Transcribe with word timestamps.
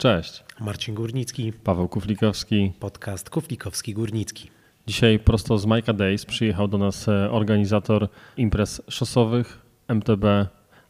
Cześć. 0.00 0.44
Marcin 0.60 0.94
Górnicki. 0.94 1.52
Paweł 1.52 1.88
Kuflikowski. 1.88 2.72
Podcast 2.80 3.30
Kuflikowski-Górnicki. 3.30 4.46
Dzisiaj 4.86 5.18
prosto 5.18 5.58
z 5.58 5.66
Majka 5.66 5.92
Days 5.92 6.26
przyjechał 6.26 6.68
do 6.68 6.78
nas 6.78 7.08
e, 7.08 7.30
organizator 7.30 8.08
imprez 8.36 8.82
szosowych, 8.88 9.58
MTB, 9.88 10.24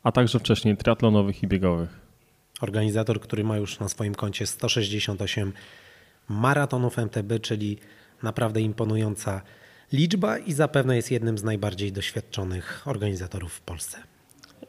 a 0.03 0.13
także 0.13 0.39
wcześniej 0.39 0.77
triatlonowych 0.77 1.43
i 1.43 1.47
biegowych. 1.47 2.01
Organizator, 2.61 3.21
który 3.21 3.45
ma 3.45 3.57
już 3.57 3.81
na 3.81 3.89
swoim 3.89 4.15
koncie 4.15 4.47
168 4.47 5.53
maratonów 6.29 6.99
MTB, 6.99 7.41
czyli 7.43 7.79
naprawdę 8.23 8.61
imponująca 8.61 9.43
liczba 9.93 10.39
i 10.39 10.53
zapewne 10.53 10.97
jest 10.97 11.11
jednym 11.11 11.39
z 11.39 11.45
najbardziej 11.45 11.93
doświadczonych 11.93 12.83
organizatorów 12.87 13.53
w 13.53 13.61
Polsce. 13.61 14.10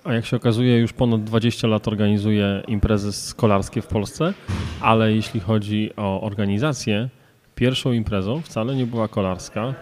A 0.04 0.14
jak 0.14 0.26
się 0.26 0.38
okazuje, 0.38 0.78
już 0.78 0.94
ponad 0.94 1.24
20 1.24 1.68
lat 1.68 1.88
organizuje 1.88 2.64
imprezy 2.68 3.12
skolarskie 3.12 3.82
w 3.82 3.88
Polsce, 3.88 4.34
ale 4.82 5.14
jeśli 5.14 5.40
chodzi 5.40 5.90
o 5.98 6.22
organizację, 6.22 7.10
pierwszą 7.56 7.92
imprezą 7.92 8.42
wcale 8.42 8.76
nie 8.76 8.86
była 8.86 9.08
kolarska, 9.08 9.74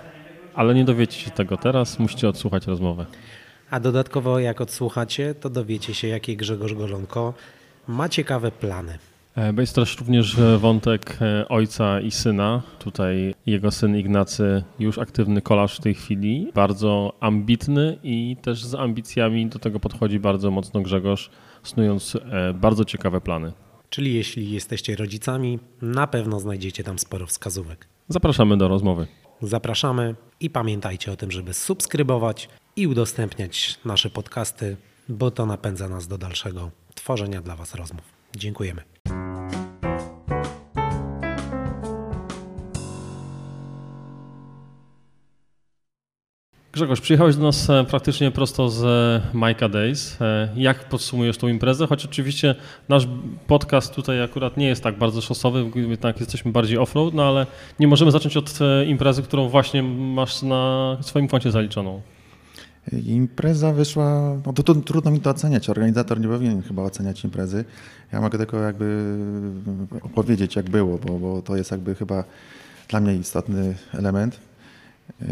ale 0.56 0.76
nie 0.76 0.86
dowiecie 0.86 1.20
się 1.20 1.32
tego 1.32 1.58
teraz, 1.58 2.00
musicie 2.00 2.30
odsłuchać 2.30 2.68
rozmowę. 2.68 3.06
A 3.70 3.80
dodatkowo, 3.80 4.40
jak 4.40 4.62
odsłuchacie, 4.62 5.36
to 5.36 5.50
dowiecie 5.50 5.94
się, 5.94 6.08
jakie 6.08 6.36
Grzegorz 6.36 6.74
Golonko 6.74 7.34
ma 7.88 8.10
ciekawe 8.10 8.52
plany. 8.52 9.00
E, 9.40 9.54
bo 9.54 9.62
jest 9.62 9.76
też 9.76 9.98
również 9.98 10.40
e, 10.40 10.58
wątek 10.58 11.18
e, 11.22 11.48
ojca 11.48 12.02
i 12.02 12.12
syna. 12.12 12.62
Tutaj 12.80 13.36
jego 13.46 13.72
syn 13.72 13.98
Ignacy, 13.98 14.64
już 14.80 14.98
aktywny 14.98 15.42
kolarz 15.42 15.78
w 15.78 15.82
tej 15.82 15.94
chwili, 15.94 16.52
bardzo 16.56 17.14
ambitny 17.20 17.98
i 18.04 18.38
też 18.42 18.66
z 18.66 18.76
ambicjami 18.76 19.48
do 19.48 19.60
tego 19.60 19.80
podchodzi 19.80 20.20
bardzo 20.20 20.52
mocno 20.52 20.82
Grzegorz, 20.82 21.30
snując 21.64 22.18
bardzo 22.54 22.86
ciekawe 22.86 23.22
plany. 23.22 23.54
Czyli 23.90 24.14
jeśli 24.14 24.52
jesteście 24.52 24.96
rodzicami, 24.96 25.60
na 25.82 26.08
pewno 26.08 26.40
znajdziecie 26.40 26.84
tam 26.84 27.00
sporo 27.00 27.26
wskazówek. 27.26 27.88
Zapraszamy 28.08 28.58
do 28.58 28.68
rozmowy. 28.68 29.08
Zapraszamy 29.42 30.16
i 30.40 30.50
pamiętajcie 30.50 31.12
o 31.12 31.16
tym, 31.16 31.32
żeby 31.32 31.54
subskrybować 31.54 32.50
i 32.76 32.88
udostępniać 32.88 33.80
nasze 33.86 34.10
podcasty, 34.10 34.78
bo 35.10 35.32
to 35.32 35.46
napędza 35.46 35.90
nas 35.90 36.08
do 36.08 36.18
dalszego 36.18 36.72
tworzenia 36.96 37.42
dla 37.42 37.56
Was 37.56 37.76
rozmów. 37.76 38.04
Dziękujemy. 38.36 38.99
Grzegorz, 46.80 47.02
przyjechałeś 47.02 47.36
do 47.36 47.44
nas 47.44 47.70
e, 47.70 47.84
praktycznie 47.84 48.32
prosto 48.32 48.70
z 48.70 48.84
Majka 49.34 49.70
Days. 49.70 50.22
E, 50.22 50.50
jak 50.56 50.90
podsumujesz 50.90 51.38
tą 51.38 51.48
imprezę? 51.48 51.88
Choć 51.88 52.06
oczywiście 52.06 52.56
nasz 52.90 53.08
podcast 53.48 53.96
tutaj 53.96 54.24
akurat 54.24 54.58
nie 54.58 54.68
jest 54.68 54.84
tak 54.84 54.98
bardzo 54.98 55.22
szosowy, 55.22 55.72
jednak 55.76 56.20
jesteśmy 56.20 56.52
bardziej 56.52 56.78
off-road, 56.78 57.14
no 57.14 57.24
ale 57.24 57.48
nie 57.80 57.88
możemy 57.88 58.12
zacząć 58.12 58.38
od 58.38 58.60
e, 58.62 58.86
imprezy, 58.86 59.24
którą 59.24 59.50
właśnie 59.50 59.84
masz 59.84 60.42
na 60.42 60.98
swoim 61.02 61.28
koncie 61.28 61.52
zaliczoną. 61.52 62.02
Impreza 62.92 63.74
wyszła, 63.74 64.38
no 64.46 64.54
to, 64.54 64.64
to, 64.64 64.76
trudno 64.76 65.12
mi 65.12 65.20
to 65.20 65.30
oceniać. 65.30 65.70
Organizator 65.70 66.20
nie 66.20 66.28
powinien 66.28 66.62
chyba 66.62 66.84
oceniać 66.84 67.24
imprezy. 67.24 67.66
Ja 68.14 68.22
mogę 68.22 68.38
tylko 68.38 68.58
jakby 68.58 69.18
opowiedzieć, 70.02 70.56
jak 70.56 70.70
było, 70.70 70.98
bo, 70.98 71.20
bo 71.20 71.42
to 71.42 71.56
jest 71.56 71.72
jakby 71.72 71.96
chyba 71.96 72.24
dla 72.88 73.00
mnie 73.00 73.16
istotny 73.16 73.76
element. 73.94 74.40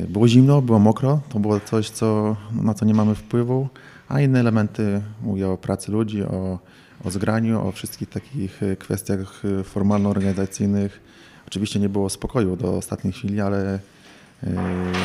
Było 0.09 0.27
zimno, 0.27 0.61
było 0.61 0.79
mokro, 0.79 1.21
to 1.29 1.39
było 1.39 1.59
coś, 1.59 1.89
co, 1.89 2.35
na 2.51 2.73
co 2.73 2.85
nie 2.85 2.93
mamy 2.93 3.15
wpływu, 3.15 3.67
a 4.09 4.21
inne 4.21 4.39
elementy 4.39 5.01
mówię 5.21 5.49
o 5.49 5.57
pracy 5.57 5.91
ludzi, 5.91 6.23
o, 6.23 6.59
o 7.03 7.11
zgraniu, 7.11 7.67
o 7.67 7.71
wszystkich 7.71 8.09
takich 8.09 8.61
kwestiach 8.79 9.41
formalno-organizacyjnych. 9.63 10.99
Oczywiście 11.47 11.79
nie 11.79 11.89
było 11.89 12.09
spokoju 12.09 12.55
do 12.55 12.77
ostatniej 12.77 13.13
chwili, 13.13 13.41
ale 13.41 13.73
e, 13.73 13.79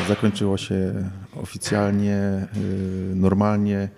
zakończyło 0.07 0.57
się 0.57 0.93
oficjalnie, 1.35 2.15
e, 2.15 2.47
normalnie. 3.15 3.89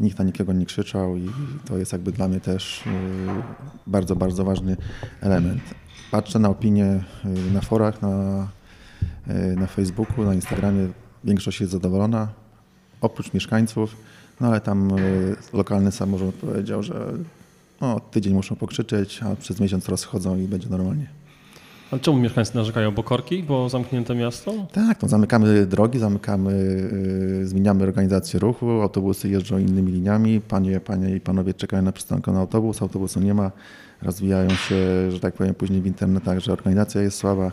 Nikt 0.00 0.18
na 0.18 0.24
nikogo 0.24 0.52
nie 0.52 0.66
krzyczał 0.66 1.16
i 1.16 1.30
to 1.64 1.78
jest 1.78 1.92
jakby 1.92 2.12
dla 2.12 2.28
mnie 2.28 2.40
też 2.40 2.84
e, 2.86 2.90
bardzo, 3.86 4.16
bardzo 4.16 4.44
ważny 4.44 4.76
element. 5.20 5.62
Patrzę 6.10 6.38
na 6.38 6.48
opinie 6.48 7.04
na 7.52 7.60
forach, 7.60 8.02
na 8.02 8.46
E, 9.28 9.56
na 9.56 9.66
Facebooku, 9.66 10.24
na 10.24 10.34
Instagramie 10.34 10.88
większość 11.24 11.60
jest 11.60 11.72
zadowolona, 11.72 12.28
oprócz 13.00 13.32
mieszkańców, 13.32 13.96
no 14.40 14.48
ale 14.48 14.60
tam 14.60 14.90
e, 14.92 14.96
lokalny 15.52 15.92
samorząd 15.92 16.34
powiedział, 16.34 16.82
że 16.82 17.12
no, 17.80 18.00
tydzień 18.00 18.34
muszą 18.34 18.56
pokrzyczeć, 18.56 19.22
a 19.22 19.36
przez 19.36 19.60
miesiąc 19.60 19.88
rozchodzą 19.88 20.38
i 20.38 20.48
będzie 20.48 20.68
normalnie. 20.68 21.06
A 21.94 21.98
czemu 21.98 22.18
mieszkańcy 22.18 22.56
narzekają? 22.56 22.90
Bo 22.90 23.02
korki? 23.02 23.42
Bo 23.42 23.68
zamknięte 23.68 24.14
miasto? 24.14 24.52
Tak, 24.72 25.02
no 25.02 25.08
zamykamy 25.08 25.66
drogi, 25.66 25.98
zamykamy, 25.98 26.52
yy, 27.38 27.46
zmieniamy 27.46 27.82
organizację 27.82 28.40
ruchu, 28.40 28.70
autobusy 28.70 29.28
jeżdżą 29.28 29.58
innymi 29.58 29.92
liniami, 29.92 30.40
panie, 30.40 30.80
panie 30.80 31.16
i 31.16 31.20
panowie 31.20 31.54
czekają 31.54 31.82
na 31.82 31.92
przystanku 31.92 32.32
na 32.32 32.40
autobus, 32.40 32.82
autobusu 32.82 33.20
nie 33.20 33.34
ma, 33.34 33.50
rozwijają 34.02 34.50
się, 34.50 34.76
że 35.10 35.20
tak 35.20 35.34
powiem, 35.34 35.54
później 35.54 35.80
w 35.80 35.86
internetach, 35.86 36.38
że 36.38 36.52
organizacja 36.52 37.02
jest 37.02 37.18
słaba. 37.18 37.52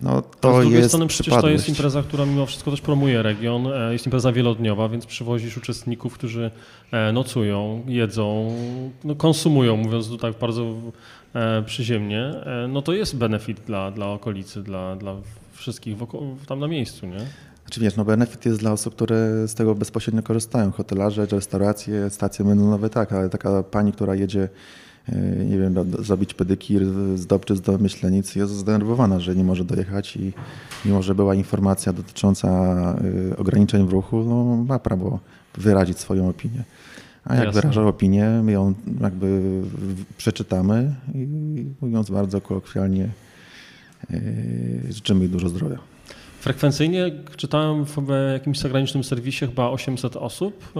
No, 0.00 0.22
to 0.22 0.56
z 0.56 0.60
drugiej 0.60 0.78
jest 0.78 0.90
strony 0.90 1.06
przecież 1.06 1.34
to 1.40 1.48
jest 1.48 1.68
impreza, 1.68 2.02
która 2.02 2.26
mimo 2.26 2.46
wszystko 2.46 2.70
też 2.70 2.80
promuje 2.80 3.22
region. 3.22 3.66
E, 3.66 3.92
jest 3.92 4.06
impreza 4.06 4.32
wielodniowa, 4.32 4.88
więc 4.88 5.06
przywozisz 5.06 5.56
uczestników, 5.56 6.14
którzy 6.14 6.50
e, 6.92 7.12
nocują, 7.12 7.82
jedzą, 7.86 8.56
no, 9.04 9.14
konsumują, 9.14 9.76
mówiąc 9.76 10.08
to 10.08 10.16
tak 10.16 10.38
bardzo 10.40 10.74
przyziemnie. 11.66 12.34
No 12.68 12.82
to 12.82 12.92
jest 12.92 13.16
benefit 13.16 13.60
dla, 13.60 13.90
dla 13.90 14.06
okolicy, 14.06 14.62
dla, 14.62 14.96
dla 14.96 15.16
wszystkich 15.52 15.96
wokół, 15.96 16.36
tam 16.46 16.60
na 16.60 16.68
miejscu, 16.68 17.06
nie? 17.06 17.18
Znaczy 17.62 17.80
wiesz, 17.80 17.96
no 17.96 18.04
benefit 18.04 18.46
jest 18.46 18.60
dla 18.60 18.72
osób, 18.72 18.94
które 18.94 19.48
z 19.48 19.54
tego 19.54 19.74
bezpośrednio 19.74 20.22
korzystają. 20.22 20.72
Hotelarze, 20.72 21.26
restauracje, 21.26 22.10
stacje 22.10 22.44
benzynowe 22.44 22.90
tak, 22.90 23.12
ale 23.12 23.28
taka 23.28 23.62
pani, 23.62 23.92
która 23.92 24.14
jedzie 24.14 24.48
E, 25.08 25.44
nie 25.44 25.58
wiem, 25.58 25.74
zrobić 25.98 26.34
pedykir, 26.34 26.82
zdobczy 27.14 27.54
do 27.54 27.78
myślenicy, 27.78 28.38
jest 28.38 28.52
zdenerwowana, 28.52 29.20
że 29.20 29.36
nie 29.36 29.44
może 29.44 29.64
dojechać 29.64 30.16
i 30.16 30.32
mimo, 30.84 31.02
że 31.02 31.14
była 31.14 31.34
informacja 31.34 31.92
dotycząca 31.92 32.48
e, 32.48 33.36
ograniczeń 33.36 33.88
w 33.88 33.92
ruchu, 33.92 34.24
no, 34.24 34.64
ma 34.64 34.78
prawo 34.78 35.18
wyrazić 35.54 35.98
swoją 35.98 36.28
opinię. 36.28 36.64
A 37.24 37.34
jak 37.34 37.44
Jasne. 37.44 37.60
wyraża 37.60 37.82
opinię, 37.82 38.40
my 38.42 38.52
ją 38.52 38.74
jakby 39.00 39.60
przeczytamy 40.16 40.94
i 41.14 41.26
mówiąc 41.80 42.10
bardzo 42.10 42.40
kolokwialnie, 42.40 43.08
e, 44.10 44.20
życzymy 44.90 45.20
jej 45.20 45.28
dużo 45.28 45.48
zdrowia. 45.48 45.78
Frekwencyjnie 46.40 47.10
czytałem 47.36 47.84
w 47.84 48.08
jakimś 48.32 48.58
zagranicznym 48.58 49.04
serwisie 49.04 49.46
chyba 49.46 49.70
800 49.70 50.16
osób 50.16 50.72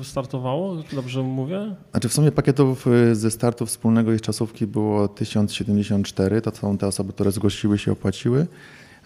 e, 0.00 0.04
startowało, 0.04 0.76
dobrze 0.92 1.22
mówię? 1.22 1.74
Znaczy 1.90 2.08
w 2.08 2.12
sumie 2.12 2.32
pakietów 2.32 2.86
e, 2.86 3.14
ze 3.14 3.30
startu 3.30 3.66
wspólnego 3.66 4.12
i 4.12 4.20
czasówki 4.20 4.66
było 4.66 5.08
1074, 5.08 6.40
to 6.40 6.50
są 6.56 6.78
te 6.78 6.86
osoby, 6.86 7.12
które 7.12 7.32
zgłosiły 7.32 7.78
się, 7.78 7.92
opłaciły. 7.92 8.46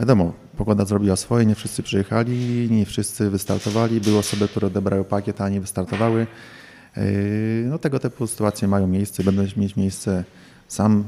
Wiadomo, 0.01 0.33
pogoda 0.57 0.85
zrobiła 0.85 1.17
swoje, 1.17 1.47
nie 1.47 1.55
wszyscy 1.55 1.83
przyjechali, 1.83 2.69
nie 2.71 2.87
wszyscy 2.87 3.31
wystartowali, 3.31 4.01
były 4.01 4.19
osoby, 4.19 4.49
które 4.49 4.67
odebrały 4.67 5.05
pakiet, 5.05 5.41
a 5.41 5.49
nie 5.49 5.61
wystartowały. 5.61 6.27
E, 6.97 7.03
no 7.69 7.79
tego 7.79 7.99
typu 7.99 8.27
sytuacje 8.27 8.69
mają 8.69 8.87
miejsce, 8.87 9.25
będą 9.25 9.43
mieć 9.57 9.77
miejsce. 9.77 10.25
Sam 10.69 11.05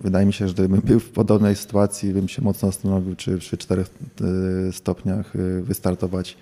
Wydaje 0.00 0.26
mi 0.26 0.32
się, 0.32 0.48
że 0.48 0.54
gdybym 0.54 0.80
był 0.80 1.00
w 1.00 1.10
podobnej 1.10 1.56
sytuacji, 1.56 2.12
bym 2.12 2.28
się 2.28 2.42
mocno 2.42 2.68
zastanowił, 2.68 3.16
czy 3.16 3.38
przy 3.38 3.56
czterech 3.56 3.90
e, 4.68 4.72
stopniach 4.72 5.36
e, 5.36 5.62
wystartować. 5.62 6.36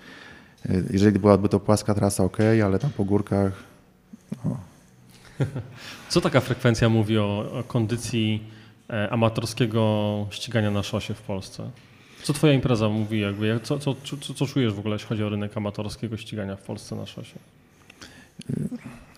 E, 0.69 0.83
jeżeli 0.89 1.19
byłaby 1.19 1.49
to 1.49 1.59
płaska 1.59 1.93
trasa, 1.93 2.23
ok, 2.23 2.37
ale 2.65 2.79
tam 2.79 2.89
po 2.89 3.05
górkach. 3.05 3.63
No. 4.45 4.57
Co 6.09 6.21
taka 6.21 6.39
frekwencja 6.39 6.89
mówi 6.89 7.17
o, 7.17 7.51
o 7.59 7.63
kondycji 7.63 8.43
amatorskiego 9.09 10.27
ścigania 10.29 10.71
na 10.71 10.83
szosie 10.83 11.13
w 11.13 11.21
Polsce? 11.21 11.69
Co 12.23 12.33
twoja 12.33 12.53
impreza 12.53 12.89
mówi? 12.89 13.19
Jakby, 13.19 13.59
co, 13.63 13.79
co, 13.79 13.95
co, 14.21 14.33
co 14.33 14.45
czujesz 14.45 14.73
w 14.73 14.79
ogóle, 14.79 14.95
jeśli 14.95 15.07
chodzi 15.07 15.23
o 15.23 15.29
rynek 15.29 15.57
amatorskiego 15.57 16.17
ścigania 16.17 16.55
w 16.55 16.61
Polsce 16.61 16.95
na 16.95 17.05
szosie? 17.05 17.39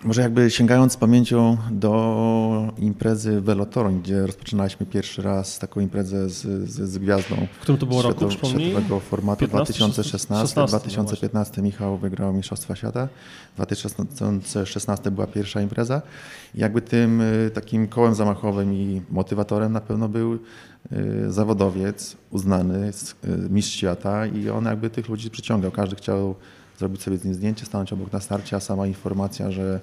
Może 0.04 0.22
jakby 0.22 0.50
sięgając 0.50 0.96
pamięcią 0.96 1.56
do 1.70 2.72
imprezy 2.78 3.40
Velotoron, 3.40 4.00
gdzie 4.00 4.26
rozpoczynaliśmy 4.26 4.86
pierwszy 4.86 5.22
raz 5.22 5.58
taką 5.58 5.80
imprezę 5.80 6.28
z, 6.28 6.42
z, 6.70 6.90
z 6.90 6.98
gwiazdą. 6.98 7.36
W 7.52 7.58
którym 7.58 7.78
to 7.78 7.86
było 7.86 8.02
roku, 8.02 8.30
Światowego 8.30 9.00
formatu 9.00 9.40
15, 9.40 9.72
2016. 9.72 10.46
16, 10.46 10.78
2015 10.78 11.62
Michał 11.62 11.98
wygrał 11.98 12.32
Mistrzostwa 12.32 12.76
Świata. 12.76 13.08
2016 13.56 15.10
była 15.10 15.26
pierwsza 15.26 15.60
impreza. 15.60 16.02
I 16.54 16.60
jakby 16.60 16.82
tym 16.82 17.20
y, 17.20 17.50
takim 17.54 17.88
kołem 17.88 18.14
zamachowym 18.14 18.74
i 18.74 19.02
motywatorem 19.10 19.72
na 19.72 19.80
pewno 19.80 20.08
był 20.08 20.34
y, 20.34 21.32
zawodowiec 21.32 22.16
uznany, 22.30 22.88
y, 22.88 22.92
mistrz 23.50 23.76
świata 23.76 24.26
i 24.26 24.48
on 24.48 24.64
jakby 24.64 24.90
tych 24.90 25.08
ludzi 25.08 25.30
przyciągał. 25.30 25.70
Każdy 25.70 25.96
chciał 25.96 26.34
zrobić 26.80 27.02
sobie 27.02 27.18
z 27.18 27.24
nim 27.24 27.34
zdjęcie, 27.34 27.66
stanąć 27.66 27.92
obok 27.92 28.12
na 28.12 28.20
starcie, 28.20 28.56
a 28.56 28.60
sama 28.60 28.86
informacja, 28.86 29.50
że 29.50 29.80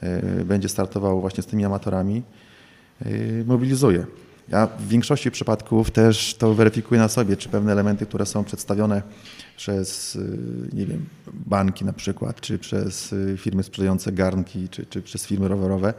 e, 0.00 0.44
będzie 0.44 0.68
startował 0.68 1.20
właśnie 1.20 1.42
z 1.42 1.46
tymi 1.46 1.64
amatorami, 1.64 2.22
mobilizuje. 3.46 4.06
Ja 4.48 4.66
w 4.66 4.88
większości 4.88 5.30
przypadków 5.30 5.90
też 5.90 6.34
to 6.34 6.54
weryfikuję 6.54 7.00
na 7.00 7.08
sobie, 7.08 7.36
czy 7.36 7.48
pewne 7.48 7.72
elementy, 7.72 8.06
które 8.06 8.26
są 8.26 8.44
przedstawione 8.44 9.02
przez, 9.56 10.18
nie 10.72 10.86
wiem, 10.86 11.06
banki 11.32 11.84
na 11.84 11.92
przykład, 11.92 12.40
czy 12.40 12.58
przez 12.58 13.14
firmy 13.36 13.62
sprzedające 13.62 14.12
garnki, 14.12 14.68
czy, 14.68 14.86
czy 14.86 15.02
przez 15.02 15.26
firmy 15.26 15.48
rowerowe, 15.48 15.94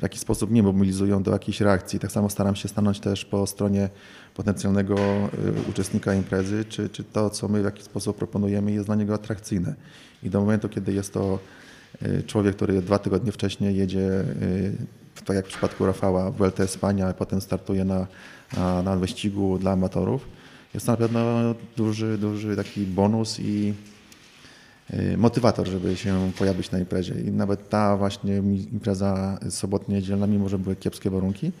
w 0.00 0.02
jakiś 0.02 0.20
sposób 0.20 0.50
mnie 0.50 0.62
mobilizują 0.62 1.22
do 1.22 1.30
jakiejś 1.32 1.60
reakcji. 1.60 1.98
Tak 1.98 2.12
samo 2.12 2.30
staram 2.30 2.56
się 2.56 2.68
stanąć 2.68 3.00
też 3.00 3.24
po 3.24 3.46
stronie 3.46 3.88
potencjalnego 4.34 4.96
y, 4.96 5.70
uczestnika 5.70 6.14
imprezy, 6.14 6.64
czy, 6.64 6.88
czy 6.88 7.04
to, 7.04 7.30
co 7.30 7.48
my 7.48 7.62
w 7.62 7.64
jakiś 7.64 7.84
sposób 7.84 8.16
proponujemy, 8.16 8.72
jest 8.72 8.86
dla 8.86 8.94
niego 8.94 9.14
atrakcyjne. 9.14 9.74
I 10.22 10.30
do 10.30 10.40
momentu, 10.40 10.68
kiedy 10.68 10.92
jest 10.92 11.14
to 11.14 11.38
y, 12.02 12.22
człowiek, 12.26 12.56
który 12.56 12.82
dwa 12.82 12.98
tygodnie 12.98 13.32
wcześniej 13.32 13.76
jedzie, 13.76 14.24
tak 15.24 15.36
jak 15.36 15.46
w 15.46 15.48
przypadku 15.48 15.86
Rafała, 15.86 16.30
w 16.30 16.36
WLT 16.36 16.70
Spania, 16.70 17.08
a 17.08 17.12
potem 17.12 17.40
startuje 17.40 17.84
na, 17.84 18.06
na, 18.56 18.82
na 18.82 18.96
wyścigu 18.96 19.58
dla 19.58 19.72
amatorów, 19.72 20.28
jest 20.74 20.86
na 20.86 20.96
pewno 20.96 21.54
duży, 21.76 22.18
duży 22.18 22.56
taki 22.56 22.80
bonus 22.80 23.40
i 23.40 23.74
motywator, 25.16 25.66
żeby 25.66 25.96
się 25.96 26.30
pojawić 26.38 26.70
na 26.70 26.78
imprezie. 26.78 27.14
I 27.14 27.30
nawet 27.30 27.68
ta 27.68 27.96
właśnie 27.96 28.36
impreza 28.72 29.38
sobotnia-niedzielna, 29.50 30.26
mimo 30.26 30.48
że 30.48 30.58
były 30.58 30.76
kiepskie 30.76 31.10
warunki, 31.10 31.52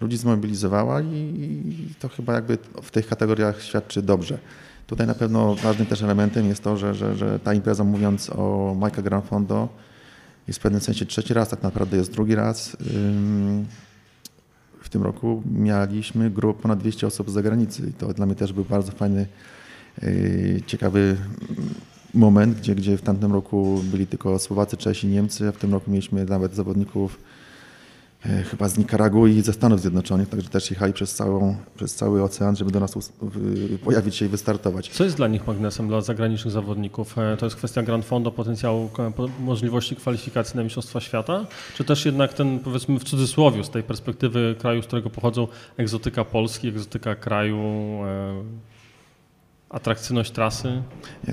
ludzi 0.00 0.16
zmobilizowała 0.16 1.00
i 1.00 1.88
to 2.00 2.08
chyba 2.08 2.34
jakby 2.34 2.58
w 2.82 2.90
tych 2.90 3.06
kategoriach 3.06 3.62
świadczy 3.62 4.02
dobrze. 4.02 4.38
Tutaj 4.86 5.06
na 5.06 5.14
pewno 5.14 5.54
ważnym 5.54 5.86
też 5.86 6.02
elementem 6.02 6.46
jest 6.46 6.62
to, 6.62 6.76
że, 6.76 6.94
że, 6.94 7.16
że 7.16 7.38
ta 7.38 7.54
impreza, 7.54 7.84
mówiąc 7.84 8.30
o 8.30 8.74
Majka 8.78 9.02
Gran 9.02 9.22
Fondo, 9.22 9.68
jest 10.48 10.58
w 10.58 10.62
pewnym 10.62 10.80
sensie 10.80 11.06
trzeci 11.06 11.34
raz, 11.34 11.48
tak 11.48 11.62
naprawdę 11.62 11.96
jest 11.96 12.12
drugi 12.12 12.34
raz. 12.34 12.76
W 14.80 14.88
tym 14.90 15.02
roku 15.02 15.42
mieliśmy 15.46 16.30
grupę 16.30 16.62
ponad 16.62 16.78
200 16.78 17.06
osób 17.06 17.30
z 17.30 17.32
zagranicy 17.32 17.82
i 17.88 17.92
to 17.92 18.14
dla 18.14 18.26
mnie 18.26 18.34
też 18.34 18.52
był 18.52 18.64
bardzo 18.64 18.92
fajny, 18.92 19.26
yy, 20.02 20.62
ciekawy 20.66 21.16
moment, 22.14 22.58
gdzie, 22.58 22.74
gdzie 22.74 22.96
w 22.96 23.02
tamtym 23.02 23.32
roku 23.32 23.80
byli 23.84 24.06
tylko 24.06 24.38
Słowacy, 24.38 24.76
Czesi, 24.76 25.06
Niemcy, 25.06 25.48
a 25.48 25.52
w 25.52 25.56
tym 25.56 25.72
roku 25.72 25.90
mieliśmy 25.90 26.24
nawet 26.24 26.54
zawodników 26.54 27.18
E, 28.26 28.42
chyba 28.42 28.68
z 28.68 28.78
Nikaragui 28.78 29.36
i 29.36 29.42
ze 29.42 29.52
Stanów 29.52 29.80
Zjednoczonych, 29.80 30.28
także 30.28 30.48
też 30.48 30.70
jechali 30.70 30.92
przez, 30.92 31.14
całą, 31.14 31.56
przez 31.74 31.94
cały 31.94 32.22
ocean, 32.22 32.56
żeby 32.56 32.70
do 32.70 32.80
nas 32.80 33.12
pojawić 33.84 34.16
się 34.16 34.24
i 34.24 34.28
wystartować. 34.28 34.88
Co 34.88 35.04
jest 35.04 35.16
dla 35.16 35.28
nich 35.28 35.46
magnesem, 35.46 35.88
dla 35.88 36.00
zagranicznych 36.00 36.52
zawodników? 36.52 37.18
E, 37.18 37.36
to 37.36 37.46
jest 37.46 37.56
kwestia 37.56 37.82
Grand 37.82 38.04
Fondo, 38.04 38.32
potencjału, 38.32 38.90
możliwości 39.40 39.96
kwalifikacji 39.96 40.56
na 40.56 40.62
Mistrzostwa 40.62 41.00
Świata? 41.00 41.46
Czy 41.74 41.84
też 41.84 42.04
jednak 42.04 42.34
ten, 42.34 42.58
powiedzmy 42.58 42.98
w 42.98 43.04
cudzysłowie, 43.04 43.64
z 43.64 43.70
tej 43.70 43.82
perspektywy 43.82 44.54
kraju, 44.58 44.82
z 44.82 44.86
którego 44.86 45.10
pochodzą, 45.10 45.48
egzotyka 45.76 46.24
Polski, 46.24 46.68
egzotyka 46.68 47.14
kraju, 47.14 47.56
e, 47.56 48.71
atrakcyjność 49.72 50.30
trasy? 50.30 50.82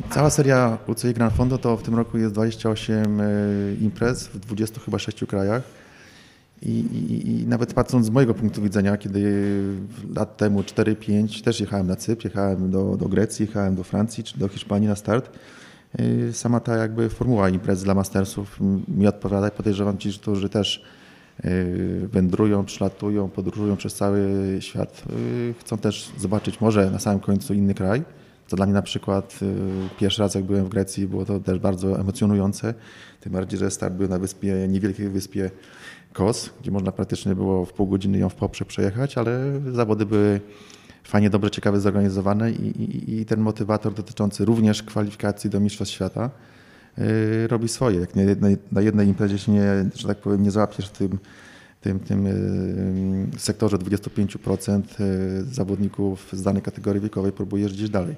Cała 0.09 0.29
seria 0.29 0.77
UCI 0.87 1.13
Grand 1.13 1.33
Fondo 1.33 1.57
to 1.57 1.77
w 1.77 1.83
tym 1.83 1.95
roku 1.95 2.17
jest 2.17 2.33
28 2.33 3.21
imprez 3.81 4.27
w 4.27 4.39
20 4.39 4.79
chyba 4.79 4.99
6 4.99 5.25
krajach. 5.25 5.63
I, 6.61 6.69
i, 6.69 7.41
I, 7.41 7.47
nawet 7.47 7.73
patrząc 7.73 8.05
z 8.05 8.09
mojego 8.09 8.33
punktu 8.33 8.61
widzenia, 8.61 8.97
kiedy 8.97 9.53
lat 10.15 10.37
temu 10.37 10.61
4-5 10.61 11.43
też 11.43 11.59
jechałem 11.59 11.87
na 11.87 11.95
Cypr, 11.95 12.25
jechałem 12.25 12.71
do, 12.71 12.97
do 12.97 13.09
Grecji, 13.09 13.45
jechałem 13.45 13.75
do 13.75 13.83
Francji 13.83 14.23
czy 14.23 14.39
do 14.39 14.47
Hiszpanii 14.47 14.87
na 14.87 14.95
start, 14.95 15.39
y, 15.99 16.33
sama 16.33 16.59
ta 16.59 16.75
jakby 16.75 17.09
formuła 17.09 17.49
imprez 17.49 17.83
dla 17.83 17.93
mastersów 17.93 18.59
mi 18.87 19.07
odpowiada 19.07 19.51
podejrzewam 19.51 19.97
ci, 19.97 20.11
że 20.33 20.49
też 20.49 20.83
y, 21.45 22.07
wędrują, 22.11 22.65
przylatują, 22.65 23.29
podróżują 23.29 23.77
przez 23.77 23.95
cały 23.95 24.27
świat. 24.59 25.03
Chcą 25.59 25.77
też 25.77 26.11
zobaczyć 26.17 26.61
może 26.61 26.91
na 26.91 26.99
samym 26.99 27.19
końcu 27.19 27.53
inny 27.53 27.73
kraj. 27.73 28.03
To 28.49 28.55
dla 28.55 28.65
mnie 28.65 28.73
na 28.73 28.81
przykład 28.81 29.39
pierwszy 29.99 30.21
raz 30.21 30.35
jak 30.35 30.43
byłem 30.43 30.65
w 30.65 30.69
Grecji 30.69 31.07
było 31.07 31.25
to 31.25 31.39
też 31.39 31.59
bardzo 31.59 31.99
emocjonujące. 31.99 32.73
Tym 33.19 33.33
bardziej, 33.33 33.59
że 33.59 33.71
start 33.71 33.93
był 33.93 34.07
na 34.07 34.19
wyspie, 34.19 34.67
niewielkiej 34.67 35.09
wyspie 35.09 35.51
Kos, 36.13 36.49
gdzie 36.61 36.71
można 36.71 36.91
praktycznie 36.91 37.35
było 37.35 37.65
w 37.65 37.73
pół 37.73 37.87
godziny 37.87 38.17
ją 38.17 38.29
w 38.29 38.35
poprzek 38.35 38.67
przejechać, 38.67 39.17
ale 39.17 39.61
zawody 39.71 40.05
były 40.05 40.41
fajnie, 41.03 41.29
dobrze, 41.29 41.51
ciekawe, 41.51 41.79
zorganizowane 41.79 42.51
i, 42.51 42.83
i, 42.83 43.19
i 43.19 43.25
ten 43.25 43.39
motywator 43.39 43.93
dotyczący 43.93 44.45
również 44.45 44.83
kwalifikacji 44.83 45.49
do 45.49 45.59
Mistrzostw 45.59 45.93
Świata 45.93 46.29
yy, 46.97 47.47
robi 47.47 47.67
swoje. 47.67 47.99
Jak 47.99 48.15
nie, 48.15 48.25
na 48.71 48.81
jednej 48.81 49.07
imprezie 49.07 49.37
się 49.37 49.51
nie, 49.51 49.89
że 49.95 50.07
tak 50.07 50.17
powiem, 50.17 50.43
nie 50.43 50.51
załapiesz 50.51 50.87
w 50.87 50.91
tym, 50.91 51.19
tym, 51.81 51.99
tym 51.99 52.25
yy, 52.25 53.39
sektorze 53.39 53.77
25% 53.77 54.81
yy, 54.99 55.43
zawodników 55.43 56.29
z 56.33 56.41
danej 56.41 56.61
kategorii 56.61 57.01
wiekowej, 57.01 57.31
próbujesz 57.31 57.73
gdzieś 57.73 57.89
dalej 57.89 58.15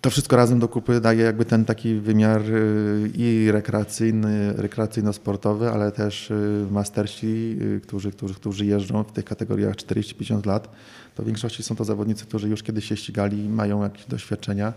to 0.00 0.10
wszystko 0.10 0.36
razem 0.36 0.58
do 0.58 0.68
kupy 0.68 1.00
daje 1.00 1.24
jakby 1.24 1.44
ten 1.44 1.64
taki 1.64 1.94
wymiar 1.94 2.42
y, 2.50 3.10
i 3.14 3.50
rekreacyjny, 3.50 4.54
rekreacyjno-sportowy, 4.56 5.68
ale 5.68 5.92
też 5.92 6.30
y, 6.30 6.66
mastersi, 6.70 7.58
y, 7.62 7.80
którzy, 7.80 8.12
którzy, 8.12 8.34
którzy 8.34 8.66
jeżdżą 8.66 9.04
w 9.04 9.12
tych 9.12 9.24
kategoriach 9.24 9.76
40-50 9.76 10.46
lat, 10.46 10.68
to 11.14 11.22
w 11.22 11.26
większości 11.26 11.62
są 11.62 11.76
to 11.76 11.84
zawodnicy, 11.84 12.24
którzy 12.26 12.48
już 12.48 12.62
kiedyś 12.62 12.84
się 12.84 12.96
ścigali, 12.96 13.48
mają 13.48 13.82
jakieś 13.82 14.04
doświadczenia. 14.06 14.72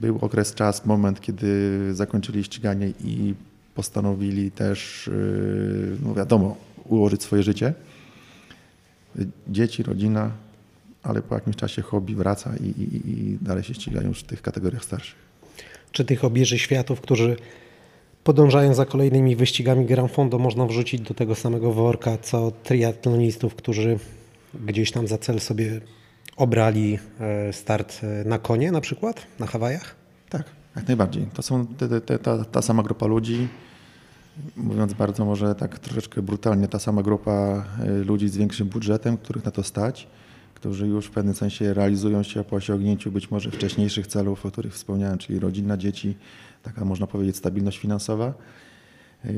Był 0.00 0.18
okres, 0.20 0.54
czas, 0.54 0.86
moment, 0.86 1.20
kiedy 1.20 1.78
zakończyli 1.94 2.44
ściganie 2.44 2.92
i 3.04 3.34
postanowili 3.74 4.50
też, 4.50 5.10
no 6.02 6.14
wiadomo, 6.14 6.56
ułożyć 6.84 7.22
swoje 7.22 7.42
życie. 7.42 7.74
Dzieci, 9.48 9.82
rodzina, 9.82 10.30
ale 11.02 11.22
po 11.22 11.34
jakimś 11.34 11.56
czasie 11.56 11.82
hobby 11.82 12.14
wraca 12.14 12.52
i, 12.56 12.82
i, 12.82 13.10
i 13.10 13.38
dalej 13.40 13.64
się 13.64 13.74
ścigają 13.74 14.08
już 14.08 14.20
w 14.20 14.26
tych 14.26 14.42
kategoriach 14.42 14.84
starszych. 14.84 15.14
Czy 15.92 16.04
tych 16.04 16.24
obieży 16.24 16.58
światów, 16.58 17.00
którzy 17.00 17.36
podążają 18.24 18.74
za 18.74 18.86
kolejnymi 18.86 19.36
wyścigami 19.36 19.86
Grand 19.86 20.12
Fondo 20.12 20.38
można 20.38 20.66
wrzucić 20.66 21.00
do 21.00 21.14
tego 21.14 21.34
samego 21.34 21.72
worka, 21.72 22.18
co 22.18 22.50
triatlonistów, 22.50 23.54
którzy 23.54 23.98
gdzieś 24.66 24.90
tam 24.90 25.06
za 25.06 25.18
cel 25.18 25.40
sobie 25.40 25.80
obrali 26.36 26.98
e, 27.20 27.52
start 27.52 28.00
e, 28.02 28.24
na 28.24 28.38
konie 28.38 28.72
na 28.72 28.80
przykład, 28.80 29.26
na 29.38 29.46
Hawajach? 29.46 29.94
Tak, 30.28 30.44
jak 30.76 30.88
najbardziej. 30.88 31.26
To 31.34 31.42
są 31.42 31.66
te, 31.66 32.00
te, 32.00 32.18
ta, 32.18 32.44
ta 32.44 32.62
sama 32.62 32.82
grupa 32.82 33.06
ludzi, 33.06 33.48
mówiąc 34.56 34.94
bardzo 34.94 35.24
może 35.24 35.54
tak 35.54 35.78
troszeczkę 35.78 36.22
brutalnie, 36.22 36.68
ta 36.68 36.78
sama 36.78 37.02
grupa 37.02 37.64
e, 37.80 37.88
ludzi 37.88 38.28
z 38.28 38.36
większym 38.36 38.68
budżetem, 38.68 39.16
których 39.16 39.44
na 39.44 39.50
to 39.50 39.62
stać 39.62 40.08
którzy 40.62 40.86
już 40.86 41.06
w 41.06 41.10
pewnym 41.10 41.34
sensie 41.34 41.74
realizują 41.74 42.22
się 42.22 42.44
po 42.44 42.56
osiągnięciu 42.56 43.10
być 43.10 43.30
może 43.30 43.50
wcześniejszych 43.50 44.06
celów, 44.06 44.46
o 44.46 44.50
których 44.50 44.74
wspomniałem, 44.74 45.18
czyli 45.18 45.38
rodzina, 45.38 45.76
dzieci, 45.76 46.16
taka 46.62 46.84
można 46.84 47.06
powiedzieć 47.06 47.36
stabilność 47.36 47.78
finansowa. 47.78 48.34
Yy, 49.24 49.32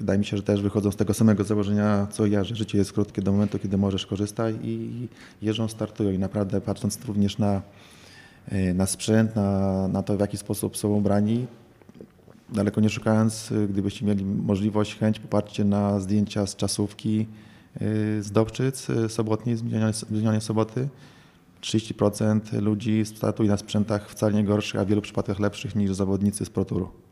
wydaje 0.00 0.18
mi 0.18 0.24
się, 0.24 0.36
że 0.36 0.42
też 0.42 0.62
wychodzą 0.62 0.90
z 0.90 0.96
tego 0.96 1.14
samego 1.14 1.44
założenia, 1.44 2.06
co 2.10 2.26
ja, 2.26 2.44
że 2.44 2.56
życie 2.56 2.78
jest 2.78 2.92
krótkie 2.92 3.22
do 3.22 3.32
momentu, 3.32 3.58
kiedy 3.58 3.76
możesz 3.78 4.06
korzystać 4.06 4.54
i 4.62 5.08
jeżdżą, 5.42 5.68
startują 5.68 6.10
i 6.10 6.18
naprawdę 6.18 6.60
patrząc 6.60 7.04
również 7.04 7.38
na, 7.38 7.62
na 8.74 8.86
sprzęt, 8.86 9.36
na, 9.36 9.88
na 9.88 10.02
to 10.02 10.16
w 10.16 10.20
jaki 10.20 10.36
sposób 10.36 10.76
są 10.76 10.88
ubrani, 10.88 11.46
daleko 12.52 12.80
nie 12.80 12.90
szukając, 12.90 13.52
gdybyście 13.68 14.06
mieli 14.06 14.24
możliwość, 14.24 14.98
chęć, 14.98 15.18
popatrzcie 15.18 15.64
na 15.64 16.00
zdjęcia 16.00 16.46
z 16.46 16.56
czasówki, 16.56 17.26
Y, 17.82 18.22
z 18.22 18.30
Dobczyc 18.30 18.90
y, 18.90 19.08
sobotniej, 19.08 19.56
z 19.56 20.10
minionej 20.10 20.40
soboty. 20.40 20.88
30% 21.60 22.62
ludzi 22.62 23.04
startuje 23.04 23.48
na 23.48 23.56
sprzętach 23.56 24.10
wcale 24.10 24.32
nie 24.34 24.44
gorszych, 24.44 24.80
a 24.80 24.84
w 24.84 24.88
wielu 24.88 25.02
przypadkach 25.02 25.40
lepszych 25.40 25.76
niż 25.76 25.94
zawodnicy 25.94 26.44
z 26.44 26.50
ProTouru. 26.50 27.03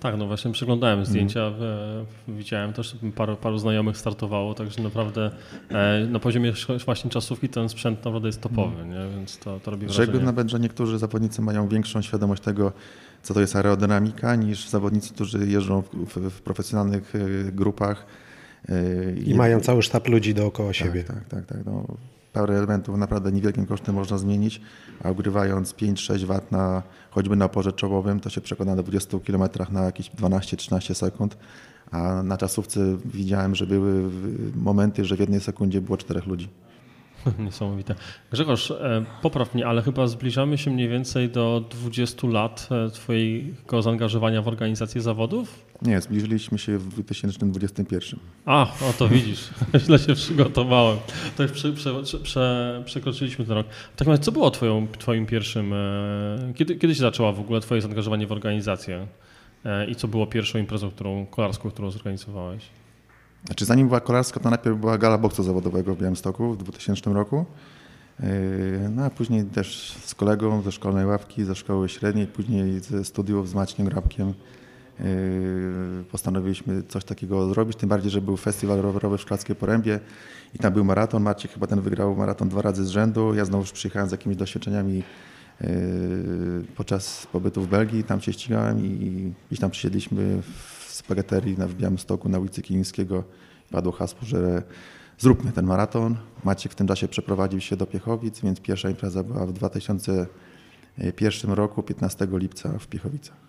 Tak, 0.00 0.16
no 0.18 0.26
właśnie 0.26 0.52
przeglądałem 0.52 1.04
zdjęcia, 1.04 1.40
mm. 1.40 2.06
widziałem 2.28 2.72
też, 2.72 2.96
paru, 3.16 3.36
paru 3.36 3.58
znajomych 3.58 3.96
startowało, 3.96 4.54
także 4.54 4.82
naprawdę 4.82 5.30
e, 5.70 6.06
na 6.06 6.18
poziomie 6.18 6.52
właśnie 6.84 7.10
czasówki 7.10 7.48
ten 7.48 7.68
sprzęt 7.68 7.98
naprawdę 7.98 8.28
jest 8.28 8.40
topowy, 8.40 8.82
mm. 8.82 8.90
nie? 8.90 9.16
więc 9.16 9.38
to, 9.38 9.60
to 9.60 9.70
robi 9.70 9.86
wrażenie. 9.86 10.06
Rzekłbym 10.06 10.24
nawet, 10.24 10.50
że 10.50 10.60
niektórzy 10.60 10.98
zawodnicy 10.98 11.42
mają 11.42 11.68
większą 11.68 12.02
świadomość 12.02 12.42
tego, 12.42 12.72
co 13.22 13.34
to 13.34 13.40
jest 13.40 13.56
aerodynamika, 13.56 14.34
niż 14.36 14.68
zawodnicy, 14.68 15.14
którzy 15.14 15.46
jeżdżą 15.46 15.82
w, 15.82 15.88
w, 15.88 16.30
w 16.30 16.42
profesjonalnych 16.42 17.14
e, 17.14 17.52
grupach, 17.52 18.06
i 19.26 19.34
mają 19.34 19.60
cały 19.60 19.82
sztab 19.82 20.08
ludzi 20.08 20.34
dookoła 20.34 20.68
tak, 20.68 20.76
siebie. 20.76 21.04
Tak, 21.04 21.24
tak, 21.28 21.46
tak. 21.46 21.58
No, 21.66 21.86
parę 22.38 22.58
elementów 22.58 22.96
naprawdę 22.96 23.32
niewielkim 23.32 23.66
kosztem 23.66 23.94
można 23.94 24.18
zmienić, 24.18 24.60
a 25.04 25.10
ugrywając 25.10 25.74
5-6 25.74 26.18
W 26.24 26.50
na, 26.50 26.82
choćby 27.10 27.36
na 27.36 27.48
porze 27.48 27.72
czołowym, 27.72 28.20
to 28.20 28.30
się 28.30 28.40
przekona 28.40 28.74
na 28.74 28.82
20 28.82 29.18
km 29.26 29.42
na 29.70 29.82
jakieś 29.82 30.10
12-13 30.10 30.94
sekund, 30.94 31.38
a 31.90 32.22
na 32.22 32.36
czasówce 32.36 32.80
widziałem, 33.04 33.54
że 33.54 33.66
były 33.66 34.10
momenty, 34.56 35.04
że 35.04 35.16
w 35.16 35.20
jednej 35.20 35.40
sekundzie 35.40 35.80
było 35.80 35.96
czterech 35.96 36.26
ludzi. 36.26 36.48
Niesamowite. 37.38 37.94
Grzegorz, 38.30 38.70
e, 38.70 39.04
popraw 39.22 39.54
mnie, 39.54 39.66
ale 39.66 39.82
chyba 39.82 40.06
zbliżamy 40.06 40.58
się 40.58 40.70
mniej 40.70 40.88
więcej 40.88 41.28
do 41.28 41.64
20 41.70 42.26
lat 42.26 42.68
e, 42.70 42.90
Twojego 42.90 43.82
zaangażowania 43.82 44.42
w 44.42 44.48
organizację 44.48 45.00
zawodów? 45.00 45.64
Nie, 45.82 46.00
zbliżyliśmy 46.00 46.58
się 46.58 46.78
w 46.78 46.88
2021. 46.88 48.20
A, 48.46 48.62
o 48.62 48.92
to 48.98 49.08
widzisz, 49.08 49.50
źle 49.84 49.98
się 49.98 50.14
przygotowałem. 50.14 50.98
To 51.36 51.42
już 51.42 51.52
prze, 51.52 51.72
prze, 51.72 52.18
prze, 52.22 52.82
przekroczyliśmy 52.86 53.44
ten 53.44 53.54
rok. 53.54 53.66
W 53.94 53.96
takim 53.96 54.10
razie, 54.10 54.22
co 54.22 54.32
było 54.32 54.50
twoją, 54.50 54.86
twoim 54.98 55.26
pierwszym, 55.26 55.72
e, 55.72 56.52
kiedy, 56.54 56.76
kiedy 56.76 56.94
się 56.94 57.00
zaczęła 57.00 57.32
w 57.32 57.40
ogóle 57.40 57.60
twoje 57.60 57.80
zaangażowanie 57.80 58.26
w 58.26 58.32
organizację 58.32 59.06
e, 59.64 59.86
i 59.86 59.96
co 59.96 60.08
było 60.08 60.26
pierwszą 60.26 60.58
imprezą 60.58 60.90
którą, 60.90 61.26
kolarską, 61.26 61.70
którą 61.70 61.90
zorganizowałeś? 61.90 62.62
Znaczy 63.44 63.64
zanim 63.64 63.88
była 63.88 64.00
kolarska, 64.00 64.40
to 64.40 64.50
najpierw 64.50 64.78
była 64.78 64.98
gala 64.98 65.18
boksu 65.18 65.42
zawodowego 65.42 65.94
w 65.94 65.98
Białymstoku 65.98 66.52
w 66.52 66.56
2000 66.56 67.12
roku. 67.12 67.44
E, 68.20 68.24
no 68.88 69.04
a 69.04 69.10
później 69.10 69.44
też 69.44 69.94
z 70.04 70.14
kolegą 70.14 70.62
ze 70.62 70.72
szkolnej 70.72 71.06
ławki, 71.06 71.44
ze 71.44 71.54
szkoły 71.54 71.88
średniej, 71.88 72.26
później 72.26 72.80
ze 72.80 73.04
studiów 73.04 73.48
z 73.48 73.54
Maciem 73.54 73.86
Grabkiem 73.86 74.34
postanowiliśmy 76.10 76.82
coś 76.82 77.04
takiego 77.04 77.48
zrobić, 77.48 77.76
tym 77.76 77.88
bardziej, 77.88 78.10
że 78.10 78.20
był 78.20 78.36
festiwal 78.36 78.80
rowerowy 78.80 79.18
w 79.18 79.20
Szklarskiej 79.20 79.56
Porębie 79.56 80.00
i 80.54 80.58
tam 80.58 80.72
był 80.72 80.84
maraton. 80.84 81.22
Maciek 81.22 81.52
chyba 81.52 81.66
ten 81.66 81.80
wygrał 81.80 82.16
maraton 82.16 82.48
dwa 82.48 82.62
razy 82.62 82.84
z 82.84 82.88
rzędu. 82.88 83.34
Ja 83.34 83.44
znowu 83.44 83.72
przyjechałem 83.72 84.08
z 84.08 84.12
jakimiś 84.12 84.36
doświadczeniami 84.36 85.02
yy, 85.60 85.68
podczas 86.76 87.26
pobytu 87.26 87.62
w 87.62 87.68
Belgii, 87.68 88.04
tam 88.04 88.20
się 88.20 88.32
ścigałem 88.32 88.86
i 88.86 89.32
gdzieś 89.48 89.60
tam 89.60 89.70
przysiedliśmy 89.70 90.42
w 90.42 90.92
spagaterii 90.92 91.54
w 91.54 91.74
Białymstoku 91.74 92.28
na 92.28 92.38
ulicy 92.38 92.62
Kilińskiego. 92.62 93.24
Padło 93.70 93.92
hasło, 93.92 94.18
że 94.22 94.62
zróbmy 95.18 95.52
ten 95.52 95.66
maraton. 95.66 96.16
Maciek 96.44 96.72
w 96.72 96.74
tym 96.74 96.86
czasie 96.86 97.08
przeprowadził 97.08 97.60
się 97.60 97.76
do 97.76 97.86
Piechowic, 97.86 98.40
więc 98.40 98.60
pierwsza 98.60 98.90
impreza 98.90 99.22
była 99.22 99.46
w 99.46 99.52
2001 99.52 101.50
roku, 101.52 101.82
15 101.82 102.28
lipca 102.32 102.78
w 102.78 102.86
Piechowicach. 102.86 103.47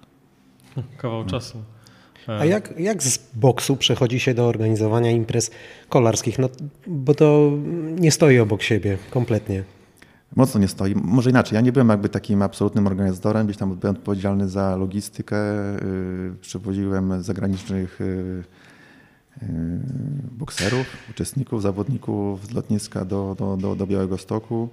Kawał 0.97 1.25
czasu. 1.25 1.57
A 2.27 2.45
jak, 2.45 2.79
jak 2.79 3.03
z 3.03 3.19
boksu 3.35 3.77
przechodzi 3.77 4.19
się 4.19 4.33
do 4.33 4.47
organizowania 4.47 5.11
imprez 5.11 5.51
kolarskich? 5.89 6.39
No, 6.39 6.49
bo 6.87 7.15
to 7.15 7.51
nie 7.99 8.11
stoi 8.11 8.39
obok 8.39 8.61
siebie 8.61 8.97
kompletnie. 9.09 9.63
Mocno 10.35 10.59
nie 10.59 10.67
stoi. 10.67 10.95
Może 10.95 11.29
inaczej. 11.29 11.55
Ja 11.55 11.61
nie 11.61 11.71
byłem 11.71 11.89
jakby 11.89 12.09
takim 12.09 12.41
absolutnym 12.41 12.87
organizatorem. 12.87 13.47
Gdzieś 13.47 13.57
tam 13.57 13.75
byłem 13.75 13.95
odpowiedzialny 13.95 14.49
za 14.49 14.75
logistykę. 14.75 15.35
Yy, 15.35 16.35
przewoziłem 16.41 17.23
zagranicznych 17.23 17.99
yy, 17.99 18.43
yy, 19.41 19.47
bokserów, 20.31 20.87
uczestników, 21.09 21.61
zawodników 21.61 22.45
z 22.45 22.51
lotniska 22.51 23.05
do, 23.05 23.35
do, 23.39 23.57
do, 23.57 23.75
do 23.75 23.87
Białego 23.87 24.17
Stoku. 24.17 24.69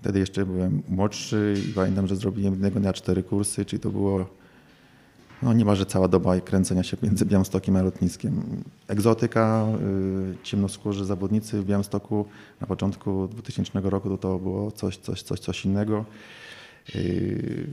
Wtedy 0.00 0.18
jeszcze 0.18 0.46
byłem 0.46 0.82
młodszy 0.88 1.54
i 1.68 1.72
pamiętam, 1.72 2.06
że 2.06 2.16
zrobiłem 2.16 2.52
jednego 2.52 2.80
dnia 2.80 2.92
cztery 2.92 3.22
kursy, 3.22 3.64
czyli 3.64 3.80
to 3.80 3.90
było 3.90 4.26
no 5.44 5.52
niemalże 5.52 5.86
cała 5.86 6.08
doba 6.08 6.40
kręcenia 6.40 6.82
się 6.82 6.96
między 7.02 7.26
Białymstokiem 7.26 7.76
a 7.76 7.82
lotniskiem. 7.82 8.62
Egzotyka, 8.88 9.66
y, 10.34 10.36
ciemnoskórzy 10.42 11.04
zawodnicy 11.04 11.62
w 11.62 11.64
Białymstoku 11.64 12.26
na 12.60 12.66
początku 12.66 13.28
2000 13.28 13.80
roku 13.90 14.08
to, 14.08 14.18
to 14.18 14.38
było 14.38 14.70
coś, 14.72 14.96
coś, 14.96 15.22
coś, 15.22 15.40
coś 15.40 15.64
innego. 15.64 16.04
Y, 16.94 17.66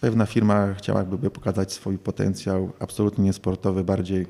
pewna 0.00 0.26
firma 0.26 0.74
chciała 0.74 0.98
jakby 0.98 1.30
pokazać 1.30 1.72
swój 1.72 1.98
potencjał 1.98 2.72
absolutnie 2.80 3.24
niesportowy, 3.24 3.84
bardziej 3.84 4.26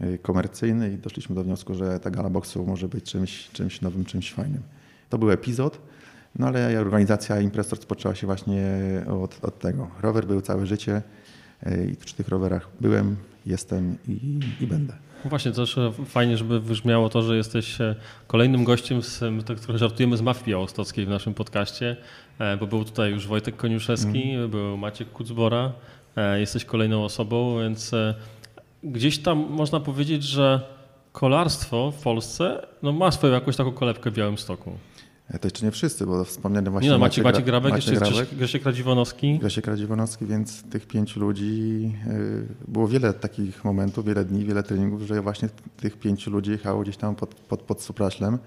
y, 0.00 0.18
komercyjny 0.22 0.92
i 0.92 0.98
doszliśmy 0.98 1.34
do 1.34 1.44
wniosku, 1.44 1.74
że 1.74 2.00
ta 2.00 2.10
gala 2.10 2.30
boxu 2.30 2.66
może 2.66 2.88
być 2.88 3.04
czymś, 3.04 3.50
czymś 3.50 3.80
nowym, 3.80 4.04
czymś 4.04 4.32
fajnym. 4.32 4.62
To 5.10 5.18
był 5.18 5.30
epizod, 5.30 5.78
no 6.38 6.46
ale 6.46 6.80
organizacja 6.80 7.40
imprez 7.40 7.70
rozpoczęła 7.70 8.14
się 8.14 8.26
właśnie 8.26 8.64
od, 9.22 9.44
od 9.44 9.58
tego. 9.58 9.90
Rower 10.00 10.26
był 10.26 10.40
całe 10.40 10.66
życie, 10.66 11.02
i 11.92 11.96
przy 11.96 12.14
tych 12.14 12.28
rowerach 12.28 12.68
byłem, 12.80 13.16
jestem 13.46 13.96
i, 14.08 14.40
i 14.60 14.66
będę. 14.66 14.94
No 15.24 15.30
właśnie, 15.30 15.52
też 15.52 15.78
fajnie, 16.06 16.36
żeby 16.36 16.60
wybrzmiało 16.60 17.08
to, 17.08 17.22
że 17.22 17.36
jesteś 17.36 17.80
e, 17.80 17.94
kolejnym 18.26 18.64
gościem, 18.64 19.02
z, 19.02 19.18
trochę 19.62 19.78
żartujemy 19.78 20.16
z 20.16 20.22
mafii 20.22 20.46
białostockiej 20.46 21.06
w 21.06 21.08
naszym 21.08 21.34
podcaście, 21.34 21.96
e, 22.38 22.56
bo 22.56 22.66
był 22.66 22.84
tutaj 22.84 23.10
już 23.10 23.26
Wojtek 23.26 23.56
Koniuszewski, 23.56 24.30
mm. 24.30 24.50
był 24.50 24.76
Maciek 24.76 25.10
Kucbora, 25.10 25.72
e, 26.16 26.40
jesteś 26.40 26.64
kolejną 26.64 27.04
osobą, 27.04 27.58
więc 27.58 27.90
gdzieś 28.84 29.18
tam 29.18 29.38
można 29.50 29.80
powiedzieć, 29.80 30.22
że 30.22 30.60
kolarstwo 31.12 31.90
w 31.90 32.02
Polsce 32.02 32.66
no, 32.82 32.92
ma 32.92 33.10
swoją 33.10 33.32
jakąś 33.32 33.56
taką 33.56 33.72
kolebkę 33.72 34.10
w 34.10 34.14
Białymstoku. 34.14 34.78
To 35.40 35.46
jeszcze 35.46 35.66
nie 35.66 35.72
wszyscy, 35.72 36.06
bo 36.06 36.24
wspomniany 36.24 36.70
właśnie 36.70 36.88
nie 36.88 36.92
no, 36.92 36.98
Maciek, 36.98 37.24
Maciek 37.24 37.44
Grabek, 37.44 37.72
Maciek 37.72 37.94
jeszcze 37.94 38.10
Grabek, 38.10 38.34
Grzesiek 38.34 38.64
Radziwonowski. 38.64 39.38
Grzesiek 39.38 39.66
Radziwonowski, 39.66 40.26
więc 40.26 40.62
tych 40.62 40.86
pięciu 40.86 41.20
ludzi, 41.20 41.92
y, 42.06 42.46
było 42.68 42.88
wiele 42.88 43.14
takich 43.14 43.64
momentów, 43.64 44.04
wiele 44.04 44.24
dni, 44.24 44.44
wiele 44.44 44.62
treningów, 44.62 45.02
że 45.02 45.22
właśnie 45.22 45.48
tych 45.76 45.98
pięciu 45.98 46.30
ludzi 46.30 46.50
jechało 46.50 46.82
gdzieś 46.82 46.96
tam 46.96 47.14
pod, 47.14 47.34
pod, 47.34 47.62
pod 47.62 47.82
Supraślem 47.82 48.38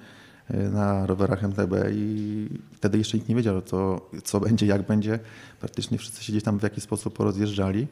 y, 0.52 0.58
na 0.70 1.06
rowerach 1.06 1.44
MTB 1.44 1.74
i 1.92 2.48
wtedy 2.74 2.98
jeszcze 2.98 3.18
nikt 3.18 3.30
nie 3.30 3.36
wiedział, 3.36 3.62
co, 3.62 4.10
co 4.24 4.40
będzie, 4.40 4.66
jak 4.66 4.88
będzie. 4.88 5.20
Praktycznie 5.60 5.98
wszyscy 5.98 6.24
się 6.24 6.34
gdzieś 6.34 6.44
tam 6.44 6.60
w 6.60 6.64
jakiś 6.64 6.84
sposób 6.84 7.18
porozjeżdżali, 7.18 7.88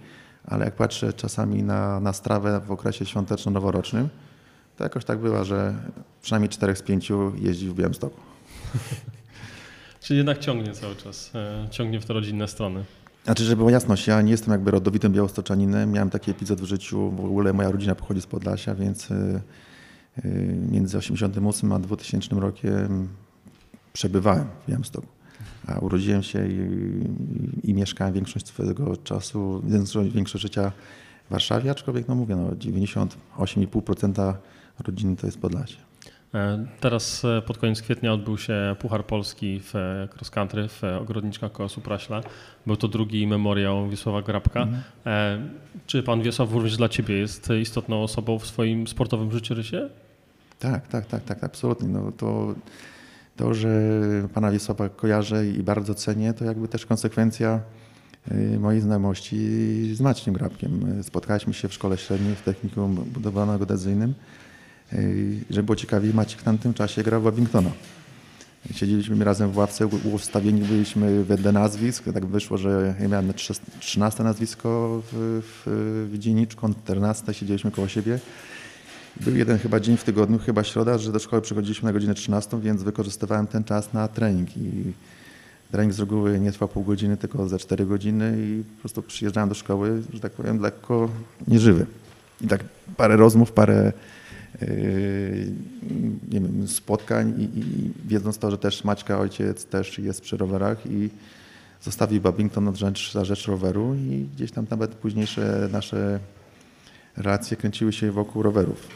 ale 0.46 0.66
jak 0.66 0.76
patrzę 0.76 1.14
czasami 1.14 1.64
na, 1.64 2.00
na 2.00 2.14
strawę 2.14 2.62
w 2.68 2.72
okresie 2.72 3.06
świąteczno-noworocznym, 3.06 4.08
to 4.78 4.84
jakoś 4.84 5.06
tak 5.06 5.20
bywa, 5.20 5.44
że 5.44 5.74
przynajmniej 6.22 6.50
czterech 6.50 6.78
z 6.78 6.82
pięciu 6.82 7.32
jeździ 7.42 7.70
w 7.70 7.74
Białymstoku. 7.74 8.33
Czyli 10.02 10.18
jednak 10.18 10.40
ciągnie 10.40 10.74
cały 10.74 10.96
czas, 10.96 11.32
e, 11.36 11.68
ciągnie 11.72 12.00
w 12.00 12.06
te 12.06 12.14
rodzinne 12.14 12.48
strony. 12.48 12.84
Znaczy, 13.24 13.44
żeby 13.44 13.56
była 13.56 13.72
jasność, 13.72 14.08
ja 14.08 14.22
nie 14.22 14.32
jestem 14.32 14.52
jakby 14.52 14.72
rodowitym 14.72 15.14
białostoczaninem. 15.14 15.92
Miałem 15.92 16.10
taki 16.10 16.32
epizod 16.32 16.62
w 16.62 16.66
życiu, 16.66 17.12
w 17.12 17.26
ogóle 17.26 17.54
moja 17.54 17.72
rodzina 17.72 17.96
pochodzi 17.96 18.22
z 18.22 18.26
Podlasia, 18.26 18.76
więc 18.76 19.12
e, 19.12 19.16
e, 19.16 20.30
między 20.72 20.98
88 20.98 21.72
a 21.72 21.80
2000 21.80 22.36
rokiem 22.36 23.08
przebywałem 23.94 24.48
w 24.64 24.70
Białymstoku. 24.70 25.08
A 25.68 25.80
urodziłem 25.80 26.24
się 26.24 26.48
i, 26.48 27.70
i, 27.70 27.74
mieszkałem 27.74 28.14
większość 28.14 28.48
swojego 28.48 28.98
czasu, 28.98 29.64
większość 30.14 30.42
życia 30.42 30.72
w 31.30 31.32
Warszawie, 31.32 31.72
aczkolwiek 31.72 32.08
no 32.08 32.16
mówię, 32.16 32.36
no 32.36 32.50
98,5% 32.50 34.34
rodziny 34.80 35.16
to 35.16 35.28
jest 35.28 35.40
Podlasie. 35.40 35.78
E, 36.34 36.66
teraz 36.80 37.26
e, 37.26 37.42
pod 37.42 37.58
koniec 37.58 37.82
kwietnia 37.82 38.14
odbył 38.14 38.38
się 38.38 38.76
Puchar 38.80 39.06
Polski 39.06 39.60
w 39.60 39.76
e, 39.76 40.08
cross 40.16 40.30
country 40.30 40.68
w 40.68 40.84
Ogrodniczkach 40.84 41.52
koło 41.52 41.70
Supraśla. 41.70 42.22
Był 42.66 42.76
to 42.76 42.88
drugi 42.88 43.28
memoriał 43.28 43.90
Wiesława 43.90 44.22
Grabka. 44.22 44.62
Mhm. 44.62 45.50
Czy 45.88 46.04
pan 46.04 46.22
Wiesław 46.22 46.52
również 46.54 46.78
dla 46.78 46.90
ciebie 46.90 47.16
jest 47.16 47.50
istotną 47.62 48.04
osobą 48.04 48.40
w 48.40 48.48
swoim 48.48 48.88
sportowym 48.88 49.32
życiorysie? 49.32 49.90
Tak, 50.60 50.88
tak, 50.88 51.06
tak, 51.06 51.24
tak, 51.24 51.44
absolutnie. 51.44 51.88
No 51.88 52.12
to, 52.12 52.56
to, 53.36 53.54
że 53.54 53.70
pana 54.34 54.52
Wiesława 54.52 54.90
kojarzę 54.90 55.48
i 55.48 55.64
bardzo 55.64 55.96
cenię, 55.96 56.34
to 56.34 56.46
jakby 56.46 56.68
też 56.68 56.86
konsekwencja 56.86 57.60
mojej 58.60 58.82
znajomości 58.82 59.38
z 59.96 60.02
Maciem 60.02 60.34
Grabkiem. 60.34 61.04
Spotkaliśmy 61.04 61.54
się 61.54 61.68
w 61.68 61.74
szkole 61.74 61.98
średniej 61.98 62.36
w 62.36 62.42
technikum 62.42 62.96
budowlano-geodezyjnym 62.96 64.14
żeby 65.50 65.64
było 65.64 65.76
ciekawiej, 65.76 66.14
Maciek 66.14 66.40
w 66.40 66.44
tamtym 66.44 66.74
czasie 66.74 67.04
grał 67.04 67.22
w 67.22 67.24
Wellingtona. 67.24 67.72
Siedzieliśmy 68.72 69.26
razem 69.26 69.52
w 69.52 69.58
ławce, 69.58 69.88
ustawieni 70.14 70.62
byliśmy 70.62 71.24
wedle 71.24 71.52
nazwisk. 71.52 72.04
Tak 72.14 72.26
wyszło, 72.26 72.58
że 72.58 72.96
ja 73.00 73.08
miałem 73.08 73.34
13 73.80 74.24
nazwisko 74.24 75.02
w, 75.12 75.42
w, 75.44 76.10
w 76.14 76.18
dzienniczku, 76.18 76.70
14 76.84 77.34
siedzieliśmy 77.34 77.72
koło 77.72 77.88
siebie. 77.88 78.20
Był 79.22 79.36
jeden 79.36 79.58
chyba 79.58 79.80
dzień 79.80 79.98
w 79.98 80.04
tygodniu, 80.04 80.40
chyba 80.40 80.64
środa, 80.64 80.98
że 80.98 81.12
do 81.12 81.20
szkoły 81.20 81.42
przychodziliśmy 81.42 81.86
na 81.86 81.94
godzinę 81.94 82.14
13, 82.14 82.62
więc 82.62 82.84
wykorzystywałem 82.84 83.48
ten 83.48 83.64
czas 83.64 83.94
na 83.94 84.08
trening. 84.08 84.58
I 84.58 84.94
trening 85.72 85.94
z 85.94 86.00
reguły 86.00 86.40
nie 86.40 86.52
trwał 86.52 86.70
pół 86.70 86.84
godziny, 86.84 87.18
tylko 87.18 87.48
za 87.48 87.60
4 87.60 87.86
godziny 87.86 88.36
i 88.38 88.64
po 88.76 88.80
prostu 88.80 89.02
przyjeżdżałem 89.02 89.50
do 89.50 89.56
szkoły, 89.56 90.02
że 90.14 90.20
tak 90.20 90.32
powiem, 90.32 90.60
lekko 90.60 91.10
nieżywy. 91.48 91.86
I 92.42 92.48
tak 92.48 92.64
parę 92.98 93.18
rozmów, 93.18 93.52
parę 93.52 93.94
nie 96.32 96.40
wiem, 96.40 96.68
spotkań 96.68 97.34
i, 97.38 97.60
i, 97.60 97.92
wiedząc 98.06 98.38
to, 98.38 98.52
że 98.52 98.58
też 98.58 98.84
Maćka 98.84 99.20
ojciec 99.20 99.66
też 99.66 100.00
jest 100.00 100.22
przy 100.22 100.38
rowerach 100.38 100.86
i 100.86 101.10
zostawił 101.82 102.22
Babington 102.22 102.64
na 102.64 102.76
rzecz, 102.76 103.18
rzecz 103.22 103.48
roweru 103.48 103.96
i 103.96 104.28
gdzieś 104.36 104.52
tam 104.52 104.66
nawet 104.70 104.96
późniejsze 104.96 105.70
nasze 105.72 106.20
relacje 107.18 107.58
kręciły 107.58 107.94
się 107.94 108.12
wokół 108.12 108.44
rowerów. 108.44 108.88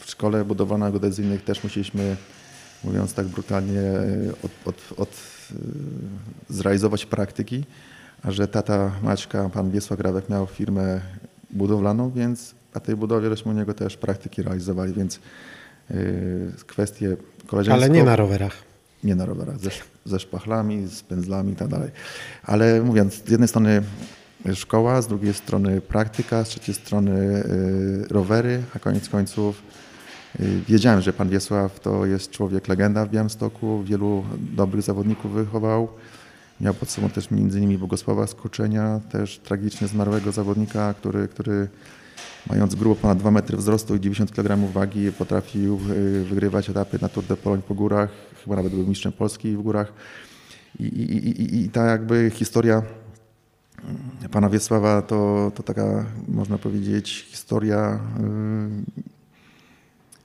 W 0.00 0.10
szkole 0.10 0.44
budowana 0.44 0.90
geodezyjnych 0.90 1.44
też 1.44 1.64
musieliśmy, 1.64 2.16
mówiąc 2.84 3.14
tak 3.14 3.26
brutalnie, 3.26 3.82
od, 4.42 4.50
od, 4.64 4.98
od, 4.98 5.10
yy, 5.50 6.56
zrealizować 6.56 7.06
praktyki, 7.06 7.64
a 8.22 8.30
że 8.30 8.48
tata 8.48 8.92
Maćka, 9.02 9.48
pan 9.48 9.70
Wiesław 9.70 9.98
Grawek 9.98 10.28
miał 10.28 10.46
firmę 10.46 11.00
budowlaną, 11.50 12.10
więc 12.10 12.55
na 12.74 12.80
tej 12.80 12.96
budowie 12.96 13.30
żeśmy 13.30 13.52
u 13.52 13.54
niego 13.54 13.74
też 13.74 13.96
praktyki 13.96 14.42
realizowali, 14.42 14.92
więc 14.92 15.20
yy, 15.90 15.96
kwestie 16.66 17.16
koleżeńskie. 17.46 17.84
Ale 17.84 17.90
nie 17.90 18.04
na 18.04 18.16
rowerach. 18.16 18.52
Nie 19.04 19.14
na 19.14 19.26
rowerach, 19.26 19.58
ze, 19.58 19.70
ze 20.04 20.20
szpachlami, 20.20 20.86
z 20.86 21.02
pędzlami 21.02 21.52
i 21.52 21.56
tak 21.56 21.68
dalej. 21.68 21.90
Ale 22.42 22.82
mówiąc, 22.82 23.22
z 23.26 23.30
jednej 23.30 23.48
strony 23.48 23.82
szkoła, 24.54 25.02
z 25.02 25.06
drugiej 25.06 25.34
strony 25.34 25.80
praktyka, 25.80 26.44
z 26.44 26.48
trzeciej 26.48 26.74
strony 26.74 27.42
rowery, 28.10 28.62
a 28.76 28.78
koniec 28.78 29.08
końców 29.08 29.62
wiedziałem, 30.68 31.00
że 31.00 31.12
pan 31.12 31.28
Wiesław 31.28 31.80
to 31.80 32.06
jest 32.06 32.30
człowiek 32.30 32.68
legenda 32.68 33.06
w 33.06 33.10
Białymstoku, 33.10 33.82
wielu 33.82 34.24
dobrych 34.38 34.82
zawodników 34.82 35.32
wychował. 35.32 35.88
Miał 36.60 36.74
pod 36.74 36.90
sobą 36.90 37.10
też 37.10 37.30
między 37.30 37.58
innymi 37.58 37.78
Bogosława 37.78 38.26
Skoczenia, 38.26 39.00
też 39.12 39.38
tragicznie 39.38 39.88
zmarłego 39.88 40.32
zawodnika, 40.32 40.94
który, 40.94 41.28
który 41.28 41.68
mając 42.46 42.74
grubo 42.74 42.96
ponad 42.96 43.18
2 43.18 43.30
metry 43.30 43.56
wzrostu 43.56 43.96
i 43.96 44.00
90 44.00 44.32
kg 44.32 44.72
wagi 44.72 45.12
potrafił 45.12 45.76
wygrywać 46.24 46.70
etapy 46.70 46.98
na 47.02 47.08
Tour 47.08 47.24
de 47.24 47.36
Pologne 47.36 47.62
po 47.62 47.74
górach, 47.74 48.10
chyba 48.44 48.56
nawet 48.56 48.74
był 48.74 48.86
mistrzem 48.86 49.12
Polski 49.12 49.56
w 49.56 49.62
górach. 49.62 49.92
I, 50.80 50.84
i, 50.84 51.28
i, 51.28 51.64
i 51.64 51.68
ta 51.68 51.84
jakby 51.86 52.30
historia 52.34 52.82
pana 54.30 54.48
Wiesława 54.48 55.02
to, 55.02 55.52
to 55.54 55.62
taka, 55.62 56.06
można 56.28 56.58
powiedzieć, 56.58 57.26
historia 57.28 58.00
yy, 58.20 59.04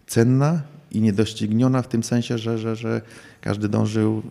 cenna 0.08 0.62
i 0.91 1.01
niedościgniona 1.01 1.81
w 1.81 1.88
tym 1.88 2.03
sensie, 2.03 2.38
że, 2.38 2.58
że, 2.58 2.75
że 2.75 3.01
każdy 3.41 3.70
dążył, 3.70 4.22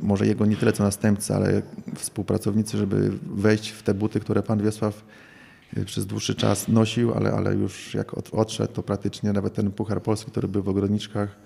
może 0.00 0.26
jego 0.26 0.46
nie 0.46 0.56
tyle 0.56 0.72
co 0.72 0.82
następcy, 0.82 1.34
ale 1.34 1.62
współpracownicy, 1.94 2.78
żeby 2.78 3.10
wejść 3.22 3.70
w 3.70 3.82
te 3.82 3.94
buty, 3.94 4.20
które 4.20 4.42
pan 4.42 4.62
Wiesław 4.62 5.04
przez 5.84 6.06
dłuższy 6.06 6.34
czas 6.34 6.68
nosił, 6.68 7.14
ale, 7.14 7.32
ale 7.32 7.54
już 7.54 7.94
jak 7.94 8.34
odszedł, 8.34 8.72
to 8.72 8.82
praktycznie 8.82 9.32
nawet 9.32 9.54
ten 9.54 9.70
Puchar 9.70 10.02
Polski, 10.02 10.30
który 10.30 10.48
był 10.48 10.62
w 10.62 10.68
ogrodniczkach, 10.68 11.36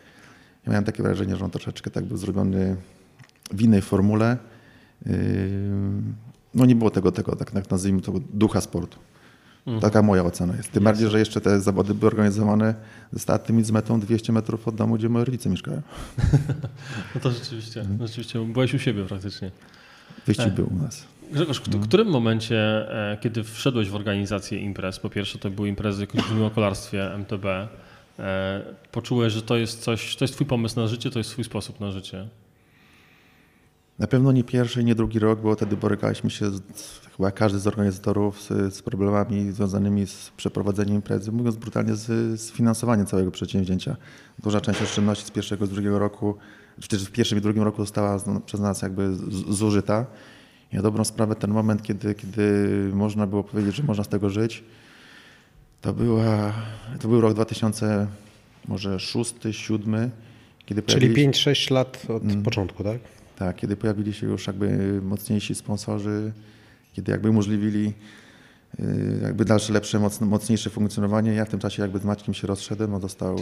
ja 0.67 0.73
miałem 0.73 0.85
takie 0.85 1.02
wrażenie, 1.02 1.37
że 1.37 1.45
on 1.45 1.50
troszeczkę 1.50 1.91
tak 1.91 2.05
był 2.05 2.17
zrobiony 2.17 2.76
w 3.50 3.62
innej 3.62 3.83
formule. 3.83 4.37
Yy, 5.07 5.12
no 6.55 6.67
nie 6.67 6.75
było 6.75 6.91
tego, 6.91 7.12
tego 7.12 7.37
tak, 7.37 7.50
tak 7.50 7.71
nazwijmy 7.71 8.00
to, 8.00 8.12
ducha 8.35 8.61
sportu. 8.61 8.99
Mhm. 9.67 9.81
Taka 9.81 10.02
moja 10.02 10.25
ocena 10.25 10.57
jest. 10.57 10.73
Tym 10.73 10.85
bardziej, 10.85 11.11
że 11.11 11.19
jeszcze 11.19 11.41
te 11.41 11.61
zawody 11.61 11.95
były 11.95 12.11
organizowane 12.11 12.75
ze 13.12 13.19
startem 13.19 13.64
z 13.64 13.71
metą 13.71 14.00
200 14.00 14.33
metrów 14.33 14.69
od 14.69 14.75
domu, 14.75 14.95
gdzie 14.95 15.09
moi 15.09 15.25
rodzice 15.25 15.50
mieszkają. 15.50 15.83
No 17.14 17.21
to 17.21 17.31
rzeczywiście, 17.31 17.85
rzeczywiście. 18.00 18.45
Byłeś 18.45 18.75
u 18.75 18.79
siebie 18.79 19.05
praktycznie. 19.05 19.50
Wyścig 20.26 20.47
e. 20.47 20.50
był 20.50 20.67
u 20.73 20.83
nas. 20.83 21.05
Grzegorz, 21.33 21.61
w 21.61 21.67
mhm. 21.67 21.85
którym 21.85 22.09
momencie, 22.09 22.59
e, 23.12 23.19
kiedy 23.21 23.45
wszedłeś 23.45 23.91
w 23.91 23.95
organizację 23.95 24.59
imprez, 24.59 24.99
po 24.99 25.11
pierwsze 25.11 25.39
to 25.39 25.51
były 25.51 25.69
imprezy 25.69 26.07
w 26.07 26.55
kolarstwie 26.55 27.15
MTB, 27.15 27.45
e, 28.19 28.62
poczułeś, 28.93 29.33
że 29.33 29.43
to 29.43 29.57
jest 29.57 29.81
coś, 29.81 30.17
to 30.17 30.25
jest 30.25 30.35
twój 30.35 30.47
pomysł 30.47 30.81
na 30.81 30.87
życie, 30.87 31.11
to 31.11 31.19
jest 31.19 31.31
swój 31.31 31.45
sposób 31.45 31.81
na 31.81 31.91
życie? 31.91 32.29
Na 33.99 34.07
pewno 34.07 34.33
nie 34.33 34.45
pierwszy, 34.45 34.85
nie 34.85 34.95
drugi 34.95 35.19
rok, 35.19 35.41
bo 35.41 35.55
wtedy 35.55 35.77
borykaliśmy 35.77 36.31
się, 36.31 36.51
z, 36.51 36.61
chyba 37.17 37.31
każdy 37.31 37.59
z 37.59 37.67
organizatorów, 37.67 38.43
z, 38.43 38.75
z, 38.75 38.83
problemami 38.83 39.53
związanymi 39.53 40.07
z 40.07 40.33
przeprowadzeniem 40.37 40.95
imprezy, 40.95 41.33
mówiąc 41.33 41.57
brutalnie, 41.57 41.95
z, 41.95 42.41
z 42.41 42.53
finansowaniem 42.53 43.07
całego 43.07 43.31
przedsięwzięcia. 43.31 43.97
Duża 44.39 44.61
część 44.61 44.83
oszczędności 44.83 45.27
z 45.27 45.31
pierwszego, 45.31 45.67
z 45.67 45.71
drugiego 45.71 45.99
roku, 45.99 46.37
czy 46.81 46.89
też 46.89 47.05
w 47.05 47.11
pierwszym 47.11 47.39
i 47.39 47.41
drugim 47.41 47.62
roku 47.62 47.83
została 47.83 48.19
przez 48.47 48.61
nas 48.61 48.83
jakby 48.83 49.17
zużyta. 49.49 50.07
Na 50.73 50.83
dobrą 50.83 51.05
sprawę 51.05 51.37
ten 51.37 51.50
moment, 51.50 51.83
kiedy, 51.83 52.14
kiedy 52.14 52.91
można 52.93 53.26
było 53.26 53.45
powiedzieć, 53.45 53.75
że 53.75 53.83
można 53.83 54.05
z 54.05 54.09
tego 54.09 54.31
żyć, 54.31 54.64
to, 55.81 55.93
była, 55.93 56.52
to 57.00 57.09
był 57.09 57.21
rok 57.21 57.35
2000, 57.35 58.07
może 58.69 59.00
szósty, 59.00 59.52
siódmy. 59.52 60.11
Kiedy 60.67 60.83
Czyli 60.83 61.29
5-6 61.29 61.73
lat 61.73 62.07
od 62.09 62.23
mm. 62.23 62.43
początku, 62.43 62.85
tak? 62.85 62.99
Tak, 63.37 63.57
kiedy 63.57 63.76
pojawili 63.76 64.12
się 64.12 64.26
już 64.26 64.47
jakby 64.47 65.00
mocniejsi 65.02 65.55
sponsorzy, 65.55 66.33
kiedy 66.93 67.12
jakby 67.12 67.31
umożliwili 67.31 67.93
y, 68.81 69.21
jakby 69.23 69.45
dalsze, 69.45 69.73
lepsze, 69.73 70.00
mocniejsze 70.21 70.71
funkcjonowanie. 70.71 71.33
Ja 71.33 71.45
w 71.45 71.49
tym 71.49 71.61
czasie 71.61 71.83
jakby 71.83 71.99
z 71.99 72.05
Maćkiem 72.05 72.35
się 72.35 72.47
rozszedłem, 72.47 72.95
on 72.95 73.00
został 73.00 73.37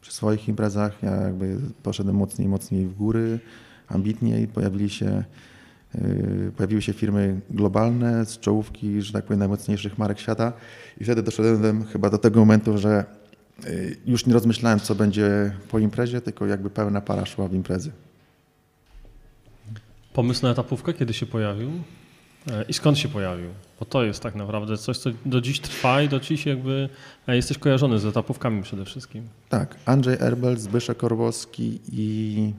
przy 0.00 0.12
swoich 0.12 0.48
imprezach, 0.48 1.02
ja 1.02 1.10
jakby 1.10 1.56
poszedłem 1.82 2.16
mocniej, 2.16 2.48
mocniej 2.48 2.86
w 2.86 2.94
góry, 2.94 3.38
ambitniej, 3.88 4.48
pojawili 4.48 4.90
się 4.90 5.24
Pojawiły 6.56 6.82
się 6.82 6.92
firmy 6.92 7.40
globalne 7.50 8.26
z 8.26 8.38
czołówki, 8.38 9.02
że 9.02 9.12
tak 9.12 9.24
powiem, 9.24 9.38
najmocniejszych 9.38 9.98
marek 9.98 10.20
świata 10.20 10.52
i 11.00 11.04
wtedy 11.04 11.22
doszedłem 11.22 11.84
chyba 11.84 12.10
do 12.10 12.18
tego 12.18 12.40
momentu, 12.40 12.78
że 12.78 13.04
y, 13.66 13.96
już 14.06 14.26
nie 14.26 14.34
rozmyślałem, 14.34 14.80
co 14.80 14.94
będzie 14.94 15.52
po 15.70 15.78
imprezie, 15.78 16.20
tylko 16.20 16.46
jakby 16.46 16.70
pełna 16.70 17.00
para 17.00 17.26
szła 17.26 17.48
w 17.48 17.54
imprezy. 17.54 17.90
Pomysł 20.12 20.42
na 20.42 20.50
etapówkę 20.50 20.94
kiedy 20.94 21.14
się 21.14 21.26
pojawił? 21.26 21.70
E, 22.50 22.64
I 22.68 22.72
skąd 22.72 22.98
się 22.98 23.08
pojawił? 23.08 23.48
Bo 23.80 23.86
to 23.86 24.04
jest 24.04 24.22
tak 24.22 24.34
naprawdę 24.34 24.76
coś, 24.76 24.98
co 24.98 25.10
do 25.26 25.40
dziś 25.40 25.60
trwa 25.60 26.02
i 26.02 26.08
do 26.08 26.20
dziś 26.20 26.46
jakby 26.46 26.88
e, 27.28 27.36
jesteś 27.36 27.58
kojarzony 27.58 27.98
z 27.98 28.06
etapówkami 28.06 28.62
przede 28.62 28.84
wszystkim. 28.84 29.28
Tak, 29.48 29.76
Andrzej 29.84 30.16
Erbel, 30.20 30.58
Zbyszek 30.58 30.96
Korwowski 30.96 31.80
i 31.92 32.52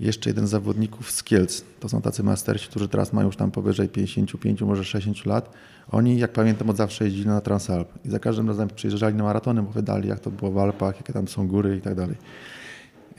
jeszcze 0.00 0.30
jeden 0.30 0.46
z 0.46 0.50
zawodników 0.50 1.10
z 1.10 1.22
Kielc. 1.22 1.64
To 1.80 1.88
są 1.88 2.02
tacy 2.02 2.22
mastersi, 2.22 2.68
którzy 2.68 2.88
teraz 2.88 3.12
mają 3.12 3.26
już 3.26 3.36
tam 3.36 3.50
powyżej 3.50 3.88
55, 3.88 4.62
może 4.62 4.84
60 4.84 5.26
lat. 5.26 5.50
Oni, 5.90 6.18
jak 6.18 6.32
pamiętam, 6.32 6.70
od 6.70 6.76
zawsze 6.76 7.04
jeździli 7.04 7.26
na 7.26 7.40
Transalp 7.40 7.88
i 8.04 8.10
za 8.10 8.18
każdym 8.18 8.48
razem 8.48 8.68
przyjeżdżali 8.68 9.14
na 9.14 9.24
maratony, 9.24 9.60
opowiadali, 9.60 10.08
jak 10.08 10.20
to 10.20 10.30
było 10.30 10.50
w 10.50 10.58
Alpach, 10.58 10.96
jakie 10.96 11.12
tam 11.12 11.28
są 11.28 11.48
góry 11.48 11.76
i 11.76 11.80
tak 11.80 11.94
dalej. 11.94 12.16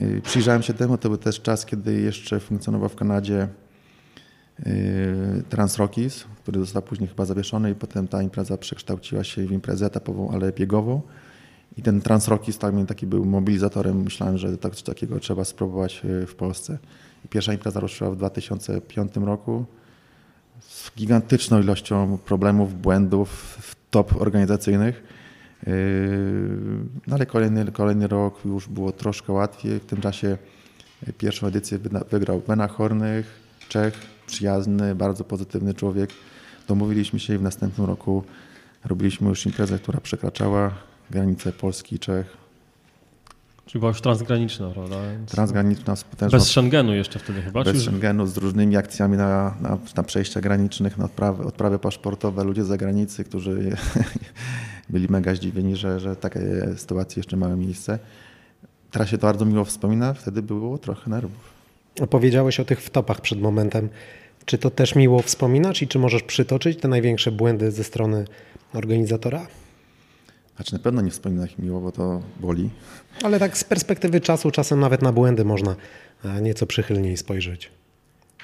Y, 0.02 0.20
przyjrzałem 0.24 0.62
się 0.62 0.74
temu, 0.74 0.98
to 0.98 1.08
był 1.08 1.18
też 1.18 1.40
czas, 1.40 1.66
kiedy 1.66 2.00
jeszcze 2.00 2.40
funkcjonował 2.40 2.88
w 2.88 2.96
Kanadzie 2.96 3.48
y, 4.66 5.42
Transrockies, 5.48 6.24
który 6.42 6.60
został 6.60 6.82
później 6.82 7.08
chyba 7.08 7.24
zawieszony 7.24 7.70
i 7.70 7.74
potem 7.74 8.08
ta 8.08 8.22
impreza 8.22 8.56
przekształciła 8.56 9.24
się 9.24 9.46
w 9.46 9.52
imprezę 9.52 9.86
etapową, 9.86 10.30
ale 10.30 10.52
biegową. 10.52 11.02
I 11.76 11.82
ten 11.82 12.00
Transrockies 12.00 12.58
tak, 12.58 12.74
taki 12.88 13.06
był 13.06 13.24
mobilizatorem. 13.24 14.02
Myślałem, 14.02 14.38
że 14.38 14.58
tak, 14.58 14.74
coś 14.74 14.82
takiego 14.82 15.20
trzeba 15.20 15.44
spróbować 15.44 16.02
y, 16.04 16.26
w 16.26 16.34
Polsce. 16.34 16.78
Pierwsza 17.30 17.52
impreza 17.52 17.80
ruszyła 17.80 18.10
w 18.10 18.16
2005 18.16 19.16
roku 19.16 19.64
z 20.60 20.90
gigantyczną 20.96 21.60
ilością 21.60 22.18
problemów, 22.24 22.80
błędów, 22.80 23.58
top 23.90 24.22
organizacyjnych 24.22 25.02
Yy, 25.66 25.72
no 27.06 27.14
ale 27.14 27.26
kolejny, 27.26 27.72
kolejny 27.72 28.06
rok 28.06 28.44
już 28.44 28.68
było 28.68 28.92
troszkę 28.92 29.32
łatwiej. 29.32 29.80
W 29.80 29.84
tym 29.84 30.00
czasie 30.00 30.38
pierwszą 31.18 31.46
edycję 31.46 31.78
wygrał 32.10 32.42
Bena 32.48 32.68
Hornych, 32.68 33.40
Czech, 33.68 33.94
przyjazny, 34.26 34.94
bardzo 34.94 35.24
pozytywny 35.24 35.74
człowiek. 35.74 36.10
Domówiliśmy 36.68 37.20
się 37.20 37.34
i 37.34 37.38
w 37.38 37.42
następnym 37.42 37.86
roku 37.86 38.24
robiliśmy 38.84 39.28
już 39.28 39.46
imprezę, 39.46 39.78
która 39.78 40.00
przekraczała 40.00 40.74
granice 41.10 41.52
Polski 41.52 41.96
i 41.96 41.98
Czech. 41.98 42.36
Czyli 43.66 43.80
była 43.80 43.90
już 43.90 44.00
transgraniczna, 44.00 44.70
prawda? 44.70 44.96
Więc 45.12 45.30
transgraniczna, 45.30 45.94
potężna. 46.10 46.38
Bez 46.38 46.48
Schengenu 46.48 46.94
jeszcze 46.94 47.18
wtedy 47.18 47.42
chyba? 47.42 47.64
Bez 47.64 47.82
Schengenu, 47.82 48.26
z 48.26 48.36
różnymi 48.36 48.76
akcjami 48.76 49.16
na, 49.16 49.54
na, 49.60 49.78
na 49.96 50.02
przejścia 50.02 50.40
granicznych, 50.40 50.98
na 50.98 51.04
odprawy, 51.04 51.44
odprawy 51.44 51.78
paszportowe, 51.78 52.44
ludzie 52.44 52.64
z 52.64 52.66
zagranicy, 52.66 53.24
którzy 53.24 53.76
byli 54.90 55.06
mega 55.10 55.34
zdziwieni, 55.34 55.76
że, 55.76 56.00
że 56.00 56.16
takie 56.16 56.40
sytuacje 56.76 57.20
jeszcze 57.20 57.36
mają 57.36 57.56
miejsce. 57.56 57.98
Teraz 58.90 59.08
się 59.08 59.18
to 59.18 59.26
bardzo 59.26 59.44
miło 59.44 59.64
wspomina, 59.64 60.14
wtedy 60.14 60.42
było 60.42 60.78
trochę 60.78 61.10
nerwów. 61.10 61.60
Powiedziałeś 62.10 62.60
o 62.60 62.64
tych 62.64 62.82
wtopach 62.82 63.20
przed 63.20 63.40
momentem. 63.40 63.88
Czy 64.44 64.58
to 64.58 64.70
też 64.70 64.94
miło 64.94 65.22
wspominać 65.22 65.82
i 65.82 65.88
czy 65.88 65.98
możesz 65.98 66.22
przytoczyć 66.22 66.80
te 66.80 66.88
największe 66.88 67.32
błędy 67.32 67.70
ze 67.70 67.84
strony 67.84 68.24
organizatora? 68.74 69.46
Znaczy 70.60 70.72
na 70.72 70.78
pewno 70.78 71.02
nie 71.02 71.10
wspominam 71.10 71.46
ich 71.46 71.58
miło, 71.58 71.80
bo 71.80 71.92
to 71.92 72.22
boli. 72.40 72.70
Ale 73.22 73.38
tak 73.38 73.58
z 73.58 73.64
perspektywy 73.64 74.20
czasu, 74.20 74.50
czasem 74.50 74.80
nawet 74.80 75.02
na 75.02 75.12
błędy 75.12 75.44
można 75.44 75.76
e, 76.24 76.42
nieco 76.42 76.66
przychylniej 76.66 77.16
spojrzeć. 77.16 77.70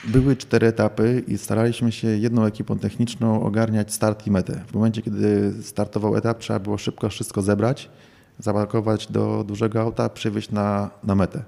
Były 0.05 0.37
cztery 0.37 0.67
etapy 0.67 1.25
i 1.29 1.39
staraliśmy 1.39 1.93
się 1.93 2.09
jedną 2.09 2.45
ekipą 2.45 2.79
techniczną 2.79 3.43
ogarniać 3.43 3.93
start 3.93 4.27
i 4.27 4.31
metę. 4.31 4.65
W 4.67 4.75
momencie, 4.75 5.03
kiedy 5.03 5.53
startował 5.63 6.17
etap, 6.17 6.39
trzeba 6.39 6.59
było 6.59 6.79
szybko 6.79 7.09
wszystko 7.09 7.43
zebrać, 7.43 7.91
zapakować 8.39 9.07
do 9.13 9.45
dużego 9.45 9.81
auta, 9.81 10.09
przywieźć 10.09 10.51
na, 10.51 10.91
na 11.05 11.15
metę 11.15 11.43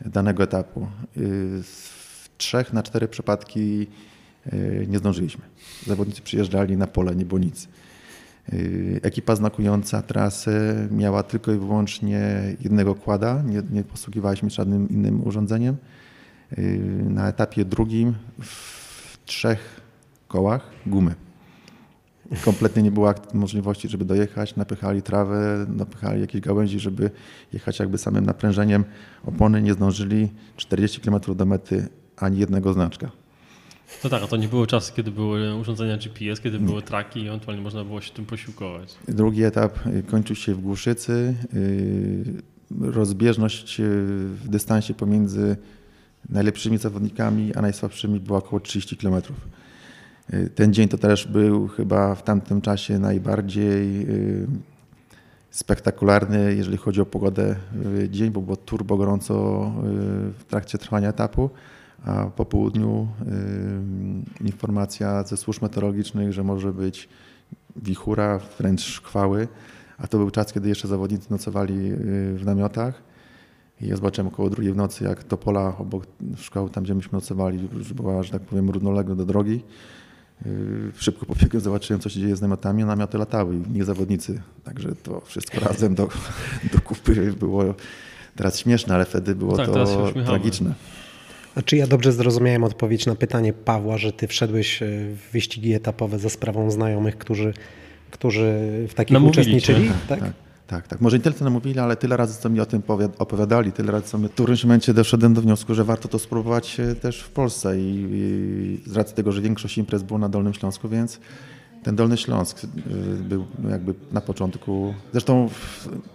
danego 0.00 0.42
etapu. 0.42 0.86
W 1.62 2.28
trzech 2.38 2.72
na 2.72 2.82
cztery 2.82 3.08
przypadki 3.08 3.86
y, 4.52 4.86
nie 4.88 4.98
zdążyliśmy. 4.98 5.44
Zawodnicy 5.86 6.22
przyjeżdżali 6.22 6.76
na 6.76 6.86
pole, 6.86 7.16
nie 7.16 7.24
było 7.24 7.38
nic. 7.38 7.68
Y, 8.52 9.00
ekipa 9.02 9.36
znakująca 9.36 10.02
trasę 10.02 10.88
miała 10.90 11.22
tylko 11.22 11.52
i 11.52 11.58
wyłącznie 11.58 12.42
jednego 12.60 12.94
kłada, 12.94 13.42
nie, 13.42 13.62
nie 13.70 13.84
posługiwaliśmy 13.84 14.50
się 14.50 14.56
żadnym 14.56 14.88
innym 14.88 15.26
urządzeniem. 15.26 15.76
Y, 16.58 16.80
na 17.08 17.28
etapie 17.28 17.64
drugim 17.64 18.14
w 18.40 19.18
trzech 19.24 19.80
kołach 20.28 20.70
gumy. 20.86 21.14
Kompletnie 22.44 22.82
nie 22.82 22.90
było 22.90 23.14
możliwości, 23.34 23.88
żeby 23.88 24.04
dojechać, 24.04 24.56
napychali 24.56 25.02
trawę, 25.02 25.66
napychali 25.68 26.20
jakieś 26.20 26.40
gałęzi, 26.40 26.80
żeby 26.80 27.10
jechać 27.52 27.78
jakby 27.78 27.98
samym 27.98 28.26
naprężeniem 28.26 28.84
opony. 29.24 29.62
Nie 29.62 29.72
zdążyli 29.72 30.28
40 30.56 31.00
km 31.00 31.36
do 31.36 31.46
mety 31.46 31.88
ani 32.16 32.38
jednego 32.38 32.72
znaczka. 32.72 33.21
No 34.04 34.10
tak, 34.10 34.22
a 34.22 34.26
to 34.26 34.36
nie 34.36 34.48
było 34.48 34.66
czasy, 34.66 34.92
kiedy 34.96 35.10
były 35.10 35.56
urządzenia 35.56 35.96
GPS, 35.96 36.40
kiedy 36.40 36.60
nie. 36.60 36.66
były 36.66 36.82
traki 36.82 37.20
i 37.20 37.28
ewentualnie 37.28 37.62
można 37.62 37.84
było 37.84 38.00
się 38.00 38.12
tym 38.12 38.26
posiłkować. 38.26 38.94
Drugi 39.08 39.44
etap 39.44 39.78
kończył 40.10 40.36
się 40.36 40.54
w 40.54 40.60
Głuszycy. 40.60 41.34
Rozbieżność 42.80 43.80
w 44.34 44.48
dystansie 44.48 44.94
pomiędzy 44.94 45.56
najlepszymi 46.28 46.78
zawodnikami, 46.78 47.54
a 47.54 47.62
najsłabszymi 47.62 48.20
była 48.20 48.38
około 48.38 48.60
30 48.60 48.96
km. 48.96 49.22
Ten 50.54 50.72
dzień 50.74 50.88
to 50.88 50.98
też 50.98 51.26
był 51.26 51.68
chyba 51.68 52.14
w 52.14 52.22
tamtym 52.22 52.60
czasie 52.60 52.98
najbardziej 52.98 54.06
spektakularny, 55.50 56.54
jeżeli 56.54 56.76
chodzi 56.76 57.00
o 57.00 57.06
pogodę 57.06 57.56
dzień, 58.08 58.30
bo 58.30 58.40
było 58.40 58.56
turbo 58.56 58.96
gorąco 58.96 59.34
w 60.38 60.44
trakcie 60.48 60.78
trwania 60.78 61.08
etapu, 61.08 61.50
a 62.04 62.26
po 62.26 62.44
południu 62.44 63.08
informacja 64.40 65.22
ze 65.22 65.36
służb 65.36 65.62
meteorologicznych, 65.62 66.32
że 66.32 66.44
może 66.44 66.72
być 66.72 67.08
wichura, 67.76 68.40
wręcz 68.58 68.80
szkwały, 68.80 69.48
a 69.98 70.06
to 70.06 70.18
był 70.18 70.30
czas, 70.30 70.52
kiedy 70.52 70.68
jeszcze 70.68 70.88
zawodnicy 70.88 71.26
nocowali 71.30 71.92
w 72.34 72.42
namiotach. 72.44 73.02
I 73.80 73.88
ja 73.88 73.96
zobaczyłem 73.96 74.28
około 74.28 74.50
drugiej 74.50 74.72
w 74.72 74.76
nocy, 74.76 75.04
jak 75.04 75.24
to 75.24 75.36
pola 75.36 75.76
obok 75.78 76.06
szkoły, 76.36 76.70
tam 76.70 76.84
gdzie 76.84 76.94
myśmy 76.94 77.12
nocowali, 77.12 77.68
już 77.72 77.92
była, 77.92 78.22
że 78.22 78.32
tak 78.32 78.42
powiem, 78.42 78.70
równolegle 78.70 79.16
do 79.16 79.24
drogi. 79.24 79.62
Yy, 80.46 80.92
szybko 80.96 81.26
pobiegłem, 81.26 81.62
zobaczyłem, 81.62 82.00
co 82.00 82.08
się 82.08 82.20
dzieje 82.20 82.36
z 82.36 82.40
namiotami, 82.40 82.82
a 82.82 82.86
namioty 82.86 83.18
latały 83.18 83.56
i 83.56 83.70
nie 83.70 83.84
zawodnicy. 83.84 84.42
Także 84.64 84.94
to 84.94 85.20
wszystko 85.20 85.60
razem 85.68 85.94
do, 85.94 86.08
do 86.72 86.80
kupy 86.80 87.32
było 87.32 87.74
teraz 88.36 88.58
śmieszne, 88.58 88.94
ale 88.94 89.04
wtedy 89.04 89.34
było 89.34 89.56
tak, 89.56 89.66
to 89.66 90.12
tragiczne. 90.26 90.74
A 91.54 91.62
czy 91.62 91.76
ja 91.76 91.86
dobrze 91.86 92.12
zrozumiałem 92.12 92.64
odpowiedź 92.64 93.06
na 93.06 93.14
pytanie 93.14 93.52
Pawła, 93.52 93.98
że 93.98 94.12
ty 94.12 94.26
wszedłeś 94.26 94.82
e, 94.82 94.86
w 94.86 95.32
wyścigi 95.32 95.74
etapowe 95.74 96.18
za 96.18 96.28
sprawą 96.28 96.70
znajomych, 96.70 97.18
którzy, 97.18 97.54
którzy 98.10 98.54
w 98.88 98.94
takich 98.94 99.12
Namówili 99.12 99.40
uczestniczyli? 99.40 99.88
Cię. 99.88 99.94
Tak? 100.08 100.20
tak? 100.20 100.32
Tak, 100.66 100.88
tak. 100.88 101.00
Może 101.00 101.16
nie 101.16 101.22
tyle 101.22 101.34
co 101.34 101.44
namówili, 101.44 101.78
ale 101.78 101.96
tyle 101.96 102.16
razy 102.16 102.40
co 102.40 102.48
mi 102.48 102.60
o 102.60 102.66
tym 102.66 102.82
opowiadali, 103.18 103.72
tyle 103.72 103.92
razy 103.92 104.04
co 104.04 104.18
my 104.18 104.28
w 104.28 104.32
którymś 104.32 104.64
momencie 104.64 104.94
doszedłem 104.94 105.34
do 105.34 105.40
wniosku, 105.40 105.74
że 105.74 105.84
warto 105.84 106.08
to 106.08 106.18
spróbować 106.18 106.80
e, 106.80 106.94
też 106.94 107.20
w 107.20 107.30
Polsce 107.30 107.80
i, 107.80 108.08
i 108.12 108.90
z 108.90 108.96
racji 108.96 109.16
tego, 109.16 109.32
że 109.32 109.40
większość 109.40 109.78
imprez 109.78 110.02
było 110.02 110.18
na 110.18 110.28
Dolnym 110.28 110.54
Śląsku, 110.54 110.88
więc 110.88 111.20
ten 111.82 111.96
Dolny 111.96 112.16
Śląsk 112.16 112.64
e, 112.64 112.68
był 113.22 113.46
jakby 113.70 113.94
na 114.12 114.20
początku, 114.20 114.94
zresztą 115.12 115.48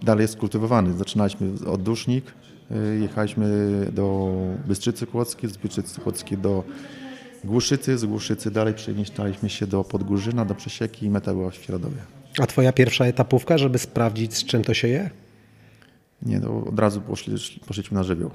dalej 0.02 0.22
jest 0.22 0.38
kultywowany. 0.38 0.98
Zaczynaliśmy 0.98 1.48
od 1.68 1.84
Dusznik, 1.84 2.26
jechaliśmy 3.02 3.48
do 3.92 4.36
Bystrzycy 4.68 5.08
Kłodzkiej, 5.08 5.50
z 5.50 5.58
Bystrzycy 5.58 6.02
Kłodzkiej 6.02 6.38
do 6.38 6.64
Głuszycy, 7.44 7.98
z 7.98 8.06
Głuszycy 8.06 8.52
dalej 8.52 8.74
przemieszczaliśmy 8.74 9.50
się 9.50 9.68
do 9.68 9.84
Podgórzyna, 9.84 10.46
do 10.46 10.56
Przesieki 10.56 11.06
i 11.06 11.10
meta 11.10 11.34
była 11.34 11.50
w 11.50 11.56
Świeradowie. 11.56 11.98
A 12.40 12.48
twoja 12.48 12.74
pierwsza 12.74 13.06
etapówka, 13.06 13.58
żeby 13.58 13.78
sprawdzić, 13.78 14.34
z 14.34 14.46
czym 14.46 14.64
to 14.64 14.74
się 14.74 14.88
je? 14.88 15.10
Nie, 16.22 16.40
to 16.42 16.64
od 16.66 16.80
razu 16.80 17.02
poszli, 17.02 17.36
poszliśmy 17.68 17.96
na 17.96 18.04
żywioł. 18.04 18.32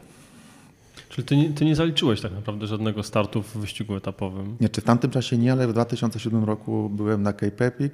Czyli 1.08 1.26
ty 1.26 1.36
nie, 1.36 1.50
ty 1.50 1.64
nie, 1.64 1.76
zaliczyłeś 1.76 2.20
tak 2.20 2.32
naprawdę 2.32 2.66
żadnego 2.66 3.02
startu 3.02 3.42
w 3.42 3.56
wyścigu 3.56 3.96
etapowym? 3.96 4.56
Nie, 4.60 4.68
czy 4.68 4.80
w 4.80 4.84
tamtym 4.84 5.10
czasie 5.10 5.38
nie, 5.38 5.52
ale 5.52 5.68
w 5.68 5.72
2007 5.72 6.44
roku 6.44 6.90
byłem 6.90 7.22
na 7.22 7.32
Cape 7.32 7.66
Epic. 7.66 7.92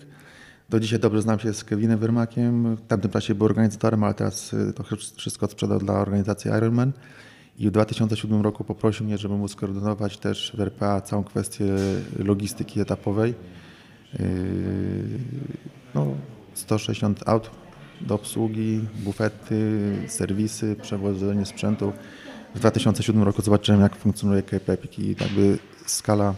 Do 0.68 0.80
dzisiaj 0.80 0.98
dobrze 0.98 1.22
znam 1.22 1.38
się 1.38 1.54
z 1.54 1.64
Kevinem 1.64 1.98
Wyrmakiem. 1.98 2.76
W 2.76 2.86
tamtym 2.86 3.10
czasie 3.10 3.34
był 3.34 3.46
organizatorem, 3.46 4.04
ale 4.04 4.14
teraz 4.14 4.52
y, 4.52 4.72
to 4.72 4.84
wszystko 5.16 5.46
sprzedał 5.46 5.78
dla 5.78 5.94
organizacji 5.94 6.50
Ironman. 6.50 6.92
I 7.58 7.68
w 7.68 7.70
2007 7.70 8.42
roku 8.42 8.64
poprosił 8.64 9.06
mnie, 9.06 9.18
żeby 9.18 9.36
móc 9.36 9.52
skoordynować 9.52 10.18
też 10.18 10.52
w 10.56 10.60
RPA 10.60 11.00
całą 11.00 11.24
kwestię 11.24 11.64
logistyki 12.18 12.80
etapowej. 12.80 13.34
Yy, 14.18 14.24
no, 15.94 16.06
160 16.54 17.28
aut 17.28 17.50
do 18.00 18.14
obsługi, 18.14 18.80
bufety, 19.04 19.92
serwisy, 20.06 20.76
przewożenie 20.82 21.46
sprzętu. 21.46 21.92
W 22.54 22.58
2007 22.58 23.22
roku 23.22 23.42
zobaczyłem, 23.42 23.80
jak 23.80 23.96
funkcjonuje 23.96 24.42
Cape 24.42 24.72
Epic 24.72 24.98
i 24.98 25.16
jakby 25.20 25.58
skala 25.86 26.34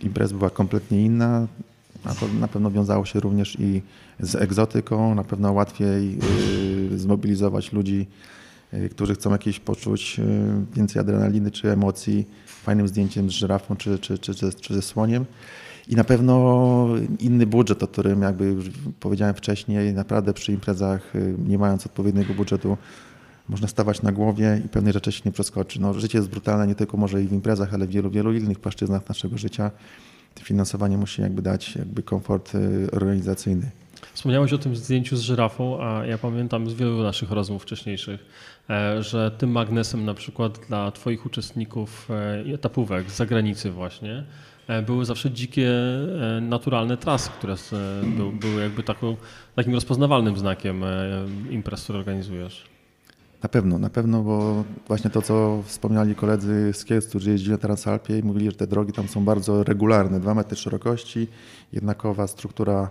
imprez 0.00 0.32
była 0.32 0.50
kompletnie 0.50 1.04
inna. 1.04 1.46
A 2.04 2.14
to 2.14 2.28
na 2.40 2.48
pewno 2.48 2.70
wiązało 2.70 3.04
się 3.04 3.20
również 3.20 3.60
i 3.60 3.82
z 4.20 4.34
egzotyką. 4.34 5.14
Na 5.14 5.24
pewno 5.24 5.52
łatwiej 5.52 6.18
yy, 6.90 6.98
zmobilizować 6.98 7.72
ludzi, 7.72 8.06
yy, 8.72 8.88
którzy 8.88 9.14
chcą 9.14 9.30
jakieś 9.30 9.60
poczuć 9.60 10.20
więcej 10.74 11.00
adrenaliny 11.00 11.50
czy 11.50 11.70
emocji 11.70 12.26
fajnym 12.46 12.88
zdjęciem 12.88 13.30
z 13.30 13.32
żyrafą 13.32 13.76
czy, 13.76 13.98
czy, 13.98 14.18
czy, 14.18 14.34
czy, 14.34 14.52
czy 14.52 14.74
ze 14.74 14.82
słoniem. 14.82 15.24
I 15.88 15.96
na 15.96 16.04
pewno 16.04 16.88
inny 17.20 17.46
budżet, 17.46 17.82
o 17.82 17.88
którym 17.88 18.22
jakby 18.22 18.44
już 18.44 18.70
powiedziałem 19.00 19.34
wcześniej, 19.34 19.92
naprawdę 19.92 20.32
przy 20.32 20.52
imprezach, 20.52 21.16
y, 21.16 21.34
nie 21.46 21.58
mając 21.58 21.86
odpowiedniego 21.86 22.34
budżetu, 22.34 22.76
można 23.48 23.68
stawać 23.68 24.02
na 24.02 24.12
głowie 24.12 24.62
i 24.64 24.68
pewne 24.68 24.92
rzeczy 24.92 25.12
się 25.12 25.22
nie 25.24 25.32
przeskoczy. 25.32 25.80
No, 25.80 25.94
życie 25.94 26.18
jest 26.18 26.30
brutalne 26.30 26.66
nie 26.66 26.74
tylko 26.74 26.96
może 26.96 27.22
i 27.22 27.26
w 27.26 27.32
imprezach, 27.32 27.74
ale 27.74 27.86
w 27.86 27.90
wielu, 27.90 28.10
wielu 28.10 28.32
innych 28.32 28.60
płaszczyznach 28.60 29.08
naszego 29.08 29.38
życia. 29.38 29.70
Finansowanie 30.42 30.96
musi 30.96 31.22
jakby 31.22 31.42
dać 31.42 31.76
jakby 31.76 32.02
komfort 32.02 32.54
y, 32.54 32.88
organizacyjny. 32.92 33.70
Wspomniałeś 34.12 34.52
o 34.52 34.58
tym 34.58 34.76
zdjęciu 34.76 35.16
z 35.16 35.20
żyrafą, 35.20 35.82
a 35.82 36.06
ja 36.06 36.18
pamiętam 36.18 36.70
z 36.70 36.74
wielu 36.74 37.02
naszych 37.02 37.30
rozmów 37.30 37.62
wcześniejszych, 37.62 38.24
e, 38.70 39.02
że 39.02 39.30
tym 39.30 39.50
magnesem 39.50 40.04
na 40.04 40.14
przykład 40.14 40.60
dla 40.68 40.90
Twoich 40.90 41.26
uczestników 41.26 42.08
e, 42.10 42.54
etapówek 42.54 43.10
z 43.10 43.16
zagranicy 43.16 43.70
właśnie 43.70 44.24
E, 44.68 44.82
były 44.82 45.04
zawsze 45.04 45.30
dzikie, 45.30 45.70
naturalne 46.40 46.96
trasy, 46.96 47.30
które 47.30 47.54
były 48.32 48.62
jakby 48.62 48.82
taką, 48.82 49.16
takim 49.54 49.74
rozpoznawalnym 49.74 50.36
znakiem 50.36 50.84
imprez, 51.50 51.84
które 51.84 51.98
organizujesz. 51.98 52.73
Na 53.44 53.48
pewno, 53.48 53.78
na 53.78 53.90
pewno, 53.90 54.22
bo 54.22 54.64
właśnie 54.88 55.10
to, 55.10 55.22
co 55.22 55.62
wspomniali 55.66 56.14
koledzy 56.14 56.70
z 56.72 56.84
Kielc, 56.84 57.06
którzy 57.06 57.30
jeździli 57.30 57.52
na 57.52 57.58
Transalpie 57.58 58.18
i 58.18 58.22
mówili, 58.22 58.50
że 58.50 58.56
te 58.56 58.66
drogi 58.66 58.92
tam 58.92 59.08
są 59.08 59.24
bardzo 59.24 59.64
regularne, 59.64 60.20
2 60.20 60.34
metry 60.34 60.56
szerokości, 60.56 61.28
jednakowa 61.72 62.26
struktura 62.26 62.88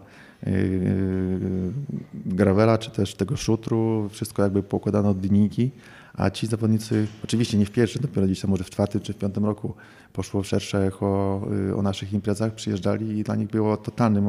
gravela, 2.25 2.77
czy 2.77 2.91
też 2.91 3.15
tego 3.15 3.37
szutru, 3.37 4.09
wszystko 4.11 4.43
jakby 4.43 4.63
poukładane 4.63 5.09
od 5.09 5.23
linijki, 5.23 5.71
a 6.13 6.29
ci 6.29 6.47
zawodnicy, 6.47 7.07
oczywiście 7.23 7.57
nie 7.57 7.65
w 7.65 7.71
pierwszym, 7.71 8.01
dopiero 8.01 8.27
gdzieś 8.27 8.41
tam 8.41 8.51
może 8.51 8.63
w 8.63 8.69
czwartym 8.69 9.01
czy 9.01 9.13
w 9.13 9.17
piątym 9.17 9.45
roku 9.45 9.73
poszło 10.13 10.43
szersze 10.43 10.87
echo 10.87 11.41
y, 11.69 11.75
o 11.75 11.81
naszych 11.81 12.13
imprezach, 12.13 12.53
przyjeżdżali 12.53 13.17
i 13.17 13.23
dla 13.23 13.35
nich 13.35 13.47
było 13.47 13.77
totalnym 13.77 14.27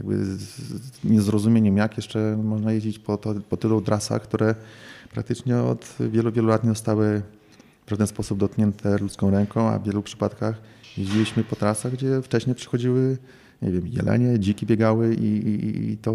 jakby 0.00 0.24
niezrozumieniem, 1.04 1.76
jak 1.76 1.96
jeszcze 1.96 2.38
można 2.44 2.72
jeździć 2.72 2.98
po, 2.98 3.16
to, 3.16 3.34
po 3.50 3.56
tylu 3.56 3.80
trasach, 3.80 4.22
które 4.22 4.54
praktycznie 5.14 5.58
od 5.58 5.96
wielu, 6.00 6.32
wielu 6.32 6.48
lat 6.48 6.64
nie 6.64 6.70
zostały 6.70 7.22
w 7.86 7.90
żaden 7.90 8.06
sposób 8.06 8.38
dotknięte 8.38 8.98
ludzką 8.98 9.30
ręką, 9.30 9.68
a 9.68 9.78
w 9.78 9.84
wielu 9.84 10.02
przypadkach 10.02 10.60
jeździliśmy 10.98 11.44
po 11.44 11.56
trasach, 11.56 11.92
gdzie 11.92 12.22
wcześniej 12.22 12.56
przychodziły 12.56 13.18
nie 13.62 13.70
wiem, 13.70 13.86
jelenie, 13.86 14.38
dziki 14.38 14.66
biegały 14.66 15.14
i, 15.14 15.48
i, 15.48 15.90
i 15.92 15.96
to 15.96 16.12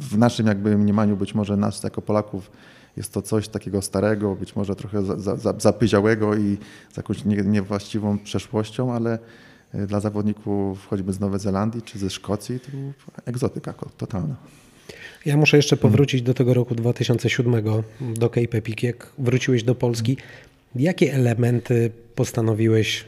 w 0.00 0.18
naszym 0.18 0.46
jakby 0.46 0.78
mniemaniu 0.78 1.16
być 1.16 1.34
może 1.34 1.56
nas 1.56 1.82
jako 1.82 2.02
Polaków 2.02 2.50
jest 2.96 3.12
to 3.12 3.22
coś 3.22 3.48
takiego 3.48 3.82
starego, 3.82 4.36
być 4.36 4.56
może 4.56 4.76
trochę 4.76 5.04
za, 5.04 5.36
za, 5.36 5.54
zapyziałego 5.58 6.34
i 6.34 6.58
z 6.92 6.96
jakąś 6.96 7.24
nie, 7.24 7.36
niewłaściwą 7.36 8.18
przeszłością, 8.18 8.92
ale 8.92 9.18
e, 9.72 9.86
dla 9.86 10.00
zawodników 10.00 10.86
choćby 10.86 11.12
z 11.12 11.20
Nowej 11.20 11.40
Zelandii 11.40 11.82
czy 11.82 11.98
ze 11.98 12.10
Szkocji 12.10 12.60
to 12.60 12.68
egzotyka 13.24 13.74
totalna. 13.96 14.34
Ja 15.26 15.36
muszę 15.36 15.56
jeszcze 15.56 15.76
powrócić 15.76 16.22
do 16.22 16.34
tego 16.34 16.54
roku 16.54 16.74
2007, 16.74 17.62
do 18.00 18.28
Cape 18.28 18.58
Epic. 18.58 18.82
Jak 18.82 19.12
wróciłeś 19.18 19.62
do 19.62 19.74
Polski, 19.74 20.16
jakie 20.76 21.14
elementy 21.14 21.90
postanowiłeś, 22.14 23.04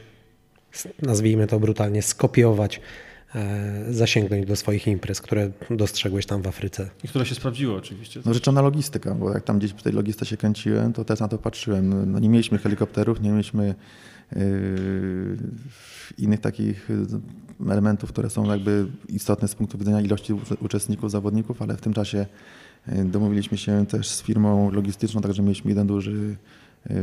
nazwijmy 1.01 1.47
to 1.47 1.59
brutalnie, 1.59 2.01
skopiować 2.01 2.81
E, 3.35 3.93
zasięgnąć 3.93 4.45
do 4.45 4.55
swoich 4.55 4.87
imprez, 4.87 5.21
które 5.21 5.51
dostrzegłeś 5.69 6.25
tam 6.25 6.41
w 6.41 6.47
Afryce. 6.47 6.89
I 7.03 7.07
które 7.07 7.25
się 7.25 7.35
sprawdziły 7.35 7.75
oczywiście. 7.75 8.21
No 8.25 8.33
rzeczona 8.33 8.61
logistyka, 8.61 9.15
bo 9.15 9.33
jak 9.33 9.43
tam 9.43 9.59
gdzieś 9.59 9.71
w 9.71 9.83
tej 9.83 9.93
logistyce 9.93 10.25
się 10.25 10.37
kręciłem, 10.37 10.93
to 10.93 11.05
też 11.05 11.19
na 11.19 11.27
to 11.27 11.37
patrzyłem. 11.37 12.11
No 12.11 12.19
nie 12.19 12.29
mieliśmy 12.29 12.57
helikopterów, 12.57 13.21
nie 13.21 13.29
mieliśmy 13.29 13.75
yy, 14.35 14.41
innych 16.17 16.39
takich 16.39 16.89
elementów, 17.69 18.11
które 18.11 18.29
są 18.29 18.45
jakby 18.45 18.87
istotne 19.09 19.47
z 19.47 19.55
punktu 19.55 19.77
widzenia 19.77 20.01
ilości 20.01 20.33
uczestników, 20.61 21.11
zawodników, 21.11 21.61
ale 21.61 21.77
w 21.77 21.81
tym 21.81 21.93
czasie 21.93 22.25
yy, 22.87 23.05
domówiliśmy 23.05 23.57
się 23.57 23.85
też 23.85 24.09
z 24.09 24.21
firmą 24.21 24.71
logistyczną, 24.71 25.21
także 25.21 25.43
mieliśmy 25.43 25.71
jeden 25.71 25.87
duży 25.87 26.35
yy, 26.89 26.95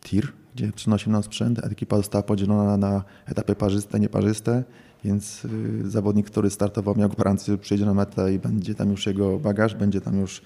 tir, 0.00 0.32
gdzie 0.54 0.72
przynosił 0.72 1.12
nam 1.12 1.22
sprzęt. 1.22 1.64
Ekipa 1.64 1.96
została 1.96 2.22
podzielona 2.22 2.76
na 2.76 3.04
etapy 3.26 3.54
parzyste, 3.54 4.00
nieparzyste 4.00 4.64
więc 5.04 5.44
y, 5.44 5.90
zawodnik, 5.90 6.26
który 6.30 6.50
startował, 6.50 6.94
miał 6.96 7.08
gwarancję, 7.08 7.58
przyjdzie 7.58 7.86
na 7.86 7.94
metę 7.94 8.34
i 8.34 8.38
będzie 8.38 8.74
tam 8.74 8.90
już 8.90 9.06
jego 9.06 9.38
bagaż, 9.38 9.74
będzie 9.74 10.00
tam 10.00 10.20
już 10.20 10.42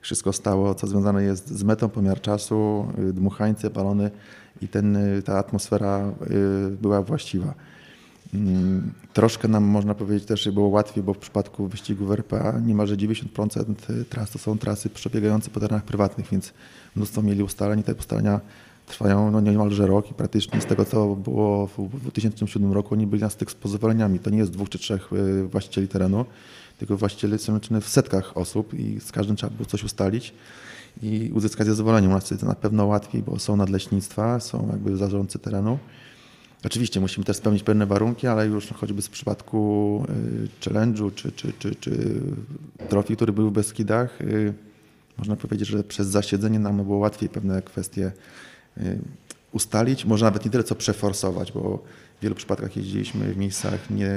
wszystko 0.00 0.32
stało, 0.32 0.74
co 0.74 0.86
związane 0.86 1.22
jest 1.22 1.48
z 1.48 1.62
metą, 1.62 1.88
pomiar 1.88 2.20
czasu, 2.20 2.86
dmuchańce, 3.12 3.70
balony 3.70 4.10
i 4.62 4.68
ten, 4.68 4.98
ta 5.24 5.38
atmosfera 5.38 6.12
była 6.82 7.02
właściwa. 7.02 7.54
Mm, 8.34 8.92
troszkę 9.12 9.48
nam 9.48 9.64
można 9.64 9.94
powiedzieć 9.94 10.24
też 10.28 10.50
było 10.50 10.68
łatwiej, 10.68 11.04
bo 11.04 11.14
w 11.14 11.18
przypadku 11.18 11.68
wyścigów 11.68 12.10
RPA 12.10 12.60
niemalże 12.66 12.96
90% 12.96 13.74
tras 14.08 14.30
to 14.30 14.38
są 14.38 14.58
trasy 14.58 14.90
przebiegające 14.90 15.50
po 15.50 15.60
terenach 15.60 15.84
prywatnych, 15.84 16.26
więc 16.32 16.52
mnóstwo 16.96 17.22
mieli 17.22 17.42
ustaleń 17.42 17.80
i 17.80 17.82
te 17.82 17.94
ustalenia 17.94 18.40
trwają 18.90 19.30
no 19.30 19.40
niemalże 19.40 19.86
rok 19.86 20.10
i 20.10 20.14
praktycznie 20.14 20.60
z 20.60 20.66
tego, 20.66 20.84
co 20.84 21.16
było 21.16 21.66
w 21.66 22.00
2007 22.00 22.72
roku, 22.72 22.94
oni 22.94 23.06
byli 23.06 23.22
na 23.22 23.30
styk 23.30 23.50
z 23.50 23.54
pozwoleniami. 23.54 24.18
To 24.18 24.30
nie 24.30 24.38
jest 24.38 24.50
dwóch 24.50 24.68
czy 24.68 24.78
trzech 24.78 25.12
y, 25.12 25.48
właścicieli 25.48 25.88
terenu, 25.88 26.24
tylko 26.78 26.96
właściciele 26.96 27.38
są 27.38 27.54
liczone 27.54 27.80
w 27.80 27.88
setkach 27.88 28.36
osób 28.36 28.74
i 28.74 29.00
z 29.00 29.12
każdym 29.12 29.36
trzeba 29.36 29.52
było 29.54 29.66
coś 29.66 29.84
ustalić 29.84 30.34
i 31.02 31.30
uzyskać 31.34 31.66
zezwolenie. 31.66 32.08
U 32.08 32.10
nas 32.10 32.30
jest 32.30 32.42
na 32.42 32.54
pewno 32.54 32.86
łatwiej, 32.86 33.22
bo 33.22 33.38
są 33.38 33.56
nadleśnictwa, 33.56 34.40
są 34.40 34.68
jakby 34.72 34.96
zarządcy 34.96 35.38
terenu. 35.38 35.78
Oczywiście 36.64 37.00
musimy 37.00 37.24
też 37.24 37.36
spełnić 37.36 37.62
pewne 37.62 37.86
warunki, 37.86 38.26
ale 38.26 38.46
już 38.46 38.68
choćby 38.68 39.02
w 39.02 39.10
przypadku 39.10 40.04
y, 40.64 40.70
challenge'u 40.70 41.14
czy, 41.14 41.32
czy, 41.32 41.52
czy, 41.58 41.74
czy 41.74 42.20
trofii, 42.88 43.16
który 43.16 43.32
był 43.32 43.50
w 43.50 43.52
Beskidach, 43.52 44.20
y, 44.20 44.54
można 45.18 45.36
powiedzieć, 45.36 45.68
że 45.68 45.84
przez 45.84 46.06
zasiedzenie 46.06 46.58
nam 46.58 46.76
było 46.76 46.98
łatwiej 46.98 47.28
pewne 47.28 47.62
kwestie 47.62 48.12
y, 48.78 48.98
ustalić, 49.52 50.04
może 50.04 50.24
nawet 50.24 50.44
nie 50.44 50.50
tyle 50.50 50.64
co 50.64 50.74
przeforsować, 50.74 51.52
bo 51.52 51.82
w 52.18 52.22
wielu 52.22 52.34
przypadkach 52.34 52.76
jeździliśmy 52.76 53.34
w 53.34 53.36
miejscach 53.36 53.90
nie, 53.90 54.12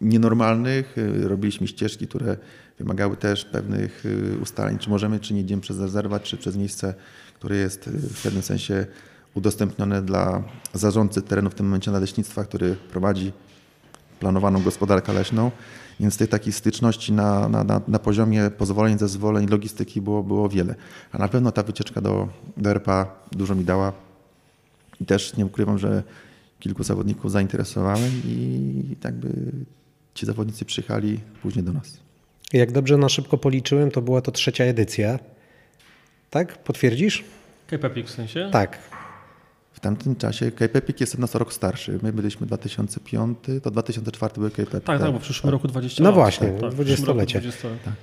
nienormalnych, 0.00 0.96
robiliśmy 1.22 1.68
ścieżki, 1.68 2.08
które 2.08 2.36
wymagały 2.78 3.16
też 3.16 3.44
pewnych 3.44 4.04
ustaleń, 4.42 4.78
czy 4.78 4.90
możemy, 4.90 5.20
czy 5.20 5.34
nie 5.34 5.40
idziemy 5.40 5.62
przez 5.62 5.80
rezerwat, 5.80 6.22
czy 6.22 6.36
przez 6.36 6.56
miejsce, 6.56 6.94
które 7.34 7.56
jest 7.56 7.84
w 7.88 8.22
pewnym 8.22 8.42
sensie 8.42 8.86
udostępnione 9.36 10.02
dla 10.02 10.42
zarządcy 10.74 11.22
terenu, 11.22 11.50
w 11.50 11.54
tym 11.54 11.66
momencie 11.66 11.90
naleśnictwa, 11.90 12.44
który 12.44 12.76
prowadzi 12.90 13.32
planowaną 14.20 14.62
gospodarkę 14.62 15.12
leśną. 15.12 15.50
Więc 16.00 16.16
tej 16.16 16.28
takiej 16.28 16.52
styczności 16.52 17.12
na, 17.12 17.48
na, 17.48 17.64
na, 17.64 17.80
na 17.88 17.98
poziomie 17.98 18.50
pozwoleń, 18.50 18.98
zezwoleń, 18.98 19.46
logistyki 19.48 20.00
było, 20.00 20.22
było 20.22 20.48
wiele. 20.48 20.74
A 21.12 21.18
na 21.18 21.28
pewno 21.28 21.52
ta 21.52 21.62
wycieczka 21.62 22.00
do, 22.00 22.28
do 22.56 22.70
RPA 22.70 23.06
dużo 23.32 23.54
mi 23.54 23.64
dała. 23.64 23.92
I 25.00 25.06
też 25.06 25.36
nie 25.36 25.46
ukrywam, 25.46 25.78
że 25.78 26.02
kilku 26.60 26.82
zawodników 26.84 27.30
zainteresowałem 27.30 28.10
i 28.24 28.96
tak 29.00 29.14
by 29.14 29.28
ci 30.14 30.26
zawodnicy 30.26 30.64
przyjechali 30.64 31.20
później 31.42 31.64
do 31.64 31.72
nas. 31.72 31.98
Jak 32.52 32.72
dobrze 32.72 32.96
na 32.96 33.08
szybko 33.08 33.38
policzyłem, 33.38 33.90
to 33.90 34.02
była 34.02 34.20
to 34.20 34.32
trzecia 34.32 34.64
edycja. 34.64 35.18
Tak? 36.30 36.58
Potwierdzisz? 36.58 37.24
KPPIK 37.66 38.06
w 38.06 38.10
sensie? 38.10 38.48
Tak. 38.52 38.78
W 39.76 39.80
tamtym 39.80 40.16
czasie 40.16 40.50
KPPIK 40.50 41.00
jest 41.00 41.18
nas 41.18 41.34
rok 41.34 41.52
starszy. 41.52 41.98
My 42.02 42.12
byliśmy 42.12 42.46
2005, 42.46 43.38
to 43.62 43.70
2004 43.70 44.34
był 44.38 44.50
KPPIK. 44.50 44.70
Tak, 44.70 44.82
tak, 44.84 45.00
tak, 45.00 45.12
bo 45.12 45.18
w 45.18 45.22
przyszłym 45.22 45.52
roku 45.52 45.68
20 45.68 46.02
No 46.02 46.08
lat. 46.08 46.14
właśnie, 46.14 46.48
tak, 46.48 46.72
20-lecie. 46.72 47.40
Tak. 47.84 47.94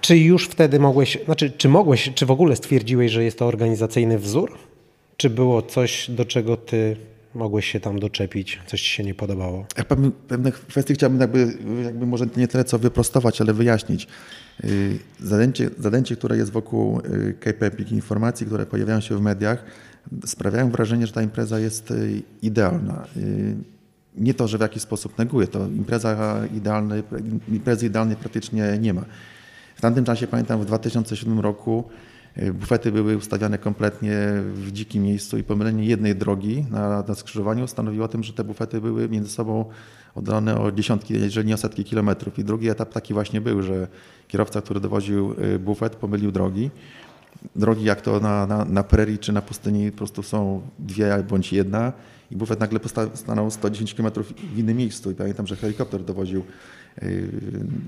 Czy 0.00 0.18
już 0.18 0.48
wtedy 0.48 0.80
mogłeś, 0.80 1.18
znaczy 1.24 1.50
czy 1.50 1.68
mogłeś, 1.68 2.10
czy 2.14 2.26
w 2.26 2.30
ogóle 2.30 2.56
stwierdziłeś, 2.56 3.12
że 3.12 3.24
jest 3.24 3.38
to 3.38 3.46
organizacyjny 3.46 4.18
wzór? 4.18 4.58
Czy 5.16 5.30
było 5.30 5.62
coś, 5.62 6.10
do 6.10 6.24
czego 6.24 6.56
ty 6.56 6.96
mogłeś 7.34 7.66
się 7.66 7.80
tam 7.80 7.98
doczepić, 7.98 8.60
coś 8.66 8.82
ci 8.82 8.88
się 8.88 9.04
nie 9.04 9.14
podobało? 9.14 9.66
Ja 9.78 9.84
pewne 10.28 10.52
kwestie 10.52 10.94
chciałbym 10.94 11.20
jakby, 11.20 11.56
jakby 11.84 12.06
może 12.06 12.26
nie 12.36 12.48
tyle 12.48 12.64
co 12.64 12.78
wyprostować, 12.78 13.40
ale 13.40 13.52
wyjaśnić. 13.52 14.06
Y, 14.64 14.98
zadęcie, 15.20 15.70
zadęcie 15.78 16.16
które 16.16 16.36
jest 16.36 16.52
wokół 16.52 17.00
y, 17.00 17.34
KPEPIK, 17.40 17.92
informacji, 17.92 18.46
które 18.46 18.66
pojawiają 18.66 19.00
się 19.00 19.16
w 19.16 19.20
mediach, 19.20 19.64
sprawiają 20.26 20.70
wrażenie, 20.70 21.06
że 21.06 21.12
ta 21.12 21.22
impreza 21.22 21.58
jest 21.58 21.90
y, 21.90 22.22
idealna. 22.42 23.06
Nie 24.16 24.34
to, 24.34 24.48
że 24.48 24.58
w 24.58 24.60
jakiś 24.60 24.82
sposób 24.82 25.18
neguje, 25.18 25.46
to 25.46 25.66
impreza 25.66 26.40
idealnej, 26.56 27.02
imprezy 27.48 27.86
idealnej 27.86 28.16
praktycznie 28.16 28.78
nie 28.80 28.94
ma. 28.94 29.04
W 29.76 29.80
tamtym 29.80 30.04
czasie, 30.04 30.26
pamiętam, 30.26 30.60
w 30.60 30.66
2007 30.66 31.40
roku 31.40 31.84
Bufety 32.54 32.92
były 32.92 33.16
ustawiane 33.16 33.58
kompletnie 33.58 34.16
w 34.54 34.72
dzikim 34.72 35.02
miejscu 35.02 35.38
i 35.38 35.42
pomylenie 35.42 35.84
jednej 35.84 36.16
drogi 36.16 36.66
na, 36.70 37.04
na 37.08 37.14
skrzyżowaniu 37.14 37.66
stanowiło 37.66 38.04
o 38.04 38.08
tym, 38.08 38.22
że 38.22 38.32
te 38.32 38.44
bufety 38.44 38.80
były 38.80 39.08
między 39.08 39.30
sobą 39.30 39.64
oddalone 40.14 40.60
o 40.60 40.72
dziesiątki, 40.72 41.14
jeżeli 41.14 41.48
nie 41.48 41.54
o 41.54 41.56
setki 41.56 41.84
kilometrów. 41.84 42.38
I 42.38 42.44
drugi 42.44 42.68
etap 42.68 42.92
taki 42.92 43.14
właśnie 43.14 43.40
był, 43.40 43.62
że 43.62 43.88
kierowca, 44.28 44.62
który 44.62 44.80
dowoził 44.80 45.34
y, 45.54 45.58
bufet, 45.58 45.96
pomylił 45.96 46.32
drogi. 46.32 46.70
Drogi 47.56 47.84
jak 47.84 48.00
to 48.00 48.20
na, 48.20 48.46
na, 48.46 48.64
na 48.64 48.82
prerii 48.82 49.18
czy 49.18 49.32
na 49.32 49.42
pustyni 49.42 49.90
po 49.90 49.96
prostu 49.96 50.22
są 50.22 50.62
dwie 50.78 51.24
bądź 51.28 51.52
jedna 51.52 51.92
i 52.30 52.36
bufet 52.36 52.60
nagle 52.60 52.80
stanął 53.14 53.50
110 53.50 53.94
km 53.94 54.10
w 54.54 54.58
innym 54.58 54.76
miejscu. 54.76 55.10
I 55.10 55.14
pamiętam, 55.14 55.46
że 55.46 55.56
helikopter 55.56 56.04
dowoził 56.04 56.44
y, 57.02 57.28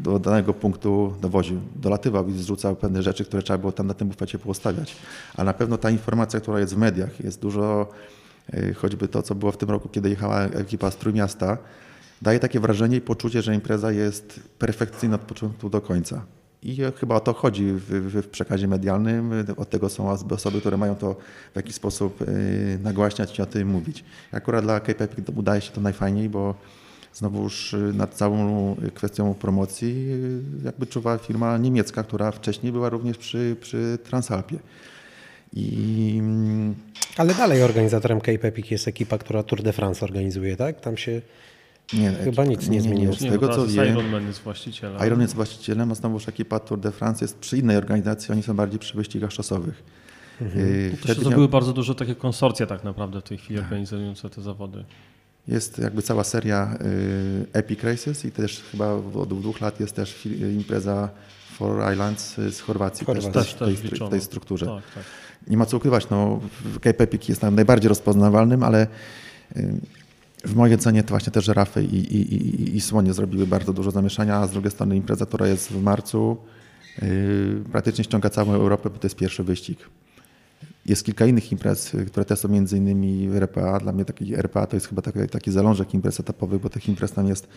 do 0.03 0.19
danego 0.19 0.55
punktu, 0.55 1.15
dowoził, 1.21 1.61
dolatywał 1.77 2.29
i 2.29 2.33
zrzucał 2.33 2.77
pewne 2.77 3.03
rzeczy, 3.03 3.25
które 3.25 3.43
trzeba 3.43 3.59
było 3.59 3.73
tam 3.73 3.87
na 3.87 3.95
tym 3.95 4.09
bufecie 4.09 4.39
postawiać. 4.39 4.97
A 5.37 5.45
na 5.45 5.55
pewno 5.55 5.79
ta 5.79 5.91
informacja, 5.91 6.41
która 6.41 6.61
jest 6.61 6.75
w 6.75 6.79
mediach, 6.79 7.21
jest 7.21 7.41
dużo, 7.41 7.89
y, 8.55 8.75
choćby 8.75 9.09
to, 9.09 9.23
co 9.23 9.35
było 9.35 9.53
w 9.53 9.57
tym 9.57 9.71
roku, 9.71 9.89
kiedy 9.89 10.11
jechała 10.11 10.43
ekipa 10.43 10.91
z 10.91 10.97
Trójmiasta, 10.97 11.59
daje 12.23 12.41
takie 12.41 12.61
wrażenie 12.61 12.97
i 12.97 13.01
poczucie, 13.01 13.43
że 13.43 13.55
impreza 13.55 13.93
jest 13.93 14.41
perfekcyjna 14.59 15.15
od 15.15 15.21
początku 15.23 15.71
do 15.71 15.81
końca. 15.81 16.25
I 16.63 16.79
chyba 16.97 17.15
o 17.15 17.21
to 17.21 17.33
chodzi 17.33 17.73
w, 17.73 17.91
w, 17.91 18.29
przekazie 18.29 18.69
medialnym. 18.69 19.45
Od 19.57 19.71
tego 19.71 19.89
są 19.89 20.11
osoby, 20.31 20.61
które 20.61 20.77
mają 20.77 20.97
to 20.97 21.17
w 21.53 21.57
jakiś 21.57 21.75
sposób 21.75 22.23
y, 22.23 22.79
nagłaśniać 22.83 23.39
i 23.39 23.43
o 23.43 23.47
tym 23.47 23.69
mówić. 23.69 24.05
Akurat 24.33 24.65
dla 24.65 24.81
KPP 24.81 25.33
udaje 25.37 25.61
się 25.61 25.73
to 25.73 25.81
najfajniej, 25.81 26.29
bo 26.29 26.55
znowuż 27.13 27.77
nad 27.95 28.15
całą 28.15 28.77
kwestią 28.95 29.35
promocji 29.35 30.09
y, 30.63 30.65
jakby 30.65 30.87
czuwa 30.87 31.19
firma 31.19 31.59
niemiecka, 31.59 32.03
która 32.03 32.31
wcześniej 32.31 32.73
była 32.73 32.89
również 32.89 33.19
przy, 33.19 33.57
przy 33.61 33.99
Transalpie. 34.05 34.59
I... 35.53 36.23
Ale 37.17 37.35
dalej 37.35 37.63
organizatorem 37.63 38.21
K-Pepic 38.21 38.71
jest 38.71 38.89
ekipa, 38.89 39.19
która 39.19 39.43
Tour 39.43 39.63
de 39.63 39.73
France 39.73 40.05
organizuje, 40.05 40.57
tak? 40.57 40.81
Tam 40.81 40.97
się 40.97 41.23
nie, 41.93 42.13
Chyba 42.13 42.45
nic 42.45 42.69
nie, 42.69 42.81
zmieniło. 42.81 43.15
Z 43.15 43.19
tego 43.19 43.49
co 43.49 43.67
wiem, 43.67 43.89
Ironman 43.89 44.27
jest 44.27 44.41
właścicielem. 44.41 45.07
Iron 45.07 45.21
jest 45.21 45.35
właścicielem, 45.35 45.93
a 45.93 45.95
znowuż 45.95 46.29
ekipa 46.29 46.61
Tour 46.61 46.81
de 46.81 46.93
France 46.93 47.25
jest 47.25 47.39
przy 47.39 47.59
innej 47.59 47.77
organizacji, 47.77 48.33
oni 48.33 48.43
są 48.43 48.57
bardziej 48.57 48.79
przy 48.79 48.97
wyścigach 48.97 49.33
szosowych. 49.33 49.83
Mhm. 50.41 50.67
Y, 50.67 50.97
to 51.03 51.09
się 51.09 51.15
zrobiły 51.15 51.41
miał... 51.41 51.49
bardzo 51.49 51.73
dużo 51.73 51.95
takie 51.95 52.15
konsorcja 52.15 52.67
tak 52.67 52.85
naprawdę 52.85 53.21
w 53.21 53.25
tej 53.25 53.39
chwili 53.39 53.59
tak. 53.59 53.65
organizujące 53.65 54.31
te 54.31 54.43
zawody. 54.43 54.85
Jest 55.49 55.79
jakby 55.79 56.03
cała 56.03 56.25
seria 56.25 56.79
y, 56.81 57.47
Epic 57.53 57.83
Races 57.83 58.25
i 58.25 58.31
też 58.31 58.63
chyba 58.73 58.93
od 59.15 59.41
dwóch 59.41 59.61
lat 59.61 59.81
jest 59.81 59.97
też 59.97 60.29
impreza 60.57 61.09
Four 61.53 61.93
Islands 61.93 62.35
z 62.35 62.61
Chorwacji, 62.61 63.07
też, 63.07 63.25
też, 63.25 63.55
też 63.55 63.75
w 63.75 63.99
tej, 63.99 64.09
tej 64.11 64.21
strukturze. 64.21 64.67
Tak, 64.67 64.95
tak. 64.95 65.05
Nie 65.47 65.57
ma 65.57 65.67
co 65.67 65.77
ukrywać, 65.77 66.11
no, 66.11 66.41
Cape 66.75 67.05
Epic 67.05 67.29
jest 67.29 67.43
najbardziej 67.43 67.89
rozpoznawalnym, 67.89 68.63
ale 68.63 68.87
y, 69.57 69.81
w 70.47 70.57
mojej 70.57 70.75
ocenie 70.75 71.03
to 71.03 71.09
właśnie 71.09 71.33
te 71.33 71.41
żyrafy 71.41 71.85
i, 71.85 71.97
i, 71.97 72.35
i, 72.35 72.77
i 72.77 72.81
słonie 72.81 73.13
zrobiły 73.13 73.47
bardzo 73.47 73.73
dużo 73.73 73.91
zamieszania, 73.91 74.37
a 74.37 74.47
z 74.47 74.51
drugiej 74.51 74.71
strony 74.71 74.97
impreza, 74.97 75.27
która 75.27 75.47
jest 75.47 75.73
w 75.73 75.83
marcu, 75.83 76.37
yy, 77.03 77.65
praktycznie 77.73 78.05
ściąga 78.05 78.31
całą 78.31 78.53
Europę, 78.53 78.91
bo 78.91 78.99
to 78.99 79.07
jest 79.07 79.17
pierwszy 79.17 79.45
wyścig. 79.45 79.79
Jest 80.87 81.05
kilka 81.05 81.27
innych 81.27 81.53
imprez, 81.53 81.97
które 82.07 82.25
też 82.25 82.39
są 82.39 82.49
między 82.49 82.77
innymi 82.77 83.29
RPA. 83.37 83.81
Dla 83.81 83.93
mnie 83.93 84.05
taki 84.05 84.35
RPA 84.35 84.67
to 84.67 84.77
jest 84.77 84.89
chyba 84.89 85.03
taki, 85.03 85.19
taki 85.31 85.53
zalążek 85.53 85.95
imprez 85.95 86.21
etapowych, 86.21 86.61
bo 86.61 86.69
tych 86.69 86.89
imprez 86.89 87.13
tam 87.13 87.29
jest 87.29 87.49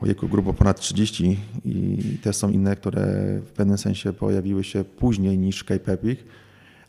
ojejku, 0.00 0.28
grubo 0.28 0.52
ponad 0.52 0.80
30 0.80 1.40
i 1.64 2.18
też 2.22 2.36
są 2.36 2.50
inne, 2.50 2.76
które 2.76 3.02
w 3.46 3.52
pewnym 3.52 3.78
sensie 3.78 4.12
pojawiły 4.12 4.64
się 4.64 4.84
później 4.84 5.38
niż 5.38 5.64
Cape 5.64 5.92
Epic 5.92 6.20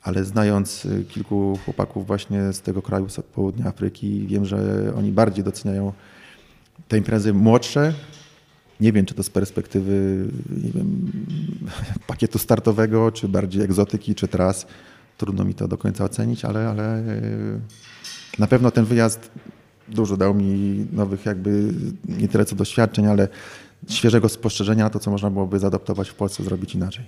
ale 0.04 0.26
znając 0.26 0.86
y, 0.86 1.06
kilku 1.10 1.60
chłopaków 1.66 2.08
właśnie 2.08 2.54
z 2.54 2.62
tego 2.62 2.82
kraju, 2.82 3.10
z 3.10 3.22
południa 3.22 3.66
Afryki, 3.66 4.28
wiem, 4.28 4.46
że 4.46 4.92
oni 4.98 5.12
bardziej 5.12 5.44
doceniają 5.44 5.94
te 6.88 6.98
imprezy 6.98 7.34
młodsze. 7.34 7.94
Nie 8.80 8.92
wiem, 8.92 9.06
czy 9.06 9.14
to 9.14 9.24
z 9.24 9.30
perspektywy 9.30 10.28
wiem, 10.50 11.12
pakietu 12.08 12.40
startowego, 12.40 13.12
czy 13.12 13.28
bardziej 13.28 13.62
egzotyki, 13.62 14.16
czy 14.16 14.28
tras. 14.28 14.68
Trudno 15.18 15.44
mi 15.44 15.54
to 15.54 15.68
do 15.68 15.78
końca 15.78 16.04
ocenić, 16.04 16.46
ale, 16.46 16.70
ale 16.70 17.00
y, 17.00 17.60
na 18.40 18.48
pewno 18.48 18.72
ten 18.72 18.86
wyjazd 18.86 19.32
dużo 19.88 20.18
dał 20.18 20.34
mi 20.34 20.86
nowych 20.92 21.26
jakby 21.26 21.74
nie 22.08 22.28
tyle 22.28 22.46
co 22.46 22.56
doświadczeń, 22.56 23.08
ale 23.08 23.28
świeżego 23.90 24.30
spostrzeżenia 24.30 24.84
na 24.84 24.90
to, 24.90 25.00
co 25.00 25.12
można 25.12 25.30
byłoby 25.30 25.60
zaadoptować 25.60 26.10
w 26.10 26.16
Polsce, 26.16 26.44
zrobić 26.44 26.76
inaczej. 26.76 27.06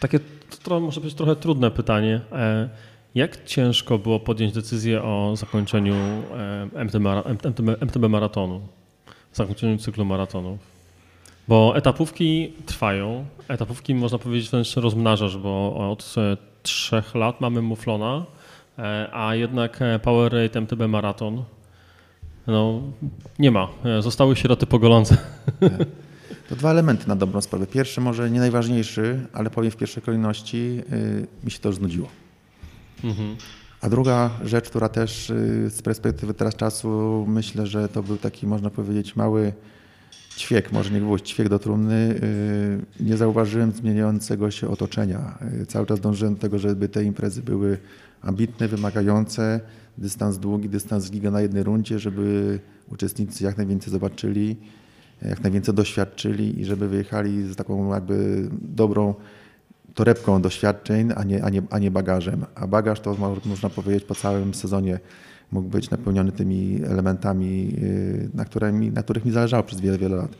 Takie 0.00 0.20
to 0.62 0.80
może 0.80 1.00
być 1.00 1.14
trochę 1.14 1.36
trudne 1.36 1.70
pytanie. 1.70 2.20
E, 2.32 2.68
jak 3.14 3.44
ciężko 3.44 3.98
było 3.98 4.20
podjąć 4.20 4.52
decyzję 4.52 5.02
o 5.02 5.32
zakończeniu 5.36 5.94
MTB, 6.74 7.06
MTB, 7.80 8.08
maratonu, 8.08 8.60
zakończeniu 9.32 9.78
cyklu 9.78 10.04
maratonów? 10.04 10.58
Bo 11.48 11.76
etapówki 11.76 12.52
trwają. 12.66 13.24
Etapówki 13.48 13.94
można 13.94 14.18
powiedzieć 14.18 14.50
wręcz 14.50 14.76
rozmnażasz, 14.76 15.36
bo 15.36 15.74
od 15.90 16.14
trzech 16.62 17.14
lat 17.14 17.40
mamy 17.40 17.62
Muflona, 17.62 18.24
a 19.12 19.34
jednak 19.34 19.80
Powerade 20.02 20.60
MTB 20.60 20.80
Marathon 20.88 21.44
no, 22.46 22.82
nie 23.38 23.50
ma. 23.50 23.68
Zostały 24.00 24.36
sieroty 24.36 24.66
pogolące. 24.66 25.16
To 26.52 26.56
dwa 26.56 26.70
elementy 26.70 27.08
na 27.08 27.16
dobrą 27.16 27.40
sprawę. 27.40 27.66
Pierwszy, 27.66 28.00
może 28.00 28.30
nie 28.30 28.40
najważniejszy, 28.40 29.26
ale 29.32 29.50
powiem 29.50 29.70
w 29.70 29.76
pierwszej 29.76 30.02
kolejności, 30.02 30.76
yy, 30.76 31.26
mi 31.44 31.50
się 31.50 31.58
to 31.58 31.68
już 31.68 31.76
znudziło. 31.76 32.08
Mhm. 33.04 33.36
A 33.80 33.88
druga 33.88 34.30
rzecz, 34.44 34.68
która 34.68 34.88
też 34.88 35.28
yy, 35.28 35.70
z 35.70 35.82
perspektywy 35.82 36.34
teraz 36.34 36.56
czasu 36.56 37.24
myślę, 37.28 37.66
że 37.66 37.88
to 37.88 38.02
był 38.02 38.16
taki, 38.16 38.46
można 38.46 38.70
powiedzieć, 38.70 39.16
mały 39.16 39.52
ćwiek, 40.36 40.72
może 40.72 40.90
nie 40.90 41.00
gwóźdź, 41.00 41.28
ćwiek 41.28 41.48
do 41.48 41.58
trumny. 41.58 42.20
Yy, 42.98 43.06
nie 43.06 43.16
zauważyłem 43.16 43.72
zmieniającego 43.72 44.50
się 44.50 44.68
otoczenia. 44.68 45.38
Cały 45.68 45.86
czas 45.86 46.00
dążyłem 46.00 46.34
do 46.34 46.40
tego, 46.40 46.58
żeby 46.58 46.88
te 46.88 47.04
imprezy 47.04 47.42
były 47.42 47.78
ambitne, 48.22 48.68
wymagające, 48.68 49.60
dystans 49.98 50.38
długi, 50.38 50.68
dystans 50.68 51.10
giga 51.10 51.30
na 51.30 51.40
jednej 51.40 51.62
rundzie, 51.62 51.98
żeby 51.98 52.58
uczestnicy 52.88 53.44
jak 53.44 53.56
najwięcej 53.56 53.92
zobaczyli 53.92 54.56
jak 55.28 55.42
najwięcej 55.42 55.74
doświadczyli 55.74 56.60
i 56.60 56.64
żeby 56.64 56.88
wyjechali 56.88 57.52
z 57.52 57.56
taką 57.56 57.94
jakby 57.94 58.48
dobrą 58.52 59.14
torebką 59.94 60.42
doświadczeń, 60.42 61.10
a 61.16 61.24
nie, 61.24 61.44
a 61.44 61.50
nie, 61.50 61.62
a 61.70 61.78
nie 61.78 61.90
bagażem. 61.90 62.44
A 62.54 62.66
bagaż 62.66 63.00
to 63.00 63.16
można 63.44 63.70
powiedzieć 63.70 64.04
po 64.04 64.14
całym 64.14 64.54
sezonie 64.54 65.00
mógł 65.52 65.68
być 65.68 65.90
napełniony 65.90 66.32
tymi 66.32 66.80
elementami, 66.84 67.74
y, 67.82 68.30
na, 68.34 68.44
którymi, 68.44 68.90
na 68.90 69.02
których 69.02 69.24
mi 69.24 69.32
zależało 69.32 69.62
przez 69.62 69.80
wiele, 69.80 69.98
wiele 69.98 70.16
lat. 70.16 70.30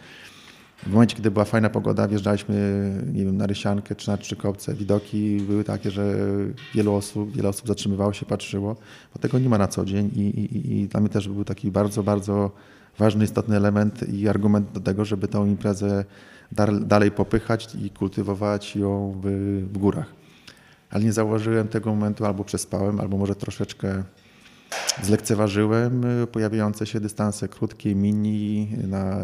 W 0.86 0.92
momencie, 0.92 1.16
kiedy 1.16 1.30
była 1.30 1.44
fajna 1.44 1.70
pogoda, 1.70 2.08
wjeżdżaliśmy 2.08 2.54
nie 3.12 3.24
wiem, 3.24 3.36
na 3.36 3.46
Rysiankę 3.46 3.94
czy 3.94 4.08
na 4.08 4.16
Trzykopce. 4.16 4.74
Widoki 4.74 5.36
były 5.36 5.64
takie, 5.64 5.90
że 5.90 6.16
wielu 6.74 6.94
osób, 6.94 7.36
wiele 7.36 7.48
osób 7.48 7.68
zatrzymywało 7.68 8.12
się, 8.12 8.26
patrzyło, 8.26 8.76
bo 9.14 9.20
tego 9.20 9.38
nie 9.38 9.48
ma 9.48 9.58
na 9.58 9.68
co 9.68 9.84
dzień 9.84 10.10
i, 10.16 10.20
i, 10.20 10.80
i 10.80 10.88
dla 10.88 11.00
mnie 11.00 11.08
też 11.08 11.28
był 11.28 11.44
taki 11.44 11.70
bardzo, 11.70 12.02
bardzo 12.02 12.50
ważny, 12.98 13.24
istotny 13.24 13.56
element 13.56 14.08
i 14.08 14.28
argument 14.28 14.72
do 14.72 14.80
tego, 14.80 15.04
żeby 15.04 15.28
tę 15.28 15.38
imprezę 15.38 16.04
dalej 16.80 17.10
popychać 17.10 17.74
i 17.74 17.90
kultywować 17.90 18.76
ją 18.76 19.20
w, 19.22 19.26
w 19.72 19.78
górach. 19.78 20.06
Ale 20.90 21.04
nie 21.04 21.12
zauważyłem 21.12 21.68
tego 21.68 21.90
momentu, 21.90 22.24
albo 22.24 22.44
przespałem, 22.44 23.00
albo 23.00 23.16
może 23.16 23.34
troszeczkę 23.34 24.02
zlekceważyłem 25.02 26.02
pojawiające 26.32 26.86
się 26.86 27.00
dystanse 27.00 27.48
krótkie, 27.48 27.94
mini 27.94 28.68
na, 28.88 29.16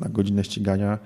na 0.00 0.08
godzinę 0.08 0.44
ścigania, 0.44 0.98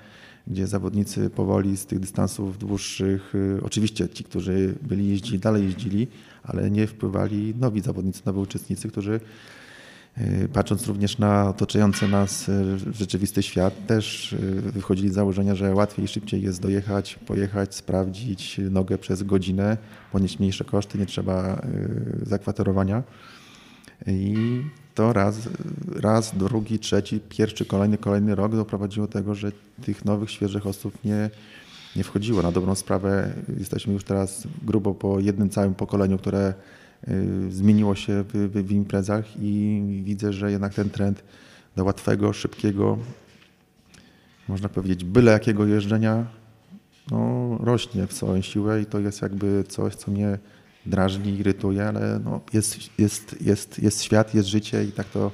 gdzie 0.46 0.66
zawodnicy 0.66 1.30
powoli 1.30 1.76
z 1.76 1.86
tych 1.86 2.00
dystansów 2.00 2.58
dłuższych, 2.58 3.32
oczywiście 3.62 4.08
ci, 4.08 4.24
którzy 4.24 4.74
byli 4.82 5.08
jeździli, 5.08 5.38
dalej 5.38 5.64
jeździli, 5.64 6.06
ale 6.42 6.70
nie 6.70 6.86
wpływali 6.86 7.54
nowi 7.60 7.80
zawodnicy, 7.80 8.22
nowi 8.26 8.38
uczestnicy, 8.40 8.88
którzy 8.88 9.20
Y, 9.20 9.20
patrząc 10.52 10.86
również 10.86 11.18
na 11.18 11.48
otaczający 11.48 12.08
nas 12.08 12.48
y, 12.48 12.78
rzeczywisty 12.92 13.42
świat, 13.42 13.86
też 13.86 14.32
y, 14.32 14.36
wychodzili 14.62 15.08
z 15.08 15.14
założenia, 15.14 15.54
że 15.54 15.74
łatwiej 15.74 16.04
i 16.04 16.08
szybciej 16.08 16.42
jest 16.42 16.62
dojechać, 16.62 17.18
pojechać, 17.26 17.74
sprawdzić 17.74 18.60
nogę 18.70 18.98
przez 18.98 19.22
godzinę, 19.22 19.76
ponieść 20.12 20.38
mniejsze 20.38 20.64
koszty, 20.64 20.98
nie 20.98 21.06
trzeba 21.06 21.62
zakwaterowania. 22.22 23.02
I 24.06 24.36
to 24.94 25.12
raz, 25.12 25.38
raz, 25.96 26.36
drugi, 26.36 26.78
trzeci, 26.78 27.20
pierwszy, 27.28 27.64
kolejny, 27.64 27.98
kolejny 27.98 28.34
rok 28.34 28.56
doprowadziło 28.56 29.06
do 29.06 29.12
tego, 29.12 29.34
że 29.34 29.52
tych 29.82 30.04
nowych, 30.04 30.30
świeżych 30.30 30.66
osób 30.66 30.94
nie, 31.04 31.30
nie 31.96 32.04
wchodziło. 32.04 32.42
Na 32.42 32.52
dobrą 32.52 32.74
sprawę 32.74 33.32
jesteśmy 33.58 33.92
już 33.92 34.04
teraz 34.04 34.46
grubo 34.62 34.94
po 34.94 35.20
jednym 35.20 35.50
całym 35.50 35.74
pokoleniu, 35.74 36.18
które 36.18 36.48
Y, 36.50 36.73
zmieniło 37.50 37.94
się 37.94 38.24
w, 38.28 38.32
w, 38.32 38.66
w 38.66 38.72
imprezach 38.72 39.24
i 39.40 39.82
widzę, 40.04 40.32
że 40.32 40.50
jednak 40.50 40.74
ten 40.74 40.90
trend 40.90 41.24
do 41.76 41.84
łatwego, 41.84 42.32
szybkiego, 42.32 42.98
można 44.48 44.68
powiedzieć, 44.68 45.04
byle 45.04 45.32
jakiego 45.32 45.66
jeżdżenia 45.66 46.26
no, 47.10 47.58
rośnie 47.60 48.06
w 48.06 48.12
całą 48.12 48.40
siłę 48.40 48.82
i 48.82 48.86
to 48.86 49.00
jest 49.00 49.22
jakby 49.22 49.64
coś, 49.68 49.94
co 49.94 50.10
mnie 50.10 50.38
drażni, 50.86 51.38
irytuje, 51.38 51.88
ale 51.88 52.20
no, 52.24 52.40
jest, 52.52 52.98
jest, 52.98 53.42
jest, 53.42 53.82
jest 53.82 54.02
świat, 54.02 54.34
jest 54.34 54.48
życie 54.48 54.84
i 54.84 54.92
tak 54.92 55.06
to 55.06 55.30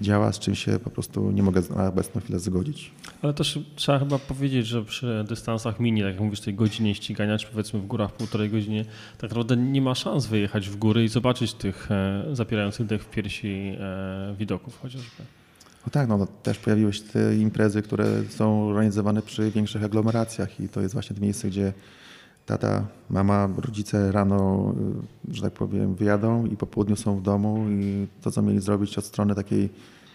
działa, 0.00 0.32
z 0.32 0.38
czym 0.38 0.54
się 0.54 0.78
po 0.78 0.90
prostu 0.90 1.30
nie 1.30 1.42
mogę 1.42 1.62
na 1.76 1.88
obecną 1.88 2.20
chwilę 2.20 2.38
zgodzić. 2.38 2.90
Ale 3.22 3.34
też 3.34 3.58
trzeba 3.76 3.98
chyba 3.98 4.18
powiedzieć, 4.18 4.66
że 4.66 4.84
przy 4.84 5.24
dystansach 5.28 5.80
mini, 5.80 6.00
tak 6.00 6.10
jak 6.10 6.20
mówisz, 6.20 6.40
tej 6.40 6.54
godzinie 6.54 6.94
ścigania, 6.94 7.38
czy 7.38 7.46
powiedzmy 7.46 7.80
w 7.80 7.86
górach 7.86 8.12
półtorej 8.12 8.50
godziny, 8.50 8.84
tak 9.18 9.30
naprawdę 9.30 9.56
nie 9.56 9.82
ma 9.82 9.94
szans 9.94 10.26
wyjechać 10.26 10.68
w 10.68 10.76
góry 10.76 11.04
i 11.04 11.08
zobaczyć 11.08 11.54
tych 11.54 11.90
e, 11.90 12.24
zapierających 12.32 12.86
dech 12.86 13.02
w 13.02 13.10
piersi 13.10 13.76
e, 13.80 14.34
widoków 14.38 14.78
chociażby. 14.82 15.22
No 15.86 15.90
tak, 15.90 16.08
no, 16.08 16.18
no 16.18 16.26
też 16.42 16.58
pojawiły 16.58 16.92
się 16.92 17.02
te 17.02 17.36
imprezy, 17.36 17.82
które 17.82 18.06
są 18.28 18.68
organizowane 18.68 19.22
przy 19.22 19.50
większych 19.50 19.84
aglomeracjach 19.84 20.60
i 20.60 20.68
to 20.68 20.80
jest 20.80 20.94
właśnie 20.94 21.16
to 21.16 21.22
miejsce, 21.22 21.48
gdzie 21.48 21.72
tata, 22.46 22.86
mama, 23.10 23.48
rodzice 23.56 24.12
rano, 24.12 24.74
y, 25.30 25.34
że 25.34 25.42
tak 25.42 25.52
powiem, 25.52 25.94
wyjadą 25.94 26.46
i 26.46 26.56
po 26.56 26.66
południu 26.66 26.96
są 26.96 27.16
w 27.16 27.22
domu 27.22 27.66
i 27.70 28.06
to, 28.22 28.30
co 28.30 28.42
mieli 28.42 28.60
zrobić 28.60 28.98
od 28.98 29.04
strony 29.04 29.34
takiej 29.34 29.68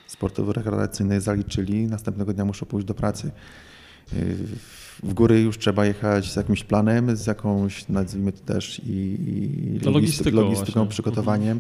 sportowo-rekreacyjnej 0.08 1.22
zaliczyli, 1.22 1.88
następnego 1.88 2.34
dnia 2.34 2.46
muszą 2.46 2.65
pójść 2.65 2.88
do 2.88 2.94
pracy. 2.94 3.32
Y, 4.13 4.38
w 5.04 5.13
góry 5.13 5.41
już 5.41 5.58
trzeba 5.58 5.86
jechać 5.86 6.32
z 6.32 6.36
jakimś 6.36 6.63
planem, 6.63 7.15
z 7.15 7.28
jakąś, 7.28 7.89
nazwijmy 7.89 8.32
to 8.32 8.54
też, 8.54 8.80
i, 8.80 8.91
i 8.91 9.80
logistyką, 9.80 10.38
logistyką 10.38 10.88
przygotowaniem. 10.88 11.60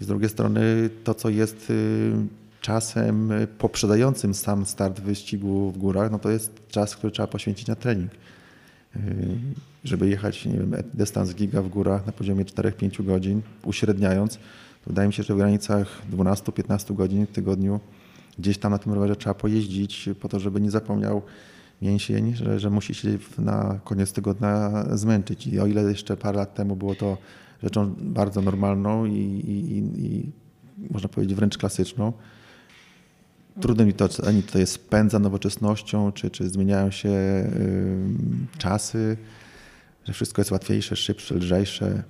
I 0.00 0.04
z 0.04 0.06
drugiej 0.06 0.28
strony 0.28 0.90
to, 1.04 1.14
co 1.14 1.28
jest 1.28 1.70
y, 1.70 2.12
czasem 2.60 3.32
poprzedzającym 3.58 4.34
sam 4.34 4.66
start 4.66 5.00
wyścigu 5.00 5.70
w 5.70 5.78
górach, 5.78 6.10
no 6.10 6.18
to 6.18 6.30
jest 6.30 6.68
czas, 6.68 6.96
który 6.96 7.10
trzeba 7.10 7.26
poświęcić 7.26 7.66
na 7.66 7.74
trening. 7.74 8.10
Żeby 9.86 10.08
jechać, 10.08 10.46
nie 10.46 10.52
wiem, 10.52 10.74
dystans 10.94 11.34
giga 11.34 11.62
w 11.62 11.68
górach 11.68 12.06
na 12.06 12.12
poziomie 12.12 12.44
4-5 12.44 13.04
godzin, 13.04 13.42
uśredniając, 13.64 14.38
wydaje 14.86 15.08
mi 15.08 15.14
się, 15.14 15.22
że 15.22 15.34
w 15.34 15.36
granicach 15.36 16.02
12-15 16.12 16.94
godzin 16.94 17.26
w 17.26 17.30
tygodniu 17.30 17.80
gdzieś 18.38 18.58
tam 18.58 18.72
na 18.72 18.78
tym 18.78 18.92
rowerze 18.92 19.16
trzeba 19.16 19.34
pojeździć 19.34 20.08
po 20.20 20.28
to, 20.28 20.40
żeby 20.40 20.60
nie 20.60 20.70
zapomniał 20.70 21.22
mięsień, 21.82 22.34
że, 22.34 22.60
że 22.60 22.70
musi 22.70 22.94
się 22.94 23.18
na 23.38 23.80
koniec 23.84 24.12
tygodnia 24.12 24.84
zmęczyć. 24.92 25.46
I 25.46 25.60
o 25.60 25.66
ile 25.66 25.82
jeszcze 25.82 26.16
parę 26.16 26.38
lat 26.38 26.54
temu 26.54 26.76
było 26.76 26.94
to 26.94 27.18
rzeczą 27.62 27.94
bardzo 27.98 28.42
normalną 28.42 29.04
i, 29.04 29.12
i, 29.12 29.78
i 30.06 30.32
można 30.90 31.08
powiedzieć 31.08 31.36
wręcz 31.36 31.58
klasyczną, 31.58 32.12
Trudno 33.60 33.84
mi 33.84 33.94
to 33.94 34.04
ocenić, 34.04 34.46
to 34.46 34.58
jest 34.58 34.90
pędza 34.90 35.18
nowoczesnością, 35.18 36.12
czy, 36.12 36.30
czy 36.30 36.48
zmieniają 36.48 36.90
się 36.90 37.08
y, 37.08 37.48
czasy, 38.58 39.16
że 40.06 40.12
wszystko 40.12 40.40
jest 40.40 40.50
łatwiejsze, 40.50 40.96
szybsze, 40.96 41.34
lżejsze. 41.34 42.02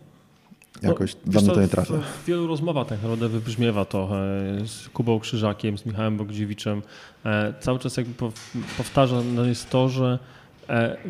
Jakoś 0.82 1.14
no, 1.14 1.20
dla 1.32 1.40
mnie 1.40 1.50
to 1.50 1.60
nie 1.60 1.68
trafia. 1.68 1.94
W, 1.94 2.22
w 2.22 2.24
wielu 2.26 2.46
rozmowach 2.46 2.86
tak 2.86 2.98
naprawdę 3.02 3.28
wybrzmiewa 3.28 3.84
to 3.84 4.10
e, 4.62 4.66
z 4.66 4.88
Kubą 4.88 5.20
Krzyżakiem, 5.20 5.78
z 5.78 5.86
Michałem 5.86 6.16
Bogdziewiczem. 6.16 6.82
E, 7.24 7.54
cały 7.60 7.78
czas 7.78 7.96
jakby 7.96 8.14
powtarzane 8.76 9.48
jest 9.48 9.70
to, 9.70 9.88
że 9.88 10.18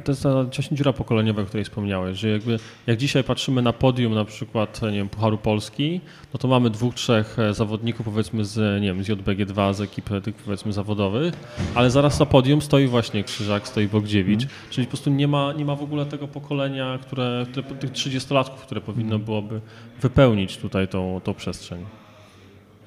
to 0.05 0.12
jest 0.12 0.23
ta 0.23 0.45
właśnie 0.45 0.77
dziura 0.77 0.92
pokoleniowa, 0.92 1.42
o 1.42 1.45
której 1.45 1.64
wspomniałeś, 1.64 2.19
że 2.19 2.29
jakby 2.29 2.59
jak 2.87 2.97
dzisiaj 2.97 3.25
patrzymy 3.25 3.62
na 3.62 3.73
podium 3.73 4.14
na 4.14 4.25
przykład, 4.25 4.83
nie 4.83 4.90
wiem, 4.90 5.09
Pucharu 5.09 5.38
Polski, 5.38 6.01
no 6.35 6.38
to 6.38 6.49
mamy 6.49 6.71
dwóch, 6.71 6.95
trzech 6.95 7.38
e, 7.38 7.55
zawodników 7.55 8.07
powiedzmy 8.07 8.45
z, 8.45 8.83
nie 8.83 8.88
wiem, 8.88 9.05
z 9.05 9.09
JBG2, 9.09 9.75
z 9.75 9.81
ekipy 9.81 10.21
tych 10.21 10.35
powiedzmy 10.35 10.73
zawodowych, 10.73 11.35
ale 11.75 11.90
zaraz 11.90 12.21
na 12.21 12.27
podium 12.27 12.62
stoi 12.62 12.87
właśnie 12.87 13.25
Krzyżak, 13.25 13.69
stoi 13.69 13.88
Bogdziewicz, 13.88 14.42
mm. 14.42 14.55
czyli 14.71 14.87
po 14.87 14.90
prostu 14.90 15.11
nie 15.11 15.29
ma, 15.29 15.53
nie 15.53 15.64
ma 15.64 15.77
w 15.77 15.83
ogóle 15.83 16.07
tego 16.07 16.29
pokolenia, 16.29 16.99
które, 17.03 17.47
które 17.51 17.64
tych 17.64 17.92
30-latków, 17.92 18.57
które 18.57 18.81
powinno 18.81 19.16
mhm. 19.16 19.25
byłoby 19.25 19.61
wypełnić 20.01 20.57
tutaj 20.57 20.88
tą, 20.88 21.21
tą 21.25 21.35
przestrzeń. 21.35 22.06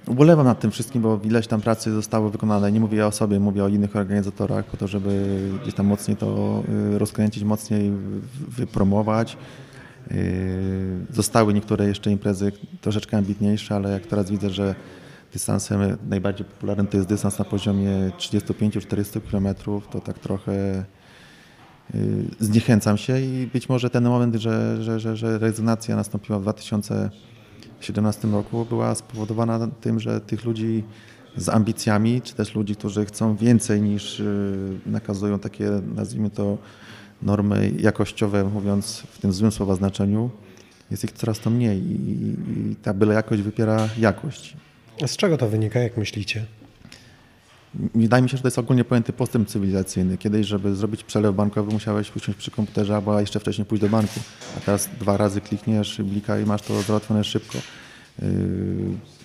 Ubolewam 0.07 0.45
nad 0.45 0.59
tym 0.59 0.71
wszystkim, 0.71 1.01
bo 1.01 1.19
ileś 1.23 1.47
tam 1.47 1.61
pracy 1.61 1.91
zostało 1.91 2.29
wykonane. 2.29 2.71
Nie 2.71 2.79
mówię 2.79 3.07
o 3.07 3.11
sobie, 3.11 3.39
mówię 3.39 3.63
o 3.63 3.67
innych 3.67 3.95
organizatorach, 3.95 4.65
po 4.65 4.77
to, 4.77 4.87
żeby 4.87 5.39
gdzieś 5.61 5.73
tam 5.73 5.85
mocniej 5.85 6.17
to 6.17 6.63
y, 6.93 6.99
rozkręcić, 6.99 7.43
mocniej 7.43 7.91
wypromować. 8.47 9.37
Y, 10.11 11.05
zostały 11.13 11.53
niektóre 11.53 11.87
jeszcze 11.87 12.11
imprezy 12.11 12.51
troszeczkę 12.81 13.17
ambitniejsze, 13.17 13.75
ale 13.75 13.91
jak 13.91 14.05
teraz 14.05 14.31
widzę, 14.31 14.49
że 14.49 14.75
dystansem 15.33 15.97
najbardziej 16.09 16.45
popularnym 16.45 16.87
to 16.87 16.97
jest 16.97 17.09
dystans 17.09 17.39
na 17.39 17.45
poziomie 17.45 18.11
35-400 18.17 19.21
km, 19.31 19.55
to 19.91 19.99
tak 20.01 20.19
trochę 20.19 20.83
y, 21.95 22.25
zniechęcam 22.39 22.97
się 22.97 23.19
i 23.19 23.49
być 23.53 23.69
może 23.69 23.89
ten 23.89 24.03
moment, 24.03 24.35
że, 24.35 24.83
że, 24.83 24.99
że, 24.99 25.17
że 25.17 25.39
rezygnacja 25.39 25.95
nastąpiła 25.95 26.39
w 26.39 26.41
2000 26.41 27.09
2017 27.61 28.27
roku 28.27 28.65
była 28.65 28.95
spowodowana 28.95 29.67
tym, 29.81 29.99
że 29.99 30.21
tych 30.21 30.45
ludzi 30.45 30.83
z 31.37 31.49
ambicjami, 31.49 32.21
czy 32.21 32.35
też 32.35 32.55
ludzi, 32.55 32.75
którzy 32.75 33.05
chcą 33.05 33.35
więcej 33.35 33.81
niż 33.81 34.21
nakazują 34.85 35.39
takie, 35.39 35.69
nazwijmy 35.95 36.29
to, 36.29 36.57
normy 37.21 37.71
jakościowe, 37.79 38.43
mówiąc 38.43 39.03
w 39.11 39.19
tym 39.19 39.33
złym 39.33 39.51
słowa 39.51 39.75
znaczeniu, 39.75 40.29
jest 40.91 41.03
ich 41.03 41.11
coraz 41.11 41.39
to 41.39 41.49
mniej 41.49 41.77
i, 41.79 41.93
i 41.93 42.75
ta 42.75 42.93
byle 42.93 43.13
jakość 43.13 43.41
wypiera 43.41 43.89
jakość. 43.97 44.57
A 45.03 45.07
z 45.07 45.17
czego 45.17 45.37
to 45.37 45.49
wynika, 45.49 45.79
jak 45.79 45.97
myślicie? 45.97 46.45
Wydaje 47.73 48.23
mi 48.23 48.29
się, 48.29 48.37
że 48.37 48.43
to 48.43 48.47
jest 48.47 48.59
ogólnie 48.59 48.83
pojęty 48.83 49.13
postęp 49.13 49.47
cywilizacyjny. 49.47 50.17
Kiedyś, 50.17 50.47
żeby 50.47 50.75
zrobić 50.75 51.03
przelew 51.03 51.35
bankowy, 51.35 51.73
musiałeś 51.73 52.15
usiąść 52.15 52.39
przy 52.39 52.51
komputerze 52.51 52.95
albo 52.95 53.19
jeszcze 53.19 53.39
wcześniej 53.39 53.65
pójść 53.65 53.81
do 53.81 53.89
banku. 53.89 54.19
A 54.57 54.59
teraz 54.59 54.89
dwa 54.99 55.17
razy 55.17 55.41
klikniesz 55.41 56.01
blika 56.01 56.39
i 56.39 56.45
masz 56.45 56.61
to 56.61 56.81
załatwione 56.81 57.23
szybko. 57.23 57.57
Yy, 58.21 58.27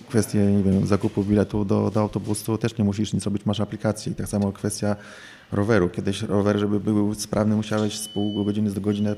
kwestie 0.09 0.39
nie 0.39 0.63
wiem, 0.63 0.87
zakupu 0.87 1.23
biletu 1.23 1.65
do, 1.65 1.91
do 1.93 1.99
autobusu 1.99 2.57
też 2.57 2.77
nie 2.77 2.83
musisz 2.83 3.13
nic 3.13 3.25
robić, 3.25 3.45
masz 3.45 3.59
aplikację. 3.59 4.11
I 4.11 4.15
tak 4.15 4.27
samo 4.27 4.51
kwestia 4.51 4.95
roweru. 5.51 5.89
Kiedyś 5.89 6.21
rower, 6.21 6.59
żeby 6.59 6.79
był 6.79 7.13
sprawny, 7.13 7.55
musiałeś 7.55 7.97
z 7.99 8.07
pół 8.07 8.45
godziny 8.45 8.71
do 8.71 8.81
godziny 8.81 9.15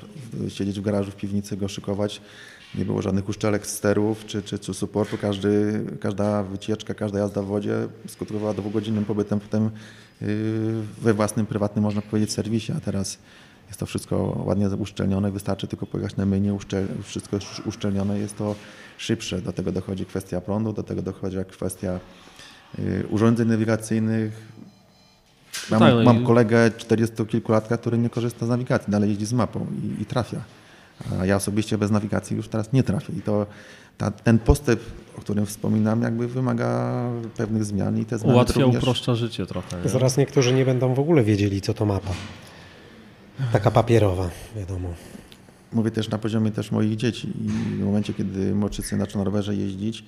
siedzieć 0.50 0.80
w 0.80 0.84
garażu, 0.84 1.12
w 1.12 1.16
piwnicy, 1.16 1.58
go 1.58 1.68
szykować. 1.68 2.22
Nie 2.76 2.86
było 2.86 3.02
żadnych 3.02 3.30
uszczelek 3.30 3.68
sterów 3.68 4.26
czy, 4.26 4.42
czy, 4.42 4.60
czy 4.60 4.74
supportu. 4.74 5.18
Każdy, 5.18 5.84
każda 6.00 6.44
wycieczka, 6.44 6.94
każda 6.94 7.20
jazda 7.20 7.42
w 7.42 7.46
wodzie 7.46 7.88
skutkowała 8.08 8.54
dwugodzinnym 8.54 9.06
pobytem 9.06 9.40
potem 9.40 9.70
yy, 10.22 10.28
we 11.02 11.14
własnym, 11.14 11.46
prywatnym, 11.46 11.84
można 11.84 12.02
powiedzieć, 12.02 12.34
serwisie, 12.34 12.74
a 12.78 12.80
teraz 12.80 13.18
jest 13.68 13.80
to 13.80 13.86
wszystko 13.86 14.44
ładnie 14.46 14.70
uszczelnione, 14.70 15.32
wystarczy 15.32 15.68
tylko 15.68 15.86
pojechać 15.86 16.16
na 16.16 16.26
menu, 16.26 16.52
uszczel, 16.52 16.88
wszystko 17.04 17.36
jest 17.36 17.48
uszczelnione, 17.66 18.20
jest 18.20 18.38
to 18.38 18.56
szybsze. 18.98 19.42
Do 19.42 19.54
tego 19.54 19.72
dochodzi 19.72 20.06
kwestia 20.06 20.42
prądu, 20.42 20.74
do 20.74 20.84
tego 20.84 21.02
dochodzi 21.02 21.38
kwestia 21.52 22.00
yy, 22.78 23.08
urządzeń 23.10 23.48
nawigacyjnych, 23.48 24.58
Mam, 25.72 25.80
tak, 25.80 25.94
no 25.94 26.04
mam 26.04 26.26
kolegę 26.26 26.72
40 26.78 27.26
kilkulatka, 27.26 27.78
który 27.78 27.98
nie 27.98 28.10
korzysta 28.10 28.46
z 28.46 28.50
nawigacji, 28.50 28.92
dalej 28.92 29.10
jeździ 29.10 29.26
z 29.26 29.34
mapą 29.34 29.68
i, 29.84 30.02
i 30.02 30.06
trafia. 30.06 30.42
A 31.20 31.26
ja 31.26 31.36
osobiście 31.36 31.78
bez 31.78 31.92
nawigacji 31.92 32.38
już 32.38 32.48
teraz 32.48 32.74
nie 32.74 32.84
trafię. 32.84 33.14
I 33.14 33.22
to 33.22 33.46
ta, 33.98 34.12
ten 34.12 34.40
postęp, 34.40 34.80
o 35.18 35.22
którym 35.22 35.46
wspominam, 35.46 36.02
jakby 36.02 36.28
wymaga 36.28 36.94
pewnych 37.38 37.66
zmian 37.66 37.98
i 37.98 38.06
te 38.06 38.18
zmiany 38.18 38.34
Ułatwia, 38.34 38.62
również... 38.62 38.84
uproszcza 38.84 39.16
życie 39.16 39.46
trochę. 39.46 39.82
Nie? 39.84 39.90
Zaraz 39.90 40.18
niektórzy 40.18 40.54
nie 40.54 40.66
będą 40.66 40.94
w 40.94 41.00
ogóle 41.00 41.24
wiedzieli, 41.24 41.62
co 41.62 41.74
to 41.74 41.86
mapa. 41.86 42.12
Taka 43.52 43.72
papierowa, 43.72 44.30
wiadomo. 44.56 44.90
Mówię 45.74 45.92
też 45.92 46.10
na 46.10 46.18
poziomie 46.18 46.52
też 46.52 46.72
moich 46.72 46.96
dzieci 46.96 47.34
i 47.46 47.50
w 47.50 47.86
momencie, 47.86 48.14
kiedy 48.14 48.56
młodszy 48.56 48.82
syn 48.82 49.00
zaczął 49.00 49.20
na 49.20 49.26
rowerze 49.26 49.56
jeździć, 49.56 50.06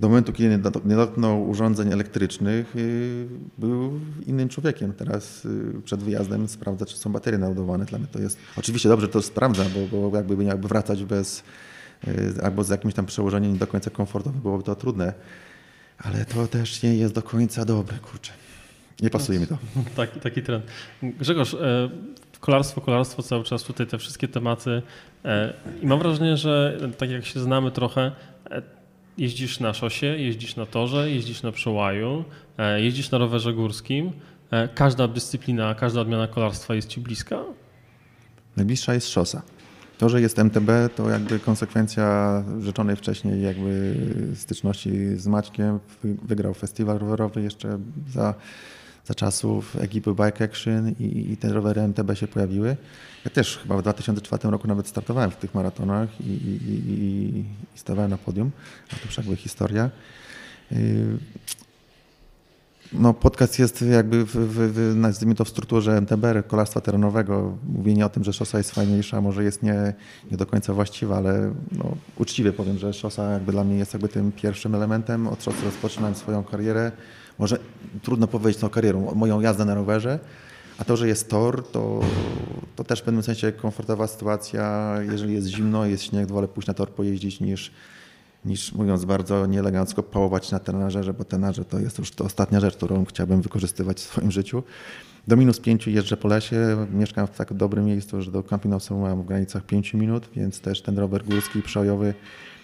do 0.00 0.08
momentu, 0.08 0.32
kiedy 0.32 0.60
nie 0.84 0.96
dotknął 0.96 1.48
urządzeń 1.48 1.92
elektrycznych, 1.92 2.76
y, 2.76 3.26
był 3.58 4.00
innym 4.26 4.48
człowiekiem. 4.48 4.92
Teraz 4.92 5.44
y, 5.44 5.82
przed 5.84 6.02
wyjazdem 6.02 6.48
sprawdza, 6.48 6.86
czy 6.86 6.98
są 6.98 7.12
baterie 7.12 7.38
naładowane. 7.38 7.84
Dla 7.84 7.98
mnie 7.98 8.08
to 8.12 8.18
jest 8.18 8.38
oczywiście 8.56 8.88
dobrze, 8.88 9.08
to 9.08 9.22
sprawdza, 9.22 9.64
bo, 9.90 10.08
bo 10.10 10.16
jakby 10.16 10.44
jakby 10.44 10.68
wracać 10.68 11.04
bez 11.04 11.42
y, 12.08 12.34
albo 12.42 12.64
z 12.64 12.68
jakimś 12.68 12.94
tam 12.94 13.06
przełożeniem 13.06 13.52
nie 13.52 13.58
do 13.58 13.66
końca 13.66 13.90
komfortowym 13.90 14.40
byłoby 14.40 14.64
to 14.64 14.74
trudne. 14.74 15.12
Ale 15.98 16.24
to 16.24 16.46
też 16.46 16.82
nie 16.82 16.96
jest 16.96 17.14
do 17.14 17.22
końca 17.22 17.64
dobre, 17.64 17.98
kurczę. 17.98 18.32
Nie 19.02 19.10
pasuje 19.10 19.38
mi 19.38 19.46
to. 19.46 19.58
Taki, 19.96 20.20
taki 20.20 20.42
trend. 20.42 20.64
Grzegorz, 21.02 21.54
e, 21.54 21.90
kolarstwo, 22.40 22.80
kolarstwo 22.80 23.22
cały 23.22 23.44
czas 23.44 23.62
tutaj 23.62 23.86
te 23.86 23.98
wszystkie 23.98 24.28
tematy 24.28 24.82
e, 25.24 25.52
i 25.82 25.86
mam 25.86 25.98
wrażenie, 25.98 26.36
że 26.36 26.78
tak 26.98 27.10
jak 27.10 27.24
się 27.24 27.40
znamy 27.40 27.70
trochę, 27.70 28.12
e, 28.50 28.62
jeździsz 29.18 29.60
na 29.60 29.74
szosie, 29.74 30.06
jeździsz 30.06 30.56
na 30.56 30.66
torze, 30.66 31.10
jeździsz 31.10 31.42
na 31.42 31.52
przełaju, 31.52 32.24
e, 32.58 32.80
jeździsz 32.80 33.10
na 33.10 33.18
rowerze 33.18 33.52
górskim. 33.52 34.12
E, 34.50 34.68
każda 34.68 35.08
dyscyplina, 35.08 35.74
każda 35.74 36.00
odmiana 36.00 36.28
kolarstwa 36.28 36.74
jest 36.74 36.88
ci 36.88 37.00
bliska? 37.00 37.44
Najbliższa 38.56 38.94
jest 38.94 39.08
szosa. 39.08 39.42
To, 39.98 40.08
że 40.08 40.20
jest 40.20 40.38
MTB, 40.38 40.70
to 40.96 41.10
jakby 41.10 41.38
konsekwencja 41.38 42.44
rzeczonej 42.60 42.96
wcześniej 42.96 43.42
jakby 43.42 43.94
styczności 44.34 44.90
z 45.16 45.26
Maćkiem. 45.26 45.78
Wygrał 46.04 46.54
festiwal 46.54 46.98
rowerowy 46.98 47.42
jeszcze 47.42 47.78
za 48.08 48.34
za 49.06 49.14
czasów 49.14 49.76
ekipy 49.76 50.10
Bike 50.10 50.44
Action 50.44 50.94
i, 51.00 51.32
i 51.32 51.36
te 51.36 51.52
rowery 51.52 51.80
MTB 51.80 52.14
się 52.14 52.26
pojawiły. 52.26 52.76
Ja 53.24 53.30
też 53.30 53.58
chyba 53.58 53.76
w 53.76 53.82
2004 53.82 54.50
roku 54.50 54.68
nawet 54.68 54.88
startowałem 54.88 55.30
w 55.30 55.36
tych 55.36 55.54
maratonach 55.54 56.20
i, 56.20 56.24
i, 56.24 56.70
i, 56.70 57.38
i 57.74 57.78
stawałem 57.78 58.10
na 58.10 58.18
podium, 58.18 58.50
a 58.92 58.96
to 58.96 59.04
już 59.04 59.16
jakby 59.16 59.36
historia. 59.36 59.90
Y, 60.72 61.18
no, 62.92 63.14
podcast 63.14 63.58
jest 63.58 63.82
jakby, 63.82 64.24
w, 64.24 64.30
w, 64.30 64.72
w, 64.72 64.96
nazwijmy 64.96 65.34
to 65.34 65.44
w 65.44 65.48
strukturze 65.48 65.96
MTB, 65.96 66.24
kolarstwa 66.48 66.80
terenowego. 66.80 67.56
Mówienie 67.68 68.06
o 68.06 68.08
tym, 68.08 68.24
że 68.24 68.32
szosa 68.32 68.58
jest 68.58 68.70
fajniejsza, 68.70 69.20
może 69.20 69.44
jest 69.44 69.62
nie, 69.62 69.94
nie 70.30 70.36
do 70.36 70.46
końca 70.46 70.74
właściwe, 70.74 71.16
ale 71.16 71.54
no, 71.72 71.96
uczciwie 72.16 72.52
powiem, 72.52 72.78
że 72.78 72.92
szosa 72.92 73.30
jakby 73.30 73.52
dla 73.52 73.64
mnie 73.64 73.78
jest 73.78 73.92
jakby 73.92 74.08
tym 74.08 74.32
pierwszym 74.32 74.74
elementem. 74.74 75.26
Od 75.28 75.44
szosy 75.44 75.64
rozpoczynałem 75.64 76.14
swoją 76.14 76.44
karierę 76.44 76.92
może 77.38 77.58
trudno 78.02 78.26
powiedzieć 78.26 78.60
tą 78.60 78.68
karierą, 78.68 79.14
moją 79.14 79.40
jazdę 79.40 79.64
na 79.64 79.74
rowerze, 79.74 80.18
a 80.78 80.84
to, 80.84 80.96
że 80.96 81.08
jest 81.08 81.30
tor, 81.30 81.68
to, 81.72 82.00
to 82.76 82.84
też 82.84 83.00
w 83.00 83.02
pewnym 83.02 83.22
sensie 83.22 83.52
komfortowa 83.52 84.06
sytuacja. 84.06 84.94
Jeżeli 85.10 85.34
jest 85.34 85.46
zimno, 85.46 85.86
jest 85.86 86.02
śnieg, 86.02 86.28
wolę 86.28 86.48
pójść 86.48 86.68
na 86.68 86.74
tor 86.74 86.90
pojeździć 86.90 87.40
niż, 87.40 87.72
niż 88.44 88.72
mówiąc 88.72 89.04
bardzo 89.04 89.46
nieelegancko, 89.46 90.02
pałować 90.02 90.50
na 90.50 90.58
trenażerze, 90.58 91.14
bo 91.14 91.24
trenaże 91.24 91.64
to 91.64 91.78
jest 91.78 91.98
już 91.98 92.10
to 92.10 92.24
ostatnia 92.24 92.60
rzecz, 92.60 92.76
którą 92.76 93.04
chciałbym 93.04 93.42
wykorzystywać 93.42 93.96
w 93.96 94.00
swoim 94.00 94.30
życiu. 94.30 94.62
Do 95.28 95.36
minus 95.36 95.60
pięciu 95.60 95.90
jeżdżę 95.90 96.16
po 96.16 96.28
lesie, 96.28 96.86
mieszkam 96.92 97.26
w 97.26 97.30
tak 97.30 97.54
dobrym 97.54 97.84
miejscu, 97.84 98.22
że 98.22 98.30
do 98.30 98.42
Campinosu 98.42 98.98
mam 98.98 99.22
w 99.22 99.26
granicach 99.26 99.62
pięciu 99.62 99.98
minut, 99.98 100.28
więc 100.36 100.60
też 100.60 100.82
ten 100.82 100.98
rower 100.98 101.24
górski, 101.24 101.62
przełajowy 101.62 102.06
Yy, 102.06 102.55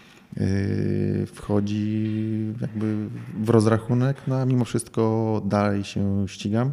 wchodzi 1.26 2.16
jakby 2.61 3.09
w 3.43 3.49
rozrachunek, 3.49 4.16
no 4.26 4.37
a 4.37 4.45
mimo 4.45 4.64
wszystko 4.64 5.43
dalej 5.45 5.85
się 5.85 6.28
ścigam. 6.28 6.72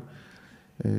Yy, 0.86 0.92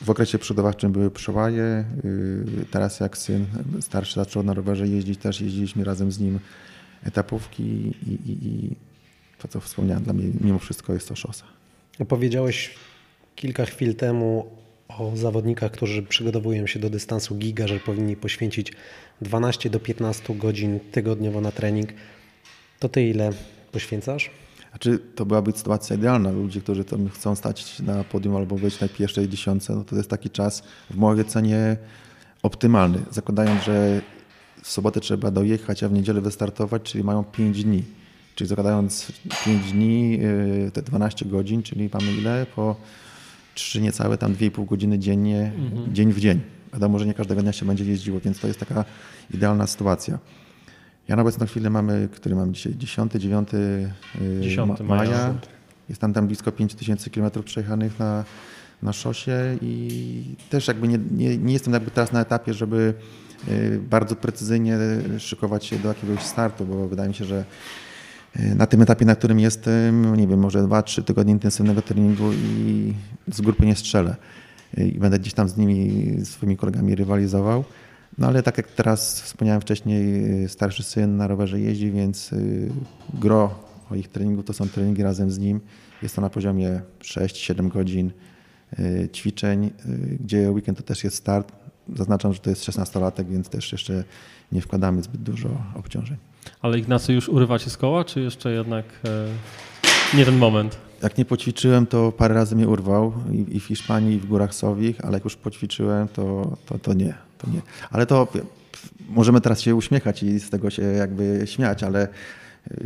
w 0.00 0.10
okresie 0.10 0.38
przodowawczym 0.38 0.92
były 0.92 1.10
przełaje. 1.10 1.84
Yy, 2.04 2.64
teraz 2.70 3.00
jak 3.00 3.18
syn 3.18 3.46
starszy 3.80 4.14
zaczął 4.14 4.42
na 4.42 4.54
rowerze 4.54 4.88
jeździć, 4.88 5.18
też 5.18 5.40
jeździliśmy 5.40 5.84
razem 5.84 6.12
z 6.12 6.20
nim 6.20 6.38
etapówki 7.04 7.62
i, 7.62 8.10
i, 8.10 8.46
i 8.46 8.76
to, 9.38 9.48
co 9.48 9.60
wspomniałem, 9.60 10.04
dla 10.04 10.12
mnie 10.12 10.24
mimo 10.40 10.58
wszystko 10.58 10.92
jest 10.92 11.08
to 11.08 11.16
szosa. 11.16 11.44
Powiedziałeś 12.08 12.74
kilka 13.36 13.64
chwil 13.64 13.94
temu 13.94 14.57
o 14.88 15.16
zawodnikach, 15.16 15.72
którzy 15.72 16.02
przygotowują 16.02 16.66
się 16.66 16.78
do 16.78 16.90
dystansu 16.90 17.34
giga, 17.36 17.66
że 17.66 17.80
powinni 17.80 18.16
poświęcić 18.16 18.72
12 19.20 19.70
do 19.70 19.80
15 19.80 20.34
godzin 20.34 20.80
tygodniowo 20.92 21.40
na 21.40 21.52
trening. 21.52 21.88
To 22.78 22.88
ty 22.88 23.08
ile 23.08 23.30
poświęcasz? 23.72 24.30
Znaczy, 24.70 24.98
to 25.14 25.26
byłaby 25.26 25.52
sytuacja 25.52 25.96
idealna. 25.96 26.30
Ludzie, 26.30 26.60
którzy 26.60 26.84
tam 26.84 27.08
chcą 27.08 27.34
stać 27.36 27.80
na 27.80 28.04
podium 28.04 28.36
albo 28.36 28.56
być 28.56 28.80
na 28.80 28.88
pierwszej 28.88 29.28
dziesiątce, 29.28 29.74
no 29.74 29.84
to 29.84 29.96
jest 29.96 30.10
taki 30.10 30.30
czas 30.30 30.62
w 30.90 30.96
mojej 30.96 31.24
ocenie 31.24 31.76
optymalny. 32.42 32.98
Zakładając, 33.10 33.62
że 33.62 34.00
w 34.62 34.68
sobotę 34.68 35.00
trzeba 35.00 35.30
dojechać, 35.30 35.82
a 35.82 35.88
w 35.88 35.92
niedzielę 35.92 36.20
wystartować, 36.20 36.82
czyli 36.82 37.04
mają 37.04 37.24
5 37.24 37.64
dni. 37.64 37.84
Czyli 38.34 38.48
zakładając 38.48 39.12
5 39.44 39.72
dni, 39.72 40.18
y, 40.66 40.70
te 40.70 40.82
12 40.82 41.24
godzin, 41.24 41.62
czyli 41.62 41.90
mamy 41.92 42.12
ile? 42.12 42.46
Po 42.56 42.76
trzy 43.58 43.80
niecałe 43.80 44.18
tam 44.18 44.34
2,5 44.34 44.66
godziny 44.66 44.98
dziennie, 44.98 45.52
mhm. 45.56 45.94
dzień 45.94 46.12
w 46.12 46.20
dzień. 46.20 46.40
Wiadomo, 46.72 46.98
że 46.98 47.06
nie 47.06 47.14
każdego 47.14 47.42
dnia 47.42 47.52
się 47.52 47.66
będzie 47.66 47.84
jeździło, 47.84 48.20
więc 48.20 48.40
to 48.40 48.46
jest 48.46 48.60
taka 48.60 48.84
idealna 49.34 49.66
sytuacja. 49.66 50.18
Ja 51.08 51.16
na 51.16 51.22
obecną 51.22 51.46
chwilę 51.46 51.70
mamy, 51.70 52.08
który 52.12 52.34
mam 52.34 52.54
dzisiaj, 52.54 52.76
10, 52.76 53.12
9, 53.12 53.48
10 54.40 54.80
maja. 54.80 54.84
maja. 54.84 55.34
Jest 55.88 56.00
tam, 56.00 56.12
tam 56.12 56.26
blisko 56.26 56.52
5000 56.52 57.10
km 57.10 57.30
przejechanych 57.44 57.98
na, 57.98 58.24
na 58.82 58.92
szosie 58.92 59.58
i 59.62 60.36
też 60.50 60.68
jakby 60.68 60.88
nie, 60.88 60.98
nie, 61.10 61.38
nie 61.38 61.52
jestem 61.52 61.72
jakby 61.74 61.90
teraz 61.90 62.12
na 62.12 62.20
etapie, 62.20 62.54
żeby 62.54 62.94
y, 63.48 63.80
bardzo 63.90 64.16
precyzyjnie 64.16 64.78
szykować 65.18 65.64
się 65.64 65.78
do 65.78 65.88
jakiegoś 65.88 66.22
startu, 66.22 66.66
bo 66.66 66.88
wydaje 66.88 67.08
mi 67.08 67.14
się, 67.14 67.24
że 67.24 67.44
na 68.54 68.66
tym 68.66 68.82
etapie, 68.82 69.04
na 69.04 69.14
którym 69.14 69.40
jestem, 69.40 70.16
nie 70.16 70.26
wiem, 70.26 70.40
może 70.40 70.62
2-3 70.62 71.02
tygodnie 71.02 71.32
intensywnego 71.32 71.82
treningu 71.82 72.32
i 72.32 72.94
z 73.32 73.40
grupy 73.40 73.66
nie 73.66 73.76
strzelę. 73.76 74.16
I 74.76 74.98
będę 74.98 75.18
gdzieś 75.18 75.34
tam 75.34 75.48
z 75.48 75.56
nimi, 75.56 76.04
swoimi 76.24 76.56
kolegami 76.56 76.94
rywalizował. 76.94 77.64
No 78.18 78.26
ale 78.26 78.42
tak 78.42 78.56
jak 78.56 78.68
teraz 78.68 79.22
wspomniałem 79.22 79.60
wcześniej, 79.60 80.24
starszy 80.48 80.82
syn 80.82 81.16
na 81.16 81.26
rowerze 81.26 81.60
jeździ, 81.60 81.90
więc 81.90 82.30
gro 83.14 83.68
moich 83.90 84.08
treningów 84.08 84.44
to 84.44 84.52
są 84.52 84.68
treningi 84.68 85.02
razem 85.02 85.30
z 85.30 85.38
nim. 85.38 85.60
Jest 86.02 86.16
to 86.16 86.20
na 86.20 86.30
poziomie 86.30 86.80
6-7 87.00 87.68
godzin 87.68 88.10
ćwiczeń, 89.14 89.70
gdzie 90.20 90.50
weekend 90.50 90.78
to 90.78 90.84
też 90.84 91.04
jest 91.04 91.16
start. 91.16 91.52
Zaznaczam, 91.96 92.32
że 92.32 92.40
to 92.40 92.50
jest 92.50 92.62
16-latek, 92.62 93.28
więc 93.28 93.48
też 93.48 93.72
jeszcze 93.72 94.04
nie 94.52 94.60
wkładamy 94.60 95.02
zbyt 95.02 95.22
dużo 95.22 95.62
obciążeń. 95.74 96.16
Ale 96.62 96.78
Ignacy 96.78 97.12
już 97.12 97.28
urywa 97.28 97.58
ci 97.58 97.70
z 97.70 97.76
koła, 97.76 98.04
czy 98.04 98.20
jeszcze 98.20 98.52
jednak... 98.52 98.84
E... 99.04 100.16
nie 100.16 100.24
ten 100.24 100.36
moment. 100.36 100.78
Jak 101.02 101.18
nie 101.18 101.24
poćwiczyłem, 101.24 101.86
to 101.86 102.12
parę 102.12 102.34
razy 102.34 102.56
mnie 102.56 102.68
urwał 102.68 103.12
i, 103.32 103.56
i 103.56 103.60
w 103.60 103.64
Hiszpanii, 103.64 104.16
i 104.16 104.20
w 104.20 104.26
Górach 104.26 104.54
Sowich, 104.54 105.04
ale 105.04 105.14
jak 105.14 105.24
już 105.24 105.36
poćwiczyłem, 105.36 106.08
to, 106.08 106.56
to, 106.66 106.78
to 106.78 106.92
nie, 106.92 107.14
to 107.38 107.50
nie. 107.50 107.60
Ale 107.90 108.06
to 108.06 108.28
możemy 109.08 109.40
teraz 109.40 109.60
się 109.60 109.74
uśmiechać 109.74 110.22
i 110.22 110.40
z 110.40 110.50
tego 110.50 110.70
się 110.70 110.82
jakby 110.82 111.42
śmiać, 111.44 111.82
ale 111.82 112.08
yy, 112.70 112.76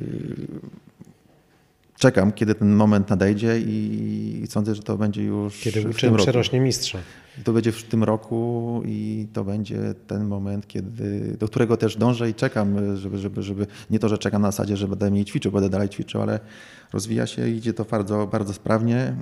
czekam, 2.03 2.33
kiedy 2.33 2.55
ten 2.55 2.75
moment 2.75 3.11
nadejdzie 3.11 3.61
i, 3.61 4.47
sądzę, 4.49 4.75
że 4.75 4.83
to 4.83 4.99
będzie 4.99 5.23
już 5.23 5.61
Kiedy 5.61 5.89
uczeń 5.89 6.17
przerośnie 6.17 6.61
mistrza. 6.61 6.99
To 7.45 7.53
będzie 7.53 7.73
w 7.73 7.83
tym 7.83 8.05
roku 8.05 8.83
i 8.87 9.27
to 9.33 9.45
będzie 9.45 9.95
ten 10.07 10.25
moment, 10.25 10.67
kiedy, 10.67 11.37
do 11.41 11.49
którego 11.49 11.77
też 11.77 11.97
dążę 11.97 12.31
i 12.31 12.35
czekam, 12.35 12.97
żeby, 12.97 13.19
żeby, 13.19 13.43
żeby 13.43 13.67
nie 13.91 13.99
to, 13.99 14.09
że 14.09 14.19
czekam 14.19 14.43
na 14.43 14.51
zasadzie, 14.51 14.77
że 14.77 14.89
będę 14.89 15.11
mniej 15.11 15.25
ćwiczył, 15.25 15.53
będę 15.53 15.69
dalej 15.69 15.89
ćwiczył, 15.89 16.23
ale 16.23 16.41
rozwija 16.93 17.27
się 17.27 17.49
i 17.49 17.57
idzie 17.57 17.73
to 17.73 17.85
bardzo, 17.85 18.27
bardzo 18.27 18.53
sprawnie. 18.53 19.15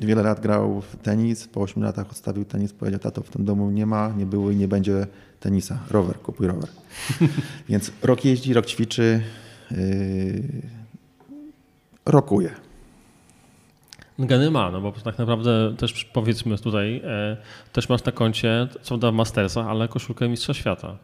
Wiele 0.00 0.22
lat 0.22 0.40
grał 0.40 0.80
w 0.80 0.96
tenis, 0.96 1.48
po 1.48 1.60
8 1.60 1.82
latach 1.82 2.10
odstawił 2.10 2.44
tenis, 2.44 2.72
powiedział, 2.72 3.00
tato 3.00 3.22
w 3.22 3.30
tym 3.30 3.44
domu 3.44 3.70
nie 3.70 3.86
ma, 3.86 4.12
nie 4.18 4.26
było 4.26 4.50
i 4.50 4.56
nie 4.56 4.68
będzie 4.68 5.06
tenisa. 5.40 5.78
Rower, 5.90 6.16
kupuj 6.16 6.46
rower. 6.46 6.68
Więc 7.68 7.92
rok 8.02 8.24
jeździ, 8.24 8.52
rok 8.52 8.66
ćwiczy, 8.66 9.20
yy, 9.70 10.77
rokuje. 12.08 12.50
Geny 14.18 14.50
ma, 14.50 14.70
no 14.70 14.80
bo 14.80 14.92
tak 14.92 15.18
naprawdę 15.18 15.74
też 15.76 16.04
powiedzmy 16.04 16.58
tutaj, 16.58 17.02
e, 17.04 17.36
też 17.72 17.88
masz 17.88 18.04
na 18.04 18.12
koncie, 18.12 18.68
co 18.82 18.98
da 18.98 19.10
w 19.10 19.14
Mastersach, 19.14 19.66
ale 19.66 19.88
koszulkę 19.88 20.28
Mistrza 20.28 20.54
Świata. 20.54 20.96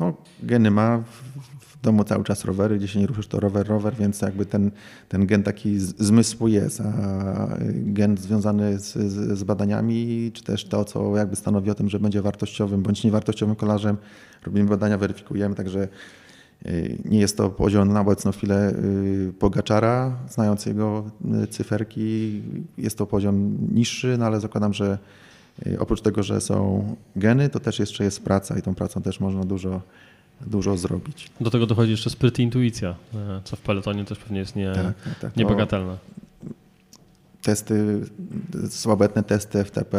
No, 0.00 0.14
geny 0.42 0.70
ma, 0.70 0.98
w, 0.98 1.82
domu 1.82 2.04
cały 2.04 2.24
czas 2.24 2.44
rowery, 2.44 2.78
gdzie 2.78 2.88
się 2.88 2.98
nie 2.98 3.06
ruszysz 3.06 3.26
to 3.26 3.40
rower, 3.40 3.68
rower, 3.68 3.94
więc 3.94 4.20
jakby 4.20 4.46
ten, 4.46 4.70
ten 5.08 5.26
gen 5.26 5.42
taki 5.42 5.78
zmysł 5.78 6.48
jest, 6.48 6.80
a 6.80 7.56
gen 7.70 8.16
związany 8.16 8.78
z, 8.78 8.92
z, 8.92 9.38
z, 9.38 9.44
badaniami, 9.44 10.30
czy 10.34 10.42
też 10.42 10.64
to, 10.64 10.84
co 10.84 11.16
jakby 11.16 11.36
stanowi 11.36 11.70
o 11.70 11.74
tym, 11.74 11.88
że 11.88 12.00
będzie 12.00 12.22
wartościowym 12.22 12.82
bądź 12.82 13.04
niewartościowym 13.04 13.56
kolarzem, 13.56 13.96
robimy 14.46 14.68
badania, 14.68 14.98
weryfikujemy, 14.98 15.54
także 15.54 15.88
nie 17.04 17.20
jest 17.20 17.36
to 17.36 17.50
poziom 17.50 17.92
na 17.92 18.00
obecną 18.00 18.32
chwilę 18.32 18.70
y, 18.70 19.32
Pogaczara, 19.38 20.16
znając 20.28 20.66
jego 20.66 21.04
y, 21.42 21.46
cyferki. 21.46 22.42
Jest 22.78 22.98
to 22.98 23.06
poziom 23.06 23.58
niższy, 23.74 24.16
no 24.18 24.26
ale 24.26 24.40
zakładam, 24.40 24.74
że 24.74 24.98
y, 25.66 25.78
oprócz 25.80 26.00
tego, 26.00 26.22
że 26.22 26.40
są 26.40 26.84
geny, 27.16 27.48
to 27.48 27.60
też 27.60 27.78
jeszcze 27.78 28.04
jest 28.04 28.24
praca 28.24 28.58
i 28.58 28.62
tą 28.62 28.74
pracą 28.74 29.02
też 29.02 29.20
można 29.20 29.44
dużo, 29.44 29.80
dużo 30.46 30.76
zrobić. 30.76 31.30
Do 31.40 31.50
tego 31.50 31.66
dochodzi 31.66 31.90
jeszcze 31.90 32.10
spryt 32.10 32.38
i 32.38 32.42
intuicja, 32.42 32.94
e, 33.14 33.40
co 33.44 33.56
w 33.56 33.60
peletonie 33.60 34.04
też 34.04 34.18
pewnie 34.18 34.38
jest 34.38 34.56
nie, 34.56 34.72
tak, 34.72 35.02
tak, 35.04 35.18
tak. 35.18 35.36
niebagatelne. 35.36 35.96
testy, 37.42 38.00
słabetne 38.68 39.22
testy 39.22 39.64
FTP, 39.64 39.98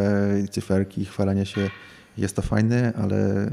cyferki, 0.52 1.06
chwalenie 1.06 1.46
się, 1.46 1.70
jest 2.18 2.36
to 2.36 2.42
fajne, 2.42 2.94
ale 2.96 3.50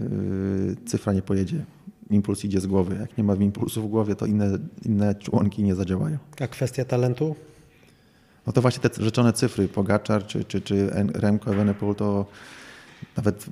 cyfra 0.87 1.13
nie 1.13 1.23
pojedzie 1.23 1.65
impuls 2.11 2.45
idzie 2.45 2.61
z 2.61 2.67
głowy. 2.67 2.97
Jak 3.01 3.19
nie 3.19 3.25
ma 3.25 3.35
impulsu 3.35 3.83
w 3.83 3.91
głowie, 3.91 4.17
to 4.17 4.27
inne, 4.27 4.59
inne 4.85 5.15
członki 5.15 5.63
nie 5.63 5.75
zadziałają. 5.75 6.19
A 6.41 6.47
kwestia 6.47 6.85
talentu? 6.85 7.35
No 8.47 8.53
to 8.53 8.63
właśnie 8.63 8.91
te 8.91 9.05
rzeczone 9.05 9.33
cyfry, 9.33 9.69
Pogaczar 9.69 10.27
czy, 10.27 10.45
czy, 10.45 10.61
czy 10.61 10.91
Remco 11.15 11.51
Evenepoel, 11.55 11.95
to 11.95 12.27
nawet 13.17 13.47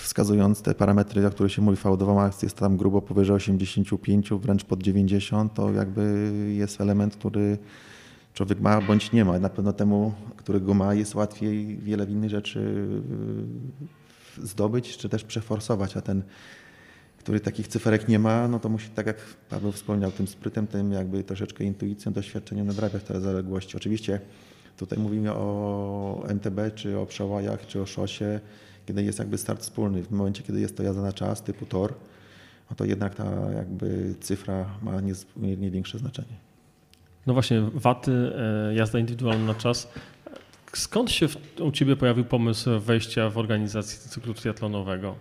wskazując 0.00 0.62
te 0.62 0.74
parametry, 0.74 1.26
o 1.26 1.30
których 1.30 1.52
się 1.52 1.62
mówi, 1.62 1.76
fałdowa 1.76 2.30
jest 2.42 2.56
tam 2.56 2.76
grubo 2.76 3.02
powyżej 3.02 3.36
85, 3.36 4.30
wręcz 4.30 4.64
pod 4.64 4.82
90, 4.82 5.54
to 5.54 5.72
jakby 5.72 6.32
jest 6.56 6.80
element, 6.80 7.16
który 7.16 7.58
człowiek 8.34 8.60
ma 8.60 8.80
bądź 8.80 9.12
nie 9.12 9.24
ma. 9.24 9.38
Na 9.38 9.48
pewno 9.48 9.72
temu, 9.72 10.12
który 10.36 10.60
go 10.60 10.74
ma, 10.74 10.94
jest 10.94 11.14
łatwiej 11.14 11.76
wiele 11.76 12.04
innych 12.04 12.30
rzeczy 12.30 12.88
zdobyć, 14.42 14.96
czy 14.96 15.08
też 15.08 15.24
przeforsować, 15.24 15.96
a 15.96 16.00
ten 16.00 16.22
który 17.20 17.40
takich 17.40 17.68
cyferek 17.68 18.08
nie 18.08 18.18
ma, 18.18 18.48
no 18.48 18.58
to 18.58 18.68
musi, 18.68 18.88
tak 18.90 19.06
jak 19.06 19.16
Paweł 19.48 19.72
wspomniał, 19.72 20.12
tym 20.12 20.26
sprytem, 20.26 20.66
tym 20.66 20.92
jakby 20.92 21.24
troszeczkę 21.24 21.64
intuicją, 21.64 22.12
doświadczeniem 22.12 22.66
nadrabiać 22.66 23.02
te 23.04 23.20
zaległości. 23.20 23.76
Oczywiście 23.76 24.20
tutaj 24.76 24.98
mówimy 24.98 25.32
o 25.32 26.24
MTB, 26.28 26.74
czy 26.74 26.98
o 26.98 27.06
przełajach, 27.06 27.66
czy 27.66 27.82
o 27.82 27.86
szosie, 27.86 28.40
kiedy 28.86 29.02
jest 29.02 29.18
jakby 29.18 29.38
start 29.38 29.62
wspólny. 29.62 30.02
W 30.02 30.10
momencie, 30.10 30.42
kiedy 30.42 30.60
jest 30.60 30.76
to 30.76 30.82
jazda 30.82 31.02
na 31.02 31.12
czas 31.12 31.42
typu 31.42 31.66
tor, 31.66 31.94
no 32.70 32.76
to 32.76 32.84
jednak 32.84 33.14
ta 33.14 33.50
jakby 33.54 34.14
cyfra 34.20 34.66
ma 34.82 35.00
niezmiernie 35.00 35.70
większe 35.70 35.98
znaczenie. 35.98 36.36
No 37.26 37.32
właśnie, 37.32 37.60
waty, 37.74 38.32
e, 38.70 38.74
jazda 38.74 38.98
indywidualna 38.98 39.44
na 39.44 39.54
czas. 39.54 39.88
Skąd 40.72 41.10
się 41.10 41.26
u 41.60 41.70
Ciebie 41.72 41.96
pojawił 41.96 42.24
pomysł 42.24 42.80
wejścia 42.80 43.30
w 43.30 43.38
organizację 43.38 43.98
cyklu 43.98 44.34
triatlonowego? 44.34 45.14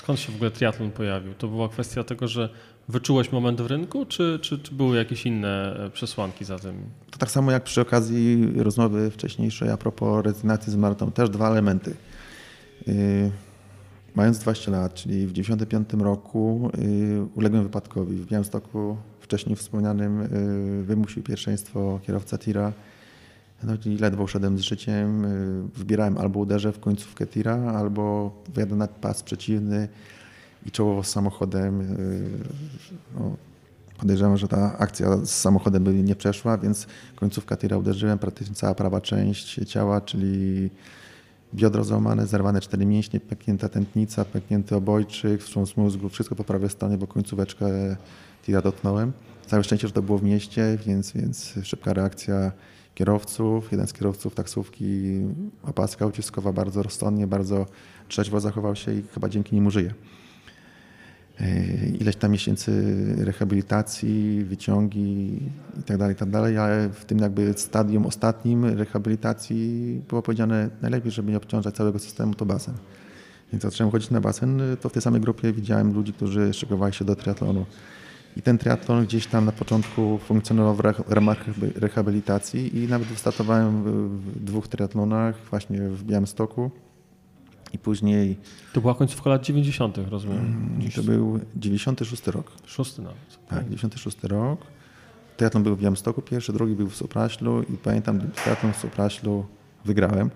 Skąd 0.00 0.20
się 0.20 0.32
w 0.32 0.34
ogóle 0.34 0.50
triatlon 0.50 0.90
pojawił? 0.90 1.34
To 1.34 1.48
była 1.48 1.68
kwestia 1.68 2.04
tego, 2.04 2.28
że 2.28 2.48
wyczułeś 2.88 3.32
moment 3.32 3.60
w 3.60 3.66
rynku, 3.66 4.06
czy, 4.06 4.38
czy, 4.42 4.58
czy 4.58 4.74
były 4.74 4.96
jakieś 4.96 5.26
inne 5.26 5.76
e, 5.86 5.90
przesłanki 5.90 6.44
za 6.44 6.58
tym? 6.58 6.74
To 7.10 7.18
tak 7.18 7.30
samo 7.30 7.52
jak 7.52 7.64
przy 7.64 7.80
okazji 7.80 8.52
rozmowy 8.56 9.10
wcześniejszej 9.10 9.70
a 9.70 9.76
propos 9.76 10.24
rezygnacji 10.24 10.72
z 10.72 10.76
Martą, 10.76 11.12
też 11.12 11.30
dwa 11.30 11.50
elementy. 11.50 11.96
Yy, 12.86 12.94
mając 14.14 14.38
20 14.38 14.70
lat, 14.70 14.94
czyli 14.94 15.26
w 15.26 15.32
1995 15.32 16.02
roku 16.04 16.70
yy, 16.78 17.26
uległem 17.34 17.62
wypadkowi. 17.62 18.16
W 18.16 18.26
Białymstoku, 18.26 18.96
wcześniej 19.20 19.56
wspomnianym, 19.56 20.20
yy, 20.78 20.84
wymusił 20.84 21.22
pierwszeństwo 21.22 22.00
kierowca 22.06 22.38
tira 22.38 22.72
no 23.62 23.72
i 23.86 23.98
ledwo 23.98 24.26
szedłem 24.26 24.58
z 24.58 24.60
życiem, 24.60 25.24
y, 25.24 25.62
wybierałem 25.76 26.18
albo 26.18 26.40
uderzę 26.40 26.72
w 26.72 26.80
końcówkę 26.80 27.26
tira, 27.26 27.56
albo 27.56 28.32
wjadę 28.54 28.76
na 28.76 28.88
pas 28.88 29.22
przeciwny 29.22 29.88
i 30.66 30.70
czołowo 30.70 31.02
z 31.02 31.08
samochodem. 31.08 31.80
Y, 31.80 32.24
no, 33.14 33.36
podejrzewam, 33.98 34.36
że 34.36 34.48
ta 34.48 34.78
akcja 34.78 35.16
z 35.16 35.30
samochodem 35.30 35.84
by 35.84 35.94
nie 35.94 36.16
przeszła, 36.16 36.58
więc 36.58 36.86
końcówka 37.16 37.56
tira 37.56 37.76
uderzyłem, 37.76 38.18
praktycznie 38.18 38.54
cała 38.54 38.74
prawa 38.74 39.00
część 39.00 39.60
ciała, 39.66 40.00
czyli 40.00 40.70
biodro 41.54 41.84
załamane, 41.84 42.26
zerwane 42.26 42.60
cztery 42.60 42.86
mięśnie, 42.86 43.20
pęknięta 43.20 43.68
tętnica, 43.68 44.24
pęknięty 44.24 44.76
obojczyk, 44.76 45.42
wstrząs 45.42 45.76
mózgu, 45.76 46.08
wszystko 46.08 46.34
po 46.34 46.44
prawej 46.44 46.70
stronie, 46.70 46.98
bo 46.98 47.06
końcóweczkę 47.06 47.96
tira 48.42 48.62
dotknąłem. 48.62 49.12
Całe 49.46 49.64
szczęście, 49.64 49.86
że 49.86 49.92
to 49.92 50.02
było 50.02 50.18
w 50.18 50.22
mieście, 50.22 50.78
więc, 50.86 51.12
więc 51.12 51.54
szybka 51.62 51.92
reakcja 51.92 52.52
kierowców. 52.94 53.72
Jeden 53.72 53.86
z 53.86 53.92
kierowców 53.92 54.34
taksówki, 54.34 55.20
opaska 55.62 56.06
uciskowa, 56.06 56.52
bardzo 56.52 56.82
rozsądnie, 56.82 57.26
bardzo 57.26 57.66
trzeźwo 58.08 58.40
zachował 58.40 58.76
się 58.76 58.94
i 58.94 59.02
chyba 59.02 59.28
dzięki 59.28 59.54
niemu 59.54 59.70
żyje. 59.70 59.94
Ileś 62.00 62.16
tam 62.16 62.30
miesięcy 62.30 62.94
rehabilitacji, 63.18 64.44
wyciągi 64.44 65.38
itd., 65.76 65.98
tak 65.98 66.08
itd., 66.08 66.42
tak 66.42 66.56
ale 66.56 66.88
w 66.88 67.04
tym 67.04 67.18
jakby 67.18 67.54
stadium 67.56 68.06
ostatnim 68.06 68.64
rehabilitacji 68.64 70.00
było 70.08 70.22
powiedziane 70.22 70.70
najlepiej, 70.82 71.12
żeby 71.12 71.30
nie 71.30 71.36
obciążać 71.36 71.74
całego 71.74 71.98
systemu, 71.98 72.34
to 72.34 72.46
basen. 72.46 72.74
Więc 73.52 73.62
zacząłem 73.62 73.90
chodzić 73.90 74.10
na 74.10 74.20
basen, 74.20 74.62
to 74.80 74.88
w 74.88 74.92
tej 74.92 75.02
samej 75.02 75.20
grupie 75.20 75.52
widziałem 75.52 75.92
ludzi, 75.92 76.12
którzy 76.12 76.52
szykowali 76.52 76.94
się 76.94 77.04
do 77.04 77.16
triatlonu. 77.16 77.66
I 78.36 78.42
ten 78.42 78.58
triatlon 78.58 79.04
gdzieś 79.04 79.26
tam 79.26 79.44
na 79.44 79.52
początku 79.52 80.18
funkcjonował 80.18 80.74
w 80.74 81.12
ramach 81.12 81.44
rehabilitacji 81.74 82.78
i 82.78 82.88
nawet 82.88 83.08
wystartowałem 83.08 83.82
w 84.20 84.44
dwóch 84.44 84.68
triatlonach, 84.68 85.34
właśnie 85.50 85.80
w 85.80 86.04
Białymstoku 86.04 86.70
i 87.72 87.78
później... 87.78 88.36
To 88.72 88.80
była 88.80 88.94
końcówka 88.94 89.30
lat 89.30 89.42
90., 89.42 89.98
rozumiem. 90.08 90.38
Mm, 90.38 90.90
to 90.90 91.02
był 91.02 91.40
96 91.56 92.26
rok. 92.26 92.52
Szósty 92.66 93.02
nawet. 93.02 93.38
Tak, 93.48 93.64
96 93.64 94.24
rok. 94.24 94.60
Triatlon 95.36 95.62
był 95.62 95.76
w 95.76 95.80
Białymstoku 95.80 96.22
pierwszy, 96.22 96.52
drugi 96.52 96.74
był 96.74 96.88
w 96.88 96.96
Sopraślu 96.96 97.62
i 97.62 97.76
pamiętam 97.76 98.20
triatlon 98.30 98.72
w 98.72 98.76
Sopraślu 98.76 99.46
wygrałem. 99.84 100.30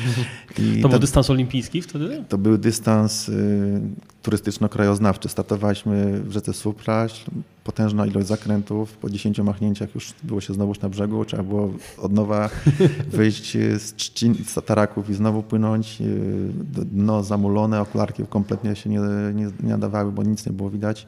I 0.58 0.82
to 0.82 0.88
był 0.88 0.98
dystans 0.98 1.30
olimpijski 1.30 1.82
wtedy? 1.82 2.24
To 2.28 2.38
był 2.38 2.58
dystans 2.58 3.28
y, 3.28 3.80
turystyczno-krajoznawczy. 4.22 5.28
Startowaliśmy 5.28 6.20
w 6.20 6.32
rzece 6.32 6.52
Supraśl, 6.52 7.30
potężna 7.64 8.06
ilość 8.06 8.26
zakrętów, 8.26 8.92
po 8.92 9.10
10 9.10 9.38
machnięciach 9.38 9.94
już 9.94 10.12
było 10.22 10.40
się 10.40 10.54
znowu 10.54 10.72
na 10.82 10.88
brzegu, 10.88 11.24
trzeba 11.24 11.42
było 11.42 11.72
od 11.98 12.12
nowa 12.12 12.50
wyjść 13.12 13.52
z, 13.52 13.94
trzcin, 13.94 14.34
z 14.46 14.66
taraków 14.66 15.10
i 15.10 15.14
znowu 15.14 15.42
płynąć. 15.42 16.00
Y, 16.00 16.84
dno 16.84 17.22
zamulone, 17.22 17.80
okularki 17.80 18.22
kompletnie 18.28 18.76
się 18.76 18.90
nie, 18.90 19.00
nie, 19.34 19.44
nie 19.44 19.70
nadawały, 19.70 20.12
bo 20.12 20.22
nic 20.22 20.46
nie 20.46 20.52
było 20.52 20.70
widać. 20.70 21.06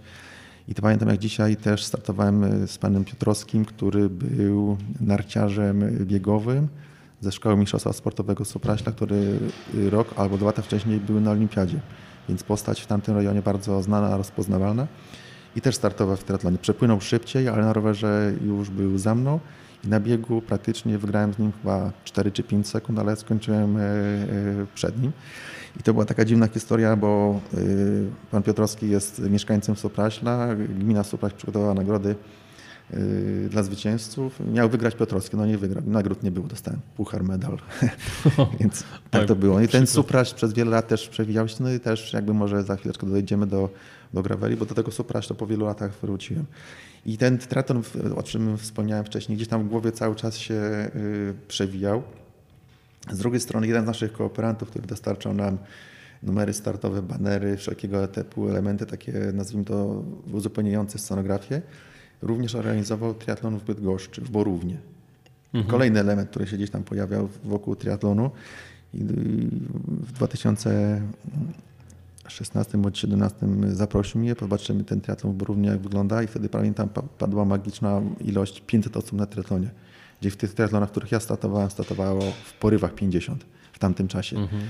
I 0.68 0.74
to 0.74 0.82
pamiętam 0.82 1.08
jak 1.08 1.18
dzisiaj 1.18 1.56
też 1.56 1.84
startowałem 1.84 2.44
y, 2.44 2.68
z 2.68 2.78
panem 2.78 3.04
Piotrowskim, 3.04 3.64
który 3.64 4.08
był 4.08 4.76
narciarzem 5.00 6.06
biegowym 6.06 6.68
ze 7.22 7.32
Szkoły 7.32 7.56
Mistrzostwa 7.56 7.92
Sportowego 7.92 8.44
Sopraśla, 8.44 8.92
który 8.92 9.38
rok 9.90 10.08
albo 10.16 10.36
dwa 10.36 10.46
lata 10.46 10.62
wcześniej 10.62 11.00
był 11.00 11.20
na 11.20 11.30
Olimpiadzie. 11.30 11.80
Więc 12.28 12.42
postać 12.42 12.80
w 12.80 12.86
tamtym 12.86 13.16
rejonie 13.16 13.42
bardzo 13.42 13.82
znana, 13.82 14.16
rozpoznawalna. 14.16 14.86
i 15.56 15.60
też 15.60 15.74
startował 15.74 16.16
w 16.16 16.24
triatlonie. 16.24 16.58
Przepłynął 16.58 17.00
szybciej, 17.00 17.48
ale 17.48 17.64
na 17.64 17.72
rowerze 17.72 18.32
już 18.44 18.70
był 18.70 18.98
za 18.98 19.14
mną 19.14 19.40
i 19.84 19.88
na 19.88 20.00
biegu 20.00 20.42
praktycznie 20.42 20.98
wygrałem 20.98 21.34
z 21.34 21.38
nim 21.38 21.52
chyba 21.52 21.92
4 22.04 22.32
czy 22.32 22.42
5 22.42 22.68
sekund, 22.68 22.98
ale 22.98 23.16
skończyłem 23.16 23.76
e, 23.76 23.80
e, 23.80 24.26
przed 24.74 25.02
nim. 25.02 25.12
I 25.80 25.82
to 25.82 25.92
była 25.92 26.04
taka 26.04 26.24
dziwna 26.24 26.48
historia, 26.48 26.96
bo 26.96 27.40
e, 27.54 27.58
pan 28.30 28.42
Piotrowski 28.42 28.90
jest 28.90 29.18
mieszkańcem 29.18 29.76
Sopraśla, 29.76 30.54
gmina 30.54 31.04
Sopraś 31.04 31.32
przygotowała 31.32 31.74
nagrody 31.74 32.14
dla 33.50 33.62
zwycięzców. 33.62 34.40
Miał 34.52 34.68
wygrać 34.68 34.94
Piotrowski, 34.94 35.36
no 35.36 35.46
nie 35.46 35.58
wygrał. 35.58 35.82
Nagród 35.86 36.22
nie 36.22 36.30
było, 36.30 36.46
dostałem 36.46 36.80
puchar, 36.96 37.24
medal. 37.24 37.58
Więc 38.60 38.84
tak 39.10 39.26
to 39.26 39.36
było. 39.36 39.60
I 39.60 39.68
ten 39.68 39.86
Supraś 39.86 40.34
przez 40.34 40.52
wiele 40.52 40.70
lat 40.70 40.88
też 40.88 41.08
przewijał 41.08 41.48
się, 41.48 41.56
no 41.60 41.72
i 41.72 41.80
też 41.80 42.12
jakby 42.12 42.34
może 42.34 42.62
za 42.62 42.76
chwileczkę 42.76 43.06
dojdziemy 43.06 43.46
do, 43.46 43.68
do 44.14 44.22
Graveli, 44.22 44.56
bo 44.56 44.66
do 44.66 44.74
tego 44.74 44.90
Supraś 44.90 45.26
to 45.26 45.34
po 45.34 45.46
wielu 45.46 45.66
latach 45.66 45.92
wróciłem. 46.02 46.44
I 47.06 47.18
ten 47.18 47.38
triatlon, 47.38 47.82
o 48.16 48.22
czym 48.22 48.58
wspomniałem 48.58 49.04
wcześniej, 49.04 49.36
gdzieś 49.36 49.48
tam 49.48 49.64
w 49.64 49.68
głowie 49.68 49.92
cały 49.92 50.14
czas 50.14 50.36
się 50.36 50.54
y, 50.54 51.34
przewijał. 51.48 52.02
Z 53.10 53.18
drugiej 53.18 53.40
strony 53.40 53.66
jeden 53.66 53.84
z 53.84 53.86
naszych 53.86 54.12
kooperantów, 54.12 54.70
który 54.70 54.86
dostarczał 54.86 55.34
nam 55.34 55.58
numery 56.22 56.52
startowe, 56.52 57.02
banery, 57.02 57.56
wszelkiego 57.56 58.08
typu 58.08 58.48
elementy, 58.48 58.86
takie 58.86 59.12
nazwijmy 59.32 59.64
to 59.64 60.04
uzupełniające 60.32 60.98
scenografię, 60.98 61.62
również 62.22 62.54
organizował 62.54 63.14
triatlon 63.14 63.58
w 63.58 63.64
Bydgoszczy, 63.64 64.20
w 64.20 64.30
Borównie. 64.30 64.76
Mhm. 65.54 65.70
Kolejny 65.70 66.00
element, 66.00 66.30
który 66.30 66.46
się 66.46 66.56
gdzieś 66.56 66.70
tam 66.70 66.82
pojawiał 66.82 67.28
wokół 67.44 67.76
triatlonu. 67.76 68.30
I 68.94 69.04
w 69.88 70.12
2000 70.12 71.02
16 72.28 72.78
bądź 72.78 72.98
17 72.98 73.46
zaprosił 73.68 74.20
mnie, 74.20 74.34
popatrzymy 74.34 74.84
ten 74.84 75.00
triatlon 75.00 75.32
w 75.32 75.36
Borównie 75.36 75.68
jak 75.68 75.80
wygląda 75.80 76.22
i 76.22 76.26
wtedy 76.26 76.48
pamiętam 76.48 76.88
padła 77.18 77.44
magiczna 77.44 78.02
ilość 78.20 78.62
500 78.66 78.96
osób 78.96 79.12
na 79.12 79.26
triatlonie, 79.26 79.70
gdzie 80.20 80.30
w 80.30 80.36
tych 80.36 80.54
triatlonach, 80.54 80.88
w 80.88 80.92
których 80.92 81.12
ja 81.12 81.20
startowałem, 81.20 81.70
startowało 81.70 82.20
w 82.44 82.52
porywach 82.52 82.94
50 82.94 83.44
w 83.72 83.78
tamtym 83.78 84.08
czasie. 84.08 84.36
Mhm. 84.36 84.62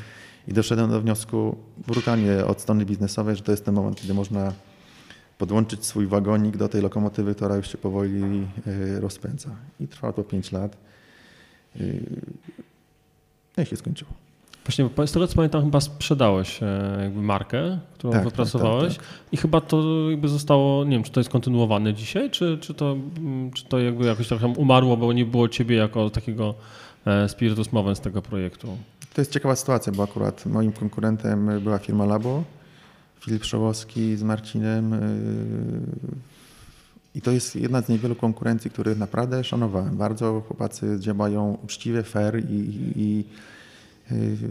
I 0.48 0.52
doszedłem 0.52 0.90
do 0.90 1.00
wniosku 1.00 1.56
brutalnie 1.86 2.44
od 2.44 2.60
strony 2.60 2.84
biznesowej, 2.84 3.36
że 3.36 3.42
to 3.42 3.52
jest 3.52 3.64
ten 3.64 3.74
moment, 3.74 4.00
kiedy 4.00 4.14
można 4.14 4.52
podłączyć 5.42 5.86
swój 5.86 6.06
wagonik 6.06 6.56
do 6.56 6.68
tej 6.68 6.82
lokomotywy, 6.82 7.34
która 7.34 7.56
już 7.56 7.72
się 7.72 7.78
powoli 7.78 8.46
e, 8.66 9.00
rozpędza. 9.00 9.50
I 9.80 9.88
trwało 9.88 10.12
to 10.12 10.24
5 10.24 10.52
lat. 10.52 10.76
E, 11.76 11.80
no 13.56 13.62
i 13.62 13.66
się 13.66 13.76
skończyło. 13.76 14.10
Właśnie, 14.64 14.88
z 15.06 15.12
tego 15.12 15.26
co 15.26 15.36
pamiętam, 15.36 15.64
chyba 15.64 15.80
sprzedałeś 15.80 16.62
e, 16.62 17.12
markę, 17.14 17.78
którą 17.94 18.12
tak, 18.12 18.22
tak 18.22 18.30
wypracowałeś 18.30 18.96
tak, 18.96 19.06
tak, 19.06 19.14
i 19.32 19.36
chyba 19.36 19.60
to 19.60 20.10
jakby 20.10 20.28
zostało, 20.28 20.84
nie 20.84 20.90
wiem, 20.90 21.02
czy 21.02 21.12
to 21.12 21.20
jest 21.20 21.30
kontynuowane 21.30 21.94
dzisiaj, 21.94 22.30
czy, 22.30 22.58
czy, 22.60 22.74
to, 22.74 22.96
mm, 23.18 23.50
czy 23.50 23.64
to 23.64 23.78
jakby 23.78 24.06
jakoś 24.06 24.28
trochę 24.28 24.46
umarło, 24.46 24.96
bo 24.96 25.12
nie 25.12 25.24
było 25.24 25.48
ciebie 25.48 25.76
jako 25.76 26.10
takiego 26.10 26.54
spiritus 27.28 27.72
movens 27.72 28.00
tego 28.00 28.22
projektu? 28.22 28.76
To 29.14 29.20
jest 29.20 29.32
ciekawa 29.32 29.56
sytuacja, 29.56 29.92
bo 29.92 30.02
akurat 30.02 30.46
moim 30.46 30.72
konkurentem 30.72 31.60
była 31.60 31.78
firma 31.78 32.04
Labo, 32.04 32.44
Filip 33.24 33.44
Szołowski 33.44 34.16
z 34.16 34.22
Marcinem 34.22 34.92
e, 34.92 34.98
i 37.14 37.20
to 37.20 37.30
jest 37.30 37.56
jedna 37.56 37.82
z 37.82 37.88
niewielu 37.88 38.14
konkurencji, 38.14 38.70
których 38.70 38.98
naprawdę 38.98 39.44
szanowałem. 39.44 39.96
Bardzo 39.96 40.42
chłopacy 40.48 40.96
działają 41.00 41.58
uczciwie, 41.64 42.02
fair 42.02 42.44
i, 42.50 42.92
i 42.96 43.24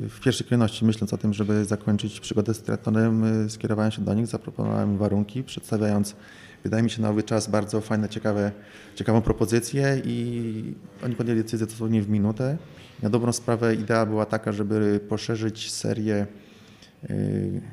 w 0.10 0.20
pierwszej 0.20 0.48
kolejności 0.48 0.86
myśląc 0.86 1.14
o 1.14 1.18
tym, 1.18 1.34
żeby 1.34 1.66
zakończyć 1.66 2.20
przygodę 2.20 2.54
z 2.54 2.62
triatlonem, 2.62 3.50
skierowałem 3.50 3.92
się 3.92 4.02
do 4.02 4.14
nich, 4.14 4.28
zaproponowałem 4.28 4.98
warunki, 4.98 5.44
przedstawiając, 5.44 6.16
wydaje 6.64 6.84
mi 6.84 6.90
się 6.90 7.02
na 7.02 7.08
nowy 7.08 7.24
czas 7.24 7.50
bardzo 7.50 7.82
fajne, 7.82 8.10
ciekawe, 8.10 8.52
ciekawą 8.96 9.22
propozycję 9.22 10.02
i 10.06 10.76
oni 11.06 11.16
podjęli 11.16 11.44
decyzję 11.44 11.68
dosłownie 11.68 12.02
w 12.02 12.10
minutę. 12.10 12.58
Na 13.04 13.10
dobrą 13.10 13.32
sprawę 13.32 13.76
idea 13.76 14.06
była 14.06 14.26
taka, 14.26 14.52
żeby 14.52 15.00
poszerzyć 15.10 15.72
serię 15.72 16.16
y, 16.16 16.51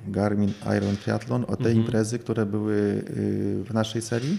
Garmin 0.06 0.52
Iron 0.76 0.96
Triathlon 0.96 1.44
o 1.44 1.56
te 1.56 1.68
mhm. 1.68 1.76
imprezy, 1.76 2.18
które 2.18 2.46
były 2.46 2.74
y, 2.74 3.64
w 3.64 3.74
naszej 3.74 4.02
serii. 4.02 4.38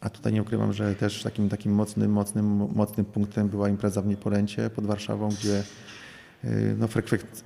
A 0.00 0.10
tutaj 0.10 0.32
nie 0.32 0.42
ukrywam, 0.42 0.72
że 0.72 0.94
też 0.94 1.22
takim, 1.22 1.48
takim 1.48 1.72
mocnym, 1.72 2.12
mocnym, 2.12 2.68
mocnym 2.74 3.06
punktem 3.06 3.48
była 3.48 3.68
impreza 3.68 4.02
w 4.02 4.06
Niepolęcie 4.06 4.70
pod 4.70 4.86
Warszawą, 4.86 5.28
gdzie 5.28 5.62
Y, 6.44 6.76
no, 6.78 6.88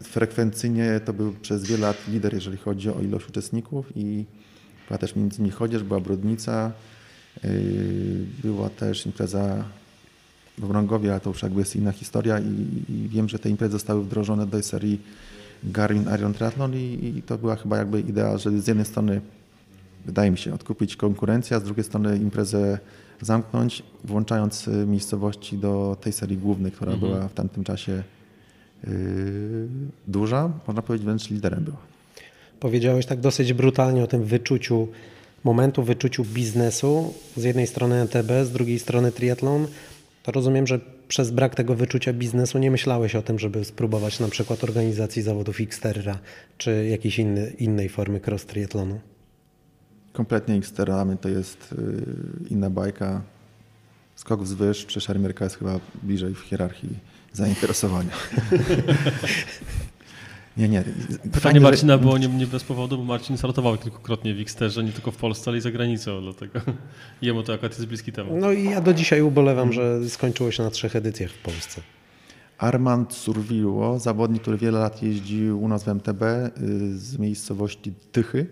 frekwencyjnie 0.02 1.00
to 1.04 1.12
był 1.12 1.32
przez 1.32 1.64
wiele 1.64 1.86
lat 1.86 2.08
lider, 2.08 2.34
jeżeli 2.34 2.56
chodzi 2.56 2.90
o 2.90 3.00
ilość 3.00 3.28
uczestników 3.28 3.86
i 3.96 4.24
była 4.88 4.98
też 4.98 5.16
między 5.16 5.38
innymi 5.38 5.50
Chodzież, 5.50 5.82
była 5.82 6.00
Brodnica, 6.00 6.72
y, 7.44 8.26
była 8.42 8.70
też 8.70 9.06
impreza 9.06 9.64
w 10.58 10.66
Wrągowie, 10.66 11.10
ale 11.10 11.20
to 11.20 11.30
już 11.30 11.42
jakby 11.42 11.60
jest 11.60 11.76
inna 11.76 11.92
historia 11.92 12.38
i, 12.38 12.84
i 12.88 13.08
wiem, 13.08 13.28
że 13.28 13.38
te 13.38 13.50
imprezy 13.50 13.72
zostały 13.72 14.04
wdrożone 14.04 14.46
do 14.46 14.62
serii 14.62 15.00
Garmin 15.64 16.04
Iron 16.14 16.34
Triathlon 16.34 16.74
i, 16.74 17.12
i, 17.16 17.22
to 17.22 17.38
była 17.38 17.56
chyba 17.56 17.76
jakby 17.78 18.00
idea, 18.00 18.38
że 18.38 18.60
z 18.60 18.66
jednej 18.66 18.86
strony 18.86 19.20
wydaje 20.06 20.30
mi 20.30 20.38
się 20.38 20.54
odkupić 20.54 20.96
konkurencję, 20.96 21.56
a 21.56 21.60
z 21.60 21.62
drugiej 21.62 21.84
strony 21.84 22.16
imprezę 22.16 22.78
zamknąć, 23.20 23.82
włączając 24.04 24.70
miejscowości 24.86 25.58
do 25.58 25.96
tej 26.00 26.12
serii 26.12 26.36
głównej, 26.36 26.72
która 26.72 26.92
mhm. 26.92 27.12
była 27.12 27.28
w 27.28 27.34
tamtym 27.34 27.64
czasie 27.64 28.02
Yy, 28.86 29.68
duża, 30.08 30.50
można 30.66 30.82
powiedzieć 30.82 31.06
wręcz 31.06 31.30
liderem 31.30 31.64
była. 31.64 31.76
Powiedziałeś 32.60 33.06
tak 33.06 33.20
dosyć 33.20 33.52
brutalnie 33.52 34.04
o 34.04 34.06
tym 34.06 34.24
wyczuciu 34.24 34.88
momentu, 35.44 35.82
wyczuciu 35.82 36.24
biznesu. 36.24 37.14
Z 37.36 37.44
jednej 37.44 37.66
strony 37.66 37.94
NTB, 37.94 38.44
z 38.44 38.50
drugiej 38.50 38.78
strony 38.78 39.12
triatlon. 39.12 39.66
To 40.22 40.32
rozumiem, 40.32 40.66
że 40.66 40.80
przez 41.10 41.30
brak 41.30 41.54
tego 41.54 41.74
wyczucia 41.74 42.12
biznesu 42.12 42.58
nie 42.58 42.70
myślałeś 42.70 43.14
o 43.14 43.22
tym, 43.22 43.38
żeby 43.38 43.64
spróbować 43.64 44.20
na 44.20 44.28
przykład 44.28 44.64
organizacji 44.64 45.22
zawodów 45.22 45.60
Xterra 45.60 46.18
czy 46.58 46.86
jakiejś 46.86 47.18
inny, 47.18 47.52
innej 47.58 47.88
formy 47.88 48.20
cross 48.26 48.46
triatlonu? 48.46 49.00
Kompletnie 50.12 50.54
Xterra 50.54 51.06
to 51.20 51.28
jest 51.28 51.74
yy, 51.78 52.48
inna 52.50 52.70
bajka. 52.70 53.22
Skok 54.16 54.42
wzwyż 54.42 54.86
czy 54.86 55.00
szermierka 55.00 55.44
jest 55.44 55.58
chyba 55.58 55.80
bliżej 56.02 56.34
w 56.34 56.40
hierarchii 56.40 56.98
zainteresowania. 57.32 58.10
Nie, 60.56 60.68
nie. 60.68 60.84
Pytanie 61.32 61.60
Marcina 61.60 61.92
że... 61.92 61.98
było 61.98 62.18
nie, 62.18 62.28
nie, 62.28 62.46
bez 62.46 62.64
powodu, 62.64 62.98
bo 62.98 63.04
Marcin 63.04 63.36
startował 63.36 63.78
kilkukrotnie 63.78 64.34
w 64.34 64.40
Xterze, 64.40 64.84
nie 64.84 64.92
tylko 64.92 65.10
w 65.10 65.16
Polsce, 65.16 65.50
ale 65.50 65.58
i 65.58 65.60
za 65.60 65.70
granicą, 65.70 66.20
dlatego 66.22 66.60
jemu 67.22 67.42
to 67.42 67.52
akurat 67.52 67.72
jest 67.72 67.86
bliski 67.86 68.12
temat. 68.12 68.32
No 68.36 68.52
i 68.52 68.64
ja 68.64 68.80
do 68.80 68.94
dzisiaj 68.94 69.22
ubolewam, 69.22 69.72
że 69.72 70.08
skończyło 70.08 70.50
się 70.50 70.62
na 70.62 70.70
trzech 70.70 70.96
edycjach 70.96 71.30
w 71.30 71.38
Polsce. 71.38 71.80
Armand 72.58 73.14
Surwiło, 73.14 73.98
zawodnik, 73.98 74.42
który 74.42 74.58
wiele 74.58 74.78
lat 74.78 75.02
jeździł 75.02 75.62
u 75.62 75.68
nas 75.68 75.84
w 75.84 75.88
MTB 75.88 76.22
y, 76.22 76.50
z 76.98 77.18
miejscowości 77.18 77.92
Tychy, 78.12 78.46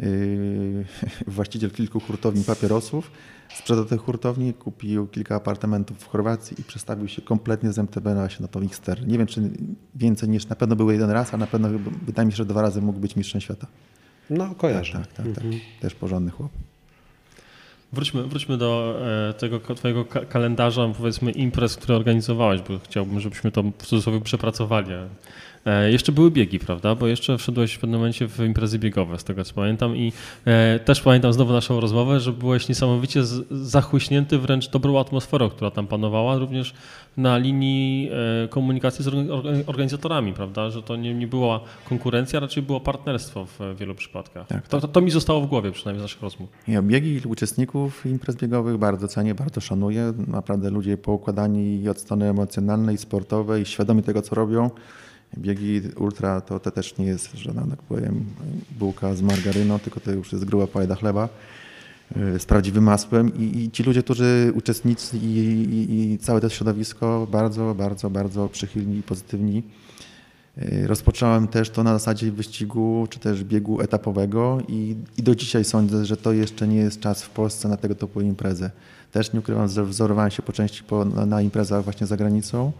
y, 0.00 0.84
właściciel 1.26 1.70
kilku 1.70 2.00
hurtowni 2.00 2.44
papierosów 2.44 3.10
Sprzedał 3.54 3.84
te 3.84 3.96
hurtowni, 3.96 4.54
kupił 4.54 5.06
kilka 5.06 5.34
apartamentów 5.34 5.98
w 5.98 6.06
Chorwacji 6.06 6.60
i 6.60 6.64
przestawił 6.64 7.08
się 7.08 7.22
kompletnie 7.22 7.72
z 7.72 7.78
MTB 7.78 8.04
na, 8.04 8.28
się 8.28 8.42
na 8.42 8.48
tą 8.48 8.60
Xter. 8.60 9.06
Nie 9.06 9.18
wiem, 9.18 9.26
czy 9.26 9.50
więcej 9.94 10.28
niż 10.28 10.46
na 10.46 10.56
pewno 10.56 10.76
był 10.76 10.90
jeden 10.90 11.10
raz, 11.10 11.34
a 11.34 11.36
na 11.36 11.46
pewno 11.46 11.68
wydaje 12.02 12.26
mi 12.26 12.32
się, 12.32 12.36
że 12.36 12.44
dwa 12.44 12.62
razy 12.62 12.82
mógł 12.82 12.98
być 12.98 13.16
mistrzem 13.16 13.40
świata. 13.40 13.66
No, 14.30 14.54
kojarzę. 14.54 14.92
Tak, 14.92 15.06
tak, 15.06 15.26
tak. 15.26 15.34
tak. 15.34 15.44
Mhm. 15.44 15.62
Też 15.80 15.94
porządny 15.94 16.30
chłop. 16.30 16.50
Wróćmy, 17.92 18.22
wróćmy 18.22 18.56
do 18.56 19.00
e, 19.30 19.34
tego 19.34 19.60
twojego 19.60 20.04
kalendarza, 20.04 20.88
powiedzmy 20.98 21.30
imprez, 21.30 21.76
które 21.76 21.96
organizowałeś, 21.96 22.60
bo 22.60 22.78
chciałbym, 22.78 23.20
żebyśmy 23.20 23.50
to 23.50 23.62
w 23.62 23.86
cudzysłowie 23.86 24.20
przepracowali. 24.20 24.88
E, 25.66 25.92
jeszcze 25.92 26.12
były 26.12 26.30
biegi, 26.30 26.58
prawda? 26.58 26.94
Bo 26.94 27.06
jeszcze 27.06 27.38
wszedłeś 27.38 27.74
w 27.74 27.78
pewnym 27.78 28.00
momencie 28.00 28.28
w 28.28 28.40
imprezy 28.40 28.78
biegowe, 28.78 29.18
z 29.18 29.24
tego 29.24 29.44
co 29.44 29.54
pamiętam. 29.54 29.96
I 29.96 30.12
e, 30.44 30.78
też 30.78 31.00
pamiętam 31.00 31.32
znowu 31.32 31.52
naszą 31.52 31.80
rozmowę, 31.80 32.20
że 32.20 32.32
byłeś 32.32 32.68
niesamowicie 32.68 33.24
zachłyśnięty 33.50 34.38
wręcz 34.38 34.68
dobrą 34.68 35.00
atmosferą, 35.00 35.50
która 35.50 35.70
tam 35.70 35.86
panowała, 35.86 36.38
również 36.38 36.74
na 37.16 37.38
linii 37.38 38.10
e, 38.44 38.48
komunikacji 38.48 39.04
z 39.04 39.08
organizatorami, 39.66 40.32
prawda? 40.32 40.70
Że 40.70 40.82
to 40.82 40.96
nie, 40.96 41.14
nie 41.14 41.26
była 41.26 41.60
konkurencja, 41.88 42.40
raczej 42.40 42.62
było 42.62 42.80
partnerstwo 42.80 43.46
w 43.46 43.58
wielu 43.78 43.94
przypadkach. 43.94 44.46
Tak, 44.46 44.68
to, 44.68 44.80
to, 44.80 44.88
to, 44.88 45.00
mi 45.00 45.10
zostało 45.10 45.40
w 45.40 45.46
głowie, 45.46 45.72
przynajmniej 45.72 46.00
z 46.00 46.04
naszych 46.04 46.22
rozmów. 46.22 46.48
Ja 46.68 46.82
biegi 46.82 47.20
uczestników 47.28 48.06
imprez 48.06 48.36
biegowych 48.36 48.76
bardzo 48.76 49.08
cenię, 49.08 49.34
bardzo 49.34 49.60
szanuję. 49.60 50.12
Naprawdę 50.28 50.70
ludzie 50.70 50.96
poukładani 50.96 51.88
od 51.88 51.98
strony 51.98 52.28
emocjonalnej, 52.28 52.98
sportowej, 52.98 53.66
świadomi 53.66 54.02
tego, 54.02 54.22
co 54.22 54.34
robią. 54.34 54.70
Biegi 55.38 55.80
ultra 55.96 56.40
to, 56.40 56.60
to 56.60 56.70
też 56.70 56.98
nie 56.98 57.06
jest 57.06 57.34
żadna, 57.34 57.66
tak 57.70 57.82
powiem, 57.82 58.24
bułka 58.78 59.14
z 59.14 59.22
margaryną, 59.22 59.78
tylko 59.78 60.00
to 60.00 60.12
już 60.12 60.32
jest 60.32 60.44
gruba 60.44 60.66
pajda 60.66 60.94
chleba 60.94 61.28
y, 62.16 62.38
z 62.38 62.46
prawdziwym 62.46 62.84
masłem 62.84 63.38
i, 63.38 63.58
i 63.58 63.70
ci 63.70 63.82
ludzie, 63.82 64.02
którzy 64.02 64.52
uczestnicy 64.54 65.18
i, 65.18 65.26
i, 65.26 66.12
i, 66.12 66.18
całe 66.18 66.40
to 66.40 66.48
środowisko 66.48 67.26
bardzo, 67.30 67.74
bardzo, 67.74 68.10
bardzo 68.10 68.48
przychylni 68.48 68.98
i 68.98 69.02
pozytywni. 69.02 69.62
Y, 70.58 70.86
rozpocząłem 70.86 71.48
też 71.48 71.70
to 71.70 71.82
na 71.82 71.92
zasadzie 71.92 72.32
wyścigu 72.32 73.06
czy 73.10 73.18
też 73.18 73.44
biegu 73.44 73.80
etapowego 73.80 74.58
i, 74.68 74.96
i 75.18 75.22
do 75.22 75.34
dzisiaj 75.34 75.64
sądzę, 75.64 76.04
że 76.04 76.16
to 76.16 76.32
jeszcze 76.32 76.68
nie 76.68 76.76
jest 76.76 77.00
czas 77.00 77.22
w 77.22 77.30
Polsce 77.30 77.68
na 77.68 77.76
tego 77.76 77.94
typu 77.94 78.20
imprezę. 78.20 78.70
Też 79.12 79.32
nie 79.32 79.40
ukrywam, 79.40 79.68
że 79.68 79.84
wzorowałem 79.84 80.30
się 80.30 80.42
po 80.42 80.52
części 80.52 80.84
po, 80.84 81.04
na, 81.04 81.26
na 81.26 81.42
imprezach 81.42 81.84
właśnie 81.84 82.06
za 82.06 82.16
granicą. 82.16 82.72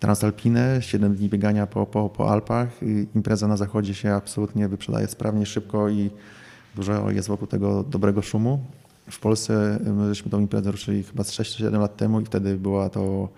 Transalpinę, 0.00 0.82
7 0.82 1.14
dni 1.14 1.28
biegania 1.28 1.66
po, 1.66 1.86
po, 1.86 2.08
po 2.08 2.30
Alpach. 2.30 2.68
Impreza 3.14 3.48
na 3.48 3.56
zachodzie 3.56 3.94
się 3.94 4.12
absolutnie 4.12 4.68
wyprzedaje 4.68 5.06
sprawnie, 5.06 5.46
szybko 5.46 5.88
i 5.88 6.10
dużo 6.74 7.10
jest 7.10 7.28
wokół 7.28 7.46
tego 7.46 7.82
dobrego 7.82 8.22
szumu. 8.22 8.60
W 9.10 9.20
Polsce 9.20 9.78
myśmy 9.84 10.30
tą 10.30 10.40
imprezę 10.40 10.70
ruszyli 10.70 11.02
chyba 11.02 11.24
z 11.24 11.32
6-7 11.32 11.80
lat 11.80 11.96
temu 11.96 12.20
i 12.20 12.24
wtedy 12.24 12.56
była 12.56 12.88
to 12.88 13.28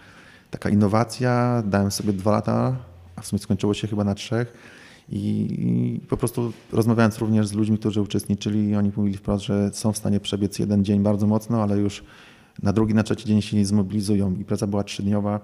taka 0.50 0.68
innowacja. 0.68 1.62
Dałem 1.66 1.90
sobie 1.90 2.12
dwa 2.12 2.30
lata, 2.30 2.76
a 3.16 3.20
w 3.20 3.26
sumie 3.26 3.40
skończyło 3.40 3.74
się 3.74 3.88
chyba 3.88 4.04
na 4.04 4.14
trzech. 4.14 4.52
I, 5.08 5.18
I, 5.18 6.00
po 6.08 6.16
prostu 6.16 6.52
rozmawiając 6.72 7.18
również 7.18 7.46
z 7.46 7.52
ludźmi, 7.52 7.78
którzy 7.78 8.02
uczestniczyli, 8.02 8.76
oni 8.76 8.92
mówili 8.96 9.16
wprost, 9.16 9.44
że 9.44 9.70
są 9.72 9.92
w 9.92 9.98
stanie 9.98 10.20
przebiec 10.20 10.58
jeden 10.58 10.84
dzień 10.84 11.02
bardzo 11.02 11.26
mocno, 11.26 11.62
ale 11.62 11.78
już 11.78 12.04
na 12.62 12.72
drugi, 12.72 12.94
na 12.94 13.02
trzeci 13.02 13.26
dzień 13.26 13.42
się 13.42 13.64
zmobilizują. 13.64 14.34
Impreza 14.34 14.66
była 14.66 14.84
trzydniowa. 14.84 15.40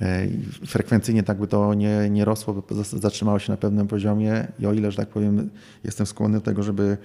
E, 0.00 0.26
frekwencyjnie 0.66 1.22
tak 1.22 1.38
by 1.38 1.46
to 1.46 1.74
nie, 1.74 2.10
nie 2.10 2.24
rosło, 2.24 2.62
zatrzymało 2.92 3.38
się 3.38 3.52
na 3.52 3.56
pewnym 3.56 3.88
poziomie 3.88 4.48
i 4.58 4.66
o 4.66 4.72
ile, 4.72 4.90
że 4.90 4.96
tak 4.96 5.08
powiem, 5.08 5.50
jestem 5.84 6.06
skłonny 6.06 6.38
do 6.38 6.44
tego, 6.44 6.62
żeby 6.62 6.96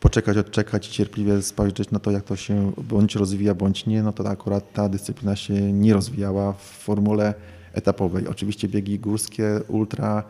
poczekać, 0.00 0.36
odczekać 0.36 0.88
i 0.88 0.92
cierpliwie 0.92 1.42
spojrzeć 1.42 1.90
na 1.90 1.98
to, 1.98 2.10
jak 2.10 2.24
to 2.24 2.36
się 2.36 2.72
bądź 2.88 3.14
rozwija, 3.14 3.54
bądź 3.54 3.86
nie, 3.86 4.02
no 4.02 4.12
to 4.12 4.28
akurat 4.28 4.72
ta 4.72 4.88
dyscyplina 4.88 5.36
się 5.36 5.72
nie 5.72 5.94
rozwijała 5.94 6.52
w 6.52 6.62
formule 6.62 7.34
etapowej. 7.72 8.28
Oczywiście 8.28 8.68
biegi 8.68 8.98
górskie, 8.98 9.60
ultra, 9.68 10.22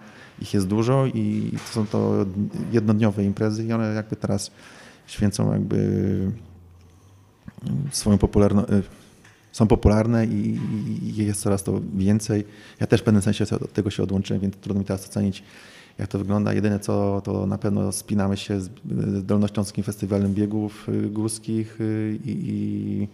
ich 0.42 0.54
jest 0.54 0.66
dużo 0.66 1.06
i 1.06 1.52
są 1.70 1.86
to 1.86 2.26
jednodniowe 2.72 3.24
imprezy 3.24 3.64
i 3.64 3.72
one 3.72 3.94
jakby 3.94 4.16
teraz 4.16 4.50
święcą 5.06 5.52
jakby 5.52 6.30
swoją 7.90 8.18
popularność 8.18 8.68
są 9.52 9.66
popularne 9.66 10.26
i, 10.26 10.58
i, 11.02 11.16
jest 11.16 11.40
coraz 11.40 11.62
to 11.62 11.80
więcej. 11.94 12.44
Ja 12.80 12.86
też 12.86 13.00
w 13.00 13.04
pewnym 13.04 13.22
sensie 13.22 13.44
od 13.44 13.72
tego 13.72 13.90
się 13.90 14.02
odłączyłem, 14.02 14.42
więc 14.42 14.56
trudno 14.56 14.80
mi 14.80 14.86
teraz 14.86 15.06
ocenić, 15.06 15.42
jak 15.98 16.08
to 16.08 16.18
wygląda. 16.18 16.52
Jedyne 16.52 16.78
co, 16.78 17.22
to 17.24 17.46
na 17.46 17.58
pewno 17.58 17.92
spinamy 17.92 18.36
się 18.36 18.60
z 18.60 18.70
Dolnośląskim 19.26 19.84
Festiwalem 19.84 20.34
Biegów 20.34 20.88
y, 20.88 21.10
Górskich 21.10 21.80
y, 21.80 22.18
i, 22.24 22.30
i 22.30 23.08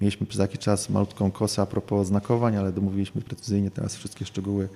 mieliśmy 0.00 0.26
przez 0.26 0.40
jakiś 0.40 0.58
czas 0.58 0.90
malutką 0.90 1.30
kosę 1.30 1.62
a 1.62 1.66
propos 1.66 2.06
znakowań, 2.06 2.56
ale 2.56 2.72
domówiliśmy 2.72 3.20
precyzyjnie 3.20 3.70
teraz 3.70 3.96
wszystkie 3.96 4.24
szczegóły. 4.24 4.68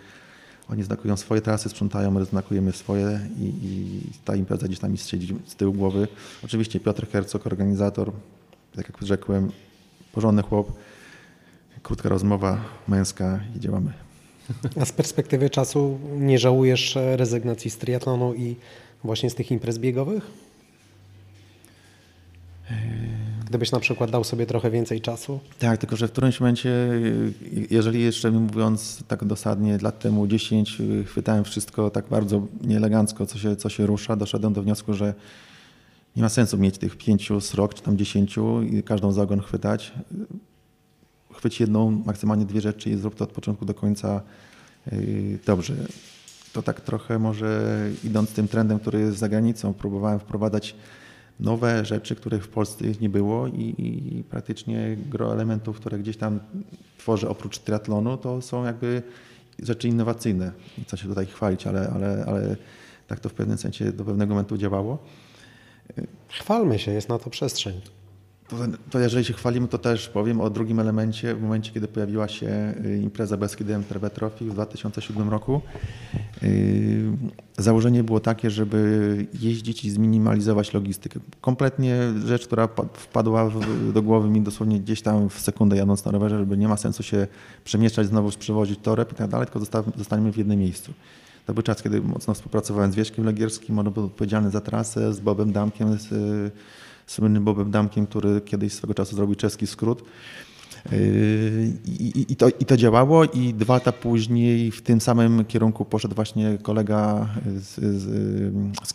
Oni 0.70 0.82
znakują 0.82 1.16
swoje 1.16 1.40
trasy, 1.40 1.68
sprzątają, 1.68 2.10
my 2.10 2.24
znakujemy 2.24 2.72
swoje 2.72 3.20
i, 3.38 3.44
i 3.44 4.00
ta 4.24 4.36
impreza 4.36 4.66
gdzieś 4.66 4.78
tam 4.78 4.96
siedzi 4.96 5.36
z 5.46 5.54
tyłu 5.54 5.72
głowy. 5.72 6.08
Oczywiście 6.44 6.80
Piotr 6.80 7.06
Hercog, 7.08 7.46
organizator, 7.46 8.12
tak 8.76 8.88
jak 8.88 9.02
rzekłem, 9.02 9.50
porządny 10.12 10.42
chłop, 10.42 10.72
krótka 11.86 12.08
rozmowa 12.08 12.60
męska 12.88 13.40
i 13.56 13.60
działamy. 13.60 13.92
A 14.80 14.84
z 14.84 14.92
perspektywy 14.92 15.50
czasu 15.50 15.98
nie 16.18 16.38
żałujesz 16.38 16.98
rezygnacji 17.16 17.70
z 17.70 17.78
triatlonu 17.78 18.34
i 18.34 18.56
właśnie 19.04 19.30
z 19.30 19.34
tych 19.34 19.50
imprez 19.50 19.78
biegowych? 19.78 20.30
Gdybyś 23.48 23.72
na 23.72 23.80
przykład 23.80 24.10
dał 24.10 24.24
sobie 24.24 24.46
trochę 24.46 24.70
więcej 24.70 25.00
czasu? 25.00 25.40
Tak, 25.58 25.80
tylko 25.80 25.96
że 25.96 26.08
w 26.08 26.12
którymś 26.12 26.40
momencie, 26.40 26.70
jeżeli 27.70 28.02
jeszcze 28.02 28.30
mówiąc 28.30 29.02
tak 29.08 29.24
dosadnie, 29.24 29.78
lat 29.82 29.98
temu 29.98 30.26
10 30.26 30.78
chwytałem 31.06 31.44
wszystko 31.44 31.90
tak 31.90 32.04
bardzo 32.08 32.46
nieelegancko, 32.64 33.26
co 33.26 33.38
się, 33.38 33.56
co 33.56 33.68
się 33.68 33.86
rusza, 33.86 34.16
doszedłem 34.16 34.52
do 34.52 34.62
wniosku, 34.62 34.94
że 34.94 35.14
nie 36.16 36.22
ma 36.22 36.28
sensu 36.28 36.58
mieć 36.58 36.78
tych 36.78 36.96
pięciu 36.96 37.40
srok, 37.40 37.74
czy 37.74 37.82
tam 37.82 37.98
dziesięciu 37.98 38.62
i 38.62 38.82
każdą 38.82 39.12
za 39.12 39.22
ogon 39.22 39.40
chwytać 39.40 39.92
chwyć 41.36 41.60
jedną, 41.60 41.90
maksymalnie 41.90 42.44
dwie 42.44 42.60
rzeczy 42.60 42.90
i 42.90 42.96
zrób 42.96 43.14
to 43.14 43.24
od 43.24 43.32
początku 43.32 43.64
do 43.64 43.74
końca 43.74 44.20
yy, 44.92 45.38
dobrze. 45.46 45.74
To 46.52 46.62
tak 46.62 46.80
trochę 46.80 47.18
może 47.18 47.80
idąc 48.04 48.32
tym 48.32 48.48
trendem, 48.48 48.78
który 48.78 49.00
jest 49.00 49.18
za 49.18 49.28
granicą, 49.28 49.74
próbowałem 49.74 50.18
wprowadzać 50.18 50.74
nowe 51.40 51.84
rzeczy, 51.84 52.16
których 52.16 52.44
w 52.44 52.48
Polsce 52.48 52.84
nie 53.00 53.08
było 53.08 53.46
i, 53.46 53.74
i 53.78 54.24
praktycznie 54.24 54.96
gro 55.10 55.32
elementów, 55.32 55.76
które 55.76 55.98
gdzieś 55.98 56.16
tam 56.16 56.40
tworzę 56.98 57.28
oprócz 57.28 57.58
triatlonu, 57.58 58.16
to 58.16 58.42
są 58.42 58.64
jakby 58.64 59.02
rzeczy 59.62 59.88
innowacyjne. 59.88 60.52
Nie 60.78 60.84
chcę 60.84 60.96
się 60.96 61.08
tutaj 61.08 61.26
chwalić, 61.26 61.66
ale, 61.66 61.88
ale, 61.94 62.24
ale 62.26 62.56
tak 63.06 63.20
to 63.20 63.28
w 63.28 63.34
pewnym 63.34 63.58
sensie 63.58 63.92
do 63.92 64.04
pewnego 64.04 64.34
momentu 64.34 64.56
działało. 64.56 64.98
Chwalmy 66.28 66.78
się, 66.78 66.92
jest 66.92 67.08
na 67.08 67.18
to 67.18 67.30
przestrzeń. 67.30 67.80
To 68.90 68.98
jeżeli 68.98 69.24
się 69.24 69.32
chwalimy, 69.32 69.68
to 69.68 69.78
też 69.78 70.08
powiem 70.08 70.40
o 70.40 70.50
drugim 70.50 70.80
elemencie. 70.80 71.34
W 71.34 71.42
momencie, 71.42 71.72
kiedy 71.72 71.88
pojawiła 71.88 72.28
się 72.28 72.74
y, 72.86 72.98
impreza 73.02 73.36
Beskidy 73.36 73.74
MTB 73.74 74.10
Trophy 74.10 74.44
w 74.44 74.52
2007 74.52 75.28
roku, 75.28 75.60
y, 76.42 77.02
założenie 77.58 78.04
było 78.04 78.20
takie, 78.20 78.50
żeby 78.50 79.26
jeździć 79.40 79.84
i 79.84 79.90
zminimalizować 79.90 80.74
logistykę. 80.74 81.20
Kompletnie 81.40 81.96
rzecz, 82.26 82.46
która 82.46 82.68
wpadła 82.92 83.50
do 83.94 84.02
głowy 84.02 84.28
mi 84.28 84.40
dosłownie 84.40 84.80
gdzieś 84.80 85.02
tam 85.02 85.28
w 85.28 85.40
sekundę 85.40 85.76
jadąc 85.76 86.04
na 86.04 86.12
rowerze, 86.12 86.38
żeby 86.38 86.56
nie 86.56 86.68
ma 86.68 86.76
sensu 86.76 87.02
się 87.02 87.26
przemieszczać, 87.64 88.06
znowu 88.06 88.30
przewozić 88.30 88.80
toreb 88.82 89.12
i 89.12 89.14
tak 89.14 89.30
dalej, 89.30 89.46
tylko 89.46 89.82
zostaniemy 89.96 90.32
w 90.32 90.36
jednym 90.36 90.58
miejscu. 90.58 90.92
To 91.46 91.54
był 91.54 91.62
czas, 91.62 91.82
kiedy 91.82 92.00
mocno 92.00 92.34
współpracowałem 92.34 92.92
z 92.92 92.94
Wieśkiem 92.94 93.24
Legierskim, 93.24 93.78
on 93.78 93.92
był 93.92 94.04
odpowiedzialny 94.04 94.50
za 94.50 94.60
trasę, 94.60 95.14
z 95.14 95.20
Bobem 95.20 95.52
Damkiem, 95.52 95.98
z 95.98 96.08
słynnym 97.06 97.44
Bobem 97.44 97.70
Damkiem, 97.70 98.06
który 98.06 98.40
kiedyś 98.40 98.72
swego 98.72 98.94
czasu 98.94 99.16
zrobił 99.16 99.34
czeski 99.34 99.66
skrót. 99.66 100.02
Yy, 100.92 101.72
I, 101.86 102.32
i, 102.32 102.36
to, 102.36 102.48
I 102.48 102.64
to 102.64 102.76
działało 102.76 103.24
i 103.24 103.54
dwa 103.54 103.74
lata 103.74 103.92
później 103.92 104.70
w 104.70 104.82
tym 104.82 105.00
samym 105.00 105.44
kierunku 105.44 105.84
poszedł 105.84 106.14
właśnie 106.14 106.58
kolega 106.62 107.28
z, 107.56 107.74
z, 107.74 108.02
z 108.88 108.92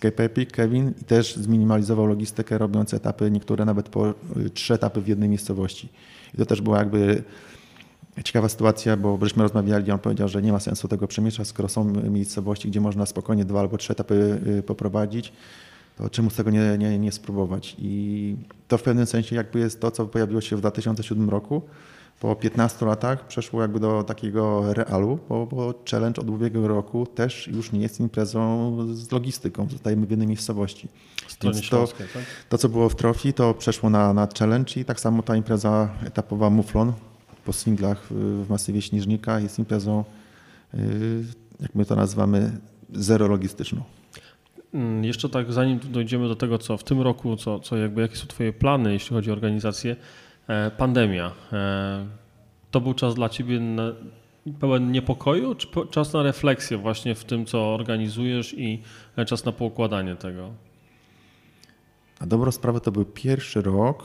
Kevin, 0.52 0.94
i 1.02 1.04
też 1.04 1.36
zminimalizował 1.36 2.06
logistykę, 2.06 2.58
robiąc 2.58 2.94
etapy, 2.94 3.32
niektóre 3.32 3.66
nawet 3.66 3.90
po 3.90 4.10
y, 4.10 4.50
trzy 4.50 4.74
etapy 4.74 5.02
w 5.02 5.08
jednej 5.08 5.30
miejscowości. 5.30 5.90
I 6.34 6.38
to 6.38 6.46
też 6.46 6.62
była 6.62 6.78
jakby 6.78 7.24
ciekawa 8.24 8.50
sytuacja, 8.50 8.98
bo 8.98 9.20
żeśmy 9.22 9.44
rozmawiali, 9.44 9.92
on 9.92 10.00
powiedział, 10.00 10.28
że 10.28 10.42
nie 10.42 10.52
ma 10.52 10.60
sensu 10.60 10.88
tego 10.88 11.08
przemieszczać, 11.08 11.48
skoro 11.48 11.70
są 11.70 11.86
miejscowości, 12.10 12.68
gdzie 12.70 12.82
można 12.82 13.06
spokojnie 13.06 13.46
dwa 13.46 13.60
albo 13.60 13.78
trzy 13.78 13.94
etapy 13.94 14.40
y, 14.60 14.64
poprowadzić 14.64 15.34
to 16.02 16.10
czemu 16.10 16.30
z 16.30 16.36
tego 16.36 16.52
nie, 16.52 16.78
nie, 16.78 17.00
nie 17.00 17.12
spróbować? 17.12 17.76
I 17.80 18.36
to 18.68 18.78
w 18.78 18.84
pewnym 18.84 19.06
sensie 19.06 19.36
jakby 19.36 19.60
jest 19.60 19.82
to, 19.82 19.92
co 19.92 20.06
pojawiło 20.06 20.42
się 20.42 20.56
w 20.56 20.60
2007 20.60 21.30
roku. 21.30 21.62
Po 22.20 22.36
15 22.36 22.86
latach 22.86 23.28
przeszło 23.28 23.62
jakby 23.62 23.80
do 23.80 24.04
takiego 24.04 24.74
realu, 24.74 25.20
bo, 25.30 25.46
bo 25.46 25.74
challenge 25.92 26.22
od 26.22 26.30
ubiegłego 26.30 26.68
roku 26.68 27.06
też 27.06 27.48
już 27.48 27.72
nie 27.72 27.80
jest 27.80 28.00
imprezą 28.00 28.78
z 28.94 29.12
logistyką, 29.12 29.68
zostajemy 29.70 30.06
w 30.06 30.10
jednej 30.10 30.28
miejscowości. 30.28 30.88
Więc 31.44 31.70
to, 31.70 31.88
tak? 31.88 32.24
to, 32.50 32.58
co 32.58 32.70
było 32.70 32.90
w 32.90 32.96
Trofi, 32.96 33.34
to 33.34 33.54
przeszło 33.54 33.90
na, 33.90 34.14
na 34.14 34.28
challenge 34.40 34.74
i 34.82 34.86
tak 34.86 35.00
samo 35.00 35.24
ta 35.24 35.36
impreza 35.36 35.90
etapowa 36.06 36.50
Muflon 36.50 36.94
po 37.46 37.54
singlach 37.54 38.08
w 38.12 38.46
masywie 38.50 38.82
Śnieżnika 38.82 39.40
jest 39.40 39.60
imprezą, 39.60 40.04
y, 40.74 40.78
jak 41.60 41.76
my 41.76 41.86
to 41.86 41.96
nazywamy, 41.96 42.52
zero 42.94 43.28
logistyczną. 43.28 43.84
Mm, 44.74 45.04
jeszcze 45.04 45.30
tak, 45.30 45.54
zanim 45.54 45.80
dojdziemy 45.80 46.28
do 46.28 46.36
tego, 46.36 46.58
co 46.58 46.78
w 46.78 46.84
tym 46.84 47.02
roku, 47.02 47.36
co, 47.36 47.60
co 47.60 47.78
jakby, 47.78 48.02
jakie 48.02 48.16
są 48.16 48.28
Twoje 48.28 48.54
plany, 48.54 48.94
jeśli 48.94 49.16
chodzi 49.16 49.30
o 49.30 49.34
organizację, 49.34 49.96
e, 50.48 50.72
pandemia. 50.72 51.32
E, 51.54 52.06
to 52.72 52.82
był 52.82 52.94
czas 52.94 53.16
dla 53.16 53.30
Ciebie 53.30 53.60
na, 53.60 53.92
pełen 54.60 54.92
niepokoju, 54.92 55.56
czy 55.56 55.68
czas 55.92 56.14
na 56.14 56.24
refleksję 56.24 56.78
właśnie 56.78 57.16
w 57.16 57.26
tym, 57.26 57.46
co 57.46 57.74
organizujesz 57.74 58.54
i 58.58 58.82
e, 59.16 59.26
czas 59.26 59.46
na 59.46 59.52
poukładanie 59.52 60.16
tego? 60.16 60.52
Na 62.22 62.28
dobrą 62.28 62.52
sprawę 62.52 62.80
to 62.82 62.92
był 62.92 63.06
pierwszy 63.06 63.62
rok, 63.62 64.04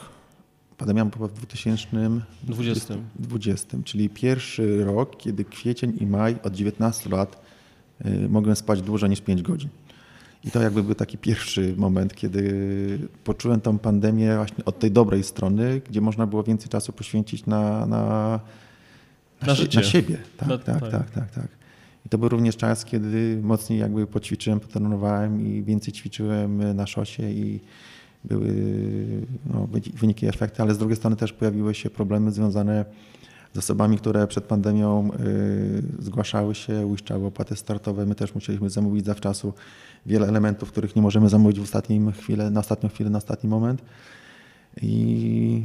pandemia 0.79 1.05
była 1.05 1.29
w 1.29 1.33
2020, 1.33 2.95
20, 3.19 3.79
czyli 3.85 4.09
pierwszy 4.11 4.85
rok, 4.85 5.17
kiedy 5.17 5.45
kwiecień 5.45 5.97
i 6.01 6.07
maj 6.07 6.37
od 6.43 6.55
19 6.55 7.11
lat 7.11 7.47
mogłem 8.29 8.57
spać 8.57 8.83
dłużej 8.83 9.11
niż 9.11 9.21
5 9.21 9.43
godzin. 9.43 9.69
I 10.47 10.51
to 10.51 10.63
jakby 10.63 10.83
był 10.83 10.95
taki 10.95 11.19
pierwszy 11.19 11.75
moment, 11.77 12.15
kiedy 12.15 12.99
poczułem 13.25 13.61
tą 13.61 13.79
pandemię 13.79 14.37
właśnie 14.37 14.65
od 14.65 14.79
tej 14.79 14.91
dobrej 14.91 15.23
strony, 15.23 15.81
gdzie 15.89 16.01
można 16.01 16.27
było 16.27 16.43
więcej 16.43 16.69
czasu 16.69 16.93
poświęcić 16.93 17.47
na, 17.47 17.87
na, 17.87 18.41
na, 19.41 19.47
na, 19.47 19.55
na 19.75 19.83
siebie. 19.83 20.19
Tak, 20.37 20.49
no, 20.49 20.59
tak, 20.59 20.81
tak, 20.81 20.91
tak, 20.91 21.11
tak, 21.11 21.31
tak. 21.31 21.49
I 22.07 22.09
to 22.09 22.19
był 22.19 22.29
również 22.29 22.57
czas, 22.57 22.85
kiedy 22.85 23.39
mocniej 23.43 23.79
jakby 23.79 24.07
poćwiczyłem, 24.07 24.61
potrenowałem 24.61 25.47
i 25.47 25.63
więcej 25.63 25.93
ćwiczyłem 25.93 26.75
na 26.75 26.87
szosie 26.87 27.31
i 27.31 27.61
były 28.25 28.55
no, 29.47 29.69
wyniki, 29.95 30.27
efekty, 30.27 30.63
ale 30.63 30.75
z 30.75 30.79
drugiej 30.79 30.97
strony 30.97 31.17
też 31.17 31.33
pojawiły 31.33 31.75
się 31.75 31.91
problemy 31.91 32.33
związane 32.33 32.85
z 33.57 33.59
osobami, 33.59 33.99
które 33.99 34.27
przed 34.27 34.45
pandemią 34.45 35.11
y, 35.21 35.83
zgłaszały 35.99 36.55
się, 36.55 36.87
uiszczały 36.87 37.27
opłaty 37.27 37.57
startowe. 37.57 38.07
My 38.07 38.15
też 38.15 38.35
musieliśmy 38.35 38.71
zamówić 38.71 39.05
zawczasu 39.05 39.53
wiele 40.07 40.29
elementów, 40.29 40.71
których 40.73 40.97
nie 40.97 41.03
możemy 41.03 41.29
zamówić 41.29 41.61
w 41.61 41.63
ostatnim 41.63 42.13
chwilę, 42.13 42.51
na 42.51 42.61
ostatnią 42.61 42.89
chwilę, 42.89 43.11
na 43.11 43.19
ostatni 43.19 43.51
moment. 43.51 43.83
I 44.83 45.65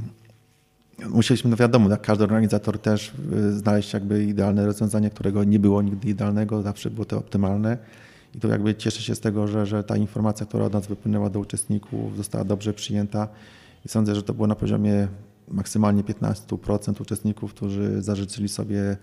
musieliśmy, 1.09 1.49
no 1.49 1.55
wiadomo, 1.55 1.89
jak 1.89 2.01
każdy 2.01 2.23
organizator 2.23 2.79
też 2.79 3.13
y, 3.33 3.53
znaleźć 3.53 3.93
jakby 3.93 4.23
idealne 4.23 4.65
rozwiązanie, 4.65 5.09
którego 5.09 5.43
nie 5.43 5.59
było 5.59 5.81
nigdy 5.81 6.09
idealnego, 6.09 6.61
zawsze 6.61 6.89
było 6.89 7.05
to 7.05 7.17
optymalne. 7.17 7.77
I 8.35 8.39
tu 8.39 8.47
jakby 8.47 8.75
cieszę 8.75 9.01
się 9.01 9.15
z 9.15 9.19
tego, 9.19 9.47
że, 9.47 9.65
że 9.65 9.83
ta 9.83 9.97
informacja, 9.97 10.45
która 10.45 10.65
od 10.65 10.73
nas 10.73 10.87
wypłynęła 10.87 11.29
do 11.29 11.39
uczestników, 11.39 12.17
została 12.17 12.43
dobrze 12.43 12.73
przyjęta. 12.73 13.27
I 13.85 13.89
sądzę, 13.89 14.15
że 14.15 14.23
to 14.23 14.33
było 14.33 14.47
na 14.47 14.55
poziomie 14.55 15.07
maksymalnie 15.52 16.04
15% 16.04 17.02
uczestników, 17.02 17.54
którzy 17.54 18.02
zażyczyli 18.02 18.49
sobie 18.49 18.97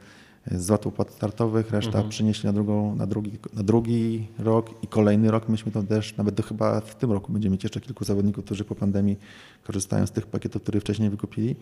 zwrot 0.51 0.87
opłat 0.87 1.11
startowych, 1.11 1.71
reszta 1.71 1.89
mhm. 1.89 2.09
przynieśli 2.09 2.47
na, 2.47 2.53
drugą, 2.53 2.95
na, 2.95 3.07
drugi, 3.07 3.39
na 3.55 3.63
drugi 3.63 4.29
rok 4.39 4.71
i 4.83 4.87
kolejny 4.87 5.31
rok. 5.31 5.49
Myśmy 5.49 5.73
to 5.73 5.83
też, 5.83 6.17
nawet 6.17 6.35
do 6.35 6.43
chyba 6.43 6.81
w 6.81 6.95
tym 6.95 7.13
roku 7.13 7.33
będziemy 7.33 7.53
mieć 7.53 7.63
jeszcze 7.63 7.81
kilku 7.81 8.05
zawodników, 8.05 8.45
którzy 8.45 8.65
po 8.65 8.75
pandemii 8.75 9.17
korzystają 9.65 10.07
z 10.07 10.11
tych 10.11 10.27
pakietów, 10.27 10.63
które 10.63 10.81
wcześniej 10.81 11.11
wykupili. 11.11 11.57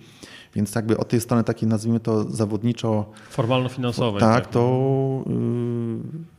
Więc 0.55 0.75
jakby 0.75 0.99
od 0.99 1.09
tej 1.09 1.21
strony 1.21 1.45
takiej 1.45 1.69
nazwijmy 1.69 2.01
to 2.01 2.31
zawodniczo... 2.31 3.07
Formalno-finansowej. 3.31 4.21
Tak, 4.21 4.45
tak, 4.45 4.53
to... 4.53 5.25
Yy, 5.27 6.37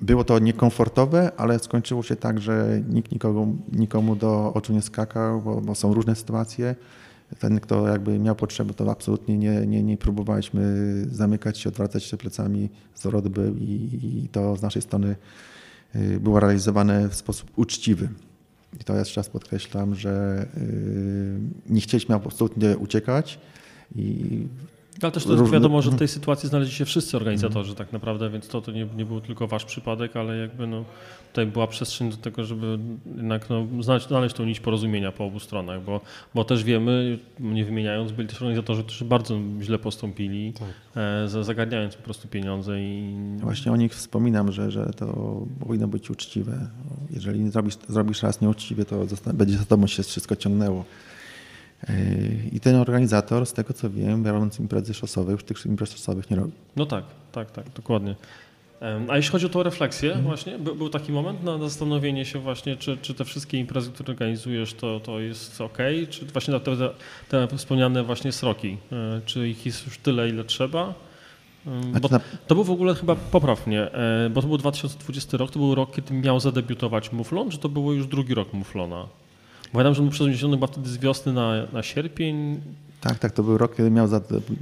było 0.00 0.24
to 0.24 0.38
niekomfortowe, 0.38 1.32
ale 1.36 1.58
skończyło 1.58 2.02
się 2.02 2.16
tak, 2.16 2.40
że 2.40 2.82
nikt 2.88 3.12
nikomu, 3.12 3.56
nikomu 3.72 4.16
do 4.16 4.52
oczu 4.54 4.72
nie 4.72 4.82
skakał, 4.82 5.42
bo, 5.42 5.60
bo 5.60 5.74
są 5.74 5.94
różne 5.94 6.16
sytuacje 6.16 6.74
ten, 7.38 7.60
kto 7.60 7.88
jakby 7.88 8.18
miał 8.18 8.36
potrzeby, 8.36 8.74
to 8.74 8.90
absolutnie 8.90 9.38
nie, 9.38 9.66
nie, 9.66 9.82
nie 9.82 9.96
próbowaliśmy 9.96 10.62
zamykać 11.10 11.58
się, 11.58 11.68
odwracać 11.68 12.04
się 12.04 12.16
plecami, 12.16 12.70
zwrot 12.94 13.28
był 13.28 13.56
i, 13.56 14.00
i 14.24 14.28
to 14.28 14.56
z 14.56 14.62
naszej 14.62 14.82
strony 14.82 15.16
y, 15.96 16.20
było 16.20 16.40
realizowane 16.40 17.08
w 17.08 17.14
sposób 17.14 17.50
uczciwy. 17.56 18.08
I 18.80 18.84
to 18.84 18.96
jeszcze 18.96 19.20
raz 19.20 19.28
podkreślam, 19.28 19.94
że 19.94 20.46
y, 20.56 21.38
nie 21.68 21.80
chcieliśmy 21.80 22.14
absolutnie 22.14 22.78
uciekać 22.78 23.38
i 23.94 24.46
ale 25.04 25.12
też 25.12 25.24
to 25.24 25.32
jest 25.32 25.50
wiadomo, 25.50 25.82
że 25.82 25.90
w 25.90 25.96
tej 25.96 26.08
sytuacji 26.08 26.48
znaleźli 26.48 26.74
się 26.74 26.84
wszyscy 26.84 27.16
organizatorzy 27.16 27.70
mm. 27.70 27.76
tak 27.76 27.92
naprawdę, 27.92 28.30
więc 28.30 28.48
to, 28.48 28.60
to 28.60 28.72
nie, 28.72 28.86
nie 28.96 29.04
był 29.04 29.20
tylko 29.20 29.46
wasz 29.46 29.64
przypadek, 29.64 30.16
ale 30.16 30.36
jakby 30.36 30.66
no, 30.66 30.84
tutaj 31.28 31.46
była 31.46 31.66
przestrzeń 31.66 32.10
do 32.10 32.16
tego, 32.16 32.44
żeby 32.44 32.78
jednak 33.16 33.50
no, 33.50 33.66
znaleźć, 33.80 34.08
znaleźć 34.08 34.34
tą 34.34 34.44
nić 34.44 34.60
porozumienia 34.60 35.12
po 35.12 35.24
obu 35.24 35.40
stronach, 35.40 35.82
bo, 35.82 36.00
bo 36.34 36.44
też 36.44 36.64
wiemy, 36.64 37.18
nie 37.40 37.64
wymieniając, 37.64 38.12
byli 38.12 38.28
też 38.28 38.42
organizatorzy, 38.42 38.84
którzy 38.84 39.04
bardzo 39.04 39.38
źle 39.60 39.78
postąpili, 39.78 40.52
tak. 40.52 40.68
e, 41.34 41.44
zagarniając 41.44 41.96
po 41.96 42.02
prostu 42.02 42.28
pieniądze. 42.28 42.80
i 42.80 43.14
Właśnie 43.38 43.72
o 43.72 43.76
nich 43.76 43.94
wspominam, 43.94 44.52
że, 44.52 44.70
że 44.70 44.90
to 44.96 45.38
powinno 45.60 45.88
być 45.88 46.10
uczciwe. 46.10 46.68
Jeżeli 47.10 47.50
zrobisz, 47.50 47.74
zrobisz 47.88 48.22
raz 48.22 48.40
nieuczciwie, 48.40 48.84
to 48.84 49.06
będzie 49.34 49.56
za 49.58 49.64
tobą 49.64 49.86
się 49.86 50.02
wszystko 50.02 50.36
ciągnęło. 50.36 50.84
I 52.52 52.60
ten 52.60 52.76
organizator, 52.76 53.46
z 53.46 53.52
tego 53.52 53.74
co 53.74 53.90
wiem, 53.90 54.22
biorąc 54.22 54.60
imprezy 54.60 54.94
szosowe, 54.94 55.32
już 55.32 55.44
tych 55.44 55.66
imprez 55.66 55.92
szosowych 55.92 56.30
nie 56.30 56.36
robi. 56.36 56.52
No 56.76 56.86
tak, 56.86 57.04
tak, 57.32 57.50
tak, 57.50 57.64
dokładnie. 57.76 58.14
A 59.08 59.16
jeśli 59.16 59.32
chodzi 59.32 59.46
o 59.46 59.48
tą 59.48 59.62
refleksję, 59.62 60.08
mhm. 60.08 60.26
właśnie, 60.26 60.58
był 60.58 60.88
taki 60.88 61.12
moment 61.12 61.44
na 61.44 61.58
zastanowienie 61.58 62.24
się 62.24 62.38
właśnie, 62.38 62.76
czy, 62.76 62.96
czy 62.96 63.14
te 63.14 63.24
wszystkie 63.24 63.58
imprezy, 63.58 63.90
które 63.92 64.12
organizujesz, 64.12 64.74
to, 64.74 65.00
to 65.00 65.20
jest 65.20 65.60
ok, 65.60 65.78
czy 66.10 66.26
właśnie 66.26 66.60
te, 66.60 66.76
te, 67.28 67.56
wspomniane 67.56 68.02
właśnie 68.02 68.32
sroki, 68.32 68.76
e, 68.92 69.20
czy 69.26 69.48
ich 69.48 69.66
jest 69.66 69.86
już 69.86 69.98
tyle, 69.98 70.28
ile 70.28 70.44
trzeba? 70.44 70.94
Bo 72.00 72.08
to 72.46 72.54
był 72.54 72.64
w 72.64 72.70
ogóle 72.70 72.94
chyba, 72.94 73.16
popraw 73.16 73.66
mnie, 73.66 73.92
e, 73.92 74.30
bo 74.30 74.42
to 74.42 74.48
był 74.48 74.58
2020 74.58 75.36
rok, 75.36 75.50
to 75.50 75.58
był 75.58 75.74
rok, 75.74 75.94
kiedy 75.94 76.14
miał 76.14 76.40
zadebiutować 76.40 77.12
Muflon, 77.12 77.50
czy 77.50 77.58
to 77.58 77.68
było 77.68 77.92
już 77.92 78.06
drugi 78.06 78.34
rok 78.34 78.52
Muflona? 78.52 79.06
Pamiętam, 79.72 79.94
że 79.94 80.02
był 80.02 80.10
przeniesiony 80.10 80.56
chyba 80.56 80.66
wtedy 80.66 80.88
z 80.88 80.98
wiosny 80.98 81.32
na, 81.32 81.66
na 81.72 81.82
sierpień. 81.82 82.60
Tak, 83.00 83.18
tak, 83.18 83.32
to 83.32 83.42
był 83.42 83.58
rok, 83.58 83.76
kiedy 83.76 83.90
miał 83.90 84.08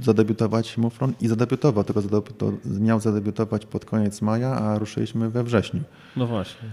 zadebiutować 0.01 0.77
Muflon 0.77 1.13
i 1.21 1.27
zadebiutował, 1.27 1.83
tylko 1.83 2.01
miał 2.79 2.99
zadebiutować 2.99 3.65
pod 3.65 3.85
koniec 3.85 4.21
maja, 4.21 4.49
a 4.49 4.79
ruszyliśmy 4.79 5.29
we 5.29 5.43
wrześniu. 5.43 5.81
No 6.15 6.27
właśnie. 6.27 6.69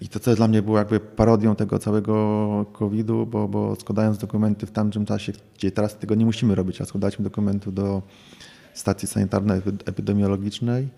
I 0.00 0.08
to, 0.08 0.20
co 0.20 0.36
dla 0.36 0.48
mnie 0.48 0.62
było 0.62 0.78
jakby 0.78 1.00
parodią 1.00 1.56
tego 1.56 1.78
całego 1.78 2.66
COVID-u, 2.72 3.26
bo, 3.26 3.48
bo 3.48 3.76
składając 3.76 4.18
dokumenty 4.18 4.66
w 4.66 4.70
tamtym 4.70 5.06
czasie, 5.06 5.32
gdzie 5.58 5.70
teraz 5.70 5.98
tego 5.98 6.14
nie 6.14 6.24
musimy 6.24 6.54
robić, 6.54 6.80
a 6.80 6.84
składaliśmy 6.84 7.22
dokumentu 7.22 7.72
do 7.72 8.02
stacji 8.74 9.08
sanitarnej 9.08 9.60
epidemiologicznej, 9.86 10.88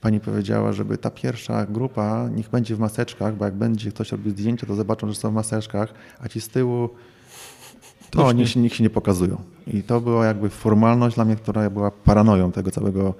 pani 0.00 0.20
powiedziała, 0.20 0.72
żeby 0.72 0.98
ta 0.98 1.10
pierwsza 1.10 1.66
grupa 1.66 2.28
niech 2.34 2.48
będzie 2.48 2.76
w 2.76 2.78
maseczkach, 2.78 3.36
bo 3.36 3.44
jak 3.44 3.54
będzie 3.54 3.90
ktoś 3.90 4.12
robił 4.12 4.30
zdjęcie, 4.30 4.66
to 4.66 4.74
zobaczą, 4.74 5.08
że 5.08 5.14
są 5.14 5.30
w 5.30 5.34
maseczkach, 5.34 5.94
a 6.20 6.28
ci 6.28 6.40
z 6.40 6.48
tyłu 6.48 6.88
to 8.10 8.32
niech 8.32 8.48
się, 8.48 8.60
niech 8.60 8.74
się 8.74 8.84
nie 8.84 8.90
pokazują. 8.90 9.42
I 9.66 9.82
to 9.82 10.00
była 10.00 10.26
jakby 10.26 10.50
formalność 10.50 11.14
dla 11.14 11.24
mnie, 11.24 11.36
która 11.36 11.70
była 11.70 11.90
paranoją 11.90 12.52
tego 12.52 12.70
całego 12.70 13.14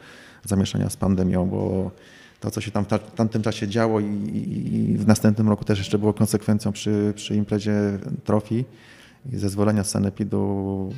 zamieszania 0.44 0.90
z 0.90 0.96
pandemią, 0.96 1.46
bo 1.46 1.90
to, 2.40 2.50
co 2.50 2.60
się 2.60 2.70
tam 2.70 2.84
w 2.84 3.14
tamtym 3.14 3.42
czasie 3.42 3.68
działo 3.68 4.00
i, 4.00 4.04
i, 4.04 4.98
w 4.98 5.06
następnym 5.06 5.48
roku 5.48 5.64
też 5.64 5.78
jeszcze 5.78 5.98
było 5.98 6.12
konsekwencją 6.12 6.72
przy, 6.72 7.12
przy 7.16 7.36
imprezie 7.36 7.72
trofi 8.24 8.64
i 9.32 9.36
zezwolenia 9.36 9.84
z 9.84 9.90
sanepidu 9.90 10.92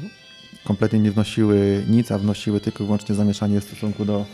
kompletnie 0.65 0.99
nie 0.99 1.11
wnosiły 1.11 1.85
nic, 1.91 2.13
a 2.13 2.19
wnosiły 2.19 2.61
tylko 2.61 2.85
i 2.85 2.87
wyłącznie 2.87 3.15
zamieszanie 3.15 3.61
w 3.61 3.65
stosunku 3.65 4.05
do 4.05 4.27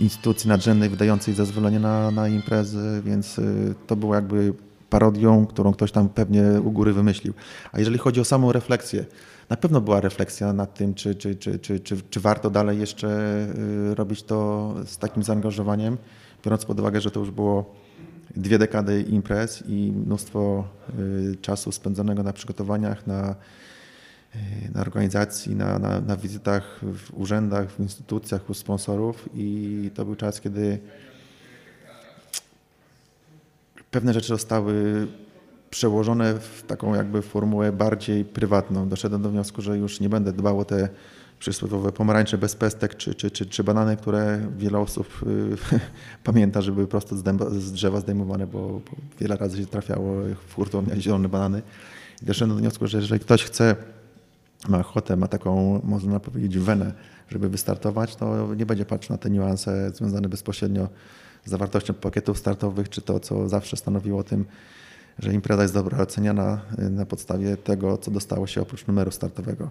instytucji 0.00 0.48
nadrzędnej 0.48 0.88
wydającej 0.88 1.34
zezwolenie 1.34 1.80
na, 1.80 2.10
na 2.10 2.28
imprezy, 2.28 3.02
więc 3.04 3.38
y, 3.38 3.74
to 3.86 3.96
było 3.96 4.14
jakby 4.14 4.54
parodią, 4.90 5.46
którą 5.46 5.72
ktoś 5.72 5.92
tam 5.92 6.08
pewnie 6.08 6.42
u 6.64 6.70
góry 6.70 6.92
wymyślił. 6.92 7.34
A 7.72 7.78
jeżeli 7.78 7.98
chodzi 7.98 8.20
o 8.20 8.24
samą 8.24 8.52
refleksję, 8.52 9.04
na 9.48 9.56
pewno 9.56 9.80
była 9.80 10.00
refleksja 10.00 10.52
nad 10.52 10.74
tym, 10.74 10.94
czy, 10.94 11.14
czy, 11.14 11.36
czy, 11.36 11.58
czy, 11.58 11.80
czy, 11.80 11.96
czy 12.10 12.20
warto 12.20 12.50
dalej 12.50 12.78
jeszcze 12.78 13.08
y, 13.90 13.94
robić 13.94 14.22
to 14.22 14.74
z 14.86 14.98
takim 14.98 15.22
zaangażowaniem, 15.22 15.96
biorąc 16.44 16.64
pod 16.64 16.80
uwagę, 16.80 17.00
że 17.00 17.10
to 17.10 17.20
już 17.20 17.30
było 17.30 17.74
dwie 18.36 18.58
dekady 18.58 19.02
imprez 19.02 19.62
i 19.68 19.92
mnóstwo 19.92 20.64
y, 20.98 21.36
czasu 21.40 21.72
spędzonego 21.72 22.22
na 22.22 22.32
przygotowaniach, 22.32 23.06
na 23.06 23.34
na 24.74 24.80
organizacji, 24.80 25.56
na, 25.56 25.78
na, 25.78 26.00
na 26.00 26.16
wizytach 26.16 26.80
w 26.82 27.18
urzędach, 27.18 27.70
w 27.70 27.80
instytucjach, 27.80 28.50
u 28.50 28.54
sponsorów 28.54 29.28
i 29.34 29.90
to 29.94 30.04
był 30.04 30.16
czas, 30.16 30.40
kiedy 30.40 30.78
pewne 33.90 34.12
rzeczy 34.12 34.28
zostały 34.28 35.06
przełożone 35.70 36.34
w 36.34 36.62
taką 36.66 36.94
jakby 36.94 37.22
formułę 37.22 37.72
bardziej 37.72 38.24
prywatną. 38.24 38.88
Doszedłem 38.88 39.22
do 39.22 39.30
wniosku, 39.30 39.62
że 39.62 39.78
już 39.78 40.00
nie 40.00 40.08
będę 40.08 40.32
dbał 40.32 40.58
o 40.58 40.64
te 40.64 40.88
przysłowiowe 41.38 41.92
pomarańcze 41.92 42.38
bez 42.38 42.56
pestek 42.56 42.96
czy, 42.96 43.14
czy, 43.14 43.30
czy, 43.30 43.46
czy 43.46 43.64
banany, 43.64 43.96
które 43.96 44.40
wiele 44.58 44.78
osób 44.78 45.22
y, 45.26 45.56
pamięta, 46.24 46.62
że 46.62 46.72
były 46.72 46.86
prosto 46.86 47.16
z, 47.16 47.22
dęba, 47.22 47.50
z 47.50 47.72
drzewa 47.72 48.00
zdejmowane, 48.00 48.46
bo, 48.46 48.60
bo, 48.68 48.80
wiele 49.20 49.36
razy 49.36 49.58
się 49.58 49.66
trafiało 49.66 50.14
w 50.48 50.54
hurtowniach 50.54 50.98
zielone 50.98 51.28
banany. 51.28 51.62
I 52.22 52.26
doszedłem 52.26 52.56
do 52.56 52.60
wniosku, 52.60 52.86
że 52.86 52.98
jeżeli 52.98 53.20
ktoś 53.20 53.44
chce 53.44 53.76
ma 54.68 54.78
ochotę, 54.78 55.16
ma 55.16 55.28
taką, 55.28 55.80
można 55.84 56.20
powiedzieć, 56.20 56.58
wenę, 56.58 56.92
żeby 57.28 57.48
wystartować, 57.48 58.16
to 58.16 58.54
nie 58.54 58.66
będzie 58.66 58.84
patrzył 58.84 59.14
na 59.14 59.18
te 59.18 59.30
niuanse 59.30 59.90
związane 59.90 60.28
bezpośrednio 60.28 60.88
z 61.44 61.50
zawartością 61.50 61.94
pakietów 61.94 62.38
startowych, 62.38 62.88
czy 62.88 63.02
to, 63.02 63.20
co 63.20 63.48
zawsze 63.48 63.76
stanowiło 63.76 64.20
o 64.20 64.24
tym, 64.24 64.44
że 65.18 65.32
impreza 65.32 65.62
jest 65.62 65.74
dobra 65.74 65.98
oceniana 65.98 66.60
y, 66.78 66.90
na 66.90 67.06
podstawie 67.06 67.56
tego, 67.56 67.98
co 67.98 68.10
dostało 68.10 68.46
się 68.46 68.62
oprócz 68.62 68.86
numeru 68.86 69.10
startowego. 69.10 69.70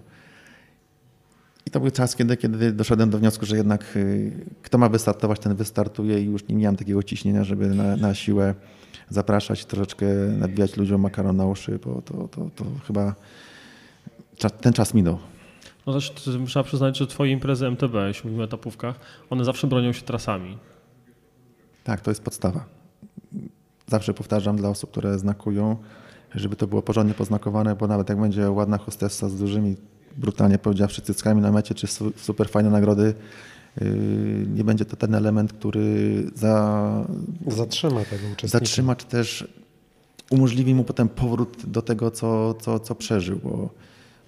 I 1.66 1.70
to 1.70 1.80
był 1.80 1.90
czas, 1.90 2.16
kiedy, 2.16 2.36
kiedy 2.36 2.72
doszedłem 2.72 3.10
do 3.10 3.18
wniosku, 3.18 3.46
że 3.46 3.56
jednak 3.56 3.96
y, 3.96 4.32
kto 4.62 4.78
ma 4.78 4.88
wystartować, 4.88 5.40
ten 5.40 5.54
wystartuje 5.54 6.20
i 6.20 6.24
już 6.24 6.48
nie 6.48 6.56
miałem 6.56 6.76
takiego 6.76 7.02
ciśnienia, 7.02 7.44
żeby 7.44 7.66
na, 7.66 7.96
na 7.96 8.14
siłę 8.14 8.54
zapraszać, 9.08 9.64
troszeczkę 9.64 10.06
nabijać 10.38 10.76
ludziom 10.76 11.00
makaron 11.00 11.36
na 11.36 11.46
uszy, 11.46 11.78
bo 11.84 12.02
to, 12.02 12.28
to, 12.28 12.50
to 12.56 12.64
chyba 12.86 13.14
ten 14.60 14.72
czas 14.72 14.94
minął. 14.94 15.18
No 15.86 15.92
też 15.92 16.12
trzeba 16.46 16.64
przyznać, 16.64 16.98
że 16.98 17.06
twoje 17.06 17.32
imprezy 17.32 17.66
MTB, 17.66 17.94
jeśli 18.06 18.26
mówimy 18.26 18.42
o 18.42 18.46
etapówkach, 18.46 19.00
one 19.30 19.44
zawsze 19.44 19.66
bronią 19.66 19.92
się 19.92 20.02
trasami. 20.02 20.58
Tak, 21.84 22.00
to 22.00 22.10
jest 22.10 22.22
podstawa. 22.22 22.64
Zawsze 23.86 24.14
powtarzam 24.14 24.56
dla 24.56 24.68
osób, 24.68 24.90
które 24.90 25.18
znakują, 25.18 25.76
żeby 26.34 26.56
to 26.56 26.66
było 26.66 26.82
porządnie 26.82 27.14
poznakowane, 27.14 27.76
bo 27.76 27.86
nawet 27.86 28.08
jak 28.08 28.20
będzie 28.20 28.50
ładna 28.50 28.78
hostessa 28.78 29.28
z 29.28 29.36
dużymi, 29.36 29.76
brutalnie 30.16 30.58
powiedziawszy, 30.58 31.02
cyckami 31.02 31.42
na 31.42 31.52
mecie, 31.52 31.74
czy 31.74 31.86
super 32.16 32.48
fajne 32.48 32.70
nagrody, 32.70 33.14
yy, 33.80 34.46
nie 34.54 34.64
będzie 34.64 34.84
to 34.84 34.96
ten 34.96 35.14
element, 35.14 35.52
który 35.52 36.24
za... 36.34 37.06
zatrzyma 37.46 38.04
tego 38.04 38.26
uczestnika. 38.32 38.58
Zatrzyma, 38.58 38.96
czy 38.96 39.06
też 39.06 39.48
umożliwi 40.30 40.74
mu 40.74 40.84
potem 40.84 41.08
powrót 41.08 41.66
do 41.66 41.82
tego, 41.82 42.10
co, 42.10 42.54
co, 42.54 42.80
co 42.80 42.94
przeżył, 42.94 43.40
bo 43.44 43.70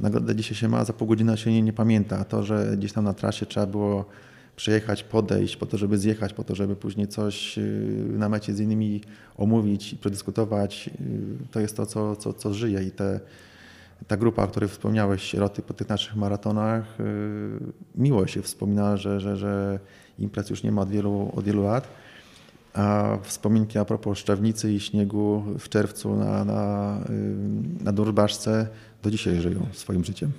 nagrodę 0.01 0.37
dzisiaj 0.37 0.55
się 0.55 0.69
ma, 0.69 0.85
za 0.85 0.93
pół 0.93 1.09
godziny 1.09 1.37
się 1.37 1.53
nie, 1.53 1.63
nie 1.63 1.73
pamięta. 1.73 2.19
A 2.19 2.25
to, 2.25 2.43
że 2.43 2.77
gdzieś 2.77 2.93
tam 2.93 3.05
na 3.05 3.15
trasie 3.15 3.47
trzeba 3.47 3.67
było 3.67 4.05
przejechać, 4.59 5.03
podejść 5.03 5.57
po 5.57 5.67
to, 5.67 5.79
żeby 5.79 5.99
zjechać, 5.99 6.33
po 6.33 6.45
to, 6.45 6.55
żeby 6.55 6.77
później 6.77 7.09
coś 7.09 7.59
y, 7.59 8.05
na 8.09 8.29
mecie 8.29 8.55
z 8.55 8.61
innymi 8.61 9.01
omówić 9.37 9.93
i 9.93 9.97
przedyskutować, 9.97 10.91
y, 11.01 11.51
to 11.51 11.61
jest 11.61 11.77
to, 11.77 11.87
co, 11.87 12.17
co, 12.17 12.33
co 12.33 12.55
żyje 12.55 12.83
i 12.83 12.91
te, 12.91 13.21
ta 14.07 14.17
grupa, 14.17 14.45
o 14.45 14.49
której 14.49 14.69
wspomniałeś, 14.69 15.23
sieroty 15.23 15.63
po 15.63 15.75
tych 15.75 15.89
naszych 15.89 16.17
maratonach, 16.17 17.01
y, 17.01 17.05
miło 17.95 18.27
się 18.27 18.43
wspomina, 18.43 18.97
że, 18.97 19.21
że, 19.21 19.37
że 19.37 19.79
imprez 20.19 20.51
już 20.51 20.63
nie 20.63 20.73
ma 20.73 20.83
od 20.83 20.91
wielu, 20.91 21.33
od 21.35 21.45
wielu 21.45 21.63
lat. 21.63 21.89
A 22.75 23.19
wspominki 23.23 23.79
a 23.79 23.85
propos 23.85 24.19
szczawnicy 24.19 24.73
i 24.73 24.81
śniegu 24.81 25.45
w 25.59 25.69
czerwcu 25.69 26.17
na, 26.17 26.45
na, 26.45 26.99
na 27.81 27.93
Durbaszce 27.93 28.69
do 29.03 29.11
dzisiaj 29.11 29.41
żyją 29.41 29.67
swoim 29.73 30.05
życiem 30.05 30.33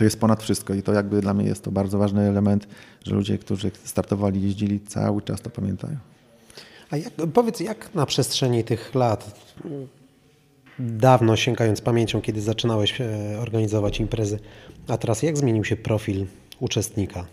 to 0.00 0.04
jest 0.04 0.20
ponad 0.20 0.42
wszystko 0.42 0.74
i 0.74 0.82
to 0.82 0.92
jakby 0.92 1.20
dla 1.20 1.34
mnie 1.34 1.46
jest 1.46 1.64
to 1.64 1.70
bardzo 1.70 1.98
ważny 1.98 2.22
element, 2.22 2.68
że 3.06 3.14
ludzie, 3.14 3.38
którzy 3.38 3.70
startowali, 3.84 4.42
jeździli, 4.42 4.80
cały 4.80 5.22
czas 5.22 5.40
to 5.40 5.50
pamiętają. 5.50 5.96
A 6.90 6.96
jak, 6.96 7.12
powiedz, 7.34 7.60
jak 7.60 7.94
na 7.94 8.06
przestrzeni 8.06 8.64
tych 8.64 8.94
lat, 8.94 9.40
dawno 10.78 11.36
sięgając 11.36 11.80
pamięcią, 11.80 12.20
kiedy 12.20 12.40
zaczynałeś 12.40 13.00
e, 13.00 13.38
organizować 13.40 14.00
imprezy, 14.00 14.38
a 14.88 14.96
teraz 14.96 15.22
jak 15.22 15.36
zmienił 15.36 15.64
się 15.64 15.76
profil 15.76 16.26
uczestnika? 16.60 17.26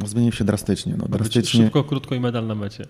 No, 0.00 0.06
zmienił 0.06 0.32
się 0.32 0.44
drastycznie. 0.44 0.94
No, 0.98 1.04
drastycznie. 1.08 1.64
Szybko, 1.64 1.84
krótko 1.84 2.14
i 2.14 2.20
medal 2.20 2.46
na 2.46 2.54
mecie 2.54 2.86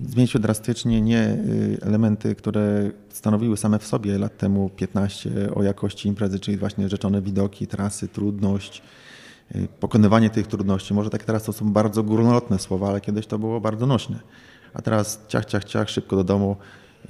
zmienić 0.00 0.30
się 0.30 0.38
drastycznie 0.38 1.00
nie 1.00 1.22
y, 1.28 1.78
elementy, 1.82 2.34
które 2.34 2.90
stanowiły 3.08 3.56
same 3.56 3.78
w 3.78 3.86
sobie 3.86 4.18
lat 4.18 4.36
temu 4.36 4.70
15 4.76 5.30
o 5.54 5.62
jakości 5.62 6.08
imprezy, 6.08 6.40
czyli 6.40 6.56
właśnie 6.56 6.88
rzeczone 6.88 7.22
widoki, 7.22 7.66
trasy, 7.66 8.08
trudność, 8.08 8.82
y, 9.54 9.68
pokonywanie 9.80 10.30
tych 10.30 10.46
trudności. 10.46 10.94
Może 10.94 11.10
tak 11.10 11.24
teraz 11.24 11.44
to 11.44 11.52
są 11.52 11.72
bardzo 11.72 12.02
górnolotne 12.02 12.58
słowa, 12.58 12.88
ale 12.88 13.00
kiedyś 13.00 13.26
to 13.26 13.38
było 13.38 13.60
bardzo 13.60 13.86
nośne. 13.86 14.18
A 14.74 14.82
teraz 14.82 15.20
ciach, 15.28 15.44
ciach, 15.44 15.64
ciach, 15.64 15.90
szybko 15.90 16.16
do 16.16 16.24
domu 16.24 16.56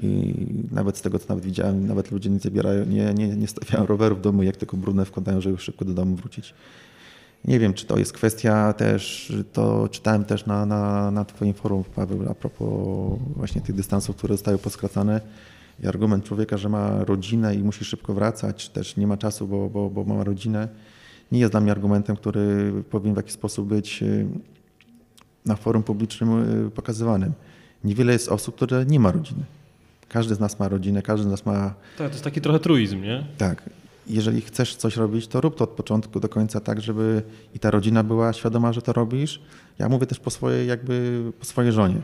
i 0.02 0.34
nawet 0.70 0.96
z 0.96 1.02
tego, 1.02 1.18
co 1.18 1.26
nawet 1.28 1.44
widziałem, 1.44 1.86
nawet 1.86 2.10
ludzie 2.10 2.30
nie 2.30 2.38
zabierają, 2.38 2.84
nie, 2.84 3.14
nie, 3.14 3.28
nie 3.28 3.46
stawiają 3.46 3.86
rowerów 3.86 4.18
w 4.18 4.22
domu, 4.22 4.42
jak 4.42 4.56
tylko 4.56 4.76
brudne 4.76 5.04
wkładają, 5.04 5.40
żeby 5.40 5.58
szybko 5.58 5.84
do 5.84 5.94
domu 5.94 6.16
wrócić. 6.16 6.54
Nie 7.44 7.58
wiem, 7.58 7.74
czy 7.74 7.86
to 7.86 7.98
jest 7.98 8.12
kwestia 8.12 8.72
też, 8.72 9.32
to 9.52 9.88
czytałem 9.88 10.24
też 10.24 10.46
na, 10.46 10.66
na, 10.66 11.10
na 11.10 11.24
Twoim 11.24 11.54
forum, 11.54 11.84
Paweł, 11.94 12.30
a 12.30 12.34
propos 12.34 12.68
właśnie 13.36 13.60
tych 13.60 13.74
dystansów, 13.74 14.16
które 14.16 14.34
zostały 14.34 14.58
poskracane 14.58 15.20
i 15.82 15.86
argument 15.86 16.24
człowieka, 16.24 16.56
że 16.56 16.68
ma 16.68 17.04
rodzinę 17.04 17.54
i 17.54 17.58
musi 17.58 17.84
szybko 17.84 18.14
wracać, 18.14 18.68
też 18.68 18.96
nie 18.96 19.06
ma 19.06 19.16
czasu, 19.16 19.46
bo, 19.46 19.68
bo, 19.68 19.90
bo 19.90 20.04
ma 20.04 20.24
rodzinę, 20.24 20.68
nie 21.32 21.40
jest 21.40 21.52
dla 21.52 21.60
mnie 21.60 21.72
argumentem, 21.72 22.16
który 22.16 22.72
powinien 22.90 23.14
w 23.14 23.16
jakiś 23.16 23.32
sposób 23.32 23.68
być 23.68 24.02
y, 24.02 24.26
na 25.46 25.56
forum 25.56 25.82
publicznym 25.82 26.66
y, 26.66 26.70
pokazywanym. 26.70 27.32
Niewiele 27.84 28.12
jest 28.12 28.28
osób, 28.28 28.56
które 28.56 28.86
nie 28.86 29.00
ma 29.00 29.12
rodziny. 29.12 29.42
Każdy 30.08 30.34
z 30.34 30.40
nas 30.40 30.58
ma 30.58 30.68
rodzinę, 30.68 31.02
każdy 31.02 31.28
z 31.28 31.30
nas 31.30 31.46
ma. 31.46 31.74
Tak, 31.98 32.08
to 32.08 32.12
jest 32.12 32.24
taki 32.24 32.40
trochę 32.40 32.58
truizm, 32.58 33.02
nie? 33.02 33.26
Tak 33.38 33.62
jeżeli 34.08 34.40
chcesz 34.40 34.76
coś 34.76 34.96
robić, 34.96 35.28
to 35.28 35.40
rób 35.40 35.56
to 35.56 35.64
od 35.64 35.70
początku 35.70 36.20
do 36.20 36.28
końca 36.28 36.60
tak, 36.60 36.80
żeby 36.80 37.22
i 37.54 37.58
ta 37.58 37.70
rodzina 37.70 38.02
była 38.02 38.32
świadoma, 38.32 38.72
że 38.72 38.82
to 38.82 38.92
robisz. 38.92 39.42
Ja 39.78 39.88
mówię 39.88 40.06
też 40.06 40.20
po 40.20 40.30
swojej, 40.30 40.68
jakby 40.68 41.22
po 41.38 41.44
swojej 41.44 41.72
żonie. 41.72 42.00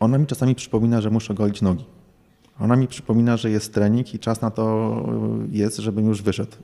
Ona 0.00 0.18
mi 0.18 0.26
czasami 0.26 0.54
przypomina, 0.54 1.00
że 1.00 1.10
muszę 1.10 1.34
golić 1.34 1.62
nogi. 1.62 1.84
Ona 2.60 2.76
mi 2.76 2.88
przypomina, 2.88 3.36
że 3.36 3.50
jest 3.50 3.74
trening 3.74 4.14
i 4.14 4.18
czas 4.18 4.40
na 4.40 4.50
to 4.50 4.96
jest, 5.50 5.76
żebym 5.76 6.08
już 6.08 6.22
wyszedł. 6.22 6.56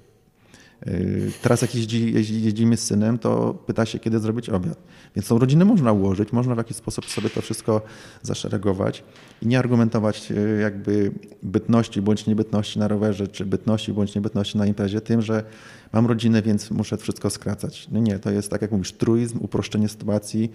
Yy, 0.87 1.33
teraz 1.43 1.63
jak 1.63 1.75
jeździ, 1.75 2.13
jeździmy 2.13 2.77
z 2.77 2.83
synem, 2.85 3.19
to 3.19 3.55
pyta 3.67 3.87
się, 3.87 3.99
kiedy 3.99 4.19
zrobić 4.19 4.49
obiad. 4.49 4.79
Więc 5.17 5.29
tą 5.29 5.39
rodzinę 5.39 5.65
można 5.65 5.93
ułożyć, 5.93 6.33
można 6.33 6.55
w 6.55 6.59
jakiś 6.59 6.77
sposób 6.77 7.05
sobie 7.05 7.31
to 7.31 7.41
wszystko 7.41 7.83
zaszeregować 8.23 9.05
i 9.43 9.47
nie 9.47 9.59
argumentować 9.59 10.31
yy, 10.31 10.59
jakby 10.61 11.13
bytności 11.43 12.03
bądź 12.03 12.27
niebytności 12.27 12.79
na 12.79 12.89
rowerze, 12.89 13.29
czy 13.29 13.47
bytności 13.47 13.93
bądź 13.93 14.15
niebytności 14.15 14.59
na 14.59 14.67
imprezie 14.67 15.01
tym, 15.01 15.23
że 15.23 15.45
mam 15.93 16.07
rodzinę, 16.07 16.43
więc 16.43 16.71
muszę 16.71 16.97
wszystko 16.97 17.31
skracać. 17.31 17.89
No 17.93 18.01
nie, 18.01 18.19
to 18.19 18.31
jest 18.31 18.51
tak 18.51 18.63
jak 18.63 18.71
mówisz, 18.71 18.93
truizm, 18.93 19.39
uproszczenie 19.41 19.89
sytuacji 19.89 20.53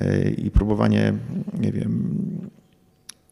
yy, 0.00 0.30
i 0.30 0.50
próbowanie, 0.50 1.14
nie 1.60 1.72
wiem, 1.72 2.50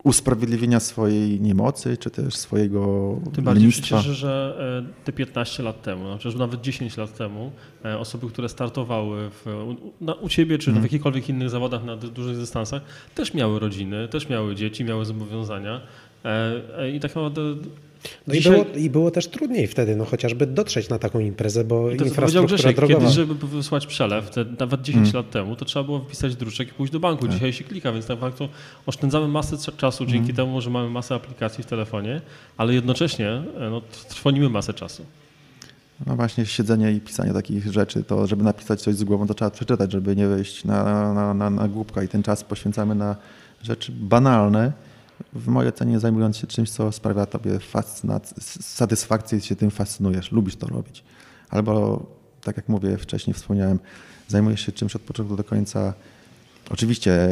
usprawiedliwienia 0.05 0.81
swojej 0.81 1.41
niemocy, 1.41 1.97
czy 1.97 2.11
też 2.11 2.35
swojego 2.35 3.15
Tym 3.35 3.45
bardziej 3.45 3.71
przecież, 3.71 4.05
że 4.05 4.57
e, 5.01 5.05
te 5.05 5.13
15 5.13 5.63
lat 5.63 5.83
temu, 5.83 6.05
no 6.05 6.19
przecież 6.19 6.39
nawet 6.39 6.61
10 6.61 6.97
lat 6.97 7.17
temu 7.17 7.53
e, 7.85 7.99
osoby, 7.99 8.29
które 8.29 8.49
startowały 8.49 9.31
w, 9.31 9.47
u, 9.47 10.25
u 10.25 10.29
Ciebie, 10.29 10.59
czy 10.59 10.65
w 10.65 10.69
mhm. 10.69 10.85
jakichkolwiek 10.85 11.29
innych 11.29 11.51
zawodach 11.51 11.85
na 11.85 11.97
dużych 11.97 12.37
dystansach, 12.37 12.83
też 13.15 13.35
miały 13.35 13.59
rodziny, 13.59 14.09
też 14.09 14.29
miały 14.29 14.55
dzieci, 14.55 14.85
miały 14.85 15.05
zobowiązania 15.05 15.81
e, 16.25 16.91
i 16.91 17.01
tak 17.01 17.15
naprawdę 17.15 17.43
no 18.27 18.35
Dzisiaj... 18.35 18.53
i, 18.53 18.65
było, 18.65 18.77
i 18.77 18.91
było 18.91 19.11
też 19.11 19.29
trudniej 19.29 19.67
wtedy, 19.67 19.97
no 19.97 20.05
chociażby 20.05 20.47
dotrzeć 20.47 20.89
na 20.89 20.99
taką 20.99 21.19
imprezę, 21.19 21.65
bo 21.65 21.89
to 21.99 22.05
infrastruktura 22.05 22.57
Grzesiek, 22.57 22.77
drogowa... 22.77 23.01
Kiedyś, 23.01 23.15
żeby 23.15 23.35
wysłać 23.35 23.87
przelew, 23.87 24.31
te, 24.31 24.45
nawet 24.61 24.83
10 24.83 25.05
hmm. 25.05 25.25
lat 25.25 25.33
temu, 25.33 25.57
to 25.57 25.65
trzeba 25.65 25.85
było 25.85 26.01
wpisać 26.01 26.37
druczek 26.37 26.69
i 26.69 26.73
pójść 26.73 26.93
do 26.93 27.01
banku. 27.01 27.25
Tak. 27.25 27.35
Dzisiaj 27.35 27.53
się 27.53 27.65
klika, 27.65 27.93
więc 27.93 28.07
tak 28.07 28.17
naprawdę 28.17 28.49
oszczędzamy 28.87 29.29
masę 29.29 29.57
czasu 29.77 30.07
dzięki 30.07 30.33
hmm. 30.33 30.37
temu, 30.37 30.61
że 30.61 30.71
mamy 30.71 30.91
masę 30.91 31.15
aplikacji 31.15 31.65
w 31.65 31.67
telefonie, 31.67 32.21
ale 32.57 32.75
jednocześnie 32.75 33.29
e, 33.29 33.71
no, 33.71 33.83
trwonimy 34.09 34.49
masę 34.49 34.75
czasu. 34.75 35.05
No 36.07 36.17
właśnie 36.17 36.47
siedzenie 36.47 36.93
i 36.93 37.01
pisanie 37.01 37.33
takich 37.33 37.73
rzeczy, 37.73 38.05
to 38.05 38.27
żeby 38.27 38.45
napisać 38.45 38.81
coś 38.81 38.95
z 38.95 39.05
głową, 39.05 39.27
to 39.27 39.35
trzeba 39.35 39.51
przeczytać, 39.51 39.93
żeby 39.93 40.17
nie 40.17 40.27
wejść 40.27 40.65
na, 40.65 41.15
na, 41.15 41.35
na, 41.35 41.51
na 41.51 41.69
głupka 41.69 42.03
i 42.03 42.09
ten 42.09 42.23
czas 42.23 42.45
poświęcamy 42.45 42.95
na 42.95 43.17
rzeczy 43.63 43.93
banalne, 43.93 44.73
w 45.33 45.49
mojej 45.49 45.69
ocenie 45.69 46.01
zajmując 46.01 46.37
się 46.37 46.47
czymś, 46.47 46.71
co 46.71 46.93
sprawia 46.93 47.27
tobie 47.27 47.59
satysfakcję 48.61 49.41
się 49.41 49.57
tym 49.57 49.71
fascynujesz, 49.71 50.33
lubisz 50.33 50.57
to 50.57 50.67
robić. 50.67 51.05
Albo, 51.51 52.07
tak 52.43 52.57
jak 52.57 52.69
mówię 52.69 52.99
wcześniej, 52.99 53.35
wspomniałem, 53.35 53.79
zajmujesz 54.29 54.67
się 54.67 54.73
czymś 54.73 54.97
od 54.97 55.03
początku 55.03 55.37
do 55.37 55.45
końca. 55.45 55.95
Oczywiście, 56.71 57.29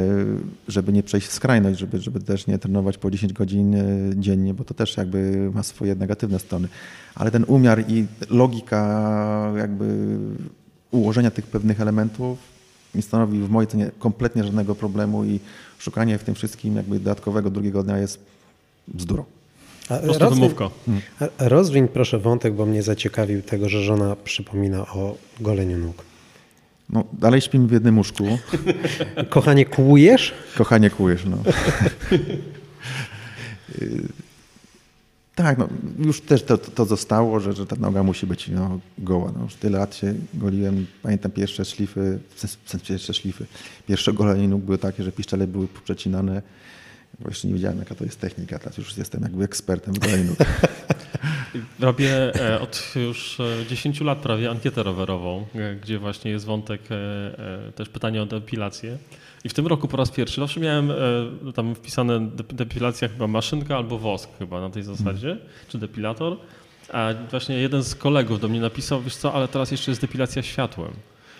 żeby 0.68 0.92
nie 0.92 1.02
przejść 1.02 1.26
w 1.26 1.32
skrajność, 1.32 1.78
żeby, 1.78 2.00
żeby 2.00 2.20
też 2.20 2.46
nie 2.46 2.58
trenować 2.58 2.98
po 2.98 3.10
10 3.10 3.32
godzin 3.32 3.74
e, 3.74 3.84
dziennie, 4.16 4.54
bo 4.54 4.64
to 4.64 4.74
też 4.74 4.96
jakby 4.96 5.50
ma 5.54 5.62
swoje 5.62 5.94
negatywne 5.94 6.38
strony. 6.38 6.68
Ale 7.14 7.30
ten 7.30 7.44
umiar 7.48 7.84
i 7.88 8.06
logika 8.30 9.52
jakby 9.56 10.18
ułożenia 10.90 11.30
tych 11.30 11.46
pewnych 11.46 11.80
elementów 11.80 12.38
nie 12.94 13.02
stanowi 13.02 13.38
w 13.38 13.50
mojej 13.50 13.68
ocenie 13.68 13.90
kompletnie 13.98 14.44
żadnego 14.44 14.74
problemu 14.74 15.24
i 15.24 15.40
szukanie 15.78 16.18
w 16.18 16.24
tym 16.24 16.34
wszystkim 16.34 16.76
jakby 16.76 16.98
dodatkowego 16.98 17.50
drugiego 17.50 17.82
dnia 17.82 17.98
jest 17.98 18.18
bzdurą. 18.88 19.24
Prosta 20.02 20.30
wymówka. 20.30 20.70
Hmm. 20.86 21.02
Rozwiń 21.38 21.88
proszę 21.88 22.18
wątek, 22.18 22.54
bo 22.54 22.66
mnie 22.66 22.82
zaciekawił 22.82 23.42
tego, 23.42 23.68
że 23.68 23.82
żona 23.82 24.16
przypomina 24.24 24.86
o 24.86 25.16
goleniu 25.40 25.78
nóg. 25.78 26.04
No, 26.90 27.04
dalej 27.12 27.40
śpimy 27.40 27.68
w 27.68 27.72
jednym 27.72 27.98
łóżku. 27.98 28.24
Kochanie, 29.30 29.64
kłujesz? 29.64 30.34
Kochanie, 30.56 30.90
kłujesz, 30.90 31.24
no. 31.24 31.38
Tak, 35.36 35.58
no, 35.58 35.68
już 35.98 36.20
też 36.20 36.42
to, 36.42 36.58
to 36.58 36.84
zostało, 36.84 37.40
że, 37.40 37.52
że 37.52 37.66
ta 37.66 37.76
noga 37.76 38.02
musi 38.02 38.26
być 38.26 38.48
no, 38.48 38.80
goła. 38.98 39.32
No, 39.36 39.44
już 39.44 39.54
tyle 39.54 39.78
lat 39.78 39.94
się 39.96 40.14
goliłem. 40.34 40.86
Pamiętam 41.02 41.30
pierwsze 41.32 41.64
szlify, 41.64 42.18
w 42.34 42.70
sensie 42.70 42.86
pierwsze 42.88 43.14
szlify, 43.14 43.46
pierwsze 43.88 44.12
golenie 44.12 44.48
nóg 44.48 44.62
były 44.62 44.78
takie, 44.78 45.02
że 45.02 45.12
piszczele 45.12 45.46
były 45.46 45.68
przecinane. 45.84 46.42
Bo 47.20 47.28
jeszcze 47.28 47.48
nie 47.48 47.54
wiedziałem, 47.54 47.78
jaka 47.78 47.94
to 47.94 48.04
jest 48.04 48.20
technika. 48.20 48.58
Teraz 48.58 48.78
już 48.78 48.96
jestem 48.96 49.22
jakby 49.22 49.44
ekspertem 49.44 49.94
w 49.94 49.98
goleniu 49.98 50.24
nóg. 50.24 50.38
Robię 51.80 52.34
e, 52.34 52.60
od 52.60 52.92
już 52.96 53.38
10 53.68 54.00
e, 54.00 54.04
lat 54.04 54.18
prawie 54.18 54.50
ankietę 54.50 54.82
rowerową, 54.82 55.46
e, 55.54 55.76
gdzie 55.76 55.98
właśnie 55.98 56.30
jest 56.30 56.44
wątek 56.44 56.80
też 57.74 57.88
pytania 57.88 58.22
o 58.22 58.26
depilację. 58.26 58.98
I 59.44 59.48
w 59.48 59.54
tym 59.54 59.66
roku 59.66 59.88
po 59.88 59.96
raz 59.96 60.10
pierwszy, 60.10 60.40
zawsze 60.40 60.60
miałem 60.60 60.90
e, 60.90 61.52
tam 61.54 61.74
wpisane 61.74 62.30
depilacja 62.52 63.08
chyba 63.08 63.26
maszynka 63.26 63.76
albo 63.76 63.98
wosk 63.98 64.30
chyba 64.38 64.60
na 64.60 64.70
tej 64.70 64.82
zasadzie, 64.82 65.28
hmm. 65.28 65.46
czy 65.68 65.78
depilator. 65.78 66.36
A 66.92 67.08
właśnie 67.30 67.56
jeden 67.56 67.82
z 67.84 67.94
kolegów 67.94 68.40
do 68.40 68.48
mnie 68.48 68.60
napisał, 68.60 69.02
wiesz 69.02 69.16
co, 69.16 69.32
ale 69.32 69.48
teraz 69.48 69.70
jeszcze 69.70 69.90
jest 69.90 70.00
depilacja 70.00 70.42
światłem. 70.42 70.92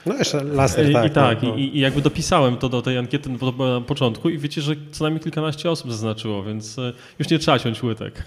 No 0.06 0.14
jeszcze 0.14 0.44
laser, 0.44 0.92
tak. 0.92 1.10
I, 1.10 1.14
tak, 1.14 1.42
no, 1.42 1.48
no. 1.48 1.56
I, 1.56 1.76
I, 1.76 1.80
jakby 1.80 2.02
dopisałem 2.02 2.56
to 2.56 2.68
do 2.68 2.82
tej 2.82 2.98
ankiety 2.98 3.30
na 3.30 3.80
początku 3.80 4.28
i 4.28 4.38
wiecie, 4.38 4.62
że 4.62 4.74
co 4.92 5.04
najmniej 5.04 5.22
kilkanaście 5.22 5.70
osób 5.70 5.90
zaznaczyło, 5.90 6.42
więc 6.42 6.78
e, 6.78 6.92
już 7.18 7.30
nie 7.30 7.38
trzeba 7.38 7.58
ciąć 7.58 7.82
łydek. 7.82 8.24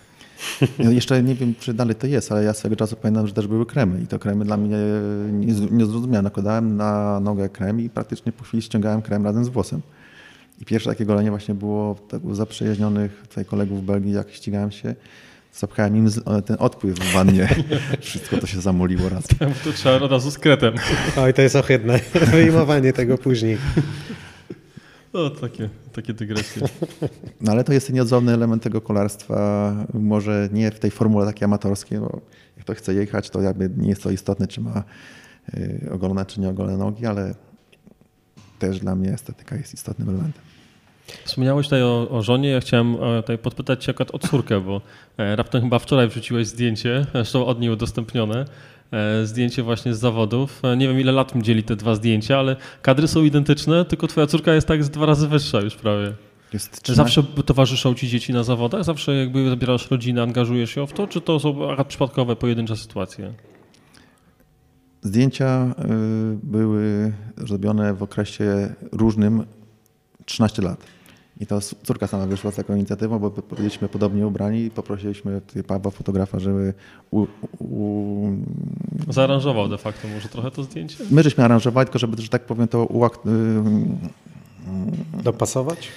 No 0.83 0.91
jeszcze 0.91 1.23
nie 1.23 1.35
wiem, 1.35 1.53
czy 1.59 1.73
dalej 1.73 1.95
to 1.95 2.07
jest, 2.07 2.31
ale 2.31 2.43
ja 2.43 2.53
swego 2.53 2.75
czasu 2.75 2.95
pamiętam, 2.95 3.27
że 3.27 3.33
też 3.33 3.47
były 3.47 3.65
kremy 3.65 4.01
i 4.01 4.07
to 4.07 4.19
kremy 4.19 4.45
dla 4.45 4.57
mnie 4.57 4.77
niezrozumiałe. 5.71 6.21
Nakładałem 6.21 6.75
na 6.75 7.19
nogę 7.19 7.49
krem 7.49 7.81
i 7.81 7.89
praktycznie 7.89 8.31
po 8.31 8.43
chwili 8.43 8.63
ściągałem 8.63 9.01
krem 9.01 9.25
razem 9.25 9.45
z 9.45 9.49
włosem. 9.49 9.81
I 10.61 10.65
pierwsze 10.65 10.89
takie 10.89 11.05
golenie 11.05 11.29
właśnie 11.29 11.55
było 11.55 11.95
tak 12.09 12.21
zaprzyjaźnionych 12.31 13.23
tutaj 13.29 13.45
kolegów 13.45 13.81
w 13.81 13.85
Belgii, 13.85 14.11
jak 14.11 14.31
ścigałem 14.31 14.71
się. 14.71 14.95
zapchałem 15.53 15.97
im 15.97 16.09
ten 16.45 16.55
odpływ 16.59 16.99
w 16.99 17.13
wannie. 17.13 17.49
Wszystko 18.01 18.37
to 18.37 18.47
się 18.47 18.61
zamoliło 18.61 19.09
raz. 19.09 19.27
To 19.63 19.71
trzeba 19.73 19.95
od 19.95 20.11
razu 20.11 20.31
z 20.31 20.37
kretem. 20.37 20.73
Oj, 21.17 21.33
to 21.33 21.41
jest 21.41 21.55
ohydne. 21.55 21.99
Wyjmowanie 22.31 22.93
tego 22.93 23.17
później. 23.17 23.57
O, 25.13 25.29
takie, 25.29 25.69
takie 26.01 26.13
dygresje. 26.13 26.67
No 27.41 27.51
ale 27.51 27.63
to 27.63 27.73
jest 27.73 27.93
nieodzowny 27.93 28.33
element 28.33 28.63
tego 28.63 28.81
kolarstwa. 28.81 29.73
Może 29.93 30.49
nie 30.51 30.71
w 30.71 30.79
tej 30.79 30.91
formule 30.91 31.25
takiej 31.25 31.45
amatorskiej, 31.45 31.99
bo 31.99 32.21
jak 32.57 32.65
to 32.65 32.73
chce 32.73 32.93
jechać, 32.93 33.29
to 33.29 33.41
jakby 33.41 33.69
nie 33.77 33.89
jest 33.89 34.03
to 34.03 34.11
istotne, 34.11 34.47
czy 34.47 34.61
ma 34.61 34.83
y, 35.53 35.89
ogolone, 35.91 36.25
czy 36.25 36.39
nie 36.41 36.49
ogolone 36.49 36.77
nogi, 36.77 37.05
ale 37.05 37.35
też 38.59 38.79
dla 38.79 38.95
mnie 38.95 39.13
estetyka 39.13 39.55
jest 39.55 39.73
istotnym 39.73 40.09
elementem. 40.09 40.43
Wspomniałeś 41.25 41.67
tutaj 41.67 41.83
o, 41.83 42.07
o, 42.09 42.21
żonie. 42.21 42.49
Ja 42.49 42.59
chciałem 42.59 42.95
e, 42.95 43.21
tutaj 43.21 43.37
podpytać 43.37 43.83
Cię 43.83 43.93
o 44.13 44.19
córkę, 44.19 44.61
bo 44.61 44.81
e, 45.17 45.35
raptem 45.35 45.61
chyba 45.61 45.79
wczoraj 45.79 46.07
wrzuciłeś 46.07 46.47
zdjęcie, 46.47 47.05
zresztą 47.13 47.45
od 47.45 47.59
niej 47.59 47.69
udostępnione, 47.69 48.45
zdjęcie 49.23 49.63
właśnie 49.63 49.93
z 49.93 49.99
zawodów. 49.99 50.61
Nie 50.77 50.87
wiem, 50.87 50.99
ile 50.99 51.11
lat 51.11 51.33
dzieli 51.35 51.63
te 51.63 51.75
dwa 51.75 51.95
zdjęcia, 51.95 52.39
ale 52.39 52.55
kadry 52.81 53.07
są 53.07 53.23
identyczne, 53.23 53.85
tylko 53.85 54.07
Twoja 54.07 54.27
córka 54.27 54.53
jest 54.53 54.67
tak 54.67 54.83
z 54.83 54.89
dwa 54.89 55.05
razy 55.05 55.27
wyższa 55.27 55.61
już 55.61 55.75
prawie. 55.75 56.13
Jest 56.53 56.87
Zawsze 56.87 57.23
towarzyszą 57.23 57.95
Ci 57.95 58.07
dzieci 58.07 58.33
na 58.33 58.43
zawodach? 58.43 58.83
Zawsze 58.83 59.15
jakby 59.15 59.49
zabierasz 59.49 59.91
rodzinę, 59.91 60.23
angażujesz 60.23 60.71
się 60.71 60.87
w 60.87 60.93
to, 60.93 61.07
czy 61.07 61.21
to 61.21 61.39
są 61.39 61.55
przypadkowe, 61.87 62.35
pojedyncze 62.35 62.75
sytuacje? 62.75 63.33
Zdjęcia 65.01 65.65
y, 65.65 66.37
były 66.43 67.13
zrobione 67.37 67.93
w 67.93 68.03
okresie 68.03 68.75
różnym 68.91 69.45
13 70.25 70.61
lat. 70.61 70.85
I 71.39 71.45
to 71.45 71.59
córka 71.83 72.07
sama 72.07 72.25
wyszła 72.25 72.51
z 72.51 72.55
taką 72.55 72.75
inicjatywą, 72.75 73.19
bo 73.19 73.31
byliśmy 73.57 73.89
podobnie 73.89 74.27
ubrani 74.27 74.63
i 74.63 74.71
poprosiliśmy 74.71 75.41
Pawła 75.67 75.91
fotografa, 75.91 76.39
żeby 76.39 76.73
u, 77.11 77.27
u... 77.59 78.31
zaaranżował 79.09 79.69
de 79.69 79.77
facto 79.77 80.07
może 80.07 80.29
trochę 80.29 80.51
to 80.51 80.63
zdjęcie? 80.63 80.97
My 81.11 81.23
żeśmy 81.23 81.43
aranżowali, 81.43 81.85
tylko 81.85 81.99
żeby, 81.99 82.21
że 82.21 82.29
tak 82.29 82.45
powiem, 82.45 82.67
to 82.67 82.85
uakt... 82.85 83.21
dopasować? 85.23 85.87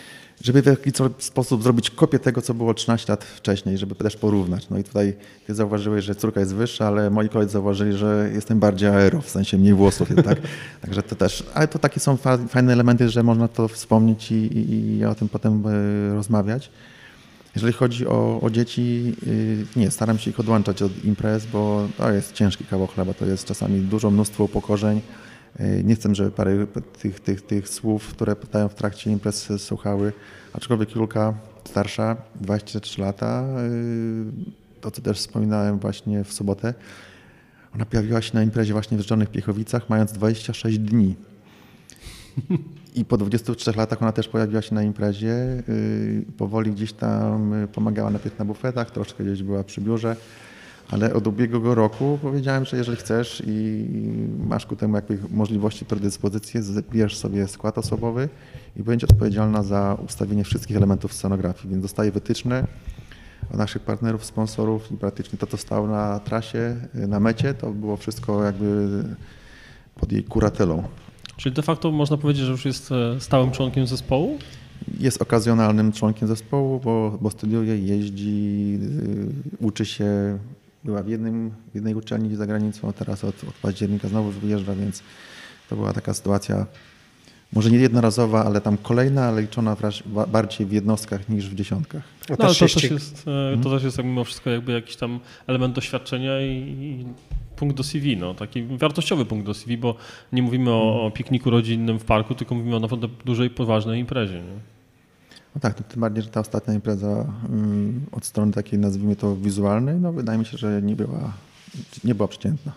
Żeby 0.40 0.62
w 0.62 0.66
jakiś 0.66 0.92
sposób 1.18 1.62
zrobić 1.62 1.90
kopię 1.90 2.18
tego, 2.18 2.42
co 2.42 2.54
było 2.54 2.74
13 2.74 3.12
lat 3.12 3.24
wcześniej, 3.24 3.78
żeby 3.78 3.94
też 3.94 4.16
porównać. 4.16 4.70
No 4.70 4.78
i 4.78 4.84
tutaj 4.84 5.14
ty 5.46 5.54
zauważyłeś, 5.54 6.04
że 6.04 6.14
córka 6.14 6.40
jest 6.40 6.54
wyższa, 6.54 6.86
ale 6.86 7.10
moi 7.10 7.28
koledzy 7.28 7.52
zauważyli, 7.52 7.92
że 7.96 8.30
jestem 8.34 8.60
bardziej 8.60 8.88
aero, 8.88 9.20
w 9.20 9.30
sensie 9.30 9.58
mniej 9.58 9.74
włosów 9.74 10.08
tak? 10.24 10.38
Także 10.82 11.02
to 11.02 11.14
też, 11.14 11.44
ale 11.54 11.68
to 11.68 11.78
takie 11.78 12.00
są 12.00 12.16
fajne 12.48 12.72
elementy, 12.72 13.08
że 13.08 13.22
można 13.22 13.48
to 13.48 13.68
wspomnieć 13.68 14.32
i, 14.32 14.34
i, 14.34 14.98
i 14.98 15.04
o 15.04 15.14
tym 15.14 15.28
potem 15.28 15.62
e, 15.66 16.14
rozmawiać. 16.14 16.70
Jeżeli 17.54 17.72
chodzi 17.72 18.06
o, 18.06 18.40
o, 18.42 18.50
dzieci, 18.50 19.14
y, 19.26 19.66
nie, 19.76 19.90
staram 19.90 20.18
się 20.18 20.30
ich 20.30 20.40
odłączać 20.40 20.82
od 20.82 21.04
imprez, 21.04 21.46
bo 21.46 21.88
to 21.98 22.10
jest 22.10 22.32
ciężki 22.32 22.64
kawał 22.64 22.86
chleba, 22.86 23.14
to 23.14 23.26
jest 23.26 23.44
czasami 23.44 23.80
dużo 23.80 24.10
mnóstwo 24.10 24.44
upokorzeń. 24.44 25.00
E, 25.58 25.82
nie 25.82 25.94
chcę, 25.94 26.14
żeby 26.14 26.30
parę 26.30 26.66
tych, 26.98 27.20
tych, 27.20 27.42
tych 27.42 27.68
słów, 27.68 28.08
które 28.08 28.36
pytają 28.36 28.68
w 28.68 28.74
trakcie 28.74 29.10
imprez 29.10 29.48
słuchały, 29.58 30.12
aczkolwiek 30.52 30.94
Julka 30.94 31.34
starsza, 31.64 32.16
23 32.40 33.00
lata, 33.00 33.42
e, 33.42 34.80
to 34.80 34.90
co 34.90 35.02
też 35.02 35.18
wspominałem 35.18 35.78
właśnie 35.78 36.24
w 36.24 36.32
sobotę, 36.32 36.74
ona 37.74 37.84
pojawiła 37.84 38.22
się 38.22 38.30
na 38.34 38.42
imprezie 38.42 38.72
właśnie 38.72 38.98
w 38.98 39.00
Żonych 39.00 39.30
Piechowicach, 39.30 39.88
mając 39.88 40.12
26 40.12 40.78
dni. 40.78 41.14
I 42.94 43.04
po 43.04 43.16
23 43.16 43.72
latach 43.76 44.02
ona 44.02 44.12
też 44.12 44.28
pojawiła 44.28 44.62
się 44.62 44.74
na 44.74 44.82
imprezie. 44.82 45.32
E, 45.32 45.62
powoli 46.38 46.72
gdzieś 46.72 46.92
tam 46.92 47.52
pomagała 47.72 48.10
najpierw 48.10 48.38
na 48.38 48.44
bufetach, 48.44 48.90
troszkę 48.90 49.24
gdzieś 49.24 49.42
była 49.42 49.64
przy 49.64 49.80
biurze 49.80 50.16
ale 50.90 51.14
od 51.14 51.26
ubiegłego 51.26 51.74
roku 51.74 52.18
powiedziałem, 52.22 52.64
że 52.64 52.76
jeżeli 52.76 52.96
chcesz 52.96 53.42
i 53.46 53.86
masz 54.46 54.66
ku 54.66 54.76
temu 54.76 54.96
jakby 54.96 55.18
możliwości, 55.30 55.84
predyspozycje, 55.84 56.62
zbierz 56.62 57.16
sobie 57.16 57.48
skład 57.48 57.78
osobowy 57.78 58.28
i 58.76 58.82
będzie 58.82 59.06
odpowiedzialna 59.06 59.62
za 59.62 59.96
ustawienie 60.04 60.44
wszystkich 60.44 60.76
elementów 60.76 61.12
scenografii, 61.12 61.68
więc 61.70 61.82
dostaje 61.82 62.12
wytyczne 62.12 62.66
od 63.50 63.58
naszych 63.58 63.82
partnerów, 63.82 64.24
sponsorów 64.24 64.92
i 64.92 64.96
praktycznie 64.96 65.38
to, 65.38 65.46
co 65.46 65.56
stało 65.56 65.86
na 65.86 66.20
trasie, 66.20 66.76
na 66.94 67.20
mecie, 67.20 67.54
to 67.54 67.70
było 67.70 67.96
wszystko 67.96 68.44
jakby 68.44 69.04
pod 69.94 70.12
jej 70.12 70.24
kuratelą. 70.24 70.82
Czyli 71.36 71.54
de 71.54 71.62
facto 71.62 71.90
można 71.90 72.16
powiedzieć, 72.16 72.44
że 72.44 72.52
już 72.52 72.64
jest 72.64 72.92
e, 72.92 73.20
stałym 73.20 73.50
członkiem 73.50 73.86
zespołu? 73.86 74.38
Jest 75.00 75.22
okazjonalnym 75.22 75.92
członkiem 75.92 76.28
zespołu, 76.28 76.80
bo, 76.80 77.18
bo 77.20 77.30
studiuje, 77.30 77.78
jeździ, 77.78 78.78
y, 79.60 79.66
uczy 79.66 79.84
się 79.84 80.38
była 80.84 81.02
w, 81.02 81.08
jednym, 81.08 81.50
w 81.72 81.74
jednej 81.74 81.94
uczelni 81.94 82.36
za 82.36 82.46
granicą, 82.46 82.88
a 82.88 82.92
teraz 82.92 83.24
od, 83.24 83.44
od 83.44 83.54
października 83.54 84.08
znowu 84.08 84.30
wyjeżdża, 84.30 84.74
więc 84.74 85.02
to 85.68 85.76
była 85.76 85.92
taka 85.92 86.14
sytuacja 86.14 86.66
może 87.52 87.70
nie 87.70 87.78
jednorazowa, 87.78 88.44
ale 88.44 88.60
tam 88.60 88.76
kolejna, 88.76 89.24
ale 89.24 89.42
liczona 89.42 89.76
bardziej 90.28 90.66
w 90.66 90.72
jednostkach 90.72 91.28
niż 91.28 91.48
w 91.48 91.54
dziesiątkach. 91.54 92.02
No, 92.30 92.36
to, 92.36 92.54
też 92.54 92.90
jest, 92.90 93.24
e, 93.54 93.62
to 93.62 93.70
też 93.70 93.82
jest 93.82 93.98
mimo 93.98 94.24
wszystko 94.24 94.50
jakby 94.50 94.72
jakiś 94.72 94.96
tam 94.96 95.20
element 95.46 95.74
doświadczenia 95.74 96.40
i, 96.40 96.50
i 96.50 97.04
punkt 97.56 97.76
do 97.76 97.82
CV, 97.82 98.16
no, 98.16 98.34
taki 98.34 98.62
wartościowy 98.62 99.24
punkt 99.24 99.46
do 99.46 99.54
CV, 99.54 99.76
bo 99.76 99.94
nie 100.32 100.42
mówimy 100.42 100.70
o, 100.70 101.06
o 101.06 101.10
pikniku 101.10 101.50
rodzinnym 101.50 101.98
w 101.98 102.04
parku, 102.04 102.34
tylko 102.34 102.54
mówimy 102.54 102.76
o 102.76 102.80
naprawdę 102.80 103.08
dużej, 103.24 103.50
poważnej 103.50 104.00
imprezie. 104.00 104.34
Nie? 104.34 104.81
No 105.54 105.60
tak, 105.60 105.74
to 105.74 105.82
tym 105.82 106.00
bardziej, 106.00 106.22
że 106.22 106.30
ta 106.30 106.40
ostatnia 106.40 106.74
impreza 106.74 107.08
um, 107.08 108.06
od 108.12 108.24
strony 108.24 108.52
takiej, 108.52 108.78
nazwijmy 108.78 109.16
to, 109.16 109.36
wizualnej, 109.36 109.96
no 110.00 110.12
wydaje 110.12 110.38
mi 110.38 110.44
się, 110.44 110.58
że 110.58 110.82
nie 110.82 110.96
była, 110.96 111.32
nie 112.04 112.14
była 112.14 112.28
przeciętna. 112.28 112.72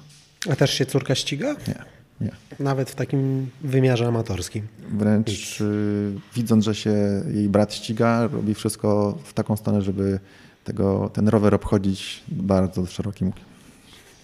A 0.50 0.56
też 0.56 0.74
się 0.74 0.86
córka 0.86 1.16
ściga? 1.16 1.56
Nie, 1.68 1.86
nie. 2.22 2.32
Nawet 2.60 2.90
w 2.90 2.96
takim 2.96 3.50
wymiarze 3.62 4.08
amatorskim? 4.08 4.68
Wręcz 4.92 5.62
y, 5.62 6.14
widząc, 6.36 6.66
że 6.66 6.76
się 6.76 7.24
jej 7.34 7.50
brat 7.50 7.74
ściga, 7.74 8.28
robi 8.28 8.54
wszystko 8.54 9.18
w 9.24 9.34
taką 9.34 9.56
stronę, 9.56 9.82
żeby 9.82 10.20
tego, 10.64 11.10
ten 11.14 11.28
rower 11.28 11.56
obchodzić 11.56 12.24
bardzo 12.28 12.86
szerokim 12.86 13.32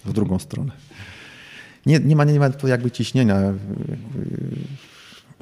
w 0.04 0.12
drugą 0.12 0.38
stronę. 0.38 0.72
Nie, 1.86 2.00
nie, 2.00 2.16
ma, 2.16 2.24
nie 2.24 2.40
ma 2.40 2.50
tu 2.50 2.68
jakby 2.68 2.90
ciśnienia 2.90 3.52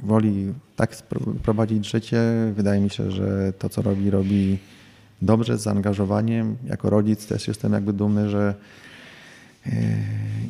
woli 0.02 0.52
tak 0.76 0.96
prowadzić 1.42 1.90
życie. 1.90 2.22
Wydaje 2.56 2.80
mi 2.80 2.90
się, 2.90 3.10
że 3.10 3.52
to, 3.58 3.68
co 3.68 3.82
robi, 3.82 4.10
robi 4.10 4.58
dobrze, 5.22 5.58
z 5.58 5.62
zaangażowaniem. 5.62 6.56
Jako 6.66 6.90
rodzic 6.90 7.26
też 7.26 7.48
jestem 7.48 7.72
jakby 7.72 7.92
dumny, 7.92 8.28
że 8.28 8.54
e, 9.66 9.70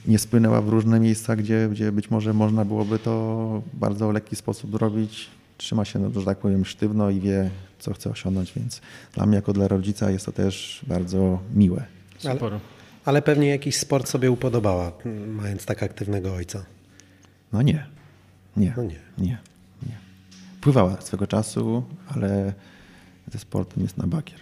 nie 0.06 0.18
spłynęła 0.18 0.62
w 0.62 0.68
różne 0.68 1.00
miejsca, 1.00 1.36
gdzie, 1.36 1.68
gdzie 1.72 1.92
być 1.92 2.10
może 2.10 2.32
można 2.32 2.64
byłoby 2.64 2.98
to 2.98 3.62
w 3.74 3.78
bardzo 3.78 4.12
lekki 4.12 4.36
sposób 4.36 4.70
zrobić. 4.70 5.30
Trzyma 5.58 5.84
się, 5.84 5.98
no, 5.98 6.20
że 6.20 6.26
tak 6.26 6.38
powiem, 6.38 6.64
sztywno 6.64 7.10
i 7.10 7.20
wie, 7.20 7.50
co 7.78 7.94
chce 7.94 8.10
osiągnąć, 8.10 8.52
więc 8.56 8.80
dla 9.14 9.26
mnie 9.26 9.36
jako 9.36 9.52
dla 9.52 9.68
rodzica 9.68 10.10
jest 10.10 10.26
to 10.26 10.32
też 10.32 10.84
bardzo 10.86 11.38
miłe. 11.54 11.84
Ale, 12.24 12.40
ale 13.04 13.22
pewnie 13.22 13.48
jakiś 13.48 13.76
sport 13.76 14.08
sobie 14.08 14.30
upodobała, 14.30 14.92
mając 15.26 15.66
tak 15.66 15.82
aktywnego 15.82 16.34
ojca. 16.34 16.64
No 17.52 17.62
nie. 17.62 17.99
Nie, 18.56 18.74
no 18.76 18.82
nie. 18.82 19.00
nie, 19.18 19.38
nie. 19.82 19.98
Pływała 20.60 21.00
swego 21.00 21.26
czasu, 21.26 21.82
ale 22.14 22.52
ze 23.32 23.38
sportem 23.38 23.82
jest 23.82 23.96
na 23.96 24.06
bakier. 24.06 24.40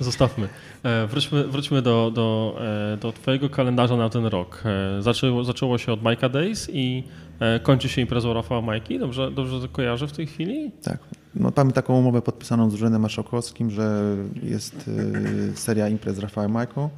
Zostawmy. 0.00 0.48
E, 0.82 1.06
wróćmy, 1.06 1.48
wróćmy 1.48 1.82
do, 1.82 2.10
do, 2.14 2.58
e, 2.94 2.96
do 2.96 3.12
Twojego 3.12 3.50
kalendarza 3.50 3.96
na 3.96 4.08
ten 4.08 4.26
rok. 4.26 4.62
E, 4.64 5.02
zaczęło, 5.02 5.44
zaczęło 5.44 5.78
się 5.78 5.92
od 5.92 6.02
Majka 6.02 6.28
Days 6.28 6.70
i 6.72 7.04
kończy 7.62 7.88
się 7.88 8.00
imprezą 8.00 8.34
Rafała 8.34 8.60
Majki. 8.60 8.98
Dobrze, 8.98 9.30
dobrze 9.30 9.60
to 9.60 9.68
kojarzę 9.68 10.06
w 10.06 10.12
tej 10.12 10.26
chwili? 10.26 10.72
Tak. 10.82 10.98
No, 11.34 11.52
mamy 11.56 11.72
taką 11.72 11.98
umowę 11.98 12.22
podpisaną 12.22 12.70
z 12.70 12.74
Urzędem 12.74 13.02
Marszałkowskim, 13.02 13.70
że 13.70 14.16
jest 14.42 14.90
seria 15.54 15.88
imprez 15.88 16.16
z 16.16 16.18
Rafałem 16.18 16.50
Majką, 16.50 16.90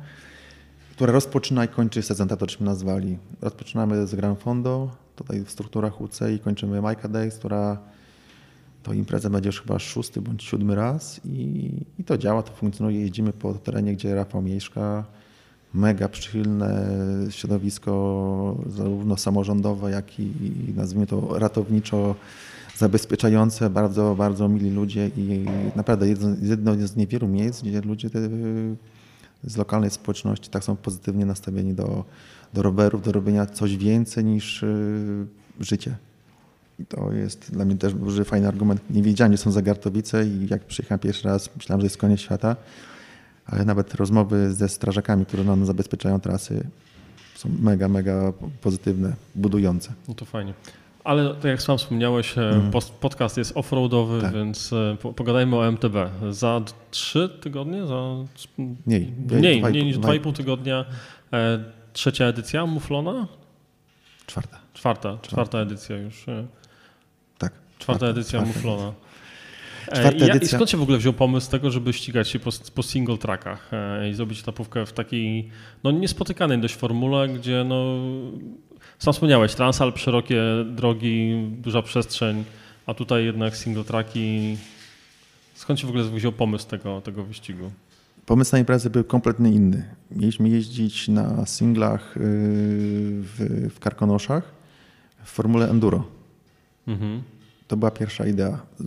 która 0.94 1.12
rozpoczyna 1.12 1.64
i 1.64 1.68
kończy 1.68 2.02
sezon, 2.02 2.28
tak 2.28 2.38
to 2.38 2.46
czym 2.46 2.66
nazwali. 2.66 3.18
Rozpoczynamy 3.42 4.06
z 4.06 4.14
Gran 4.14 4.36
Fondo, 4.36 4.90
tutaj 5.16 5.44
w 5.44 5.50
strukturach 5.50 6.00
UC 6.00 6.20
i 6.36 6.38
kończymy 6.38 6.82
Majka 6.82 7.08
Days, 7.08 7.36
która 7.36 7.78
to 8.82 8.92
impreza 8.92 9.30
będzie 9.30 9.48
już 9.48 9.60
chyba 9.60 9.78
szósty 9.78 10.20
bądź 10.20 10.44
siódmy 10.44 10.74
raz 10.74 11.20
i, 11.24 11.70
i 11.98 12.04
to 12.04 12.18
działa, 12.18 12.42
to 12.42 12.52
funkcjonuje. 12.52 13.00
Jeździmy 13.00 13.32
po 13.32 13.54
terenie, 13.54 13.92
gdzie 13.92 14.14
Rafał 14.14 14.42
mieszka. 14.42 15.04
Mega 15.74 16.08
przychylne 16.08 16.86
środowisko, 17.30 18.56
zarówno 18.66 19.16
samorządowe, 19.16 19.90
jak 19.90 20.20
i 20.20 20.32
nazwijmy 20.76 21.06
to 21.06 21.38
ratowniczo 21.38 22.14
zabezpieczające, 22.76 23.70
bardzo, 23.70 24.14
bardzo 24.14 24.48
mili 24.48 24.70
ludzie 24.70 25.10
i 25.16 25.46
naprawdę 25.76 26.08
jedno, 26.08 26.28
jedno 26.42 26.86
z 26.86 26.96
niewielu 26.96 27.28
miejsc, 27.28 27.62
gdzie 27.62 27.80
ludzie 27.80 28.10
z 29.46 29.56
lokalnej 29.56 29.90
społeczności 29.90 30.50
tak 30.50 30.64
są 30.64 30.76
pozytywnie 30.76 31.26
nastawieni 31.26 31.74
do, 31.74 32.04
do 32.54 32.62
rowerów, 32.62 33.02
do 33.02 33.12
robienia 33.12 33.46
coś 33.46 33.76
więcej 33.76 34.24
niż 34.24 34.62
y, 34.62 35.26
życie. 35.60 35.96
I 36.78 36.86
to 36.86 37.12
jest 37.12 37.52
dla 37.52 37.64
mnie 37.64 37.76
też 37.76 37.94
duży, 37.94 38.24
fajny 38.24 38.48
argument. 38.48 38.80
Nie 38.90 39.02
wiedziałem, 39.02 39.32
gdzie 39.32 39.42
są 39.42 39.50
Zagartowice 39.50 40.26
i 40.26 40.46
jak 40.50 40.64
przyjechałem 40.64 40.98
pierwszy 40.98 41.28
raz, 41.28 41.50
myślałem, 41.56 41.80
że 41.80 41.86
jest 41.86 41.96
koniec 41.96 42.20
świata. 42.20 42.56
ale 43.46 43.64
nawet 43.64 43.94
rozmowy 43.94 44.54
ze 44.54 44.68
strażakami, 44.68 45.26
którzy 45.26 45.44
nam 45.44 45.66
zabezpieczają 45.66 46.20
trasy, 46.20 46.66
są 47.36 47.48
mega, 47.60 47.88
mega 47.88 48.32
pozytywne, 48.60 49.12
budujące. 49.34 49.92
No 50.08 50.14
to 50.14 50.24
fajnie. 50.24 50.54
Ale 51.04 51.34
tak 51.34 51.44
jak 51.44 51.62
sam 51.62 51.78
wspomniałeś, 51.78 52.38
mm. 52.38 52.70
podcast 53.00 53.36
jest 53.36 53.56
offroadowy, 53.56 54.20
tak. 54.20 54.34
więc 54.34 54.72
e, 54.72 54.96
pogadajmy 55.16 55.56
o 55.56 55.66
MTB. 55.72 55.94
Za 56.30 56.60
trzy 56.90 57.28
tygodnie? 57.28 57.86
Za... 57.86 58.14
Mniej. 58.86 59.12
Mniej, 59.30 59.62
mniej 59.62 59.84
niż 59.84 59.98
dwa 59.98 60.14
i 60.14 60.20
pół 60.20 60.32
tygodnia. 60.32 60.84
E, 61.32 61.64
trzecia 61.92 62.24
edycja 62.24 62.66
Muflona? 62.66 63.26
Czwarta. 64.26 64.58
Czwarta, 64.74 65.18
czwarta 65.22 65.58
edycja 65.58 65.96
już. 65.96 66.26
Tak. 67.38 67.52
Czwarta 67.78 68.06
edycja 68.06 68.40
czwarta. 68.40 68.58
Muflona. 68.58 68.92
Czwarta 69.84 70.24
edycja. 70.24 70.34
I 70.34 70.46
skąd 70.46 70.70
się 70.70 70.76
w 70.76 70.82
ogóle 70.82 70.98
wziął 70.98 71.12
pomysł 71.12 71.50
tego, 71.50 71.70
żeby 71.70 71.92
ścigać 71.92 72.28
się 72.28 72.38
po, 72.38 72.50
po 72.74 72.82
single 72.82 73.18
trackach 73.18 73.70
i 74.10 74.14
zrobić 74.14 74.40
etapówkę 74.40 74.86
w 74.86 74.92
takiej 74.92 75.50
no, 75.84 75.90
niespotykanej 75.90 76.58
dość 76.58 76.74
formule, 76.74 77.28
gdzie 77.28 77.64
no, 77.64 77.96
sam 78.98 79.12
wspomniałeś, 79.12 79.54
Transalp, 79.54 79.98
szerokie 79.98 80.42
drogi, 80.66 81.46
duża 81.58 81.82
przestrzeń, 81.82 82.44
a 82.86 82.94
tutaj 82.94 83.24
jednak 83.24 83.56
single 83.56 83.84
tracki. 83.84 84.56
Skąd 85.54 85.80
się 85.80 85.86
w 85.86 85.90
ogóle 85.90 86.04
wziął 86.04 86.32
pomysł 86.32 86.68
tego, 86.68 87.00
tego 87.00 87.24
wyścigu? 87.24 87.70
Pomysł 88.26 88.52
na 88.52 88.58
imprezę 88.58 88.90
był 88.90 89.04
kompletnie 89.04 89.50
inny. 89.50 89.94
Mieliśmy 90.10 90.48
jeździć 90.48 91.08
na 91.08 91.46
singlach 91.46 92.16
y, 92.16 92.20
w, 92.20 93.68
w 93.74 93.78
Karkonoszach 93.78 94.52
w 95.24 95.30
formule 95.30 95.70
enduro. 95.70 96.04
Mhm. 96.88 97.22
To 97.74 97.78
była 97.78 97.90
pierwsza 97.90 98.26
idea. 98.26 98.58
Y, 98.80 98.84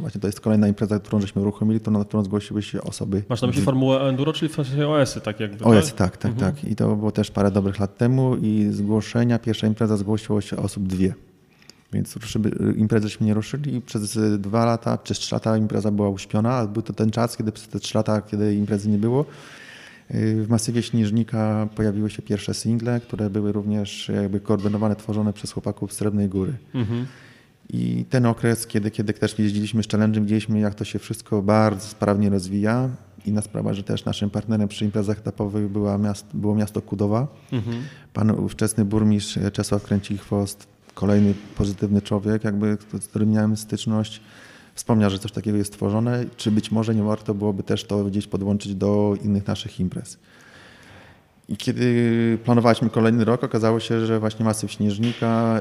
właśnie 0.00 0.20
to 0.20 0.28
jest 0.28 0.40
kolejna 0.40 0.68
impreza, 0.68 0.98
którą 0.98 1.20
żeśmy 1.20 1.42
uruchomili, 1.42 1.80
to 1.80 1.90
na 1.90 2.04
którą 2.04 2.24
zgłosiły 2.24 2.62
się 2.62 2.82
osoby. 2.82 3.22
Masz 3.28 3.42
na 3.42 3.48
myśli 3.48 3.62
formułę 3.62 4.00
enduro, 4.00 4.32
czyli 4.32 4.48
w 4.48 4.54
sensie 4.54 4.88
OS-y, 4.88 5.20
tak 5.20 5.40
jakby? 5.40 5.64
OS, 5.64 5.94
tak, 5.94 6.16
tak, 6.16 6.32
mhm. 6.32 6.54
tak. 6.54 6.64
I 6.64 6.76
to 6.76 6.96
było 6.96 7.12
też 7.12 7.30
parę 7.30 7.50
dobrych 7.50 7.78
lat 7.78 7.96
temu 7.98 8.36
i 8.36 8.68
zgłoszenia, 8.70 9.38
pierwsza 9.38 9.66
impreza 9.66 9.96
zgłosiło 9.96 10.40
się 10.40 10.56
osób 10.56 10.86
dwie. 10.86 11.14
Więc 11.92 12.18
imprezę 12.76 13.08
żeśmy 13.08 13.26
nie 13.26 13.34
ruszyli 13.34 13.74
i 13.74 13.80
przez 13.80 14.18
dwa 14.38 14.64
lata, 14.64 14.98
przez 14.98 15.18
trzy 15.18 15.34
lata 15.34 15.56
impreza 15.56 15.90
była 15.90 16.08
uśpiona, 16.08 16.54
ale 16.54 16.68
był 16.68 16.82
to 16.82 16.92
ten 16.92 17.10
czas, 17.10 17.36
kiedy 17.36 17.52
przez 17.52 17.68
te 17.68 17.80
trzy 17.80 17.98
lata, 17.98 18.20
kiedy 18.20 18.54
imprezy 18.54 18.88
nie 18.88 18.98
było, 18.98 19.24
y, 20.14 20.42
w 20.42 20.48
masywie 20.48 20.82
Śnieżnika 20.82 21.68
pojawiły 21.74 22.10
się 22.10 22.22
pierwsze 22.22 22.54
single, 22.54 23.00
które 23.00 23.30
były 23.30 23.52
również 23.52 24.10
jakby 24.14 24.40
koordynowane, 24.40 24.96
tworzone 24.96 25.32
przez 25.32 25.52
chłopaków 25.52 25.92
z 25.92 25.96
Srebrnej 25.96 26.28
Góry. 26.28 26.52
Mhm. 26.74 27.06
I 27.68 28.04
ten 28.10 28.26
okres, 28.26 28.66
kiedy, 28.66 28.90
kiedy 28.90 29.12
też 29.12 29.38
jeździliśmy 29.38 29.82
z 29.82 29.88
Challenge, 29.88 30.20
widzieliśmy 30.20 30.60
jak 30.60 30.74
to 30.74 30.84
się 30.84 30.98
wszystko 30.98 31.42
bardzo 31.42 31.86
sprawnie 31.86 32.30
rozwija. 32.30 32.88
Inna 33.26 33.42
sprawa, 33.42 33.74
że 33.74 33.82
też 33.82 34.04
naszym 34.04 34.30
partnerem 34.30 34.68
przy 34.68 34.84
imprezach 34.84 35.18
etapowych 35.18 35.68
była 35.68 35.98
miasto, 35.98 36.28
było 36.34 36.54
miasto 36.54 36.82
Kudowa. 36.82 37.26
Mhm. 37.52 37.76
Pan 38.12 38.30
ówczesny 38.30 38.84
burmistrz 38.84 39.38
Czesław 39.52 39.84
Kręci-Chwost, 39.84 40.56
kolejny 40.94 41.34
pozytywny 41.56 42.02
człowiek, 42.02 42.44
jakby, 42.44 42.78
z 43.00 43.06
którym 43.06 43.30
miałem 43.30 43.56
styczność, 43.56 44.20
wspomniał, 44.74 45.10
że 45.10 45.18
coś 45.18 45.32
takiego 45.32 45.56
jest 45.58 45.72
tworzone. 45.72 46.24
Czy 46.36 46.50
być 46.50 46.70
może 46.70 46.94
nie 46.94 47.02
warto 47.02 47.34
byłoby 47.34 47.62
też 47.62 47.84
to 47.84 48.04
gdzieś 48.04 48.26
podłączyć 48.26 48.74
do 48.74 49.14
innych 49.22 49.46
naszych 49.46 49.80
imprez. 49.80 50.18
I 51.48 51.56
kiedy 51.56 52.38
planowaliśmy 52.44 52.90
kolejny 52.90 53.24
rok, 53.24 53.44
okazało 53.44 53.80
się, 53.80 54.06
że 54.06 54.20
właśnie 54.20 54.44
masyw 54.44 54.72
Śnieżnika, 54.72 55.60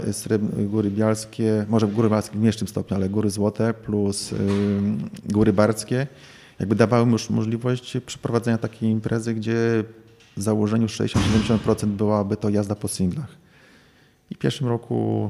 Góry 0.57 0.91
Bialskie, 0.91 1.65
może 1.69 1.87
Góry 1.87 2.09
Bialskie 2.09 2.37
w 2.37 2.39
mniejszym 2.39 2.67
stopniu, 2.67 2.97
ale 2.97 3.09
Góry 3.09 3.29
Złote 3.29 3.73
plus 3.73 4.33
Góry 5.25 5.53
Barckie, 5.53 6.07
jakby 6.59 6.75
dawały 6.75 7.11
już 7.11 7.29
możliwość 7.29 7.97
przeprowadzenia 8.05 8.57
takiej 8.57 8.89
imprezy, 8.89 9.33
gdzie 9.33 9.83
w 10.37 10.41
założeniu 10.41 10.87
60-70% 10.87 11.85
byłaby 11.85 12.37
to 12.37 12.49
jazda 12.49 12.75
po 12.75 12.87
singlach. 12.87 13.29
I 14.31 14.35
w 14.35 14.37
pierwszym 14.37 14.67
roku 14.67 15.29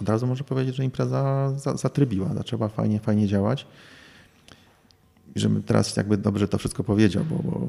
od 0.00 0.08
razu 0.08 0.26
można 0.26 0.44
powiedzieć, 0.44 0.76
że 0.76 0.84
impreza 0.84 1.52
zatrybiła, 1.74 2.34
zaczęła 2.34 2.68
fajnie, 2.68 3.00
fajnie 3.00 3.26
działać. 3.26 3.66
I 5.36 5.40
żebym 5.40 5.62
teraz 5.62 5.96
jakby 5.96 6.16
dobrze 6.16 6.48
to 6.48 6.58
wszystko 6.58 6.84
powiedział, 6.84 7.24
bo, 7.24 7.36
bo 7.36 7.66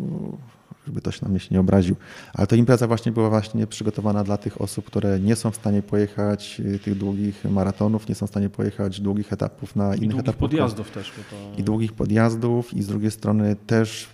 żeby 0.87 1.01
ktoś 1.01 1.21
na 1.21 1.29
mnie 1.29 1.39
się 1.39 1.47
nie 1.51 1.59
obraził. 1.59 1.95
Ale 2.33 2.47
to 2.47 2.55
impreza 2.55 2.87
właśnie 2.87 3.11
była 3.11 3.29
właśnie 3.29 3.67
przygotowana 3.67 4.23
dla 4.23 4.37
tych 4.37 4.61
osób, 4.61 4.85
które 4.85 5.19
nie 5.19 5.35
są 5.35 5.51
w 5.51 5.55
stanie 5.55 5.81
pojechać 5.81 6.61
y, 6.75 6.79
tych 6.79 6.97
długich 6.97 7.45
maratonów, 7.45 8.09
nie 8.09 8.15
są 8.15 8.27
w 8.27 8.29
stanie 8.29 8.49
pojechać 8.49 9.01
długich 9.01 9.33
etapów 9.33 9.75
na 9.75 9.95
innych 9.95 10.19
etapach. 10.19 10.19
I 10.19 10.23
długich 10.23 10.37
podjazdów 10.37 10.91
też. 10.91 11.11
To... 11.29 11.59
I 11.61 11.63
długich 11.63 11.93
podjazdów 11.93 12.73
i 12.73 12.83
z 12.83 12.87
drugiej 12.87 13.11
strony 13.11 13.55
też 13.67 14.09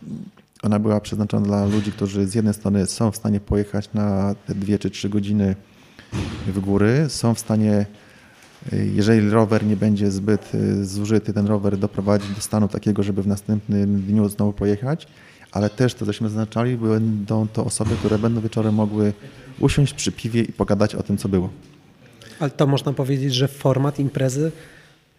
ona 0.63 0.79
była 0.79 1.01
przeznaczona 1.01 1.45
dla 1.45 1.65
ludzi, 1.65 1.91
którzy 1.91 2.27
z 2.27 2.35
jednej 2.35 2.53
strony 2.53 2.85
są 2.85 3.11
w 3.11 3.15
stanie 3.15 3.39
pojechać 3.39 3.89
na 3.93 4.35
te 4.47 4.55
dwie 4.55 4.79
czy 4.79 4.89
trzy 4.89 5.09
godziny 5.09 5.55
w 6.47 6.59
góry, 6.59 7.05
są 7.09 7.33
w 7.33 7.39
stanie 7.39 7.85
y, 8.73 8.91
jeżeli 8.95 9.29
rower 9.29 9.65
nie 9.65 9.75
będzie 9.75 10.11
zbyt 10.11 10.55
y, 10.55 10.85
zużyty, 10.85 11.33
ten 11.33 11.47
rower 11.47 11.77
doprowadzić 11.77 12.29
do 12.29 12.41
stanu 12.41 12.67
takiego, 12.67 13.03
żeby 13.03 13.23
w 13.23 13.27
następnym 13.27 14.01
dniu 14.01 14.29
znowu 14.29 14.53
pojechać 14.53 15.07
ale 15.51 15.69
też 15.69 15.93
to, 15.93 16.05
cośmy 16.05 16.30
zaznaczali, 16.30 16.77
będą 16.77 17.47
to 17.47 17.65
osoby, 17.65 17.95
które 17.95 18.17
będą 18.17 18.41
wieczorem 18.41 18.76
mogły 18.76 19.13
usiąść 19.59 19.93
przy 19.93 20.11
piwie 20.11 20.41
i 20.41 20.53
pogadać 20.53 20.95
o 20.95 21.03
tym, 21.03 21.17
co 21.17 21.30
było. 21.30 21.49
Ale 22.39 22.49
to 22.49 22.67
można 22.67 22.93
powiedzieć, 22.93 23.34
że 23.34 23.47
format 23.47 23.99
imprezy 23.99 24.51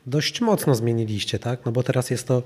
dość 0.06 0.40
mocno 0.40 0.74
zmieniliście, 0.74 1.38
tak? 1.38 1.66
No 1.66 1.72
bo 1.72 1.82
teraz 1.82 2.10
jest 2.10 2.26
to 2.26 2.42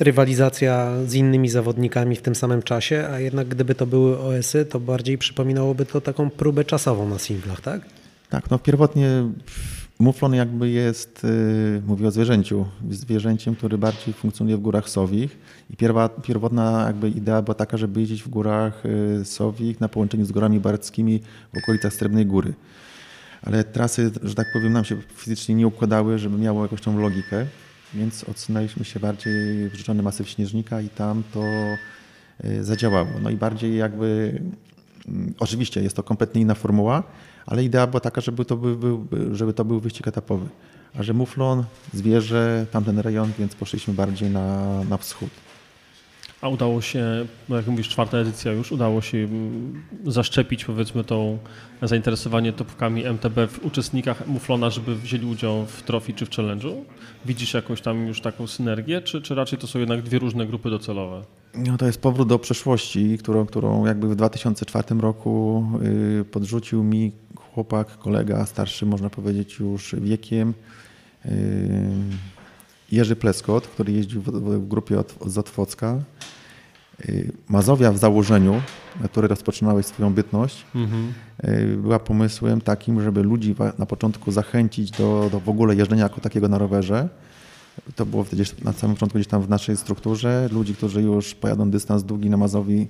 rywalizacja 0.00 0.92
z 1.06 1.14
innymi 1.14 1.48
zawodnikami 1.48 2.16
w 2.16 2.22
tym 2.22 2.34
samym 2.34 2.62
czasie, 2.62 3.08
a 3.12 3.18
jednak 3.18 3.48
gdyby 3.48 3.74
to 3.74 3.86
były 3.86 4.18
OS-y, 4.18 4.64
to 4.64 4.80
bardziej 4.80 5.18
przypominałoby 5.18 5.86
to 5.86 6.00
taką 6.00 6.30
próbę 6.30 6.64
czasową 6.64 7.08
na 7.08 7.18
singlach, 7.18 7.60
tak? 7.60 7.82
Tak, 8.30 8.50
no 8.50 8.58
pierwotnie 8.58 9.08
Muflon 10.02 10.34
jakby 10.34 10.70
jest, 10.70 11.24
y, 11.24 11.82
mówię 11.86 12.08
o 12.08 12.10
zwierzęciu, 12.10 12.66
zwierzęciem, 12.90 13.54
który 13.54 13.78
bardziej 13.78 14.14
funkcjonuje 14.14 14.56
w 14.56 14.60
górach 14.60 14.88
sowich 14.88 15.38
i 15.70 15.76
pierwa, 15.76 16.08
pierwotna 16.08 16.84
jakby 16.86 17.08
idea 17.08 17.42
była 17.42 17.54
taka, 17.54 17.76
żeby 17.76 18.00
jeździć 18.00 18.22
w 18.22 18.28
górach 18.28 18.82
y, 19.20 19.24
sowich 19.24 19.80
na 19.80 19.88
połączeniu 19.88 20.24
z 20.24 20.32
górami 20.32 20.60
barckimi 20.60 21.20
w 21.54 21.58
okolicach 21.58 21.94
Srebrnej 21.94 22.26
Góry. 22.26 22.54
Ale 23.42 23.64
trasy, 23.64 24.10
że 24.22 24.34
tak 24.34 24.52
powiem, 24.52 24.72
nam 24.72 24.84
się 24.84 24.96
fizycznie 25.16 25.54
nie 25.54 25.66
układały, 25.66 26.18
żeby 26.18 26.38
miało 26.38 26.62
jakąś 26.62 26.80
tą 26.80 26.98
logikę, 26.98 27.46
więc 27.94 28.24
odsunęliśmy 28.24 28.84
się 28.84 29.00
bardziej 29.00 29.70
w 29.70 29.74
rzeczony 29.74 30.02
masyw 30.02 30.28
Śnieżnika 30.28 30.80
i 30.80 30.88
tam 30.88 31.22
to 31.32 31.42
y, 32.44 32.64
zadziałało. 32.64 33.10
No 33.22 33.30
i 33.30 33.36
bardziej 33.36 33.76
jakby, 33.76 34.40
mm, 35.08 35.34
oczywiście 35.38 35.82
jest 35.82 35.96
to 35.96 36.02
kompletnie 36.02 36.40
inna 36.40 36.54
formuła, 36.54 37.02
ale 37.46 37.64
idea 37.64 37.86
była 37.86 38.00
taka, 38.00 38.20
żeby 38.20 38.44
to 38.44 38.56
był, 38.56 39.06
żeby 39.32 39.52
to 39.52 39.64
był 39.64 39.80
wyścig 39.80 40.08
etapowy. 40.08 40.46
A 40.98 41.02
że 41.02 41.14
muflon, 41.14 41.64
zwierzę, 41.92 42.66
tamten 42.70 42.98
rejon, 42.98 43.32
więc 43.38 43.54
poszliśmy 43.54 43.94
bardziej 43.94 44.30
na, 44.30 44.84
na 44.84 44.96
wschód. 44.96 45.30
A 46.42 46.48
udało 46.48 46.80
się, 46.80 47.26
no 47.48 47.56
jak 47.56 47.66
mówisz, 47.66 47.88
czwarta 47.88 48.18
edycja 48.18 48.52
już, 48.52 48.72
udało 48.72 49.02
się 49.02 49.18
mm, 49.18 49.82
zaszczepić 50.06 50.64
powiedzmy 50.64 51.04
tą 51.04 51.38
zainteresowanie 51.82 52.52
topkami 52.52 53.04
MTB 53.04 53.36
w 53.48 53.64
uczestnikach 53.64 54.26
Muflona, 54.26 54.70
żeby 54.70 54.96
wzięli 54.96 55.26
udział 55.26 55.66
w 55.66 55.82
trofi 55.82 56.14
czy 56.14 56.26
w 56.26 56.30
challenge'u? 56.30 56.74
Widzisz 57.24 57.54
jakąś 57.54 57.80
tam 57.80 58.06
już 58.06 58.20
taką 58.20 58.46
synergię, 58.46 59.02
czy, 59.02 59.22
czy 59.22 59.34
raczej 59.34 59.58
to 59.58 59.66
są 59.66 59.78
jednak 59.78 60.02
dwie 60.02 60.18
różne 60.18 60.46
grupy 60.46 60.70
docelowe? 60.70 61.22
No 61.54 61.76
to 61.76 61.86
jest 61.86 62.00
powrót 62.00 62.28
do 62.28 62.38
przeszłości, 62.38 63.18
którą, 63.18 63.46
którą 63.46 63.86
jakby 63.86 64.08
w 64.08 64.16
2004 64.16 65.00
roku 65.00 65.64
y, 66.20 66.24
podrzucił 66.24 66.84
mi 66.84 67.12
chłopak, 67.54 67.98
kolega, 67.98 68.46
starszy 68.46 68.86
można 68.86 69.10
powiedzieć 69.10 69.58
już 69.58 69.94
wiekiem, 69.98 70.54
y, 71.26 71.30
Jerzy 72.92 73.16
Pleskot, 73.16 73.66
który 73.66 73.92
jeździł 73.92 74.22
w, 74.22 74.68
grupie 74.68 74.98
od, 74.98 75.14
z 75.26 75.38
Otwocka. 75.38 75.98
Y, 77.08 77.32
Mazowia 77.48 77.92
w 77.92 77.98
założeniu, 77.98 78.62
na 79.00 79.08
której 79.08 79.28
rozpoczynałeś 79.28 79.86
swoją 79.86 80.14
bytność, 80.14 80.66
mhm. 80.74 81.12
była 81.82 81.98
pomysłem 81.98 82.60
takim, 82.60 83.02
żeby 83.02 83.22
ludzi 83.22 83.54
na 83.78 83.86
początku 83.86 84.32
zachęcić 84.32 84.90
do, 84.90 85.28
do 85.32 85.40
w 85.40 85.48
ogóle 85.48 85.74
jeżdżenia 85.74 86.02
jako 86.02 86.20
takiego 86.20 86.48
na 86.48 86.58
rowerze, 86.58 87.08
to 87.96 88.06
było 88.06 88.26
gdzieś 88.32 88.62
na 88.62 88.72
samym 88.72 88.96
początku 88.96 89.18
gdzieś 89.18 89.28
tam 89.28 89.42
w 89.42 89.48
naszej 89.48 89.76
strukturze. 89.76 90.48
Ludzi, 90.52 90.74
którzy 90.74 91.02
już 91.02 91.34
pojadą 91.34 91.70
dystans 91.70 92.04
długi 92.04 92.30
na 92.30 92.36
Mazowi, 92.36 92.88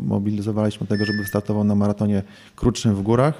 mobilizowaliśmy 0.00 0.86
tego, 0.86 1.04
żeby 1.04 1.24
startował 1.24 1.64
na 1.64 1.74
maratonie 1.74 2.22
krótszym 2.56 2.94
w 2.94 3.02
górach. 3.02 3.34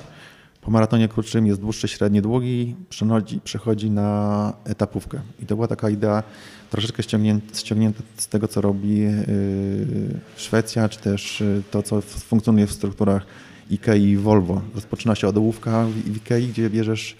Po 0.60 0.70
maratonie 0.70 1.08
krótszym 1.08 1.46
jest 1.46 1.60
dłuższy, 1.60 1.88
średni, 1.88 2.22
długi, 2.22 2.74
przechodzi, 2.88 3.40
przechodzi 3.40 3.90
na 3.90 4.52
etapówkę. 4.64 5.20
I 5.42 5.46
to 5.46 5.54
była 5.54 5.68
taka 5.68 5.90
idea 5.90 6.22
troszeczkę 6.70 7.02
ściągnięta, 7.02 7.58
ściągnięta 7.58 8.02
z 8.16 8.28
tego, 8.28 8.48
co 8.48 8.60
robi 8.60 8.98
yy, 8.98 9.16
Szwecja, 10.36 10.88
czy 10.88 10.98
też 10.98 11.40
yy, 11.40 11.62
to, 11.70 11.82
co 11.82 12.00
funkcjonuje 12.00 12.66
w 12.66 12.72
strukturach 12.72 13.26
IKEA 13.70 13.96
i 13.96 14.16
Volvo. 14.16 14.60
Rozpoczyna 14.74 15.14
się 15.14 15.28
od 15.28 15.36
ołówka 15.36 15.86
w 15.86 16.16
IKEA, 16.16 16.48
gdzie 16.48 16.70
bierzesz 16.70 17.16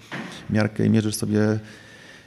miarkę 0.51 0.87
i 0.87 0.91
mierzysz 0.91 1.15
sobie 1.15 1.59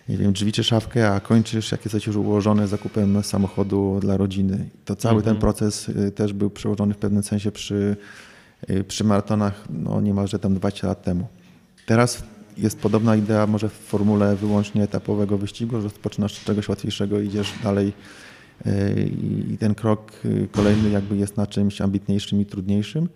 nie 0.10 0.18
wiem, 0.18 0.34
drzwi 0.34 0.52
czy 0.52 0.64
szafkę, 0.64 1.12
a 1.12 1.20
kończysz, 1.20 1.72
jak 1.72 1.86
jesteś 1.86 2.08
już 2.08 2.16
ułożony 2.16 2.68
zakupem 2.68 3.24
samochodu 3.24 4.00
dla 4.02 4.18
rodziny. 4.18 4.70
To 4.86 4.96
cały 4.96 5.18
mhm. 5.18 5.36
ten 5.36 5.42
proces 5.42 5.90
y, 5.90 6.12
też 6.12 6.34
był 6.34 6.50
przełożony 6.50 6.94
w 6.94 6.98
pewnym 6.98 7.24
sensie 7.24 7.52
przy, 7.52 7.96
y, 8.70 8.84
przy 8.84 9.04
maratonach 9.04 9.64
no 9.70 10.02
niemalże 10.02 10.40
tam 10.40 10.56
20 10.56 10.88
lat 10.88 11.04
temu. 11.04 11.28
Teraz 11.86 12.24
jest 12.58 12.80
podobna 12.80 13.16
idea 13.16 13.48
może 13.48 13.70
w 13.70 13.74
formule 13.74 14.36
wyłącznie 14.36 14.84
etapowego 14.84 15.38
wyścigu, 15.38 15.78
że 15.78 15.84
rozpoczynasz 15.84 16.40
od 16.40 16.46
czegoś 16.46 16.70
łatwiejszego, 16.70 17.20
idziesz 17.20 17.54
dalej 17.64 17.94
y, 18.66 19.12
i 19.52 19.58
ten 19.58 19.76
krok 19.76 20.12
kolejny 20.52 20.90
jakby 20.90 21.18
jest 21.18 21.38
na 21.38 21.48
czymś 21.48 21.82
ambitniejszym 21.82 22.42
i 22.42 22.46
trudniejszym. 22.46 23.10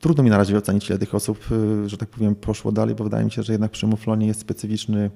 Trudno 0.00 0.24
mi 0.24 0.30
na 0.30 0.36
razie 0.36 0.58
ocenić, 0.58 0.90
ile 0.90 0.98
tych 0.98 1.14
osób, 1.14 1.44
że 1.86 1.96
tak 1.96 2.08
powiem, 2.08 2.34
poszło 2.34 2.72
dalej, 2.72 2.94
bo 2.94 3.04
wydaje 3.04 3.24
mi 3.24 3.30
się, 3.30 3.42
że 3.42 3.52
jednak 3.52 3.70
przy 3.70 3.86
Muflonie 3.86 4.26
jest 4.26 4.40
specyficzny 4.40 5.10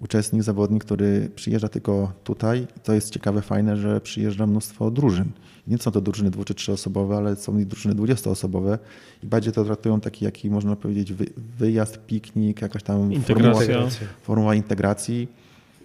uczestnik, 0.00 0.42
zawodnik, 0.42 0.84
który 0.84 1.30
przyjeżdża 1.34 1.68
tylko 1.68 2.12
tutaj. 2.24 2.66
To 2.82 2.92
jest 2.92 3.10
ciekawe, 3.10 3.42
fajne, 3.42 3.76
że 3.76 4.00
przyjeżdża 4.00 4.46
mnóstwo 4.46 4.90
drużyn. 4.90 5.30
Nie 5.66 5.78
są 5.78 5.90
to 5.90 6.00
drużyny 6.00 6.30
dwu 6.30 6.44
czy 6.44 6.54
trzyosobowe, 6.54 7.16
ale 7.16 7.36
są 7.36 7.58
i 7.58 7.66
drużyny 7.66 7.94
dwudziestoosobowe 7.94 8.78
i 9.22 9.26
bardziej 9.26 9.52
to 9.52 9.64
traktują 9.64 10.00
taki, 10.00 10.24
jaki 10.24 10.50
można 10.50 10.76
powiedzieć, 10.76 11.12
wyjazd, 11.58 12.06
piknik, 12.06 12.62
jakaś 12.62 12.82
tam 12.82 13.12
Integracja. 13.12 13.66
Formuła, 13.66 13.90
formuła 14.22 14.54
integracji 14.54 15.28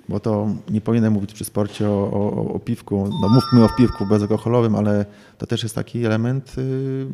bo 0.09 0.19
to 0.19 0.47
nie 0.69 0.81
powinienem 0.81 1.13
mówić 1.13 1.33
przy 1.33 1.45
sporcie 1.45 1.89
o, 1.89 2.11
o, 2.11 2.53
o, 2.53 2.59
piwku. 2.59 3.09
No 3.21 3.29
mówmy 3.29 3.65
o 3.65 3.69
piwku 3.77 4.05
bezalkoholowym, 4.05 4.75
ale 4.75 5.05
to 5.37 5.47
też 5.47 5.63
jest 5.63 5.75
taki 5.75 6.05
element 6.05 6.55
y, 6.57 7.05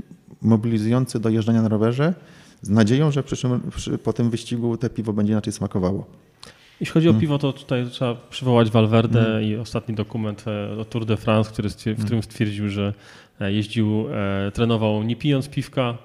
mobilizujący 0.42 1.20
do 1.20 1.30
jeżdżenia 1.30 1.62
na 1.62 1.68
rowerze 1.68 2.14
z 2.62 2.70
nadzieją, 2.70 3.12
że 3.12 3.24
przy, 3.24 3.36
przy, 3.76 3.98
po 3.98 4.14
tym 4.14 4.30
wyścigu 4.30 4.78
te 4.78 4.90
piwo 4.90 5.14
będzie 5.14 5.34
inaczej 5.34 5.54
smakowało. 5.54 6.06
Jeśli 6.80 6.94
chodzi 6.94 7.08
o 7.08 7.12
hmm. 7.12 7.22
piwo, 7.22 7.38
to 7.38 7.54
tutaj 7.54 7.86
trzeba 7.90 8.16
przywołać 8.16 8.70
Valverde 8.70 9.24
hmm. 9.24 9.44
i 9.44 9.56
ostatni 9.56 9.96
dokument 9.96 10.46
e, 10.48 10.80
o 10.80 10.86
Tour 10.86 11.06
de 11.06 11.18
France, 11.18 11.52
który, 11.52 11.70
w 11.70 11.76
którym 11.76 11.98
hmm. 11.98 12.24
stwierdził, 12.24 12.70
że 12.70 12.94
e, 13.42 13.54
jeździł, 13.54 14.06
e, 14.12 14.52
trenował 14.52 15.04
nie 15.04 15.16
pijąc 15.16 15.50
piwka, 15.50 15.98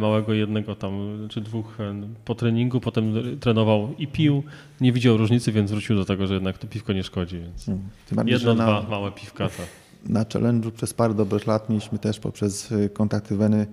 małego 0.00 0.34
jednego 0.34 0.74
tam 0.74 1.18
czy 1.30 1.40
dwóch 1.40 1.78
po 2.24 2.34
treningu, 2.34 2.80
potem 2.80 3.14
trenował 3.40 3.94
i 3.98 4.06
pił, 4.06 4.42
nie 4.80 4.92
widział 4.92 5.16
różnicy, 5.16 5.52
więc 5.52 5.70
wrócił 5.70 5.96
do 5.96 6.04
tego, 6.04 6.26
że 6.26 6.34
jednak 6.34 6.58
to 6.58 6.66
piwko 6.66 6.92
nie 6.92 7.02
szkodzi, 7.02 7.40
więc 7.40 7.66
jedno, 8.26 8.54
na, 8.54 8.64
dwa 8.64 8.90
małe 8.90 9.12
piwka. 9.12 9.48
To. 9.48 9.62
Na 10.06 10.24
challenge'u 10.24 10.70
przez 10.70 10.94
parę 10.94 11.14
dobrych 11.14 11.46
lat 11.46 11.70
mieliśmy 11.70 11.98
też 11.98 12.18
poprzez 12.18 12.74
kontakty 12.92 13.36
Weny 13.36 13.66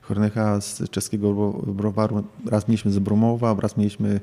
Hornycha 0.00 0.60
z 0.60 0.90
czeskiego 0.90 1.52
browaru, 1.66 2.24
raz 2.50 2.68
mieliśmy 2.68 2.90
z 2.90 2.98
Brumowa, 2.98 3.56
raz 3.60 3.76
mieliśmy 3.76 4.20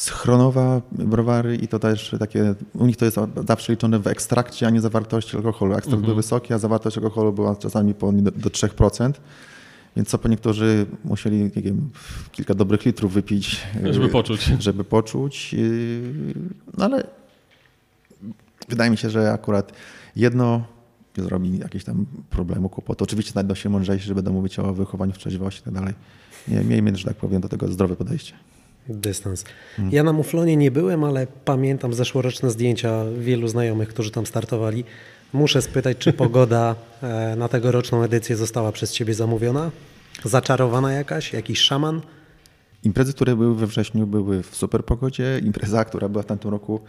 z 0.00 0.10
Chronowa 0.10 0.82
browary 0.92 1.56
i 1.56 1.68
to 1.68 1.78
też 1.78 2.16
takie, 2.18 2.54
u 2.74 2.86
nich 2.86 2.96
to 2.96 3.04
jest 3.04 3.16
zawsze 3.48 3.72
liczone 3.72 3.98
w 3.98 4.06
ekstrakcie, 4.06 4.66
a 4.66 4.70
nie 4.70 4.80
zawartości 4.80 5.36
alkoholu. 5.36 5.72
Ekstrakt 5.72 5.94
mhm. 5.94 6.06
był 6.06 6.14
wysoki, 6.14 6.54
a 6.54 6.58
zawartość 6.58 6.98
alkoholu 6.98 7.32
była 7.32 7.56
czasami 7.56 7.94
po, 7.94 8.12
do, 8.12 8.30
do 8.30 8.50
3%. 8.50 9.12
Więc 9.96 10.08
co 10.08 10.18
po 10.18 10.28
niektórzy 10.28 10.86
musieli 11.04 11.38
nie 11.38 11.62
wiem, 11.62 11.90
kilka 12.32 12.54
dobrych 12.54 12.84
litrów 12.84 13.12
wypić. 13.12 13.60
Żeby 13.90 14.08
poczuć. 14.08 14.44
Żeby 14.58 14.84
poczuć. 14.84 15.54
No 16.78 16.84
ale 16.84 17.04
wydaje 18.68 18.90
mi 18.90 18.96
się, 18.96 19.10
że 19.10 19.32
akurat 19.32 19.72
jedno 20.16 20.64
nie 21.18 21.24
zrobi 21.24 21.58
jakiegoś 21.58 21.84
tam 21.84 22.06
problemu, 22.30 22.68
kłopotu. 22.68 23.04
Oczywiście 23.04 23.32
znajdą 23.32 23.54
się 23.54 23.68
mądrzejsi, 23.68 24.06
że 24.06 24.14
będą 24.14 24.32
mówić 24.32 24.58
o 24.58 24.74
wychowaniu 24.74 25.12
w 25.12 25.18
trzeźwości 25.18 25.60
i 25.60 25.64
tak 25.64 25.74
dalej. 25.74 25.94
Nie, 26.48 26.60
miejmy, 26.60 26.96
że 26.96 27.04
tak 27.04 27.16
powiem, 27.16 27.40
do 27.40 27.48
tego 27.48 27.68
zdrowe 27.68 27.96
podejście 27.96 28.34
dystans. 28.88 29.44
Ja 29.90 30.02
na 30.02 30.12
Muflonie 30.12 30.56
nie 30.56 30.70
byłem, 30.70 31.04
ale 31.04 31.26
pamiętam 31.44 31.94
zeszłoroczne 31.94 32.50
zdjęcia 32.50 33.04
wielu 33.18 33.48
znajomych, 33.48 33.88
którzy 33.88 34.10
tam 34.10 34.26
startowali. 34.26 34.84
Muszę 35.32 35.62
spytać, 35.62 35.98
czy 35.98 36.12
pogoda 36.12 36.74
e, 37.02 37.36
na 37.36 37.48
tegoroczną 37.48 38.02
edycję 38.02 38.36
została 38.36 38.72
przez 38.72 38.92
Ciebie 38.92 39.14
zamówiona? 39.14 39.70
Zaczarowana 40.24 40.92
jakaś? 40.92 41.32
Jakiś 41.32 41.58
szaman? 41.58 42.00
Imprezy, 42.84 43.12
które 43.12 43.36
były 43.36 43.54
we 43.54 43.66
wrześniu, 43.66 44.06
były 44.06 44.42
w 44.42 44.56
super 44.56 44.84
pogodzie. 44.84 45.40
Impreza, 45.44 45.84
która 45.84 46.08
była 46.08 46.22
w 46.22 46.26
tamtym 46.26 46.50
roku, 46.50 46.80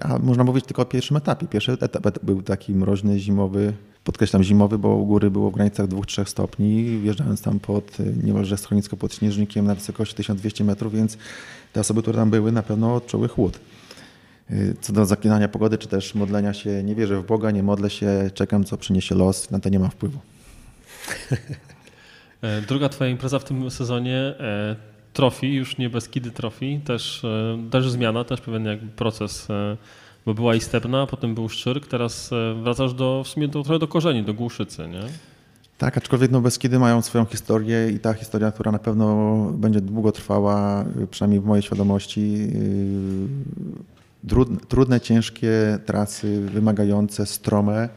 a 0.00 0.18
można 0.18 0.44
mówić 0.44 0.64
tylko 0.64 0.82
o 0.82 0.84
pierwszym 0.84 1.16
etapie. 1.16 1.46
Pierwszy 1.46 1.72
etap 1.72 2.24
był 2.24 2.42
taki 2.42 2.74
mroźny, 2.74 3.18
zimowy, 3.18 3.72
podkreślam 4.04 4.42
zimowy, 4.42 4.78
bo 4.78 4.88
u 4.88 5.06
góry 5.06 5.30
było 5.30 5.50
w 5.50 5.54
granicach 5.54 5.86
2-3 5.86 6.24
stopni, 6.24 6.98
wjeżdżając 6.98 7.42
tam 7.42 7.60
pod 7.60 8.00
y, 8.00 8.14
niemalże 8.24 8.56
schronisko 8.56 8.96
pod 8.96 9.14
śnieżnikiem 9.14 9.66
na 9.66 9.74
wysokości 9.74 10.14
1200 10.14 10.64
metrów, 10.64 10.94
więc 10.94 11.18
te 11.72 11.80
osoby, 11.80 12.02
które 12.02 12.18
tam 12.18 12.30
były, 12.30 12.52
na 12.52 12.62
pewno 12.62 12.94
odczuły 12.94 13.28
chłód. 13.28 13.60
Y, 14.50 14.76
co 14.80 14.92
do 14.92 15.06
zaklinania 15.06 15.48
pogody, 15.48 15.78
czy 15.78 15.88
też 15.88 16.14
modlenia 16.14 16.54
się, 16.54 16.82
nie 16.82 16.94
wierzę 16.94 17.20
w 17.20 17.26
Boga, 17.26 17.50
nie 17.50 17.62
modlę 17.62 17.90
się, 17.90 18.30
czekam, 18.34 18.64
co 18.64 18.76
przyniesie 18.76 19.14
los, 19.14 19.50
na 19.50 19.60
to 19.60 19.68
nie 19.68 19.78
mam 19.78 19.90
wpływu. 19.90 20.18
E, 22.42 22.60
druga 22.60 22.88
twoja 22.88 23.10
impreza 23.10 23.38
w 23.38 23.44
tym 23.44 23.70
sezonie, 23.70 24.16
e, 24.16 24.76
Trofi, 25.14 25.54
już 25.54 25.78
nie 25.78 25.90
bez 25.90 26.08
Kidy 26.08 26.30
Trofi, 26.30 26.80
też, 26.84 27.24
e, 27.24 27.70
też 27.70 27.90
zmiana, 27.90 28.24
też 28.24 28.40
pewien 28.40 28.64
jakby 28.64 28.86
proces 28.86 29.48
bo 30.26 30.34
była 30.34 30.54
Istebna, 30.54 31.06
potem 31.06 31.34
był 31.34 31.48
Szczyrk, 31.48 31.86
teraz 31.86 32.32
e, 32.32 32.54
wracasz 32.62 32.94
do, 32.94 33.22
w 33.24 33.28
sumie 33.28 33.48
do, 33.48 33.62
trochę 33.62 33.78
do 33.78 33.88
korzeni, 33.88 34.22
do 34.22 34.34
Głuszycy, 34.34 34.88
nie? 34.88 35.02
Tak, 35.78 35.98
aczkolwiek 35.98 36.30
no 36.30 36.40
Beskidy 36.40 36.78
mają 36.78 37.02
swoją 37.02 37.24
historię 37.24 37.90
i 37.90 37.98
ta 37.98 38.14
historia, 38.14 38.52
która 38.52 38.72
na 38.72 38.78
pewno 38.78 39.34
będzie 39.52 39.80
długo 39.80 40.12
trwała, 40.12 40.84
y, 41.02 41.06
przynajmniej 41.06 41.40
w 41.40 41.44
mojej 41.44 41.62
świadomości. 41.62 42.48
Trudne, 44.28 44.56
y, 44.56 44.66
trudne 44.66 45.00
ciężkie 45.00 45.78
trasy, 45.86 46.40
wymagające, 46.40 47.26
strome. 47.26 47.88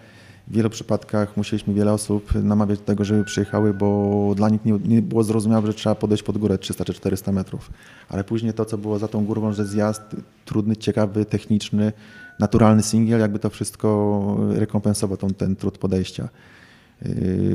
W 0.48 0.54
wielu 0.54 0.70
przypadkach 0.70 1.38
musieliśmy 1.38 1.74
wiele 1.74 1.94
osób 1.94 2.36
namawiać 2.36 2.80
do 2.80 2.86
tego, 2.86 3.06
żeby 3.06 3.24
przyjechały, 3.24 3.74
bo 3.74 4.34
dla 4.36 4.50
nich 4.50 4.66
nie, 4.66 4.74
nie, 4.86 5.02
było 5.02 5.24
zrozumiałe, 5.24 5.68
że 5.68 5.74
trzeba 5.74 5.96
podejść 5.96 6.24
pod 6.24 6.38
górę 6.38 6.58
300 6.58 6.86
czy 6.86 6.94
400 6.94 7.32
metrów. 7.32 7.72
Ale 8.10 8.24
później 8.24 8.54
to, 8.54 8.66
co 8.66 8.78
było 8.78 9.00
za 9.00 9.08
tą 9.08 9.26
górą, 9.26 9.54
że 9.54 9.66
zjazd 9.66 10.02
trudny, 10.46 10.76
ciekawy, 10.76 11.26
techniczny, 11.26 11.94
naturalny 12.40 12.84
singiel, 12.84 13.20
jakby 13.20 13.40
to 13.40 13.50
wszystko 13.50 14.38
rekompensował 14.50 15.18
ten, 15.18 15.34
ten 15.34 15.56
trud 15.56 15.78
podejścia. 15.78 16.30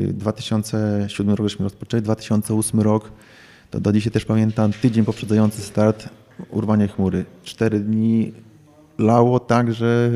2007 0.08 1.28
yy, 1.28 1.36
rok 1.36 1.48
żeśmy 1.48 1.64
rozpoczęli, 1.64 2.02
2008 2.02 2.80
rok, 2.80 3.12
to 3.70 3.80
do 3.80 3.92
dzisiaj 3.92 4.12
też 4.12 4.24
pamiętam, 4.24 4.72
tydzień 4.72 5.04
poprzedzający 5.04 5.62
start, 5.62 6.08
urwanie 6.50 6.88
chmury. 6.88 7.24
Cztery 7.42 7.80
dni 7.80 8.32
lało 8.98 9.40
tak, 9.40 9.74
że 9.74 10.10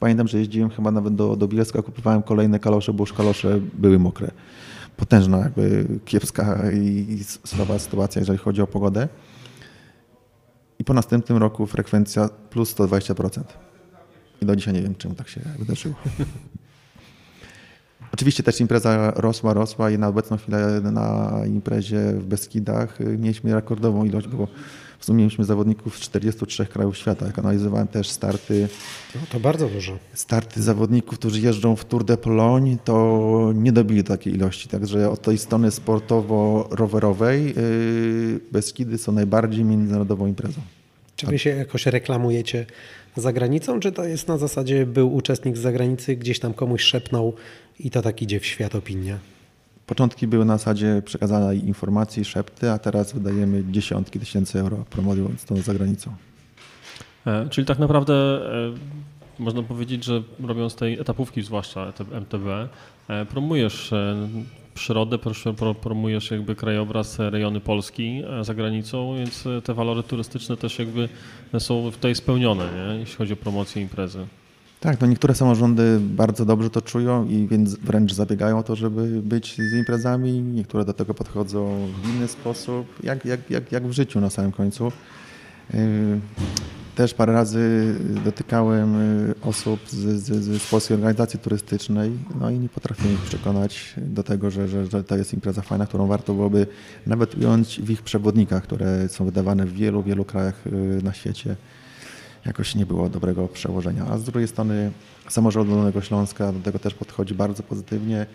pamiętam, 0.00 0.28
że 0.28 0.38
jeździłem 0.38 0.70
chyba 0.70 0.90
nawet 0.90 1.14
do, 1.14 1.36
do 1.36 1.48
Bielska, 1.48 1.82
kupowałem 1.82 2.22
kolejne 2.22 2.58
kalosze, 2.58 2.92
bo 2.92 3.02
już 3.02 3.12
kalosze 3.12 3.60
były 3.74 3.98
mokre. 3.98 4.30
Potężna, 4.96 5.38
jakby 5.38 5.86
kiepska 6.04 6.70
i 6.72 7.18
słaba 7.44 7.78
sytuacja, 7.78 8.20
jeżeli 8.20 8.38
chodzi 8.38 8.62
o 8.62 8.66
pogodę. 8.66 9.08
I 10.78 10.84
po 10.84 10.94
następnym 10.94 11.38
roku 11.38 11.66
frekwencja 11.66 12.28
plus 12.50 12.74
120%. 12.74 13.42
I 14.42 14.46
do 14.46 14.56
dzisiaj 14.56 14.74
nie 14.74 14.82
wiem, 14.82 14.94
czemu 14.94 15.14
tak 15.14 15.28
się 15.28 15.40
wydarzyło. 15.58 15.94
Oczywiście 18.14 18.42
też 18.42 18.60
impreza 18.60 19.10
rosła, 19.10 19.54
rosła 19.54 19.90
i 19.90 19.98
na 19.98 20.08
obecną 20.08 20.36
chwilę 20.36 20.80
na 20.80 21.32
imprezie 21.46 22.12
w 22.12 22.26
Beskidach 22.26 22.98
mieliśmy 23.18 23.54
rekordową 23.54 24.04
ilość, 24.04 24.28
bo 24.28 24.48
w 25.00 25.04
sumie 25.04 25.18
mieliśmy 25.18 25.44
zawodników 25.44 25.98
z 25.98 26.00
43 26.00 26.66
krajów 26.66 26.98
świata. 26.98 27.26
Jak 27.26 27.38
analizowałem 27.38 27.88
też 27.88 28.08
starty. 28.08 28.68
No 29.14 29.20
to 29.30 29.40
bardzo 29.40 29.68
dużo. 29.68 29.98
Starty 30.14 30.62
zawodników, 30.62 31.18
którzy 31.18 31.40
jeżdżą 31.40 31.76
w 31.76 31.84
Tour 31.84 32.04
de 32.04 32.16
Pologne, 32.16 32.76
to 32.84 33.52
nie 33.54 33.72
dobili 33.72 34.04
takiej 34.04 34.34
ilości. 34.34 34.68
Także 34.68 35.10
od 35.10 35.22
tej 35.22 35.38
strony 35.38 35.70
sportowo-rowerowej 35.70 37.46
yy, 37.46 38.40
Beskidy 38.52 38.98
są 38.98 39.12
najbardziej 39.12 39.64
międzynarodową 39.64 40.26
imprezą. 40.26 40.60
Czy 41.16 41.26
wy 41.26 41.38
się 41.38 41.50
jakoś 41.50 41.86
reklamujecie 41.86 42.66
za 43.16 43.32
granicą, 43.32 43.80
czy 43.80 43.92
to 43.92 44.04
jest 44.04 44.28
na 44.28 44.38
zasadzie 44.38 44.86
był 44.86 45.14
uczestnik 45.14 45.56
z 45.56 45.60
zagranicy, 45.60 46.16
gdzieś 46.16 46.38
tam 46.38 46.54
komuś 46.54 46.82
szepnął 46.82 47.34
i 47.78 47.90
to 47.90 48.02
tak 48.02 48.22
idzie 48.22 48.40
w 48.40 48.46
świat 48.46 48.74
opinia? 48.74 49.18
Początki 49.90 50.26
były 50.26 50.44
na 50.44 50.58
zasadzie 50.58 51.02
przekazania 51.04 51.52
informacji, 51.52 52.24
szepty, 52.24 52.70
a 52.70 52.78
teraz 52.78 53.12
wydajemy 53.12 53.64
dziesiątki 53.70 54.20
tysięcy 54.20 54.60
euro 54.60 54.84
promując 54.90 55.44
to 55.44 55.56
za 55.56 55.74
granicą. 55.74 56.14
E, 57.26 57.48
czyli 57.48 57.66
tak 57.66 57.78
naprawdę 57.78 58.14
e, 58.14 58.72
można 59.38 59.62
powiedzieć, 59.62 60.04
że 60.04 60.22
robiąc 60.44 60.74
tej 60.74 61.00
etapówki, 61.00 61.42
zwłaszcza 61.42 61.92
MTB, 62.20 62.46
e, 63.08 63.26
promujesz 63.26 63.90
przyrodę, 64.74 65.18
promujesz 65.82 66.30
jakby 66.30 66.54
krajobraz, 66.54 67.18
rejony 67.18 67.60
Polski 67.60 68.22
za 68.42 68.54
granicą, 68.54 69.16
więc 69.16 69.44
te 69.64 69.74
walory 69.74 70.02
turystyczne 70.02 70.56
też 70.56 70.78
jakby 70.78 71.08
są 71.58 71.90
tutaj 71.92 72.14
spełnione, 72.14 72.64
nie? 72.64 73.00
jeśli 73.00 73.16
chodzi 73.16 73.32
o 73.32 73.36
promocję 73.36 73.82
imprezy. 73.82 74.26
Tak, 74.80 75.00
no 75.00 75.06
niektóre 75.06 75.34
samorządy 75.34 76.00
bardzo 76.00 76.44
dobrze 76.44 76.70
to 76.70 76.82
czują 76.82 77.26
i 77.26 77.48
więc 77.48 77.74
wręcz 77.74 78.12
zabiegają 78.12 78.58
o 78.58 78.62
to, 78.62 78.76
żeby 78.76 79.22
być 79.22 79.56
z 79.56 79.74
imprezami. 79.74 80.42
Niektóre 80.42 80.84
do 80.84 80.92
tego 80.92 81.14
podchodzą 81.14 81.88
w 82.02 82.08
inny 82.08 82.28
sposób, 82.28 82.86
jak, 83.02 83.24
jak, 83.24 83.50
jak, 83.50 83.72
jak 83.72 83.86
w 83.86 83.92
życiu 83.92 84.20
na 84.20 84.30
samym 84.30 84.52
końcu. 84.52 84.92
Też 86.94 87.14
parę 87.14 87.32
razy 87.32 87.94
dotykałem 88.24 88.96
osób 89.42 89.80
z, 89.88 90.22
z, 90.22 90.62
z 90.62 90.70
polskiej 90.70 90.94
organizacji 90.94 91.38
turystycznej, 91.38 92.12
no 92.40 92.50
i 92.50 92.58
nie 92.58 92.68
potrafiłem 92.68 93.14
ich 93.14 93.20
przekonać 93.20 93.94
do 93.96 94.22
tego, 94.22 94.50
że, 94.50 94.68
że, 94.68 94.86
że 94.86 95.04
to 95.04 95.16
jest 95.16 95.34
impreza 95.34 95.62
fajna, 95.62 95.86
którą 95.86 96.06
warto 96.06 96.34
byłoby 96.34 96.66
nawet 97.06 97.34
ująć 97.34 97.80
w 97.80 97.90
ich 97.90 98.02
przewodnikach, 98.02 98.62
które 98.62 99.08
są 99.08 99.24
wydawane 99.24 99.66
w 99.66 99.72
wielu, 99.72 100.02
wielu 100.02 100.24
krajach 100.24 100.64
na 101.02 101.12
świecie 101.12 101.56
jakoś 102.46 102.74
nie 102.74 102.86
było 102.86 103.08
dobrego 103.08 103.48
przełożenia. 103.48 104.06
A 104.10 104.18
z 104.18 104.24
drugiej 104.24 104.48
strony 104.48 104.90
samorząd 105.28 105.70
Dolnego 105.70 106.00
Śląska 106.00 106.52
do 106.52 106.60
tego 106.60 106.78
też 106.78 106.94
podchodzi 106.94 107.34
bardzo 107.34 107.62
pozytywnie. 107.62 108.26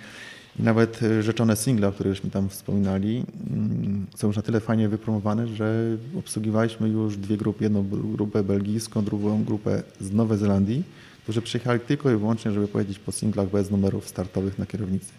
I 0.59 0.63
nawet 0.63 1.03
y, 1.03 1.23
rzeczone 1.23 1.55
single, 1.55 1.87
o 1.87 1.91
których 1.91 2.23
mi 2.23 2.31
tam 2.31 2.49
wspominali, 2.49 3.25
mm, 3.51 4.05
są 4.15 4.27
już 4.27 4.35
na 4.35 4.41
tyle 4.41 4.59
fajnie 4.59 4.89
wypromowane, 4.89 5.47
że 5.47 5.97
obsługiwaliśmy 6.19 6.89
już 6.89 7.17
dwie 7.17 7.37
grupy. 7.37 7.63
Jedną 7.63 7.89
grupę 7.89 8.43
belgijską, 8.43 9.03
drugą 9.03 9.43
grupę 9.43 9.83
z 9.99 10.11
Nowej 10.11 10.37
Zelandii, 10.37 10.83
którzy 11.23 11.41
przyjechali 11.41 11.79
tylko 11.79 12.11
i 12.11 12.15
wyłącznie, 12.15 12.51
żeby 12.51 12.67
pojeździć 12.67 12.99
po 12.99 13.11
singlach 13.11 13.49
bez 13.49 13.71
numerów 13.71 14.07
startowych 14.07 14.59
na 14.59 14.65
kierownicy. 14.65 15.11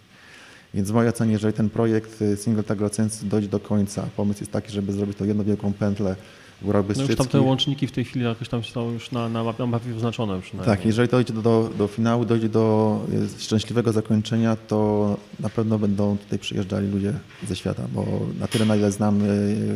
Więc 0.73 0.91
w 0.91 0.93
mojej 0.93 1.09
ocenie, 1.09 1.31
jeżeli 1.31 1.53
ten 1.53 1.69
projekt 1.69 2.21
y, 2.21 2.37
Single 2.37 2.63
Tag 2.63 2.79
dojdzie 3.23 3.47
do 3.47 3.59
końca, 3.59 4.07
pomysł 4.17 4.39
jest 4.39 4.51
taki, 4.51 4.71
żeby 4.71 4.93
zrobić 4.93 5.17
to 5.17 5.25
jedną 5.25 5.43
wielką 5.43 5.73
pętlę 5.73 6.15
Górach 6.61 6.85
No 6.95 7.03
już 7.03 7.15
tam 7.15 7.27
te 7.27 7.41
łączniki 7.41 7.87
w 7.87 7.91
tej 7.91 8.05
chwili 8.05 8.25
jakoś 8.25 8.49
tam 8.49 8.63
są 8.63 8.91
już 8.91 9.11
na, 9.11 9.29
na, 9.29 9.43
mapie 9.43 9.93
wyznaczone 9.93 10.41
przynajmniej. 10.41 10.77
Tak, 10.77 10.85
jeżeli 10.85 11.09
dojdzie 11.09 11.33
do, 11.33 11.41
do, 11.41 11.69
do 11.77 11.87
finału, 11.87 12.25
dojdzie 12.25 12.49
do 12.49 12.99
szczęśliwego 13.39 13.93
zakończenia, 13.93 14.55
to 14.55 15.17
na 15.39 15.49
pewno 15.49 15.79
będą 15.79 16.17
tutaj 16.17 16.39
przyjeżdżali 16.39 16.87
ludzie 16.87 17.13
ze 17.47 17.55
świata, 17.55 17.83
bo 17.93 18.05
na 18.39 18.47
tyle, 18.47 18.65
na 18.65 18.75
ile 18.75 18.91
znam 18.91 19.21
e, 19.21 19.25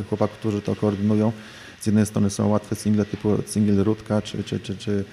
chłopaków, 0.09 0.37
którzy 0.37 0.61
to 0.61 0.75
koordynują, 0.75 1.31
z 1.79 1.85
jednej 1.85 2.05
strony 2.05 2.29
są 2.29 2.47
łatwe 2.47 2.75
single 2.75 3.05
typu 3.05 3.37
single 3.45 3.83
Rudka 3.83 4.21
czy, 4.21 4.43
czy, 4.43 4.59
czy, 4.59 4.77
czy 4.77 4.91
Y, 4.91 5.05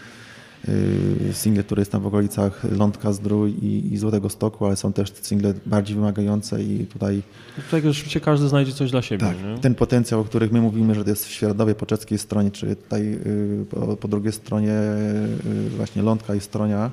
single, 1.33 1.63
które 1.63 1.81
jest 1.81 1.93
tam 1.93 2.03
w 2.03 2.07
okolicach 2.07 2.65
Lądka, 2.73 3.13
Zdrój 3.13 3.51
i, 3.51 3.93
i 3.93 3.99
Złotego 3.99 4.29
Stoku, 4.29 4.67
ale 4.67 4.77
są 4.77 4.93
też 4.93 5.13
single 5.23 5.55
bardziej 5.67 5.97
wymagające 5.97 6.63
i 6.63 6.87
tutaj... 6.87 7.23
Tutaj 7.57 7.83
rzeczywiście 7.83 8.21
każdy 8.21 8.49
znajdzie 8.49 8.73
coś 8.73 8.91
dla 8.91 9.03
siebie. 9.03 9.27
Tak, 9.27 9.37
nie? 9.43 9.59
ten 9.59 9.75
potencjał, 9.75 10.21
o 10.21 10.25
których 10.25 10.53
my 10.53 10.61
mówimy, 10.61 10.95
że 10.95 11.05
to 11.05 11.11
jest 11.11 11.27
w 11.27 11.31
Świeradowie 11.31 11.75
po 11.75 11.87
czeskiej 11.87 12.19
stronie, 12.19 12.51
czy 12.51 12.77
tutaj 12.77 13.19
y, 13.27 13.67
po, 13.71 13.97
po 13.97 14.09
drugiej 14.09 14.33
stronie 14.33 14.73
y, 15.67 15.71
właśnie 15.71 16.03
Lądka 16.03 16.35
i 16.35 16.41
Stronia, 16.41 16.91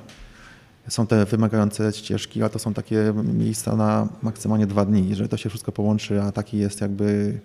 są 0.88 1.08
te 1.08 1.26
wymagające 1.26 1.94
ścieżki, 1.94 2.44
a 2.44 2.50
to 2.50 2.60
są 2.60 2.74
takie 2.74 3.14
miejsca 3.24 3.76
na 3.76 4.08
maksymalnie 4.22 4.68
dwa 4.68 4.86
dni. 4.86 5.10
Jeżeli 5.10 5.30
to 5.30 5.38
się 5.38 5.50
wszystko 5.50 5.72
połączy, 5.72 6.22
a 6.22 6.32
taki 6.32 6.58
jest 6.58 6.82
jakby 6.82 7.40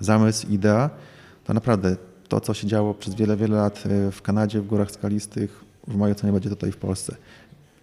zamysł, 0.00 0.46
idea, 0.50 0.90
to 1.44 1.54
naprawdę 1.54 1.96
to, 2.28 2.40
co 2.40 2.54
się 2.54 2.66
działo 2.66 2.94
przez 2.94 3.14
wiele, 3.14 3.36
wiele 3.36 3.56
lat 3.56 3.84
e, 3.86 4.12
w 4.12 4.22
Kanadzie, 4.22 4.60
w 4.60 4.66
górach 4.66 4.90
skalistych, 4.90 5.64
w 5.86 5.96
mojej 5.96 6.12
ocenie 6.16 6.32
będzie 6.32 6.50
tutaj 6.50 6.72
w 6.72 6.76
Polsce. 6.76 7.16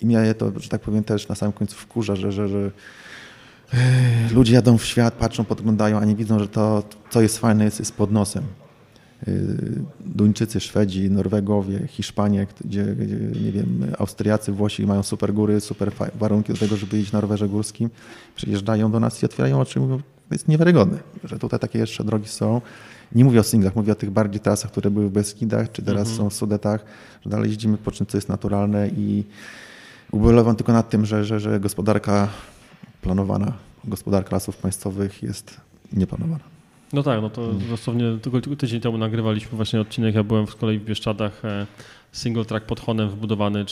I 0.02 0.06
mnie 0.06 0.34
to, 0.34 0.60
że 0.60 0.70
tak 0.70 0.82
powiem, 0.82 1.04
też 1.04 1.28
na 1.28 1.36
samym 1.36 1.54
końcu 1.54 1.76
wkurza, 1.76 2.16
że, 2.16 2.32
że, 2.32 2.48
że 2.48 2.72
e, 3.74 4.34
ludzie 4.34 4.54
jadą 4.54 4.78
w 4.78 4.86
świat, 4.86 5.14
patrzą, 5.14 5.46
podglądają, 5.46 6.00
a 6.00 6.06
nie 6.06 6.16
widzą, 6.16 6.40
że 6.40 6.48
to, 6.48 6.84
co 7.10 7.22
jest 7.22 7.38
fajne, 7.38 7.66
jest, 7.66 7.80
jest 7.80 7.94
pod 7.94 8.12
nosem. 8.12 8.44
E, 9.28 9.32
Duńczycy, 10.06 10.60
Szwedzi, 10.60 11.12
Norwegowie, 11.12 11.88
Hiszpanie, 11.88 12.48
gdzie, 12.66 12.84
gdzie, 12.86 13.16
nie 13.42 13.52
wiem, 13.52 13.86
Austriacy, 14.00 14.52
Włosi 14.52 14.86
mają 14.86 15.04
super 15.04 15.34
góry, 15.34 15.62
super 15.62 15.92
warunki 16.16 16.54
do 16.54 16.60
tego, 16.60 16.78
żeby 16.78 17.00
iść 17.00 17.12
na 17.12 17.22
rowerze 17.22 17.48
górskim. 17.48 17.90
Przyjeżdżają 18.36 18.92
do 18.92 19.00
nas 19.00 19.24
i 19.24 19.26
otwierają 19.26 19.60
oczy 19.60 19.80
i 19.80 19.82
mówią, 19.82 19.98
to 19.98 20.36
jest 20.36 20.48
niewiarygodne, 20.48 20.98
że 21.24 21.40
tutaj 21.40 21.60
takie 21.60 21.80
jeszcze 21.80 22.04
drogi 22.04 22.28
są. 22.28 22.62
Nie 23.12 23.26
mówię 23.26 23.40
o 23.40 23.44
singlach, 23.44 23.76
mówię 23.76 23.92
o 23.92 23.96
tych 23.96 24.12
bardziej 24.12 24.42
trasach, 24.42 24.72
które 24.72 24.92
były 24.92 25.10
w 25.10 25.12
Beskidach, 25.12 25.72
czy 25.72 25.82
teraz 25.82 26.10
mhm. 26.10 26.18
są 26.18 26.30
w 26.30 26.34
Sudetach, 26.34 26.86
że 27.24 27.30
dalej 27.30 27.50
jeździmy 27.50 27.78
po 27.78 27.92
czym, 27.92 28.06
co 28.06 28.18
jest 28.18 28.30
naturalne 28.30 28.88
i 28.88 29.24
ubolewam 30.12 30.56
tylko 30.56 30.74
nad 30.74 30.90
tym, 30.90 31.06
że, 31.06 31.26
że, 31.26 31.40
że 31.40 31.60
gospodarka 31.60 32.28
planowana, 33.02 33.54
gospodarka 33.84 34.36
lasów 34.36 34.58
państwowych 34.58 35.24
jest 35.24 35.58
nieplanowana. 35.94 36.44
No 36.94 37.04
tak, 37.04 37.22
no 37.22 37.30
to 37.30 37.42
hmm. 37.42 37.70
dosłownie 37.70 38.18
tylko 38.22 38.56
tydzień 38.56 38.82
temu 38.82 38.98
nagrywaliśmy 38.98 39.56
właśnie 39.56 39.82
odcinek, 39.82 40.16
ja 40.16 40.24
byłem 40.24 40.48
z 40.48 40.56
kolei 40.56 40.80
w 40.80 40.86
Bieszczadach, 40.86 41.46
e, 41.46 41.66
single 42.12 42.46
track 42.46 42.66
pod 42.66 42.80
Honem 42.80 43.10
wybudowany 43.10 43.66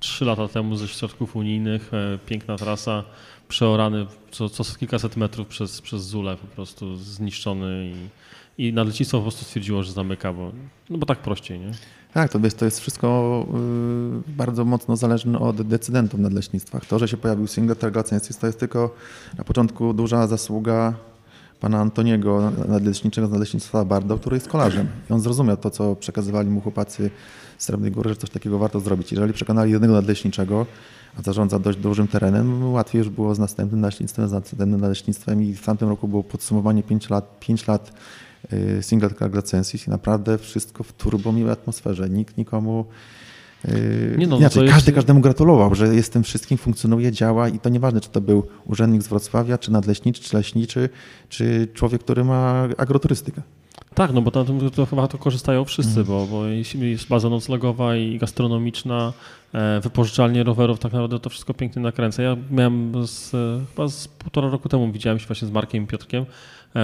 3 0.00 0.24
lata 0.24 0.48
temu 0.48 0.76
ze 0.76 0.88
środków 0.88 1.36
unijnych, 1.36 1.94
e, 1.94 2.18
piękna 2.26 2.56
trasa, 2.56 3.04
przeorany 3.48 4.06
co, 4.30 4.48
co 4.48 4.64
kilkaset 4.78 5.16
metrów 5.16 5.48
przez, 5.48 5.80
przez 5.80 6.02
Zulę 6.02 6.36
po 6.36 6.46
prostu 6.46 6.96
zniszczony 6.96 7.92
i 7.94 8.08
i 8.58 8.72
nadleśnictwo 8.72 9.18
po 9.18 9.22
prostu 9.22 9.44
stwierdziło, 9.44 9.82
że 9.82 9.92
zamyka, 9.92 10.32
bo, 10.32 10.52
no 10.90 10.98
bo 10.98 11.06
tak 11.06 11.18
prościej, 11.18 11.60
nie? 11.60 11.70
Tak, 12.12 12.32
to 12.32 12.38
jest, 12.38 12.58
to 12.58 12.64
jest 12.64 12.80
wszystko 12.80 13.46
y, 14.28 14.32
bardzo 14.32 14.64
mocno 14.64 14.96
zależne 14.96 15.38
od 15.38 15.62
decydentów 15.62 16.20
nadleśnictwach. 16.20 16.86
To, 16.86 16.98
że 16.98 17.08
się 17.08 17.16
pojawił 17.16 17.46
single 17.46 17.76
targacensis, 17.76 18.38
to 18.38 18.46
jest 18.46 18.60
tylko 18.60 18.94
na 19.38 19.44
początku 19.44 19.92
duża 19.92 20.26
zasługa 20.26 20.94
pana 21.60 21.80
Antoniego, 21.80 22.52
nadleśniczego 22.68 23.26
z 23.26 23.30
nadleśnictwa 23.30 23.84
Bardo, 23.84 24.18
który 24.18 24.36
jest 24.36 24.48
kolarzem. 24.48 24.86
I 25.10 25.12
on 25.12 25.20
zrozumiał 25.20 25.56
to, 25.56 25.70
co 25.70 25.96
przekazywali 25.96 26.50
mu 26.50 26.60
chłopacy 26.60 27.10
z 27.58 27.64
Srebrnej 27.64 27.92
Góry, 27.92 28.10
że 28.10 28.16
coś 28.16 28.30
takiego 28.30 28.58
warto 28.58 28.80
zrobić. 28.80 29.12
Jeżeli 29.12 29.32
przekonali 29.32 29.72
jednego 29.72 29.94
nadleśniczego, 29.94 30.66
a 31.18 31.22
zarządza 31.22 31.58
dość 31.58 31.78
dużym 31.78 32.08
terenem, 32.08 32.72
łatwiej 32.72 32.98
już 32.98 33.08
było 33.08 33.34
z 33.34 33.38
następnym 33.38 33.80
nadleśnictwem, 33.80 34.28
z 34.28 34.32
następnym 34.32 34.80
nadleśnictwem 34.80 35.42
i 35.42 35.54
w 35.54 35.64
tamtym 35.64 35.88
roku 35.88 36.08
było 36.08 36.22
podsumowanie 36.22 36.82
5 36.82 37.10
lat, 37.10 37.40
5 37.40 37.66
lat 37.66 37.92
single 38.80 39.10
track 39.10 39.34
i 39.86 39.90
naprawdę 39.90 40.38
wszystko 40.38 40.84
w 40.84 40.92
turbo 40.92 41.32
miłej 41.32 41.52
atmosferze. 41.52 42.10
Nikt 42.10 42.38
nikomu 42.38 42.84
y, 43.64 44.16
nie 44.18 44.26
no, 44.26 44.36
Inaczej, 44.36 44.68
każdy 44.68 44.90
jest... 44.90 44.96
każdemu 44.96 45.20
gratulował, 45.20 45.74
że 45.74 45.94
jest 45.94 46.12
tym 46.12 46.22
wszystkim, 46.22 46.58
funkcjonuje, 46.58 47.12
działa 47.12 47.48
i 47.48 47.58
to 47.58 47.68
nieważne, 47.68 48.00
czy 48.00 48.08
to 48.08 48.20
był 48.20 48.46
urzędnik 48.66 49.02
z 49.02 49.08
Wrocławia, 49.08 49.58
czy 49.58 49.72
nadleśniczy, 49.72 50.22
czy 50.22 50.36
leśniczy, 50.36 50.88
czy 51.28 51.68
człowiek, 51.74 52.04
który 52.04 52.24
ma 52.24 52.68
agroturystykę. 52.76 53.42
Tak, 53.94 54.12
no 54.12 54.22
bo 54.22 54.30
to, 54.30 54.44
to 54.74 54.86
chyba 54.86 55.08
to 55.08 55.18
korzystają 55.18 55.64
wszyscy, 55.64 55.94
mm. 55.94 56.04
bo, 56.04 56.26
bo 56.26 56.46
jest 56.46 57.08
baza 57.08 57.28
noclegowa 57.28 57.96
i 57.96 58.18
gastronomiczna, 58.18 59.12
e, 59.52 59.80
wypożyczalnie 59.80 60.44
rowerów, 60.44 60.78
tak 60.78 60.92
naprawdę 60.92 61.20
to 61.20 61.30
wszystko 61.30 61.54
pięknie 61.54 61.82
nakręca. 61.82 62.22
Ja 62.22 62.36
miałem 62.50 63.06
z, 63.06 63.30
chyba 63.70 63.88
z 63.88 64.08
półtora 64.08 64.48
roku 64.48 64.68
temu, 64.68 64.92
widziałem 64.92 65.18
się 65.18 65.26
właśnie 65.26 65.48
z 65.48 65.50
Markiem 65.50 65.84
i 65.84 65.86
Piotrkiem, 65.86 66.26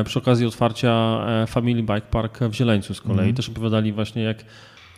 przy 0.04 0.18
okazji 0.18 0.46
otwarcia 0.46 1.24
e, 1.28 1.46
Family 1.46 1.82
Bike 1.82 2.00
Park 2.10 2.38
w 2.38 2.54
Zieleńcu 2.54 2.94
z 2.94 3.00
kolei. 3.00 3.24
Mm. 3.24 3.34
Też 3.34 3.48
opowiadali 3.48 3.92
właśnie 3.92 4.22
jak 4.22 4.44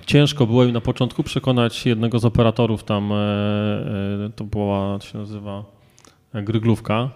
ciężko 0.06 0.46
było 0.46 0.64
im 0.64 0.72
na 0.72 0.80
początku 0.80 1.22
przekonać 1.22 1.86
jednego 1.86 2.18
z 2.18 2.24
operatorów 2.24 2.84
tam, 2.84 3.12
e, 3.12 4.30
to 4.36 4.44
była, 4.44 4.98
to 4.98 5.06
się 5.06 5.18
nazywa 5.18 5.64
gryglówka, 6.34 7.10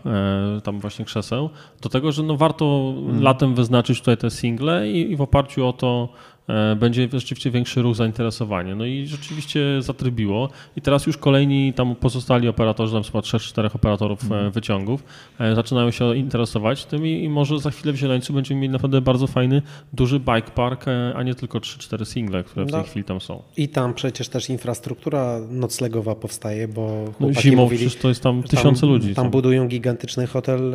tam 0.65 0.81
właśnie 0.81 1.05
krzeseł, 1.05 1.51
do 1.82 1.89
tego, 1.89 2.12
że 2.12 2.23
no 2.23 2.36
warto 2.36 2.94
mm. 2.98 3.23
latem 3.23 3.55
wyznaczyć 3.55 3.98
tutaj 3.98 4.16
te 4.16 4.31
single 4.31 4.90
i, 4.90 5.12
i 5.12 5.16
w 5.16 5.20
oparciu 5.20 5.66
o 5.66 5.73
to 5.73 6.09
E, 6.09 6.35
będzie 6.77 7.09
rzeczywiście 7.12 7.51
większy 7.51 7.82
ruch 7.82 7.97
zainteresowania. 7.97 8.74
No 8.74 8.85
i 8.85 9.06
rzeczywiście 9.06 9.82
zatrybiło. 9.82 10.48
I 10.77 10.81
teraz 10.81 11.06
już 11.06 11.16
kolejni 11.16 11.73
tam 11.73 11.97
pozostali 11.97 12.48
operatorzy, 12.48 12.93
tam 12.93 13.02
chyba 13.02 13.18
3-4 13.18 13.77
operatorów 13.77 14.24
mm. 14.24 14.51
wyciągów, 14.51 15.05
e, 15.40 15.55
zaczynają 15.55 15.90
się 15.90 16.16
interesować 16.16 16.85
tym 16.85 17.06
i, 17.06 17.24
i, 17.24 17.28
może 17.28 17.59
za 17.59 17.70
chwilę 17.70 17.93
w 17.93 17.97
Zieleńcu 17.97 18.32
będziemy 18.32 18.60
mieli 18.60 18.73
naprawdę 18.73 19.01
bardzo 19.01 19.27
fajny, 19.27 19.62
duży 19.93 20.20
bike 20.20 20.51
park, 20.51 20.85
a 21.14 21.23
nie 21.23 21.35
tylko 21.35 21.59
3-4 21.59 22.05
single, 22.05 22.44
które 22.44 22.66
w 22.66 22.70
no, 22.70 22.78
tej 22.78 22.90
chwili 22.90 23.05
tam 23.05 23.20
są. 23.20 23.43
I 23.56 23.68
tam 23.68 23.94
przecież 23.94 24.28
też 24.28 24.51
infrastruktura 24.51 25.40
noclegowa 25.51 26.14
powstaje, 26.14 26.68
bo 26.68 27.05
no, 27.20 27.32
zimą 27.32 27.62
mówili, 27.62 27.86
przecież 27.86 28.02
to 28.02 28.09
jest 28.09 28.23
tam 28.23 28.43
tysiące 28.43 28.81
tam, 28.81 28.90
ludzi. 28.90 29.14
Tam 29.14 29.31
budują 29.31 29.68
gigantyczny 29.68 30.27
hotel, 30.27 30.74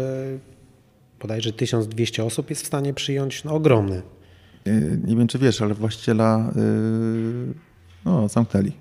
bodajże 1.21 1.53
1200 1.53 2.25
osób 2.25 2.49
jest 2.49 2.63
w 2.63 2.67
stanie 2.67 2.93
przyjąć, 2.93 3.43
no 3.43 3.53
ogromny. 3.53 4.01
Y, 4.67 4.99
nie 5.03 5.15
wiem, 5.15 5.27
czy 5.27 5.39
wiesz, 5.39 5.61
ale 5.61 5.73
właściciela 5.73 6.51
yy, 6.55 7.53
no, 8.05 8.27
zamknęli. 8.27 8.71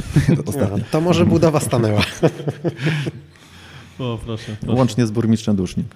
to, 0.46 0.52
to 0.90 1.00
może 1.00 1.26
budowa 1.26 1.60
stanęła. 1.60 2.00
o, 3.98 4.18
proszę, 4.24 4.56
proszę. 4.60 4.78
Łącznie 4.78 5.06
z 5.06 5.10
burmistrzem 5.10 5.56
Dusznik. 5.56 5.86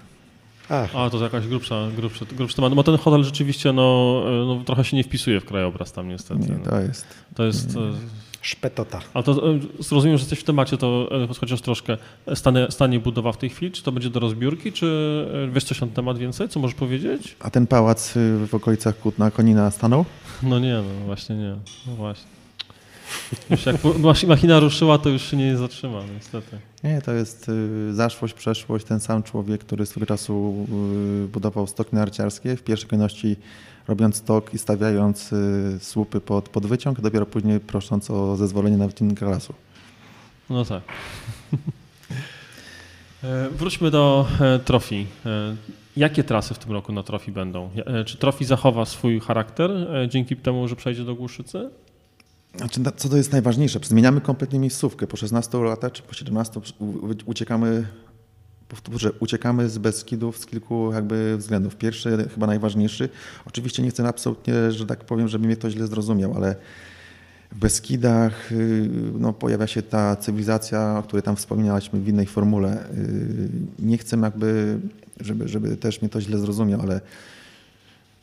Ach. 0.69 0.95
A, 0.95 1.09
to 1.09 1.23
jakaś 1.23 1.47
grubsza, 1.47 1.87
grubszy, 1.95 2.25
grubszy 2.25 2.55
temat. 2.55 2.71
No, 2.71 2.75
bo 2.75 2.83
ten 2.83 2.97
hotel 2.97 3.23
rzeczywiście 3.23 3.73
no, 3.73 4.21
no, 4.47 4.63
trochę 4.65 4.83
się 4.83 4.97
nie 4.97 5.03
wpisuje 5.03 5.39
w 5.39 5.45
krajobraz 5.45 5.91
tam 5.91 6.07
niestety. 6.07 6.51
Nie, 6.51 6.57
to 6.57 6.79
jest. 6.79 7.05
To 7.35 7.43
jest... 7.43 7.75
Nie. 7.75 7.81
Szpetota. 8.45 8.99
Ale 9.13 9.23
to 9.23 9.51
e, 9.51 9.59
rozumiem, 9.91 10.17
że 10.17 10.21
jesteś 10.21 10.39
w 10.39 10.43
temacie, 10.43 10.77
to 10.77 11.09
e, 11.23 11.33
chociaż 11.39 11.61
troszkę. 11.61 11.97
Stanie, 12.35 12.67
stanie 12.69 12.99
budowa 12.99 13.31
w 13.31 13.37
tej 13.37 13.49
chwili? 13.49 13.71
Czy 13.71 13.83
to 13.83 13.91
będzie 13.91 14.09
do 14.09 14.19
rozbiórki? 14.19 14.71
Czy 14.71 14.87
e, 15.49 15.51
wiesz 15.51 15.63
coś 15.63 15.81
na 15.81 15.87
ten 15.87 15.95
temat 15.95 16.17
więcej? 16.17 16.49
Co 16.49 16.59
możesz 16.59 16.75
powiedzieć? 16.75 17.35
A 17.39 17.49
ten 17.49 17.67
pałac 17.67 18.13
w 18.47 18.49
okolicach 18.53 18.99
Kutna 18.99 19.31
Konina 19.31 19.71
stanął? 19.71 20.05
No 20.43 20.59
nie, 20.59 20.73
no 20.73 21.05
właśnie 21.05 21.35
nie. 21.35 21.55
No 21.87 21.95
właśnie. 21.95 22.27
Już 23.49 23.65
jak 23.65 23.75
machina 24.27 24.59
ruszyła, 24.59 24.97
to 24.97 25.09
już 25.09 25.21
się 25.21 25.37
nie 25.37 25.57
zatrzyma, 25.57 26.01
niestety. 26.15 26.59
Nie, 26.83 27.01
to 27.01 27.11
jest 27.13 27.51
zaszłość, 27.91 28.33
przeszłość. 28.33 28.85
Ten 28.85 28.99
sam 28.99 29.23
człowiek, 29.23 29.61
który 29.61 29.85
swego 29.85 30.05
czasu 30.05 30.67
budował 31.33 31.67
stoki 31.67 31.95
narciarskie, 31.95 32.55
w 32.55 32.63
pierwszej 32.63 32.89
kolejności 32.89 33.35
robiąc 33.87 34.21
tok 34.21 34.53
i 34.53 34.57
stawiając 34.57 35.31
słupy 35.79 36.21
pod, 36.21 36.49
pod 36.49 36.65
wyciąg, 36.65 37.01
dopiero 37.01 37.25
później 37.25 37.59
prosząc 37.59 38.11
o 38.11 38.35
zezwolenie 38.35 38.77
na 38.77 38.87
wycinkę 38.87 39.25
lasu. 39.25 39.53
No 40.49 40.65
tak. 40.65 40.83
Wróćmy 43.59 43.91
do 43.91 44.27
trofii. 44.65 45.07
Jakie 45.97 46.23
trasy 46.23 46.53
w 46.53 46.59
tym 46.59 46.71
roku 46.71 46.93
na 46.93 47.03
Trofi 47.03 47.31
będą? 47.31 47.69
E, 47.85 48.05
czy 48.05 48.17
Trofi 48.17 48.45
zachowa 48.45 48.85
swój 48.85 49.19
charakter 49.19 49.71
e, 49.71 50.09
dzięki 50.09 50.35
temu, 50.35 50.67
że 50.67 50.75
przejdzie 50.75 51.03
do 51.03 51.15
Głuszycy? 51.15 51.69
Znaczy, 52.55 52.81
co 52.95 53.09
to 53.09 53.17
jest 53.17 53.31
najważniejsze? 53.31 53.79
Zmieniamy 53.83 54.21
kompletnie 54.21 54.59
miejscówkę. 54.59 55.07
Po 55.07 55.17
16 55.17 55.57
latach 55.57 55.91
czy 55.91 56.03
po 56.03 56.13
17 56.13 56.61
uciekamy, 57.25 57.87
powtórzę, 58.69 59.11
uciekamy 59.19 59.69
z 59.69 59.77
Beskidów 59.77 60.37
z 60.37 60.45
kilku 60.45 60.93
jakby 60.93 61.37
względów. 61.37 61.75
Pierwszy, 61.75 62.29
chyba 62.33 62.47
najważniejszy, 62.47 63.09
oczywiście 63.45 63.83
nie 63.83 63.89
chcę 63.89 64.07
absolutnie, 64.07 64.71
że 64.71 64.85
tak 64.85 65.03
powiem, 65.03 65.27
żeby 65.27 65.45
mnie 65.45 65.57
to 65.57 65.69
źle 65.69 65.87
zrozumiał, 65.87 66.33
ale 66.35 66.55
w 67.51 67.59
Beskidach 67.59 68.51
y, 68.51 68.89
no, 69.19 69.33
pojawia 69.33 69.67
się 69.67 69.81
ta 69.81 70.15
cywilizacja, 70.15 70.97
o 70.99 71.03
której 71.03 71.23
tam 71.23 71.35
wspominaliśmy 71.35 71.99
w 71.99 72.07
innej 72.07 72.25
formule. 72.25 72.89
Y, 72.91 73.49
nie 73.79 73.97
chcę 73.97 74.17
jakby 74.17 74.79
żeby, 75.19 75.47
żeby 75.47 75.77
też 75.77 76.01
mnie 76.01 76.09
to 76.09 76.21
źle 76.21 76.37
zrozumiał, 76.37 76.81
ale 76.81 77.01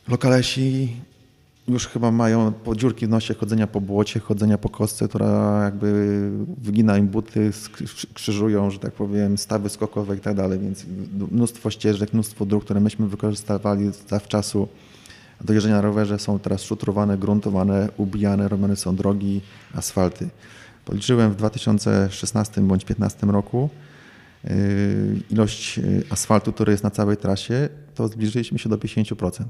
lokalesi 0.07 0.95
już 1.67 1.87
chyba 1.87 2.11
mają 2.11 2.51
po 2.51 2.75
dziurki 2.75 3.07
w 3.07 3.09
nosie 3.09 3.33
chodzenia 3.33 3.67
po 3.67 3.81
błocie, 3.81 4.19
chodzenia 4.19 4.57
po 4.57 4.69
kostce, 4.69 5.07
która 5.07 5.63
jakby 5.63 6.29
wygina 6.57 6.97
im 6.97 7.07
buty, 7.07 7.51
krzyżują, 8.13 8.71
że 8.71 8.79
tak 8.79 8.93
powiem, 8.93 9.37
stawy 9.37 9.69
skokowe 9.69 10.17
i 10.17 10.19
tak 10.19 10.35
dalej, 10.35 10.59
więc 10.59 10.85
mnóstwo 11.31 11.69
ścieżek, 11.69 12.13
mnóstwo 12.13 12.45
dróg, 12.45 12.63
które 12.63 12.79
myśmy 12.79 13.07
wykorzystywali 13.07 13.91
zawczasu 14.09 14.67
do 15.41 15.53
jeżdżenia 15.53 15.75
na 15.75 15.81
rowerze 15.81 16.19
są 16.19 16.39
teraz 16.39 16.63
szutrowane, 16.63 17.17
gruntowane, 17.17 17.89
ubijane, 17.97 18.47
robione 18.47 18.75
są 18.75 18.95
drogi, 18.95 19.41
asfalty. 19.75 20.29
Policzyłem 20.85 21.31
w 21.31 21.35
2016 21.35 22.61
bądź 22.61 22.85
2015 22.85 23.27
roku, 23.27 23.69
Y, 24.51 25.21
ilość 25.29 25.79
y, 25.79 26.03
asfaltu, 26.09 26.53
który 26.53 26.71
jest 26.71 26.83
na 26.83 26.91
całej 26.91 27.17
trasie, 27.17 27.69
to 27.95 28.07
zbliżyliśmy 28.07 28.59
się 28.59 28.69
do 28.69 28.77
50%. 28.77 29.43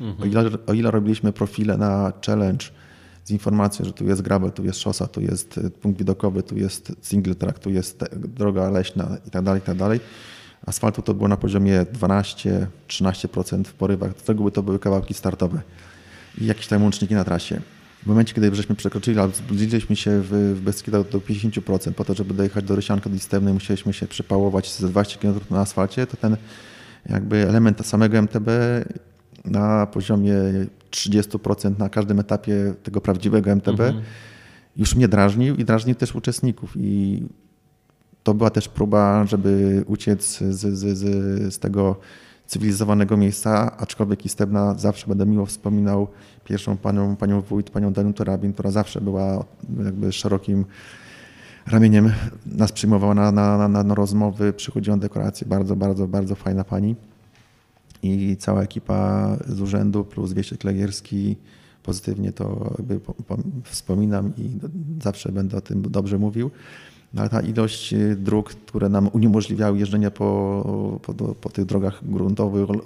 Mhm. 0.00 0.22
O, 0.22 0.26
ile, 0.26 0.50
o 0.66 0.72
ile 0.72 0.90
robiliśmy 0.90 1.32
profile 1.32 1.76
na 1.76 2.12
challenge 2.26 2.66
z 3.24 3.30
informacją, 3.30 3.84
że 3.84 3.92
tu 3.92 4.04
jest 4.04 4.22
gravel, 4.22 4.52
tu 4.52 4.64
jest 4.64 4.80
szosa, 4.80 5.06
tu 5.06 5.20
jest 5.20 5.58
y, 5.58 5.70
punkt 5.70 5.98
widokowy, 5.98 6.42
tu 6.42 6.56
jest 6.56 6.92
single 7.02 7.34
track, 7.34 7.58
tu 7.58 7.70
jest 7.70 8.04
droga 8.16 8.70
leśna 8.70 9.16
i 9.26 9.30
tak 9.30 9.44
dalej, 9.44 9.60
i 9.60 9.64
tak 9.64 9.76
dalej. 9.76 10.00
Asfaltu 10.66 11.02
to 11.02 11.14
było 11.14 11.28
na 11.28 11.36
poziomie 11.36 11.86
12-13% 12.88 13.64
w 13.64 13.72
porywach. 13.72 14.12
Z 14.18 14.22
tego 14.22 14.50
to 14.50 14.62
były 14.62 14.78
kawałki 14.78 15.14
startowe 15.14 15.60
i 16.38 16.46
jakieś 16.46 16.66
tam 16.66 16.82
łączniki 16.82 17.14
na 17.14 17.24
trasie. 17.24 17.60
W 18.02 18.06
momencie, 18.06 18.34
kiedy 18.34 18.54
żeśmy 18.54 18.74
przekroczyli, 18.74 19.18
albo 19.18 19.34
zbliżyliśmy 19.34 19.96
się 19.96 20.20
w, 20.20 20.54
w 20.56 20.60
Beskidach 20.60 21.08
do 21.08 21.18
50%, 21.18 21.92
po 21.92 22.04
to, 22.04 22.14
żeby 22.14 22.34
dojechać 22.34 22.64
do 22.64 22.76
Rysianka 22.76 23.10
Listewnej, 23.10 23.54
musieliśmy 23.54 23.92
się 23.92 24.06
przepałować 24.06 24.72
ze 24.72 24.88
20 24.88 25.18
km 25.18 25.40
na 25.50 25.60
asfalcie, 25.60 26.06
to 26.06 26.16
ten 26.16 26.36
jakby 27.08 27.48
element 27.48 27.86
samego 27.86 28.18
MTB 28.18 28.48
na 29.44 29.86
poziomie 29.86 30.34
30% 30.90 31.78
na 31.78 31.88
każdym 31.88 32.20
etapie 32.20 32.74
tego 32.82 33.00
prawdziwego 33.00 33.50
MTB 33.50 33.80
mhm. 33.80 34.02
już 34.76 34.94
mnie 34.96 35.08
drażnił 35.08 35.56
i 35.56 35.64
drażnił 35.64 35.94
też 35.94 36.14
uczestników. 36.14 36.72
I 36.76 37.22
to 38.22 38.34
była 38.34 38.50
też 38.50 38.68
próba, 38.68 39.26
żeby 39.26 39.84
uciec 39.86 40.38
z, 40.38 40.54
z, 40.54 40.98
z, 40.98 41.54
z 41.54 41.58
tego 41.58 41.96
cywilizowanego 42.46 43.16
miejsca, 43.16 43.76
aczkolwiek 43.78 44.26
Istebna 44.26 44.74
zawsze 44.74 45.06
będę 45.06 45.26
miło 45.26 45.46
wspominał 45.46 46.08
pierwszą 46.44 46.76
panią, 46.76 47.16
panią 47.16 47.40
wójt, 47.40 47.70
panią 47.70 47.92
Danutę 47.92 48.24
Rabin, 48.24 48.52
która 48.52 48.70
zawsze 48.70 49.00
była 49.00 49.44
jakby 49.84 50.12
szerokim 50.12 50.64
ramieniem 51.66 52.12
nas 52.46 52.72
przyjmowała 52.72 53.14
na, 53.14 53.32
na, 53.32 53.68
na, 53.68 53.84
na 53.84 53.94
rozmowy, 53.94 54.52
przychodziła 54.52 54.96
dekoracje, 54.96 55.46
bardzo, 55.46 55.76
bardzo, 55.76 56.08
bardzo 56.08 56.34
fajna 56.34 56.64
pani 56.64 56.96
i 58.02 58.36
cała 58.36 58.62
ekipa 58.62 59.36
z 59.48 59.60
urzędu 59.60 60.04
plus 60.04 60.32
Wiesiek 60.32 60.64
Legierski 60.64 61.36
pozytywnie 61.82 62.32
to 62.32 62.74
wspominam 63.64 64.32
i 64.38 64.50
zawsze 65.02 65.32
będę 65.32 65.56
o 65.56 65.60
tym 65.60 65.82
dobrze 65.82 66.18
mówił. 66.18 66.50
No, 67.14 67.20
ale 67.20 67.30
ta 67.30 67.40
ilość 67.40 67.92
y, 67.92 68.16
dróg, 68.16 68.50
które 68.50 68.88
nam 68.88 69.10
uniemożliwiały 69.12 69.78
jeżdżenie 69.78 70.10
po, 70.10 71.00
po, 71.02 71.14
po 71.14 71.50
tych 71.50 71.64
drogach 71.64 72.02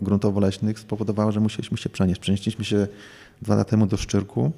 gruntowo-leśnych 0.03 0.79
spowodowała, 0.79 1.33
że 1.33 1.41
musieliśmy 1.41 1.79
się 1.79 1.89
przenieść. 1.89 2.21
Przenieśliśmy 2.21 2.65
się 2.65 2.89
dwa 3.43 3.55
lata 3.55 3.71
temu 3.71 3.87
do 3.87 3.97
Szczyrku 3.97 4.53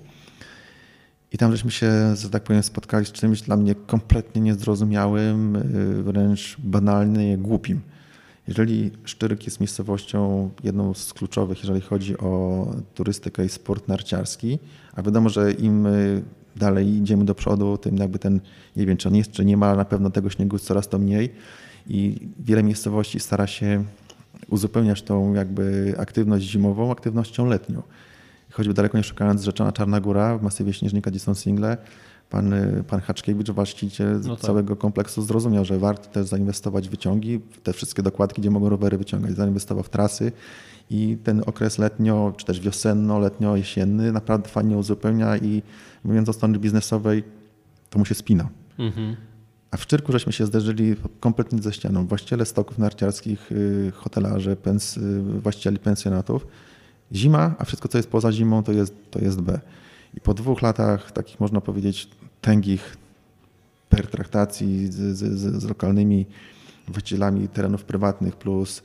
i 1.33 1.39
tam 1.39 1.53
żeśmy 1.53 1.71
się, 1.71 2.17
że 2.17 2.31
tak 2.31 2.43
powiem, 2.43 2.63
spotkali 2.63 3.07
z 3.07 3.13
czymś 3.13 3.43
dla 3.43 3.57
mnie 3.57 3.75
kompletnie 3.75 4.43
niezrozumiałym, 4.43 5.57
y, 5.57 6.03
wręcz 6.03 6.57
banalnym 6.59 7.43
głupim. 7.43 7.81
Jeżeli 8.49 8.91
Szczyrk 9.05 9.45
jest 9.45 9.61
miejscowością 9.61 10.51
jedną 10.65 10.95
z 10.95 11.13
kluczowych, 11.13 11.59
jeżeli 11.59 11.81
chodzi 11.81 12.19
o 12.19 12.67
turystykę 12.95 13.45
i 13.45 13.49
sport 13.49 13.89
narciarski, 13.89 14.59
a 14.95 15.03
wiadomo, 15.03 15.29
że 15.29 15.53
im 15.53 15.87
y, 15.87 16.23
dalej 16.57 16.89
idziemy 16.89 17.25
do 17.25 17.35
przodu, 17.35 17.79
tym 17.79 17.97
jakby 17.97 18.19
ten, 18.19 18.41
nie 18.77 18.87
wiem 18.87 18.97
czy 18.97 19.09
on 19.09 19.17
jest, 19.17 19.31
czy 19.31 19.45
nie 19.45 19.57
ma, 19.57 19.75
na 19.75 19.85
pewno 19.85 20.11
tego 20.11 20.31
śniegu 20.31 20.59
coraz 20.59 20.89
to 20.89 20.99
mniej 20.99 21.33
i 21.89 22.29
wiele 22.39 22.63
miejscowości 22.63 23.21
stara 23.21 23.47
się 23.47 23.85
uzupełniać 24.49 25.03
tą 25.03 25.35
jakby 25.35 25.95
aktywność 25.99 26.47
zimową 26.47 26.93
aktywnością 26.93 27.47
letnią. 27.47 27.83
Choćby 28.51 28.75
daleko 28.75 28.99
nie 28.99 29.05
szukając 29.05 29.43
Rzeczona 29.45 29.73
Czarna 29.73 30.01
Góra 30.01 30.39
w 30.39 30.43
masywie 30.43 30.73
Śnieżnika, 30.73 31.11
gdzie 31.11 31.21
są 31.21 31.35
single, 31.35 31.77
pan, 32.31 32.55
pan 32.89 33.01
Haczkiewicz, 33.01 33.51
właściciel 33.51 34.21
no 34.25 34.37
tak. 34.37 34.47
całego 34.47 34.77
kompleksu 34.77 35.23
zrozumiał, 35.23 35.65
że 35.65 35.79
warto 35.79 36.09
też 36.09 36.27
zainwestować 36.27 36.89
w 36.89 36.91
wyciągi, 36.91 37.41
w 37.51 37.61
te 37.61 37.73
wszystkie 37.73 38.03
dokładki, 38.03 38.41
gdzie 38.41 38.51
mogą 38.51 38.69
rowery 38.69 38.99
wyciągać, 38.99 39.37
zainwestował 39.37 39.85
w 39.85 39.89
trasy 39.89 40.33
i 40.91 41.19
ten 41.25 41.43
okres 41.47 41.79
letnio, 41.79 42.33
czy 42.37 42.47
też 42.47 42.61
wiosenno, 42.61 43.19
letnio, 43.19 43.57
jesienny 43.57 44.13
naprawdę 44.13 44.49
fajnie 44.49 44.77
uzupełnia 44.77 45.37
i 45.37 45.63
mówiąc 46.05 46.29
o 46.29 46.33
strony 46.33 46.59
biznesowej, 46.59 47.25
to 47.91 47.99
mu 47.99 48.05
się 48.05 48.15
spina. 48.15 48.49
Mhm. 48.79 49.17
A 49.71 49.77
w 49.77 49.83
Szczyrku 49.83 50.13
żeśmy 50.13 50.33
się 50.33 50.47
zderzyli 50.47 50.97
kompletnie 51.21 51.63
ze 51.63 51.73
ścianą. 51.73 52.07
Właściciele 52.07 52.47
stoków 52.47 52.79
narciarskich, 52.79 53.53
y, 53.53 53.93
hotelarze, 53.95 54.57
pens, 54.57 54.97
y, 54.97 55.23
właścicieli 55.23 55.79
pensjonatów. 55.79 56.47
Zima, 57.13 57.55
a 57.59 57.65
wszystko 57.65 57.89
co 57.89 57.99
jest 57.99 58.11
poza 58.11 58.33
zimą 58.33 58.63
to 58.63 58.73
jest, 58.73 58.95
to 59.11 59.19
jest 59.19 59.41
B. 59.41 59.61
I 60.15 60.21
po 60.21 60.35
dwóch 60.35 60.63
latach 60.63 61.13
takich 61.13 61.41
można 61.41 61.61
powiedzieć 61.61 62.09
tęgich 62.41 62.97
pertraktacji 63.89 64.87
z, 64.87 64.95
z, 64.95 65.63
z 65.63 65.65
lokalnymi 65.65 66.27
właścicielami 66.89 67.49
terenów 67.49 67.85
prywatnych 67.85 68.37
plus 68.37 68.83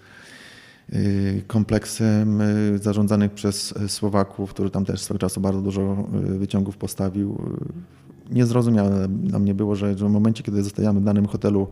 y, 0.93 1.43
kompleksem 1.47 2.41
zarządzanych 2.75 3.31
przez 3.31 3.73
Słowaków, 3.87 4.53
który 4.53 4.69
tam 4.69 4.85
też 4.85 5.01
swego 5.01 5.19
czasu 5.19 5.41
bardzo 5.41 5.61
dużo 5.61 6.07
wyciągów 6.11 6.77
postawił. 6.77 7.41
Niezrozumiałe 8.31 9.07
dla 9.07 9.39
mnie 9.39 9.53
było, 9.53 9.75
że, 9.75 9.95
w 9.95 10.01
momencie, 10.01 10.43
kiedy 10.43 10.63
zostajemy 10.63 10.99
w 10.99 11.03
danym 11.03 11.27
hotelu, 11.27 11.67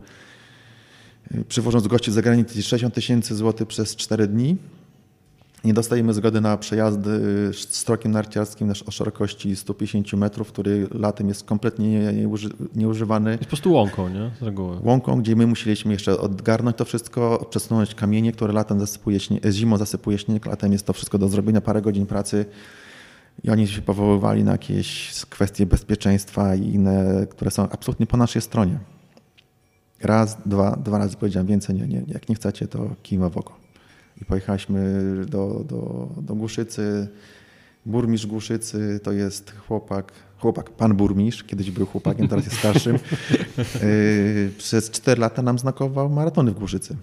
y, 1.34 1.44
przywożąc 1.44 1.86
gości 1.86 2.10
z 2.10 2.14
zagranicy 2.14 2.62
60 2.62 2.94
tysięcy 2.94 3.34
złotych 3.34 3.68
przez 3.68 3.96
4 3.96 4.26
dni, 4.26 4.56
nie 5.64 5.74
dostajemy 5.74 6.14
zgody 6.14 6.40
na 6.40 6.56
przejazdy 6.56 7.10
y, 7.50 7.54
strokiem 7.54 8.12
narciarskim 8.12 8.72
o 8.86 8.90
szerokości 8.90 9.56
150 9.56 10.12
metrów, 10.12 10.48
który 10.48 10.88
latem 10.94 11.28
jest 11.28 11.44
kompletnie 11.44 12.12
nieużywany. 12.74 13.30
Jest 13.30 13.42
po 13.42 13.48
prostu 13.48 13.72
łąką, 13.72 14.08
nie? 14.08 14.30
Z 14.40 14.42
reguły. 14.42 14.76
Łąką, 14.82 15.20
gdzie 15.20 15.36
my 15.36 15.46
musieliśmy 15.46 15.92
jeszcze 15.92 16.18
odgarnąć 16.20 16.76
to 16.76 16.84
wszystko, 16.84 17.46
przesunąć 17.50 17.94
kamienie, 17.94 18.32
które 18.32 18.52
latem 18.52 18.80
zasypuje 18.80 19.20
śnieg, 19.20 19.44
zimą 19.50 19.76
zasypuje 19.76 20.18
śnieg, 20.18 20.46
latem 20.46 20.72
jest 20.72 20.86
to 20.86 20.92
wszystko 20.92 21.18
do 21.18 21.28
zrobienia, 21.28 21.60
parę 21.60 21.82
godzin 21.82 22.06
pracy. 22.06 22.44
I 23.44 23.50
oni 23.50 23.66
się 23.66 23.82
powoływali 23.82 24.44
na 24.44 24.52
jakieś 24.52 25.12
kwestie 25.30 25.66
bezpieczeństwa 25.66 26.54
i 26.54 26.62
inne, 26.62 27.26
które 27.30 27.50
są 27.50 27.62
absolutnie 27.62 28.06
po 28.06 28.16
naszej 28.16 28.42
stronie. 28.42 28.78
Raz, 30.02 30.36
dwa, 30.46 30.76
dwa 30.76 30.98
razy 30.98 31.16
powiedziałem 31.16 31.46
więcej, 31.46 31.76
nie, 31.76 31.86
nie, 31.86 32.02
jak 32.08 32.28
nie 32.28 32.34
chcecie, 32.34 32.68
to 32.68 32.90
kima 33.02 33.28
w 33.28 33.36
oko. 33.36 33.59
I 34.22 34.24
pojechaliśmy 34.24 35.04
do, 35.26 35.64
do, 35.68 36.08
do 36.22 36.34
Głuszycy. 36.34 37.08
Burmistrz 37.86 38.26
Głuszycy 38.26 39.00
to 39.02 39.12
jest 39.12 39.54
chłopak, 39.66 40.12
chłopak, 40.38 40.70
pan 40.70 40.96
burmistrz, 40.96 41.44
kiedyś 41.44 41.70
był 41.70 41.86
chłopakiem, 41.86 42.28
teraz 42.28 42.44
jest 42.44 42.58
starszym. 42.58 42.98
Yy, 43.58 44.50
przez 44.58 44.90
cztery 44.90 45.20
lata 45.20 45.42
nam 45.42 45.58
znakował 45.58 46.10
maratony 46.10 46.50
w 46.50 46.58
Głuszycy. 46.58 46.96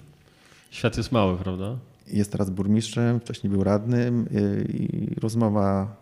Świat 0.72 0.98
jest 0.98 1.12
mały, 1.12 1.38
prawda? 1.38 1.78
Jest 2.08 2.32
teraz 2.32 2.50
burmistrzem, 2.50 3.20
wcześniej 3.20 3.52
był 3.52 3.64
radnym 3.64 4.28
yy, 4.32 4.66
i 4.70 5.20
rozmowa 5.20 5.96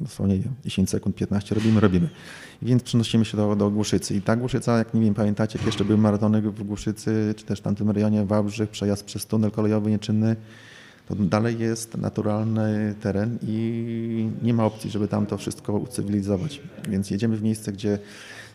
dosłownie 0.00 0.38
10 0.64 0.90
sekund, 0.90 1.16
15 1.16 1.54
robimy, 1.54 1.80
robimy. 1.80 2.08
Więc 2.62 2.82
przenosimy 2.82 3.24
się 3.24 3.36
do, 3.36 3.56
do 3.56 3.70
Głuszycy. 3.70 4.14
I 4.14 4.22
ta 4.22 4.36
Głuszyca, 4.36 4.78
jak 4.78 4.94
nie 4.94 5.00
wiem, 5.00 5.14
pamiętacie, 5.14 5.58
jak 5.58 5.66
jeszcze 5.66 5.84
były 5.84 5.98
maratony 5.98 6.42
w 6.42 6.62
Głuszycy, 6.62 7.34
czy 7.36 7.44
też 7.44 7.58
w 7.58 7.62
tamtym 7.62 7.90
rejonie 7.90 8.24
Wałbrzych, 8.24 8.70
przejazd 8.70 9.04
przez 9.04 9.26
tunel 9.26 9.50
kolejowy 9.50 9.90
nieczynny, 9.90 10.36
to 11.08 11.14
dalej 11.14 11.58
jest 11.58 11.96
naturalny 11.96 12.94
teren 13.00 13.38
i 13.42 14.28
nie 14.42 14.54
ma 14.54 14.64
opcji, 14.64 14.90
żeby 14.90 15.08
tam 15.08 15.26
to 15.26 15.38
wszystko 15.38 15.72
ucywilizować. 15.72 16.60
Więc 16.88 17.10
jedziemy 17.10 17.36
w 17.36 17.42
miejsce, 17.42 17.72
gdzie 17.72 17.98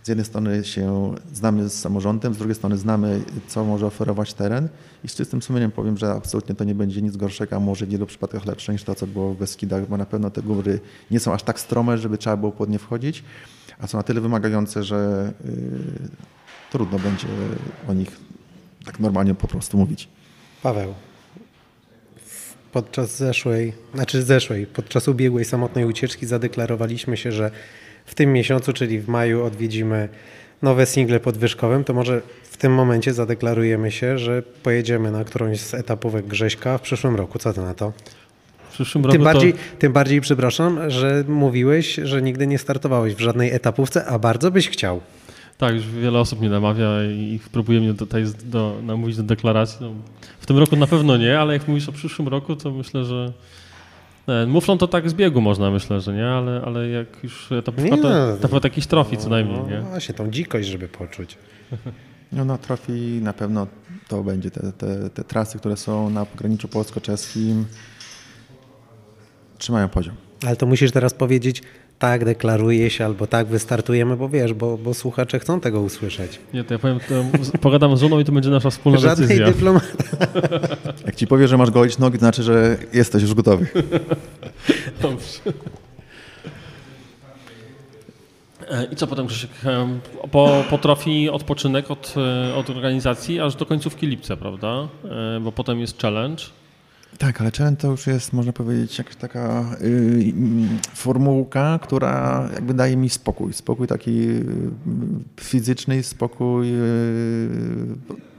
z 0.04 0.08
jednej 0.08 0.26
strony 0.26 0.64
się 0.64 1.16
znamy 1.34 1.70
z 1.70 1.80
samorządem, 1.80 2.34
z 2.34 2.38
drugiej 2.38 2.56
strony 2.56 2.78
znamy, 2.78 3.22
co 3.48 3.66
może 3.66 3.86
oferować 3.86 4.34
teren 4.34 4.70
i 5.04 5.08
z 5.08 5.16
czystym 5.16 5.42
sumieniem 5.42 5.72
powiem, 5.72 5.98
że 5.98 6.12
absolutnie 6.12 6.56
to 6.56 6.64
nie 6.64 6.76
będzie 6.76 7.02
nic 7.02 7.18
gorszego, 7.18 7.56
a 7.56 7.60
może 7.60 7.86
w 7.86 7.90
wielu 7.90 8.06
przypadkach 8.06 8.46
lepsze 8.46 8.74
niż 8.74 8.84
to, 8.84 8.96
co 8.96 9.08
było 9.08 9.34
w 9.34 9.38
Beskidach, 9.38 9.88
bo 9.88 9.98
na 9.98 10.06
pewno 10.06 10.30
te 10.30 10.42
góry 10.42 10.80
nie 11.12 11.20
są 11.20 11.34
aż 11.34 11.44
tak 11.44 11.60
strome, 11.60 11.98
żeby 11.98 12.18
trzeba 12.18 12.38
było 12.38 12.52
pod 12.52 12.70
nie 12.70 12.80
wchodzić, 12.80 13.24
a 13.80 13.88
są 13.88 13.98
na 13.98 14.04
tyle 14.04 14.22
wymagające, 14.22 14.84
że 14.84 15.32
yy, 15.46 15.54
trudno 16.72 17.00
będzie 17.00 17.28
o 17.88 17.94
nich 17.94 18.18
tak 18.86 19.00
normalnie 19.00 19.36
po 19.36 19.48
prostu 19.48 19.78
mówić. 19.78 20.10
Paweł, 20.64 20.94
podczas 22.72 23.18
zeszłej, 23.18 23.74
znaczy 23.94 24.24
zeszłej, 24.24 24.66
podczas 24.66 25.08
ubiegłej 25.08 25.46
samotnej 25.46 25.86
ucieczki 25.86 26.26
zadeklarowaliśmy 26.26 27.18
się, 27.18 27.32
że 27.32 27.52
w 28.06 28.16
tym 28.16 28.34
miesiącu, 28.34 28.74
czyli 28.74 29.00
w 29.00 29.08
maju, 29.08 29.44
odwiedzimy 29.44 30.10
nowe 30.62 30.86
single 30.86 31.20
podwyżkowym, 31.20 31.84
to 31.84 31.94
może 31.94 32.22
w 32.44 32.58
tym 32.58 32.74
momencie 32.74 33.14
zadeklarujemy 33.14 33.92
się, 33.92 34.18
że 34.18 34.44
pojedziemy 34.64 35.12
na 35.12 35.24
którąś 35.24 35.60
z 35.60 35.74
etapówek 35.74 36.28
Grześka 36.28 36.78
w 36.78 36.82
przyszłym 36.82 37.16
roku. 37.16 37.40
Co 37.40 37.54
ty 37.54 37.62
na 37.62 37.74
to? 37.74 37.94
W 38.70 38.72
przyszłym 38.72 39.06
roku 39.06 39.14
tym, 39.14 39.24
bardziej, 39.24 39.54
to... 39.54 39.60
tym 39.80 39.94
bardziej, 39.94 40.22
przepraszam, 40.22 40.90
że 40.90 41.24
mówiłeś, 41.28 41.96
że 41.96 42.22
nigdy 42.22 42.48
nie 42.48 42.58
startowałeś 42.58 43.16
w 43.16 43.20
żadnej 43.20 43.52
etapówce, 43.52 44.06
a 44.06 44.20
bardzo 44.20 44.52
byś 44.52 44.70
chciał. 44.70 45.02
Tak, 45.60 45.76
już 45.76 45.88
wiele 45.88 46.20
osób 46.20 46.40
mnie 46.40 46.50
namawia 46.50 47.04
i 47.04 47.40
próbuje 47.52 47.80
mnie 47.80 47.94
tutaj 47.94 48.26
do, 48.46 48.76
namówić 48.84 49.18
do 49.18 49.24
deklaracji. 49.24 49.78
No, 49.82 49.92
w 50.40 50.46
tym 50.46 50.58
roku 50.58 50.76
na 50.76 50.88
pewno 50.88 51.18
nie, 51.18 51.40
ale 51.40 51.54
jak 51.54 51.68
mówisz 51.68 51.90
o 51.90 51.92
przyszłym 51.92 52.28
roku, 52.28 52.56
to 52.56 52.72
myślę, 52.72 53.06
że 53.06 53.34
e, 54.28 54.46
Muflon 54.46 54.78
to 54.78 54.88
tak 54.88 55.10
z 55.10 55.14
biegu 55.14 55.42
można, 55.42 55.72
myślę, 55.72 56.02
że 56.02 56.14
nie, 56.14 56.28
ale, 56.28 56.62
ale 56.66 56.90
jak 56.90 57.24
już 57.24 57.50
to, 57.66 57.82
nie, 57.82 57.90
to, 57.98 58.38
to, 58.42 58.60
to 58.60 58.68
jakiś 58.68 58.88
trofi 58.88 59.18
co 59.18 59.30
najmniej, 59.30 59.62
nie? 59.64 59.78
No 59.78 59.90
właśnie, 59.90 60.16
tą 60.16 60.32
dzikość, 60.32 60.68
żeby 60.68 60.88
poczuć. 60.88 61.38
No 62.32 62.46
na 62.46 62.58
trofi 62.58 62.92
na 63.22 63.34
pewno 63.34 63.68
to 64.08 64.24
będzie 64.24 64.52
te, 64.52 64.72
te, 64.72 65.10
te 65.10 65.24
trasy, 65.24 65.60
które 65.60 65.78
są 65.78 66.10
na 66.10 66.26
pograniczu 66.26 66.68
polsko-czeskim 66.68 67.66
trzymają 69.58 69.90
poziom. 69.90 70.16
Ale 70.46 70.56
to 70.56 70.66
musisz 70.66 70.92
teraz 70.92 71.14
powiedzieć, 71.14 71.62
tak 72.00 72.26
deklaruje 72.26 72.90
się 72.90 73.06
albo 73.06 73.28
tak 73.28 73.48
wystartujemy, 73.48 74.18
bo 74.18 74.30
wiesz, 74.30 74.54
bo, 74.54 74.78
bo 74.78 74.94
słuchacze 74.94 75.40
chcą 75.40 75.60
tego 75.60 75.82
usłyszeć. 75.82 76.40
Nie, 76.54 76.64
to 76.64 76.74
ja 76.74 76.80
powiem, 76.80 77.00
to 77.00 77.58
pogadam 77.58 77.98
z 77.98 78.00
żoną 78.00 78.20
i 78.20 78.26
to 78.26 78.32
będzie 78.32 78.50
nasza 78.50 78.70
wspólna 78.70 79.00
Żadnej 79.00 79.28
decyzja. 79.28 79.72
Jak 81.06 81.16
ci 81.16 81.28
powie, 81.28 81.48
że 81.48 81.58
masz 81.58 81.72
golić 81.72 81.98
nogi, 81.98 82.18
to 82.18 82.20
znaczy, 82.20 82.44
że 82.44 82.78
jesteś 82.94 83.22
już 83.22 83.34
gotowy. 83.34 83.68
Dobrze. 85.02 85.40
E, 88.72 88.88
I 88.92 88.96
co 88.96 89.08
potem, 89.08 89.28
Krzysiek? 89.28 89.52
E, 89.66 90.00
po, 90.32 90.64
po 90.70 90.78
trofii 90.78 91.30
odpoczynek 91.30 91.92
od, 91.92 92.14
e, 92.18 92.56
od 92.56 92.70
organizacji 92.70 93.40
aż 93.40 93.56
do 93.56 93.66
końcówki 93.66 94.08
lipca, 94.08 94.38
prawda? 94.38 94.88
Bo 95.42 95.52
potem 95.52 95.80
jest 95.80 96.02
challenge. 96.02 96.44
Tak, 97.18 97.42
ale 97.42 97.52
challenge 97.52 97.82
to 97.82 97.88
już 97.88 98.08
jest, 98.08 98.34
można 98.34 98.54
powiedzieć, 98.54 98.98
jakaś 98.98 99.16
taka 99.16 99.66
y, 99.82 100.34
formułka, 100.96 101.80
która 101.82 102.50
jakby 102.54 102.74
daje 102.74 102.98
mi 102.98 103.10
spokój. 103.10 103.54
Spokój 103.54 103.88
taki 103.88 104.30
y, 104.30 104.46
fizyczny, 105.40 106.04
spokój 106.04 106.68
y, 106.74 106.80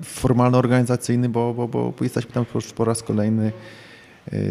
formalno-organizacyjny, 0.02 1.28
bo, 1.28 1.54
bo, 1.54 1.68
bo 1.68 1.94
jesteśmy 2.00 2.32
tam 2.32 2.44
już 2.54 2.72
po 2.72 2.84
raz 2.84 3.02
kolejny. 3.02 3.52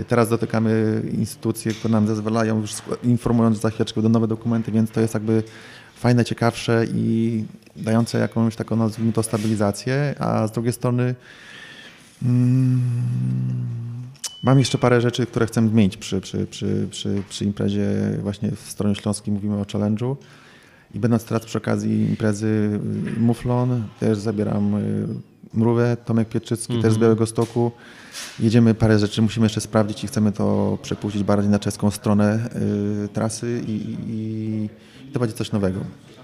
Teraz 0.07 0.29
dotykamy 0.29 1.01
instytucje, 1.11 1.71
które 1.71 1.91
nam 1.91 2.07
zezwalają, 2.07 2.61
już 2.61 2.73
informując 3.03 3.59
za 3.59 3.69
chwileczkę 3.69 4.01
do 4.01 4.09
nowe 4.09 4.27
dokumenty, 4.27 4.71
więc 4.71 4.91
to 4.91 5.01
jest 5.01 5.13
jakby 5.13 5.43
fajne, 5.95 6.25
ciekawsze 6.25 6.85
i 6.93 7.43
dające 7.75 8.19
jakąś 8.19 8.55
taką, 8.55 8.75
nazwijmy 8.75 9.13
to, 9.13 9.23
stabilizację, 9.23 10.15
a 10.19 10.47
z 10.47 10.51
drugiej 10.51 10.73
strony 10.73 11.15
mm, 12.23 12.81
Mam 14.43 14.59
jeszcze 14.59 14.77
parę 14.77 15.01
rzeczy, 15.01 15.25
które 15.25 15.45
chcę 15.45 15.67
zmienić 15.67 15.97
przy, 15.97 16.21
przy, 16.21 16.45
przy, 16.45 16.87
przy, 16.91 17.23
przy 17.29 17.45
imprezie 17.45 17.87
właśnie 18.21 18.51
w 18.51 18.59
stronie 18.59 18.95
śląskiej, 18.95 19.33
mówimy 19.33 19.55
o 19.57 19.63
challenge'u. 19.63 20.15
I 20.93 20.99
będąc 20.99 21.25
teraz 21.25 21.45
przy 21.45 21.57
okazji 21.57 22.05
imprezy 22.09 22.79
y, 23.17 23.19
Muflon, 23.19 23.83
też 23.99 24.17
zabieram 24.17 24.75
y, 24.75 25.07
mrówę, 25.53 25.97
Tomek 26.05 26.29
Pieczycki 26.29 26.73
mm 26.73 26.79
-hmm. 26.79 26.83
też 26.83 26.93
z 26.93 26.95
mhm. 26.95 27.01
Białego 27.01 27.25
Stoku. 27.25 27.71
Jedziemy 28.39 28.73
parę 28.73 28.99
rzeczy, 28.99 29.21
musimy 29.21 29.45
jeszcze 29.45 29.61
sprawdzić 29.61 30.03
i 30.03 30.07
chcemy 30.07 30.31
to 30.31 30.77
przepuścić 30.81 31.23
bardziej 31.23 31.49
na 31.49 31.59
czeską 31.59 31.91
stronę 31.91 32.49
y, 33.05 33.07
trasy 33.07 33.61
i, 33.67 33.71
i, 33.71 33.97
i 35.07 35.09
to 35.09 35.19
będzie 35.19 35.35
coś 35.35 35.51
nowego. 35.51 35.79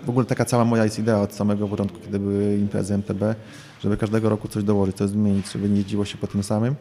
W 0.05 0.09
ogóle 0.09 0.25
taka 0.25 0.45
cała 0.45 0.65
moja 0.65 0.83
jest 0.83 0.99
idea 0.99 1.21
od 1.21 1.33
samego 1.33 1.67
początku, 1.67 1.99
kiedy 1.99 2.19
były 2.19 2.57
imprezy 2.57 2.93
MTB, 2.93 3.35
żeby 3.81 3.97
każdego 3.97 4.29
roku 4.29 4.47
coś 4.47 4.63
dołożyć, 4.63 4.95
coś 4.95 5.09
zmienić, 5.09 5.51
żeby 5.51 5.69
nie 5.69 5.77
jeździło 5.77 6.05
się 6.05 6.17
po 6.17 6.27
tym 6.27 6.43
samym. 6.43 6.75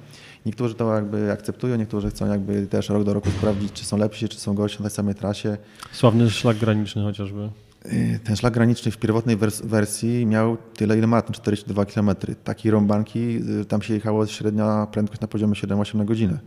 Niektórzy 0.47 0.75
to 0.75 0.95
jakby 0.95 1.33
akceptują, 1.33 1.77
niektórzy 1.77 2.11
chcą 2.11 2.27
jakby 2.27 2.67
też 2.67 2.89
rok 2.89 3.05
do 3.05 3.15
roku 3.15 3.31
sprawdzić, 3.31 3.73
czy 3.73 3.85
są 3.85 3.97
lepsi, 3.97 4.29
czy 4.29 4.41
są 4.41 4.55
gorsi 4.55 4.79
na 4.79 4.89
tej 4.89 4.97
samej 4.97 5.15
trasie. 5.15 5.57
Sławny 5.93 6.31
szlak 6.31 6.57
graniczny 6.57 7.03
chociażby. 7.03 7.51
Y, 7.93 8.21
ten 8.25 8.37
szlak 8.37 8.55
graniczny 8.55 8.93
w 8.93 8.99
pierwotnej 8.99 9.37
wersji 9.65 10.27
miał 10.27 10.57
tyle, 10.77 10.99
ile 10.99 11.07
ma, 11.07 11.23
42 11.23 11.85
km. 11.85 12.11
Takiej 12.45 12.73
rąbanki, 12.73 13.41
y, 13.61 13.65
tam 13.65 13.83
się 13.83 13.95
jechało 13.95 14.27
średnia 14.27 14.87
prędkość 14.93 15.21
na 15.21 15.29
poziomie 15.29 15.55
7-8 15.55 15.95
na 15.95 16.05
godzinę, 16.05 16.39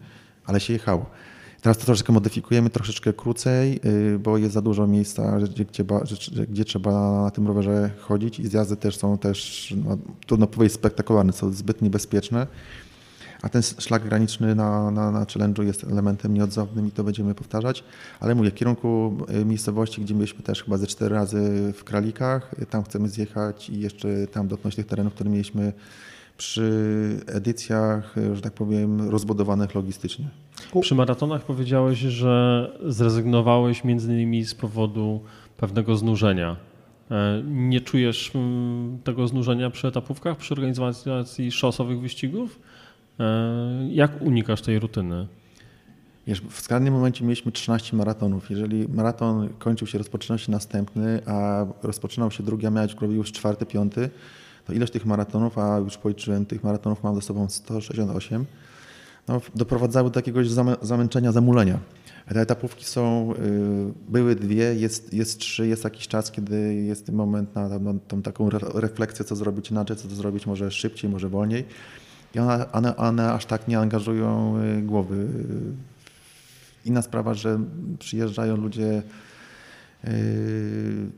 ale 0.45 0.60
się 0.60 0.74
jechało. 0.74 1.06
Teraz 1.61 1.78
to 1.78 1.86
troszeczkę 1.86 2.14
modyfikujemy, 2.14 2.69
troszeczkę 2.69 3.14
krócej, 3.14 3.80
y, 3.86 4.19
bo 4.19 4.38
jest 4.38 4.53
za 4.53 4.61
dużo 4.61 4.88
miejsca, 4.88 5.40
gdzie, 5.40 5.65
gdzie, 5.65 5.84
gdzie 6.49 6.65
trzeba 6.65 7.24
na 7.24 7.32
tym 7.32 7.48
rowerze 7.48 7.90
chodzić 7.99 8.40
i 8.40 8.48
zjazdy 8.48 8.76
też 8.76 8.98
są 8.98 9.18
też, 9.18 9.74
no, 9.86 9.98
trudno 10.26 10.48
powiedzieć, 10.48 10.76
spektakularne, 10.76 11.34
są 11.34 11.53
zbyt 11.53 11.82
niebezpieczne. 11.82 12.48
A 13.41 13.49
ten 13.49 13.61
szlak 13.61 14.03
graniczny 14.03 14.55
na, 14.55 14.91
na, 14.91 15.11
na 15.11 15.26
challenge'u 15.26 15.64
jest 15.64 15.84
elementem 15.84 16.34
nieodzownym 16.34 16.88
i 16.88 16.91
to 16.91 17.03
będziemy 17.03 17.35
powtarzać. 17.35 17.84
Ale 18.19 18.35
mówię, 18.35 18.51
w 18.51 18.55
kierunku 18.55 19.18
y, 19.41 19.45
miejscowości, 19.45 20.01
gdzie 20.01 20.14
byliśmy 20.14 20.43
też 20.43 20.64
chyba 20.64 20.77
ze 20.77 20.88
cztery 20.88 21.15
razy 21.15 21.73
w 21.76 21.84
Kralikach, 21.84 22.55
tam 22.69 22.84
chcemy 22.84 23.09
zjechać 23.09 23.69
i 23.69 23.80
jeszcze 23.80 24.27
tam 24.27 24.47
dotknąć 24.47 24.76
tych 24.76 24.85
terenów, 24.85 25.14
które 25.14 25.30
mieliśmy 25.30 25.73
przy 26.38 27.19
edycjach, 27.27 28.15
że 28.34 28.41
tak 28.41 28.53
powiem, 28.53 29.09
rozbudowanych 29.09 29.76
logistycznie. 29.76 30.26
Przy 30.81 30.95
maratonach 30.95 31.45
powiedziałeś, 31.45 31.99
że 31.99 32.72
zrezygnowałeś 32.85 33.84
między 33.84 34.14
innymi 34.14 34.45
z 34.45 34.55
powodu 34.55 35.22
pewnego 35.57 35.95
znużenia. 35.95 36.55
E, 37.11 37.43
nie 37.45 37.81
czujesz 37.81 38.31
mm, 38.35 38.99
tego 39.03 39.27
znużenia 39.27 39.69
przy 39.69 39.88
etapówkach, 39.88 40.38
przy 40.38 40.53
organizacji 40.53 41.51
szosowych 41.51 41.99
wyścigów? 41.99 42.59
E, 43.19 43.88
jak 43.91 44.22
unikasz 44.22 44.61
tej 44.61 44.80
rutyny? 44.80 45.27
Wiesz, 46.27 46.41
w 46.41 46.61
skrajnym 46.61 46.94
momencie 46.94 47.23
mieliśmy 47.26 47.52
13 47.52 47.98
maratonów. 47.98 48.49
Jeżeli 48.49 48.88
maraton 48.89 49.49
kończył 49.60 49.88
się, 49.88 49.98
rozpoczynał 49.98 50.38
się 50.38 50.52
następny, 50.52 51.22
a 51.26 51.65
rozpoczynał 51.84 52.31
się 52.31 52.44
drugi, 52.44 52.68
a 52.68 52.69
miałeś 52.69 52.95
już 53.02 53.31
czwarty, 53.31 53.65
piąty, 53.65 54.10
to 54.65 54.73
ilość 54.73 54.94
tych 54.94 55.06
maratonów, 55.06 55.57
a 55.57 55.77
już 55.77 55.98
policzyłem, 55.98 56.45
tych 56.45 56.64
maratonów 56.64 57.03
mam 57.03 57.15
ze 57.15 57.22
sobą 57.22 57.49
168, 57.49 58.45
no, 59.27 59.41
doprowadzały 59.56 60.11
do 60.11 60.19
jakiegoś 60.19 60.48
zamęczenia, 60.81 61.31
zamulenia. 61.31 61.80
Te 62.34 62.41
etapówki 62.41 62.85
są, 62.85 63.34
y, 63.34 63.94
były 64.10 64.35
dwie, 64.35 64.76
jest, 64.76 65.14
jest 65.14 65.39
trzy, 65.39 65.68
jest 65.68 65.84
jakiś 65.84 66.07
czas, 66.07 66.31
kiedy 66.31 66.76
jest 66.76 67.11
moment 67.11 67.56
na, 67.56 67.80
na 67.80 67.94
tą 68.07 68.22
taką 68.22 68.49
refleksję, 68.73 69.26
co 69.26 69.35
zrobić 69.35 69.72
inaczej, 69.72 69.98
co 69.98 70.10
zrobić 70.10 70.45
może 70.45 70.72
szybciej, 70.72 71.10
może 71.10 71.30
wolniej. 71.30 71.65
I 72.38 72.39
one, 72.39 72.72
one, 72.72 72.95
one 72.95 73.34
aż 73.34 73.45
tak 73.45 73.68
nie 73.68 73.80
angażują 73.80 74.57
y, 74.61 74.81
głowy. 74.81 75.27
Inna 76.85 77.01
sprawa, 77.01 77.34
że 77.34 77.59
przyjeżdżają 77.99 78.57
ludzie 78.57 79.03
z 80.03 80.07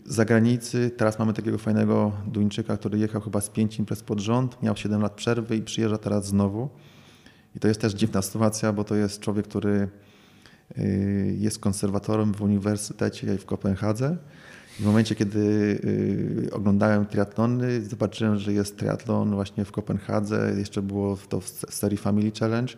yy, 0.07 0.13
zagranicy. 0.13 0.91
Teraz 0.97 1.19
mamy 1.19 1.33
takiego 1.33 1.57
fajnego 1.57 2.11
Duńczyka, 2.27 2.77
który 2.77 2.99
jechał 2.99 3.21
chyba 3.21 3.41
z 3.41 3.49
pięć 3.49 3.79
imprez 3.79 4.03
pod 4.03 4.19
rząd, 4.19 4.63
miał 4.63 4.77
7 4.77 5.01
lat 5.01 5.13
przerwy 5.13 5.55
i 5.55 5.61
przyjeżdża 5.61 5.97
teraz 5.97 6.25
znowu. 6.25 6.69
I 7.55 7.59
to 7.59 7.67
jest 7.67 7.81
też 7.81 7.93
dziwna 7.93 8.21
sytuacja, 8.21 8.73
bo 8.73 8.83
to 8.83 8.95
jest 8.95 9.19
człowiek, 9.19 9.47
który 9.47 9.87
yy, 10.77 11.35
jest 11.37 11.59
konserwatorem 11.59 12.33
w 12.33 12.41
uniwersytecie 12.41 13.37
w 13.37 13.45
Kopenhadze. 13.45 14.17
I 14.79 14.81
w 14.81 14.85
momencie, 14.85 15.15
kiedy 15.15 15.39
yy, 16.43 16.53
oglądałem 16.53 17.05
triatlony, 17.05 17.81
zobaczyłem, 17.81 18.39
że 18.39 18.53
jest 18.53 18.77
triatlon 18.77 19.31
właśnie 19.31 19.65
w 19.65 19.71
Kopenhadze. 19.71 20.53
Jeszcze 20.57 20.81
było 20.81 21.17
to 21.29 21.39
w 21.39 21.49
serii 21.49 21.97
Family 21.97 22.31
Challenge 22.39 22.73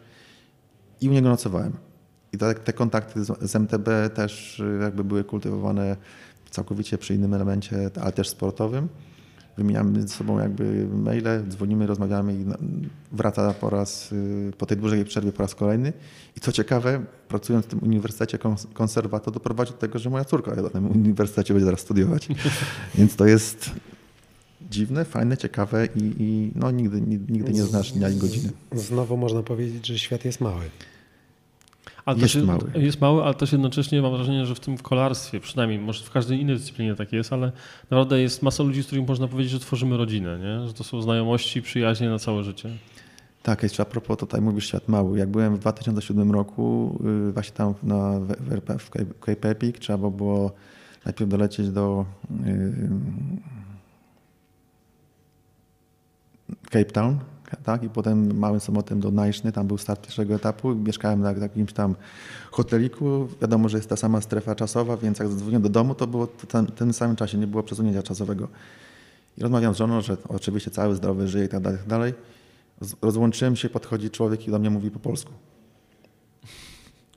i 1.01 1.09
u 1.09 1.11
niego 1.11 1.29
nocowałem. 1.29 1.73
I 2.33 2.37
te, 2.37 2.53
te 2.53 2.73
kontakty 2.73 3.23
z, 3.23 3.51
z, 3.51 3.55
MTB 3.55 3.89
też 4.13 4.59
y, 4.59 4.79
jakby 4.81 5.03
były 5.03 5.23
kultywowane 5.23 5.97
całkowicie 6.49 6.97
przy 6.97 7.15
innym 7.15 7.33
elemencie, 7.33 7.89
ale 8.01 8.11
też 8.11 8.29
sportowym. 8.29 8.87
wymieniamy 9.57 10.01
ze 10.01 10.07
sobą 10.07 10.39
jakby 10.39 10.87
maile, 10.87 11.43
dzwonimy, 11.49 11.87
rozmawiamy 11.87 12.33
i 12.33 12.45
wraca 13.11 13.53
po 13.53 13.69
raz, 13.69 14.11
y, 14.11 14.51
po 14.57 14.65
tej 14.65 14.77
dłużej 14.77 15.05
przerwie 15.05 15.31
po 15.31 15.43
raz 15.43 15.55
kolejny. 15.55 15.93
I 16.37 16.39
co 16.39 16.51
ciekawe, 16.51 17.01
pracując 17.31 17.65
w 17.65 17.69
tym 17.69 17.79
uniwersytecie 17.83 18.37
konserwator 18.73 19.33
doprowadził 19.33 19.73
do 19.73 19.79
tego, 19.79 19.99
że 19.99 20.09
moja 20.09 20.25
córka 20.25 20.55
na 20.55 20.69
tym 20.69 20.91
uniwersytecie 20.91 21.53
będzie 21.53 21.65
zaraz 21.65 21.79
studiować. 21.79 22.27
Więc 22.95 23.15
to 23.15 23.25
jest 23.25 23.71
dziwne, 24.71 25.05
fajne, 25.05 25.37
ciekawe 25.37 25.87
i, 25.95 26.13
i 26.19 26.51
no, 26.55 26.71
nigdy, 26.71 27.01
nigdy 27.01 27.53
nie 27.53 27.63
znasz 27.63 27.91
dnia 27.91 28.09
i 28.09 28.15
godziny. 28.15 28.49
Znowu 28.71 29.17
można 29.17 29.43
powiedzieć, 29.43 29.87
że 29.87 29.99
świat 29.99 30.25
jest 30.25 30.41
mały. 30.41 30.61
Ale 32.05 32.19
jest 32.19 32.33
się, 32.33 32.43
mały. 32.43 32.71
Jest 32.75 33.01
mały, 33.01 33.23
ale 33.23 33.33
też 33.33 33.51
jednocześnie 33.51 34.01
mam 34.01 34.11
wrażenie, 34.11 34.45
że 34.45 34.55
w 34.55 34.59
tym 34.59 34.77
kolarstwie, 34.77 35.39
przynajmniej 35.39 35.79
może 35.79 36.03
w 36.03 36.11
każdej 36.11 36.41
innej 36.41 36.55
dyscyplinie 36.55 36.95
tak 36.95 37.13
jest, 37.13 37.33
ale 37.33 37.51
naprawdę 37.81 38.21
jest 38.21 38.41
masa 38.41 38.63
ludzi, 38.63 38.83
z 38.83 38.85
którymi 38.85 39.07
można 39.07 39.27
powiedzieć, 39.27 39.51
że 39.51 39.59
tworzymy 39.59 39.97
rodzinę, 39.97 40.39
nie? 40.39 40.67
że 40.67 40.73
to 40.73 40.83
są 40.83 41.01
znajomości, 41.01 41.61
przyjaźnie 41.61 42.09
na 42.09 42.19
całe 42.19 42.43
życie. 42.43 42.69
Tak, 43.43 43.63
jeszcze 43.63 43.83
a 43.83 43.85
propos 43.85 44.17
tutaj 44.17 44.41
mówisz 44.41 44.67
świat 44.67 44.87
mały. 44.87 45.17
Jak 45.17 45.29
byłem 45.29 45.55
w 45.55 45.59
2007 45.59 46.31
roku 46.31 46.97
y, 47.29 47.31
właśnie 47.31 47.53
tam 47.53 47.73
na, 47.83 48.19
w, 48.19 48.77
w 48.79 48.89
Cape 49.19 49.49
Epic, 49.49 49.79
trzeba 49.79 50.09
było 50.09 50.51
najpierw 51.05 51.29
dolecieć 51.29 51.69
do 51.69 52.05
yy, 52.45 52.73
Cape 56.69 56.85
Town, 56.85 57.19
tak? 57.63 57.83
I 57.83 57.89
potem 57.89 58.37
małym 58.37 58.59
samolotem 58.59 58.99
do 58.99 59.11
Najszny, 59.11 59.51
tam 59.51 59.67
był 59.67 59.77
start 59.77 60.01
pierwszego 60.01 60.35
etapu. 60.35 60.75
Mieszkałem 60.75 61.21
na 61.21 61.31
jakimś 61.31 61.73
tam 61.73 61.95
hoteliku. 62.51 63.27
Wiadomo, 63.41 63.69
że 63.69 63.77
jest 63.77 63.89
ta 63.89 63.95
sama 63.95 64.21
strefa 64.21 64.55
czasowa, 64.55 64.97
więc 64.97 65.19
jak 65.19 65.27
zadzwoniłem 65.27 65.61
do 65.61 65.69
domu, 65.69 65.95
to 65.95 66.07
było 66.07 66.25
w 66.25 66.71
tym 66.75 66.93
samym 66.93 67.15
czasie, 67.15 67.37
nie 67.37 67.47
było 67.47 67.63
przesunięcia 67.63 68.03
czasowego. 68.03 68.47
I 69.37 69.41
rozmawiam 69.41 69.73
z 69.73 69.77
żoną, 69.77 70.01
że 70.01 70.17
oczywiście 70.27 70.71
cały 70.71 70.95
zdrowy 70.95 71.27
żyje 71.27 71.45
i 71.45 71.49
tak 71.49 71.61
dalej, 71.61 71.79
tak 71.79 71.87
dalej. 71.87 72.13
Rozłączyłem 73.01 73.55
się, 73.55 73.69
podchodzi 73.69 74.09
człowiek 74.09 74.47
i 74.47 74.51
do 74.51 74.59
mnie 74.59 74.69
mówi 74.69 74.91
po 74.91 74.99
polsku. 74.99 75.33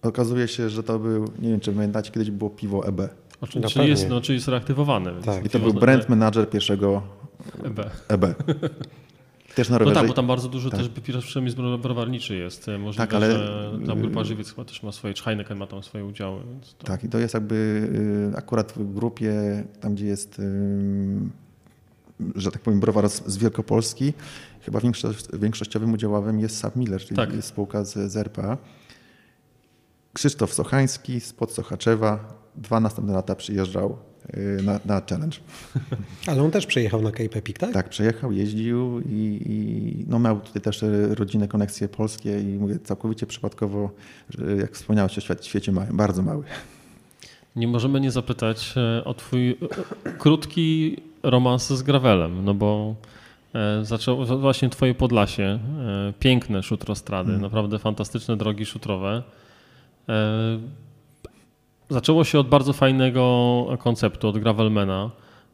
Okazuje 0.03 0.49
się, 0.49 0.71
że 0.71 0.83
to 0.83 0.99
był, 0.99 1.25
nie 1.39 1.51
wiem 1.51 1.61
czy 1.61 1.73
pamiętacie, 1.73 2.13
kiedyś 2.13 2.31
było 2.31 2.51
piwo 2.51 2.87
EB. 2.87 3.01
O, 3.41 3.47
czyli, 3.47 3.65
czyli, 3.69 3.89
jest, 3.89 4.09
no, 4.09 4.21
czyli 4.21 4.37
jest 4.37 4.49
reaktywowane. 4.49 5.13
Tak. 5.23 5.47
I 5.47 5.49
to 5.49 5.59
był 5.59 5.75
brand 5.75 6.09
manager 6.09 6.51
pierwszego 6.51 7.03
EB. 7.65 7.81
EB. 8.09 8.25
Też 9.55 9.69
na 9.69 9.79
rowerze. 9.79 9.95
No 9.95 10.01
tak, 10.01 10.09
bo 10.09 10.15
tam 10.15 10.27
bardzo 10.27 10.49
dużo 10.49 10.71
tak. 10.71 10.81
też 11.07 11.25
przemysł 11.25 11.79
browarniczy 11.79 12.37
jest. 12.37 12.67
Możliwe, 12.67 13.07
tak, 13.07 13.15
ale 13.15 13.33
że 13.33 13.79
tam 13.87 14.01
grupa 14.01 14.25
Żywiec 14.25 14.51
chyba 14.51 14.65
też 14.65 14.83
ma 14.83 14.93
swoje, 14.93 15.15
czy 15.15 15.25
Heineken 15.25 15.59
ma 15.59 15.67
tam 15.67 15.83
swoje 15.83 16.05
udziały. 16.05 16.41
To... 16.79 16.87
Tak 16.87 17.05
i 17.05 17.09
to 17.09 17.19
jest 17.19 17.35
jakby 17.35 17.55
y, 18.35 18.39
akurat 18.39 18.73
w 18.73 18.95
grupie, 18.95 19.33
tam 19.81 19.95
gdzie 19.95 20.07
jest, 20.07 20.43
że 22.37 22.51
tak 22.51 22.63
powiem, 22.63 22.81
browar 22.81 23.09
z 23.09 23.37
Wielkopolski, 23.37 24.13
chyba 24.65 24.81
większość, 24.81 25.27
większościowym 25.33 25.93
udziałowym 25.93 26.41
jest 26.41 26.59
Sab 26.59 26.77
Miller, 26.77 27.01
czyli 27.01 27.17
tak. 27.17 27.31
spółka 27.41 27.85
z, 27.85 28.13
z 28.13 28.17
RPA. 28.17 28.59
Krzysztof 30.13 30.55
Sochański 30.55 31.21
z 31.21 31.33
Podsochaczewa 31.33 32.39
dwa 32.57 32.81
następne 32.81 33.13
lata 33.13 33.35
przyjeżdżał 33.35 33.99
Y, 34.37 34.63
na, 34.63 34.81
na 34.85 35.03
challenge. 35.11 35.39
Ale 36.27 36.43
on 36.43 36.51
też 36.51 36.67
przyjechał 36.67 37.03
na 37.03 37.11
Cape 37.11 37.39
Epic, 37.39 37.59
tak? 37.59 37.73
Tak, 37.73 37.89
przyjechał, 37.89 38.33
jeździł 38.33 39.01
i, 39.01 39.41
i 39.47 40.05
no 40.09 40.19
miał 40.19 40.41
tutaj 40.41 40.63
też 40.63 40.85
rodzinne 41.11 41.49
koneksje 41.49 41.89
polskie 41.89 42.41
i 42.41 42.45
mówię 42.45 42.79
całkowicie 42.79 43.27
przypadkowo, 43.27 43.91
że 44.31 44.57
jak 44.57 44.73
wspomniałeś 44.73 45.19
o 45.19 45.21
świecie, 45.21 45.43
świecie 45.43 45.73
małym, 45.73 45.97
bardzo 45.97 46.23
mały. 46.23 46.45
Nie 47.57 47.69
możemy 47.69 48.01
nie 48.01 48.11
zapytać 48.11 48.75
e, 48.77 49.05
o 49.05 49.15
twój 49.15 49.51
e, 49.51 49.57
krótki 50.19 50.97
romans 51.23 51.69
z 51.69 51.83
Gravelem, 51.83 52.45
no 52.45 52.55
bo 52.55 52.95
e, 53.55 53.85
zaczął 53.85 54.25
właśnie 54.25 54.69
twoje 54.69 54.95
Podlasie, 54.95 55.59
piękne 56.21 56.63
szutrostrady, 56.63 57.27
hmm. 57.27 57.43
naprawdę 57.43 57.79
fantastyczne 57.79 58.37
drogi 58.37 58.67
szutrowe. 58.67 59.23
Zaczęło 61.89 62.25
się 62.25 62.39
od 62.39 62.49
bardzo 62.49 62.73
fajnego 62.73 63.67
konceptu, 63.79 64.29
od 64.29 64.39
Gravelmana, 64.39 65.11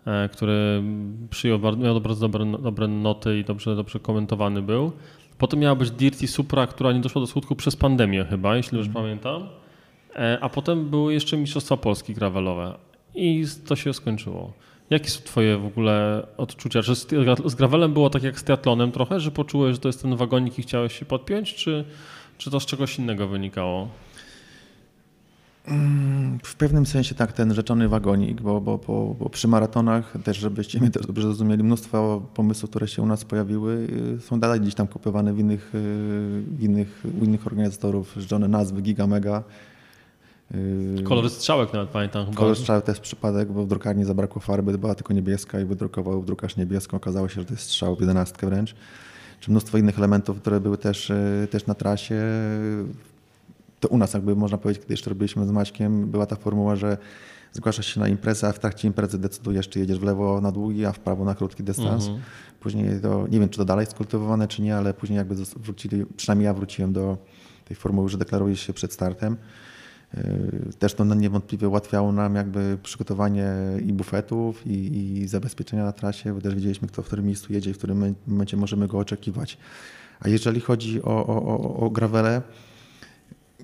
e, 0.07 0.29
który 0.29 0.83
przyjął, 1.31 1.59
miał 1.79 2.01
bardzo 2.01 2.29
dobre, 2.29 2.53
dobre 2.63 2.89
noty 2.89 3.39
i 3.39 3.45
dobrze, 3.45 3.77
dobrze 3.77 4.01
komentowany 4.01 4.63
był. 4.63 4.93
Potem 5.39 5.61
miała 5.61 5.75
być 5.75 5.91
Dirty 5.91 6.29
Supra, 6.29 6.67
która 6.67 6.93
nie 6.93 7.01
doszła 7.01 7.21
do 7.21 7.27
skutku 7.27 7.57
przez 7.57 7.77
pandemię 7.77 8.25
chyba, 8.25 8.57
jeśli 8.57 8.79
już 8.79 8.87
mm. 8.87 8.95
pamiętam. 8.95 9.49
E, 10.17 10.39
a 10.41 10.49
potem 10.49 10.91
były 10.91 11.13
jeszcze 11.15 11.37
Mistrzostwa 11.37 11.77
Polski 11.77 12.15
gravelowe 12.15 12.75
i 13.15 13.45
to 13.67 13.77
się 13.77 13.95
skończyło. 13.95 14.53
Jakie 14.91 15.11
są 15.11 15.21
twoje 15.21 15.59
w 15.59 15.67
ogóle 15.67 16.27
odczucia? 16.37 16.83
Czy 16.83 16.95
z 17.45 17.55
gravelem 17.55 17.93
było 17.93 18.11
tak 18.11 18.23
jak 18.23 18.41
z 18.41 18.45
triatlonem 18.45 18.93
trochę, 18.93 19.21
że 19.21 19.31
poczułeś, 19.31 19.75
że 19.75 19.81
to 19.81 19.89
jest 19.89 20.03
ten 20.03 20.17
wagonik 20.17 20.59
i 20.59 20.63
chciałeś 20.63 20.99
się 20.99 21.05
podpiąć, 21.05 21.55
czy, 21.55 21.85
czy 22.39 22.51
to 22.51 22.61
z 22.61 22.67
czegoś 22.67 22.99
innego 22.99 23.29
wynikało? 23.29 23.89
Mm, 25.69 26.39
w 26.43 26.57
pewnym 26.57 26.87
sensie 26.87 27.15
tak, 27.15 27.33
ten 27.33 27.55
rzeczony 27.55 27.89
wagonik, 27.89 28.41
bo, 28.41 28.61
bo, 28.61 28.79
bo, 28.79 29.17
bo, 29.19 29.29
przy 29.29 29.49
maratonach 29.49 30.13
też, 30.25 30.37
żebyście 30.37 30.81
mnie 30.81 30.91
też 30.91 31.07
dobrze 31.07 31.23
zrozumieli, 31.23 31.65
mnóstwo 31.65 32.23
pomysłów, 32.35 32.71
które 32.71 32.89
się 32.89 33.03
u 33.03 33.07
nas 33.07 33.25
pojawiły, 33.25 33.89
y, 34.19 34.21
są 34.21 34.41
dalej 34.41 34.61
gdzieś 34.61 34.75
tam 34.75 34.87
kopiowane 34.87 35.33
w 35.33 35.39
innych, 35.39 35.75
y, 35.75 35.79
w 36.47 36.63
innych, 36.63 37.03
u 37.21 37.25
innych 37.25 37.47
organizatorów, 37.47 38.15
żone 38.17 38.49
nazwy 38.49 38.83
Giga 38.83 39.07
Mega. 39.07 39.43
Y, 40.55 41.03
Kolor 41.03 41.31
strzałek 41.31 41.73
nawet 41.73 41.89
pamiętam. 41.91 42.35
Kolor 42.35 42.57
strzałek 42.57 42.85
to 42.85 42.91
jest 42.91 43.01
przypadek, 43.01 43.53
bo 43.53 43.65
w 43.65 43.69
drukarni 43.69 44.05
zabrakło 44.05 44.41
farby, 44.41 44.79
była 44.79 44.95
tylko 44.95 45.13
niebieska 45.15 45.61
i 45.61 45.65
wydrukował 45.65 46.23
drukarz 46.23 46.57
niebieską. 46.57 46.97
Okazało 46.97 47.29
się, 47.29 47.41
że 47.41 47.45
to 47.45 47.55
jest 47.55 47.65
strzał 47.65 47.97
w 47.97 48.01
jedenastkę 48.01 48.47
wręcz. 48.47 48.75
Czy 49.41 49.51
mnóstwo 49.51 49.79
innych 49.79 49.99
elementów, 49.99 50.41
które 50.41 50.61
były 50.61 50.79
też, 50.79 51.13
też 51.51 51.67
na 51.67 51.75
trasie 51.75 52.23
to 53.81 53.89
u 53.89 53.99
nas 53.99 54.15
jakby 54.15 54.37
można 54.37 54.59
powiedzieć, 54.59 54.83
kiedy 54.83 54.93
jeszcze 54.93 55.11
robiliśmy 55.11 55.47
z 55.47 55.51
Maćkiem, 55.51 56.11
była 56.11 56.27
ta 56.27 56.37
formuła, 56.37 56.77
że 56.77 56.97
zgłaszasz 57.53 57.87
się 57.87 58.01
na 58.01 58.09
imprezę, 58.09 58.49
a 58.49 58.53
w 58.53 58.59
trakcie 58.59 58.89
imprezy 58.89 59.19
decydujesz, 59.19 59.69
czy 59.69 59.79
jedziesz 59.79 59.99
w 59.99 60.03
lewo 60.03 60.41
na 60.41 60.53
długi, 60.53 60.87
a 60.87 60.93
w 60.93 60.99
prawo 60.99 61.25
na 61.25 61.35
krótki 61.35 61.63
dystans. 61.63 62.05
Mhm. 62.05 62.23
Później 62.61 63.01
to, 63.01 63.27
nie 63.31 63.41
wiem, 63.41 63.49
czy 63.49 63.59
to 63.59 63.65
dalej 63.65 63.83
jest 63.83 63.95
kultywowane, 63.95 64.49
czy 64.49 64.63
nie, 64.63 64.77
ale 64.77 64.95
później 64.95 65.17
jakby 65.17 65.35
wrócili, 65.57 66.07
przynajmniej 66.17 66.45
ja 66.45 66.55
wróciłem 66.55 66.93
do 66.93 67.19
tej 67.65 67.77
formuły, 67.77 68.09
że 68.09 68.19
deklarujesz 68.19 68.61
się 68.61 68.73
przed 68.73 68.93
startem. 68.93 69.37
Yy, 70.15 70.73
też 70.79 70.95
to 70.95 71.05
niewątpliwie 71.05 71.69
ułatwiało 71.69 72.13
nam 72.13 72.35
jakby 72.35 72.79
przygotowanie 72.83 73.53
i 73.87 73.93
bufetów, 73.93 74.67
i, 74.67 75.19
i 75.19 75.29
zabezpieczenia 75.29 75.85
na 75.85 75.93
trasie, 75.93 76.35
bo 76.35 76.41
też 76.41 76.55
wiedzieliśmy, 76.55 76.89
kto 76.89 77.03
w 77.03 77.07
którym 77.07 77.27
miejscu 77.27 77.53
jedzie 77.53 77.71
i 77.71 77.75
w 77.75 77.79
którym 77.79 78.15
momencie 78.27 78.57
możemy 78.57 78.89
go 78.89 78.99
oczekiwać. 78.99 79.59
A 80.21 80.29
jeżeli 80.29 80.61
chodzi 80.61 81.03
o, 81.03 81.27
o, 81.27 81.43
o, 81.43 81.87
o 81.87 81.91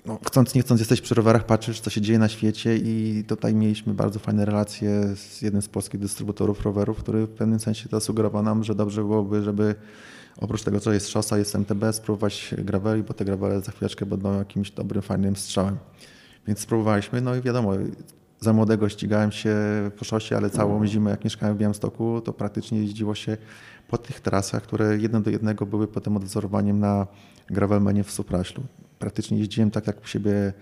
no, 0.07 0.19
chcąc 0.27 0.55
nie 0.55 0.61
chcąc 0.61 0.81
jesteś 0.81 1.01
przy 1.01 1.15
rowerach, 1.15 1.45
patrzysz 1.45 1.79
co 1.79 1.89
się 1.89 2.01
dzieje 2.01 2.19
na 2.19 2.27
świecie 2.27 2.77
i 2.77 3.23
tutaj 3.27 3.55
mieliśmy 3.55 3.93
bardzo 3.93 4.19
fajne 4.19 4.45
relacje 4.45 5.15
z 5.15 5.41
jednym 5.41 5.61
z 5.61 5.67
polskich 5.67 5.99
dystrybutorów 5.99 6.65
rowerów, 6.65 6.97
który 6.97 7.25
w 7.25 7.29
pewnym 7.29 7.59
sensie 7.59 7.89
to 7.89 7.99
sugerował 7.99 8.43
nam, 8.43 8.63
że 8.63 8.75
dobrze 8.75 9.01
byłoby, 9.01 9.43
żeby 9.43 9.75
oprócz 10.37 10.63
tego, 10.63 10.79
co 10.79 10.93
jest 10.93 11.09
szosa, 11.09 11.37
jest 11.37 11.55
MTB, 11.55 11.93
spróbować 11.93 12.55
graveli, 12.57 13.03
bo 13.03 13.13
te 13.13 13.25
gravele 13.25 13.61
za 13.61 13.71
chwileczkę 13.71 14.05
będą 14.05 14.37
jakimś 14.37 14.71
dobrym, 14.71 15.01
fajnym 15.01 15.35
strzałem. 15.35 15.77
Więc 16.47 16.59
spróbowaliśmy, 16.59 17.21
no 17.21 17.35
i 17.35 17.41
wiadomo, 17.41 17.73
za 18.39 18.53
młodego 18.53 18.89
ścigałem 18.89 19.31
się 19.31 19.55
po 19.97 20.05
szosie, 20.05 20.37
ale 20.37 20.49
całą 20.49 20.85
zimę, 20.85 21.11
jak 21.11 21.23
mieszkałem 21.23 21.55
w 21.55 21.59
Białymstoku, 21.59 22.21
to 22.21 22.33
praktycznie 22.33 22.79
jeździło 22.79 23.15
się 23.15 23.37
po 23.87 23.97
tych 23.97 24.19
trasach, 24.19 24.63
które 24.63 24.97
jedno 24.97 25.21
do 25.21 25.29
jednego 25.29 25.65
były 25.65 25.87
potem 25.87 26.17
odwzorowaniem 26.17 26.79
na 26.79 27.07
gravelmanie 27.49 28.03
w 28.03 28.11
Supraślu. 28.11 28.63
Praktycznie 28.99 29.37
jeździłem 29.37 29.71
tak 29.71 29.87
jak 29.87 30.03
u 30.03 30.07
siebie 30.07 30.53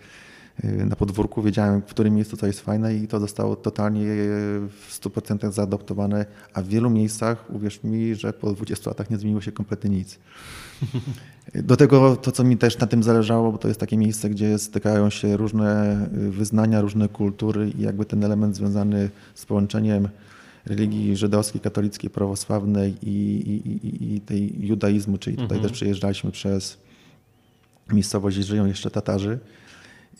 y, 0.63 0.85
na 0.85 0.95
podwórku, 0.95 1.41
wiedziałem 1.41 1.81
w 1.81 1.85
którym 1.85 2.15
miejscu 2.15 2.37
co 2.37 2.47
jest 2.47 2.61
fajne 2.61 2.95
i 2.95 3.07
to 3.07 3.19
zostało 3.19 3.55
totalnie 3.55 4.05
w 4.69 4.99
100% 5.01 5.51
zaadoptowane, 5.51 6.25
a 6.53 6.61
w 6.61 6.67
wielu 6.67 6.89
miejscach, 6.89 7.45
uwierz 7.49 7.83
mi, 7.83 8.15
że 8.15 8.33
po 8.33 8.53
20 8.53 8.89
latach 8.89 9.09
nie 9.09 9.17
zmieniło 9.17 9.41
się 9.41 9.51
kompletnie 9.51 9.89
nic. 9.89 10.19
Do 11.53 11.77
tego 11.77 12.15
to, 12.15 12.31
co 12.31 12.43
mi 12.43 12.57
też 12.57 12.77
na 12.77 12.87
tym 12.87 13.03
zależało, 13.03 13.51
bo 13.51 13.57
to 13.57 13.67
jest 13.67 13.79
takie 13.79 13.97
miejsce, 13.97 14.29
gdzie 14.29 14.59
stykają 14.59 15.09
się 15.09 15.37
różne 15.37 16.01
y, 16.17 16.31
wyznania, 16.31 16.81
różne 16.81 17.09
kultury 17.09 17.71
i 17.77 17.81
jakby 17.81 18.05
ten 18.05 18.23
element 18.23 18.55
związany 18.55 19.09
z 19.35 19.45
połączeniem 19.45 20.09
religii 20.65 21.15
żydowskiej, 21.15 21.61
katolickiej, 21.61 22.09
prawosławnej 22.09 22.95
i, 23.03 23.09
i, 23.09 23.87
i, 23.87 24.15
i 24.15 24.21
tej 24.21 24.67
judaizmu, 24.67 25.17
czyli 25.17 25.35
tutaj 25.35 25.57
mhm. 25.57 25.61
też 25.61 25.71
przejeżdżaliśmy 25.71 26.31
przez 26.31 26.77
miejscowość 27.93 28.37
żyją 28.37 28.65
jeszcze 28.65 28.91
Tatarzy. 28.91 29.39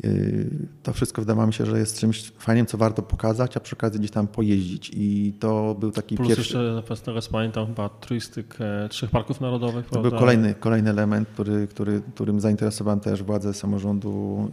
Y, 0.04 0.68
to 0.84 0.94
wszystko 0.94 1.22
wydawało 1.22 1.48
mi 1.48 1.54
się, 1.54 1.66
że 1.66 1.80
jest 1.80 2.00
czymś 2.00 2.32
fajnym, 2.32 2.66
co 2.66 2.78
warto 2.78 3.02
pokazać, 3.02 3.58
a 3.58 3.60
przy 3.60 3.76
okazji 3.76 4.00
gdzieś 4.00 4.12
tam 4.12 4.28
pojeździć. 4.28 4.92
I 4.94 5.34
to 5.40 5.76
był 5.80 5.92
taki 5.92 6.16
Plus 6.16 6.28
pierwszy... 6.28 6.58
jeszcze, 6.88 7.06
teraz 7.06 7.28
pamiętam, 7.28 7.68
chyba 7.68 7.90
turystyk 7.90 8.58
e, 8.60 8.90
trzech 8.90 9.10
parków 9.10 9.42
narodowych. 9.42 9.86
To 9.86 9.92
prawda? 9.92 10.10
był 10.10 10.20
kolejny, 10.20 10.56
kolejny 10.56 10.90
element, 10.90 11.30
który, 11.30 11.68
który, 11.68 12.02
którym 12.14 12.40
zainteresowałem 12.40 13.00
też 13.00 13.24
władze 13.24 13.54
samorządu 13.54 14.48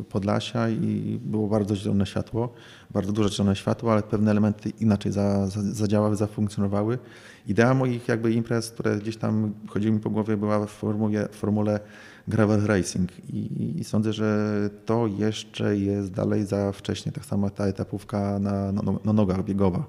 y, 0.00 0.04
Podlasia 0.04 0.68
i 0.68 1.20
było 1.24 1.48
bardzo 1.48 1.76
zielone 1.76 2.06
światło, 2.06 2.54
bardzo 2.90 3.12
duże 3.12 3.28
zielone 3.28 3.56
światło, 3.56 3.92
ale 3.92 4.02
pewne 4.02 4.30
elementy 4.30 4.72
inaczej 4.80 5.12
za, 5.12 5.46
za, 5.46 5.62
zadziałały, 5.62 6.16
zafunkcjonowały. 6.16 6.98
Idea 7.46 7.74
moich 7.74 8.08
jakby 8.08 8.32
imprez, 8.32 8.70
które 8.70 8.96
gdzieś 8.96 9.16
tam 9.16 9.54
chodziły 9.68 9.92
mi 9.92 10.00
po 10.00 10.10
głowie, 10.10 10.36
była 10.36 10.66
w 10.66 10.70
formule, 10.70 11.28
w 11.28 11.36
formule 11.36 11.80
gravel 12.28 12.66
racing 12.66 13.10
I, 13.28 13.84
sądzę, 13.84 14.12
że 14.12 14.70
to 14.84 15.06
jeszcze 15.06 15.76
jest 15.76 16.12
dalej 16.12 16.46
za 16.46 16.72
wcześnie, 16.72 17.12
tak 17.12 17.24
samo 17.24 17.50
ta 17.50 17.66
etapówka 17.66 18.38
na, 18.38 18.72
na, 18.72 18.82
na 19.04 19.12
nogach 19.12 19.44
biegowa. 19.44 19.86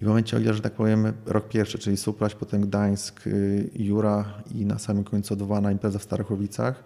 I 0.00 0.04
w 0.04 0.08
momencie, 0.08 0.54
że 0.54 0.62
tak 0.62 0.72
powiem, 0.72 1.12
rok 1.26 1.48
pierwszy, 1.48 1.78
czyli 1.78 1.96
Supraś, 1.96 2.34
potem 2.34 2.62
Gdańsk, 2.62 3.26
y, 3.26 3.70
Jura 3.74 4.42
i 4.54 4.66
na 4.66 4.78
samym 4.78 5.04
końcu 5.04 5.34
odwołana 5.34 5.72
impreza 5.72 5.98
w 5.98 6.02
Starachowicach, 6.02 6.84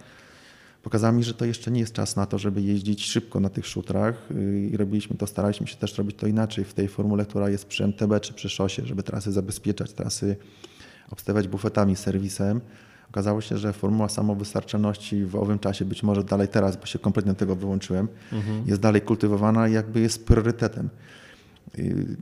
pokazała 0.83 1.13
mi, 1.13 1.25
że 1.25 1.35
to 1.35 1.45
jeszcze 1.45 1.71
nie 1.71 1.81
jest 1.81 1.93
czas 1.93 2.17
na 2.17 2.27
to, 2.27 2.39
żeby 2.39 2.63
jeździć 2.63 3.07
szybko 3.07 3.41
na 3.41 3.49
tych 3.49 3.67
szutrach 3.67 4.31
y, 4.31 4.69
i 4.73 4.77
robiliśmy 4.77 5.17
to, 5.17 5.27
staraliśmy 5.27 5.67
się 5.67 5.77
też 5.77 5.99
robić 5.99 6.17
to 6.17 6.27
inaczej 6.27 6.65
w 6.65 6.75
tej 6.75 6.89
formule, 6.89 7.25
która 7.25 7.49
jest 7.49 7.67
przy 7.67 7.85
MTB 7.85 8.21
czy 8.21 8.35
przy 8.35 8.49
szosie, 8.49 8.87
żeby 8.87 9.03
trasy 9.03 9.33
zabezpieczać, 9.33 9.93
trasy 9.93 10.37
obstawiać 11.11 11.49
bufetami, 11.49 11.97
serwisem. 11.97 12.61
Okazało 13.11 13.41
się, 13.41 13.59
że 13.59 13.73
formuła 13.73 14.09
samowystarczalności 14.09 15.25
w 15.25 15.37
owym 15.37 15.59
czasie, 15.59 15.85
być 15.85 16.03
może 16.03 16.25
dalej 16.25 16.49
teraz, 16.49 16.77
bo 16.77 16.87
się 16.87 16.99
kompletnie 16.99 17.35
tego 17.35 17.57
wyłączyłem, 17.57 18.09
mhm. 18.33 18.63
jest 18.67 18.81
dalej 18.81 19.03
kultywowana 19.03 19.69
i 19.69 19.73
jakby 19.73 20.01
jest 20.01 20.27
priorytetem. 20.27 20.89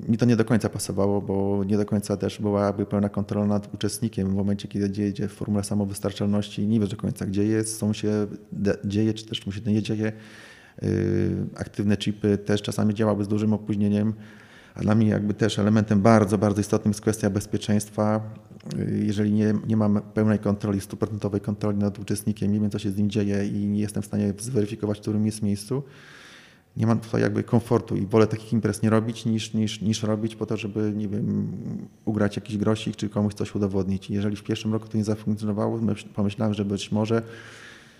Mi 0.09 0.19
to 0.19 0.27
nie 0.27 0.37
do 0.37 0.45
końca 0.45 0.69
pasowało, 0.69 1.23
bo 1.23 1.65
nie 1.65 1.77
do 1.77 1.87
końca 1.87 2.17
też 2.17 2.41
była 2.41 2.67
jakby 2.67 2.87
pełna 2.87 3.09
kontrola 3.09 3.47
nad 3.47 3.75
uczestnikiem 3.75 4.31
w 4.31 4.35
momencie, 4.35 4.69
kiedy 4.69 5.03
jedzie 5.03 5.29
w 5.29 5.33
formule 5.33 5.65
samowystarczalności 5.65 6.67
nie 6.67 6.81
wiesz 6.81 6.89
do 6.89 6.97
końca, 6.97 7.27
gdzie 7.27 7.45
jest, 7.45 7.79
co 7.79 7.87
mu 7.87 7.95
się 7.95 8.27
dzieje, 8.85 9.15
czy 9.15 9.27
też 9.27 9.47
mu 9.47 9.53
się 9.53 9.61
nie 9.61 9.83
dzieje. 9.83 10.13
Y, 10.83 11.47
aktywne 11.57 11.97
chipy 11.97 12.39
też 12.39 12.63
czasami 12.63 12.95
działały 12.95 13.25
z 13.25 13.29
dużym 13.29 13.53
opóźnieniem, 13.53 14.15
a 14.75 14.81
dla 14.81 14.95
mnie 14.95 15.09
jakby 15.09 15.35
też 15.35 15.59
elementem 15.59 16.03
bardzo, 16.03 16.39
bardzo 16.39 16.61
istotnym 16.61 16.91
jest 16.91 17.01
kwestia 17.01 17.31
bezpieczeństwa. 17.31 18.21
Jeżeli 19.02 19.32
nie, 19.32 19.55
nie 19.66 19.76
mam 19.76 20.01
pełnej 20.14 20.38
kontroli, 20.38 20.80
stuprocentowej 20.80 21.40
kontroli 21.40 21.78
nad 21.78 21.98
uczestnikiem, 21.98 22.52
nie 22.52 22.60
wiem 22.60 22.70
co 22.70 22.78
się 22.78 22.90
z 22.90 22.97
nim 22.97 23.10
dzieje 23.10 23.47
i 23.47 23.66
nie 23.66 23.80
jestem 23.80 24.02
w 24.02 24.06
stanie 24.06 24.34
zweryfikować, 24.38 24.98
w 24.98 25.01
którym 25.01 25.26
jest 25.26 25.43
miejscu, 25.43 25.82
nie 26.76 26.86
mam 26.86 27.01
tutaj 27.01 27.22
jakby 27.22 27.43
komfortu 27.43 27.97
i 27.97 28.06
wolę 28.06 28.26
takich 28.26 28.52
imprez 28.52 28.82
nie 28.82 28.90
robić 28.90 29.24
niż, 29.24 29.55
niż, 29.55 29.80
niż 29.80 30.02
robić 30.02 30.36
po 30.36 30.47
to, 30.47 30.56
żeby, 30.56 30.93
nie 30.97 31.09
wiem, 31.09 31.52
ugrać 32.05 32.36
jakiś 32.36 32.56
grosik 32.56 32.97
czy 32.97 33.09
komuś 33.09 33.34
coś 33.34 33.55
udowodnić. 33.55 34.10
Jeżeli 34.10 34.36
w 34.36 34.43
pierwszym 34.43 34.72
roku 34.72 34.88
to 34.88 34.98
nie 34.98 35.05
zafunkcjonowało, 35.05 35.80
pomyślałem, 36.14 36.55
że 36.55 36.64
być 36.64 36.93
może 36.93 37.22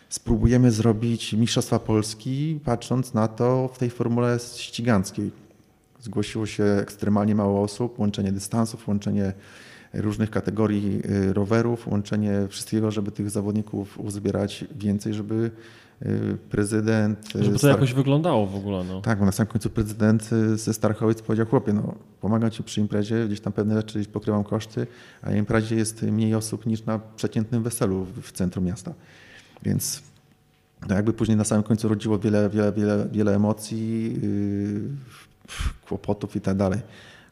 spróbujemy 0.09 0.71
zrobić 0.71 1.33
Mistrzostwa 1.33 1.79
Polski, 1.79 2.61
patrząc 2.65 3.15
na 3.15 3.29
to 3.29 3.71
w 3.75 3.79
tej 3.79 3.91
formule 3.91 4.39
ściganckiej. 4.57 5.31
Zgłosiło 6.01 6.47
się 6.47 6.65
ekstremalnie 6.65 7.35
mało 7.35 7.63
osób, 7.63 7.99
łączenie 7.99 8.33
dystansów, 8.33 8.89
łączenie 8.89 9.33
różnych 10.01 10.31
kategorii 10.31 11.03
y, 11.11 11.33
rowerów, 11.33 11.89
łączenie 11.89 12.33
wszystkiego, 12.49 12.91
żeby 12.91 13.11
tych 13.11 13.31
zawodników 13.31 13.99
uzbierać 13.99 14.65
więcej, 14.79 15.15
żeby 15.15 15.51
y, 16.03 16.37
prezydent... 16.51 17.37
Y, 17.37 17.45
żeby 17.45 17.53
to 17.53 17.59
Star... 17.59 17.71
jakoś 17.71 17.93
wyglądało 17.93 18.47
w 18.47 18.57
ogóle. 18.57 18.85
No. 18.85 19.01
Tak, 19.01 19.19
bo 19.19 19.25
na 19.25 19.33
samym 19.33 19.53
końcu 19.53 19.71
prezydent 19.71 20.31
ze 20.55 20.75
Starchowic 20.75 21.23
powiedział, 21.23 21.47
chłopie, 21.47 21.73
no 21.73 21.95
pomagam 22.21 22.51
ci 22.51 22.63
przy 22.63 22.81
imprezie, 22.81 23.27
gdzieś 23.27 23.41
tam 23.41 23.53
pewne 23.53 23.75
rzeczy 23.75 24.05
pokrywam 24.05 24.45
koszty, 24.45 24.87
a 25.23 25.31
na 25.31 25.37
imprezie 25.37 25.77
jest 25.77 26.03
mniej 26.03 26.35
osób 26.35 26.67
niż 26.67 26.85
na 26.85 27.01
przeciętnym 27.17 27.63
weselu 27.63 28.07
w 28.23 28.33
centrum 28.33 28.65
miasta. 28.65 28.95
Więc 29.63 30.03
to 30.89 30.95
jakby 30.95 31.13
później 31.13 31.37
na 31.37 31.45
samym 31.45 31.65
końcu 31.65 31.89
rodziło 31.89 32.19
wiele, 32.19 32.51
wiele, 32.51 32.73
wiele, 32.73 33.09
wiele 33.13 33.35
emocji, 33.35 34.15
yy, 34.23 34.81
kłopotów 35.89 36.37
i 36.37 36.41
tak 36.41 36.57
dalej. 36.57 36.81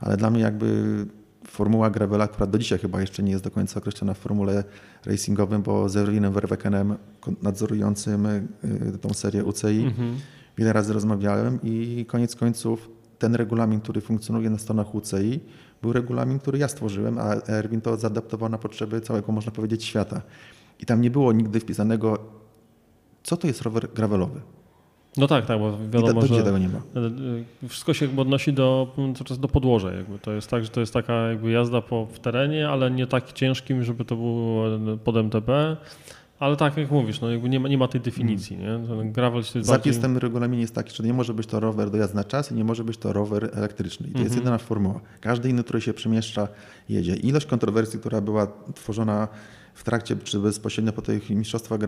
Ale 0.01 0.17
dla 0.17 0.31
mnie 0.31 0.41
jakby 0.41 1.07
formuła 1.47 1.91
Gravela, 1.91 2.29
która 2.29 2.47
do 2.47 2.59
dzisiaj 2.59 2.79
chyba 2.79 3.01
jeszcze 3.01 3.23
nie 3.23 3.33
jest 3.33 3.45
do 3.45 3.51
końca 3.51 3.79
określona 3.79 4.15
w 4.15 4.19
formule 4.19 4.65
racingowym, 5.05 5.63
bo 5.63 5.89
z 5.89 5.97
Erwinem 5.97 6.33
Verwekenem, 6.33 6.97
nadzorującym 7.43 8.27
y, 8.27 8.99
tą 9.01 9.15
serię 9.15 9.45
UCI, 9.45 9.67
mhm. 9.67 10.17
wiele 10.59 10.73
razy 10.73 10.93
rozmawiałem 10.93 11.59
i 11.63 12.05
koniec 12.09 12.37
końców 12.37 12.91
ten 13.19 13.35
regulamin, 13.35 13.81
który 13.81 14.01
funkcjonuje 14.01 14.51
na 14.51 14.59
stronach 14.59 14.95
UCI, 14.95 15.41
był 15.83 15.93
regulamin, 15.93 16.39
który 16.39 16.59
ja 16.59 16.69
stworzyłem, 16.69 17.19
a 17.19 17.35
Erwin 17.49 17.81
to 17.81 17.97
zaadaptował 17.97 18.49
na 18.49 18.59
potrzeby 18.59 19.01
całego, 19.01 19.33
można 19.33 19.53
powiedzieć, 19.53 19.85
świata. 19.85 20.23
I 20.81 20.87
tam 20.87 21.01
nie 21.01 21.11
było 21.11 21.33
nigdy 21.33 21.61
wpisanego, 21.61 22.19
co 23.23 23.37
to 23.37 23.47
jest 23.47 23.63
rower 23.63 23.89
gravelowy. 23.95 24.41
No 25.17 25.27
tak, 25.27 25.47
tak, 25.47 25.59
bo 25.59 25.79
wiadomo, 25.93 26.21
do, 26.21 26.29
do 26.29 26.35
że 26.35 26.43
tego 26.43 26.59
nie 26.59 26.69
ma. 26.69 26.79
E, 26.79 27.01
e, 27.65 27.69
wszystko 27.69 27.95
się 27.95 28.07
jakby 28.07 28.21
odnosi 28.21 28.53
do, 28.53 28.95
do 29.39 29.49
podłoża. 29.49 29.93
Jakby. 29.93 30.19
To 30.19 30.33
jest 30.33 30.51
tak, 30.51 30.65
że 30.65 30.71
to 30.71 30.81
jest 30.81 30.93
taka 30.93 31.29
jakby 31.29 31.51
jazda 31.51 31.81
po, 31.81 32.07
w 32.07 32.19
terenie, 32.19 32.69
ale 32.69 32.91
nie 32.91 33.07
tak 33.07 33.33
ciężkim, 33.33 33.85
żeby 33.85 34.05
to 34.05 34.17
było 34.17 34.65
pod 35.05 35.17
MTB. 35.17 35.49
Ale 36.39 36.57
tak 36.57 36.77
jak 36.77 36.91
mówisz, 36.91 37.21
no 37.21 37.31
jakby 37.31 37.49
nie, 37.49 37.61
ma, 37.61 37.69
nie 37.69 37.79
ma 37.79 37.89
tej 37.89 38.01
definicji. 38.01 38.57
Nie? 38.57 38.79
gravel 39.05 39.39
jest 39.39 39.53
Zapis 39.53 39.69
bardziej... 39.69 39.93
w 39.93 39.99
tym 39.99 40.19
regulaminie 40.19 40.61
jest 40.61 40.75
taki, 40.75 40.97
że 40.97 41.05
nie 41.05 41.15
może 41.15 41.35
być 41.35 41.47
to 41.47 41.61
rower 41.61 41.91
do 41.91 41.99
jazdy 41.99 42.17
na 42.17 42.25
czas 42.25 42.53
i 42.53 42.55
nie 42.55 42.65
może 42.65 42.85
być 42.85 42.99
to 42.99 43.13
rower 43.13 43.51
elektryczny. 43.53 44.09
I 44.09 44.13
to 44.13 44.19
jest 44.19 44.31
mhm. 44.31 44.41
jedyna 44.41 44.59
formuła. 44.59 45.01
Każdy 45.21 45.49
inny, 45.49 45.63
który 45.63 45.81
się 45.81 45.95
przemieszcza, 45.95 46.49
jedzie. 46.89 47.17
Ilość 47.17 47.47
kontrowersji, 47.47 47.99
która 47.99 48.21
była 48.21 48.47
tworzona 48.75 49.29
w 49.75 49.85
trakcie 49.85 50.17
czy 50.17 50.39
bezpośrednio 50.39 50.93
po 50.93 51.03
tych 51.03 51.31
mistrzostwach 51.31 51.81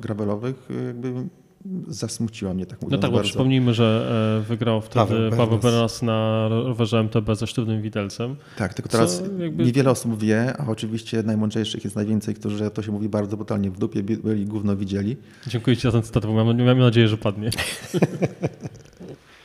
gravelowych, 0.00 0.68
jakby 0.86 1.12
zasmuciła 1.88 2.54
mnie, 2.54 2.66
tak 2.66 2.82
mówiąc 2.82 3.02
No 3.02 3.08
tak, 3.08 3.16
bo 3.16 3.22
przypomnijmy, 3.22 3.74
że 3.74 4.10
e, 4.40 4.48
wygrał 4.48 4.80
wtedy 4.80 5.30
Paweł 5.36 5.58
Bernas 5.58 6.02
na 6.02 6.48
rowerze 6.48 7.00
MTB 7.00 7.34
ze 7.34 7.46
sztywnym 7.46 7.82
widelcem. 7.82 8.36
Tak, 8.56 8.74
tylko 8.74 8.90
teraz 8.90 9.22
jakby... 9.38 9.64
niewiele 9.64 9.90
osób 9.90 10.18
wie, 10.20 10.56
a 10.58 10.66
oczywiście 10.66 11.22
najmądrzejszych 11.22 11.84
jest 11.84 11.96
najwięcej, 11.96 12.34
którzy, 12.34 12.70
to 12.70 12.82
się 12.82 12.92
mówi 12.92 13.08
bardzo 13.08 13.36
brutalnie, 13.36 13.70
w 13.70 13.78
dupie 13.78 14.02
byli, 14.02 14.46
gówno 14.46 14.76
widzieli. 14.76 15.16
Dziękuję 15.46 15.76
Ci 15.76 15.82
za 15.82 15.92
ten 15.92 16.02
cytat, 16.02 16.26
bo 16.26 16.32
mam, 16.32 16.64
mam 16.64 16.78
nadzieję, 16.78 17.08
że 17.08 17.16
padnie. 17.16 17.50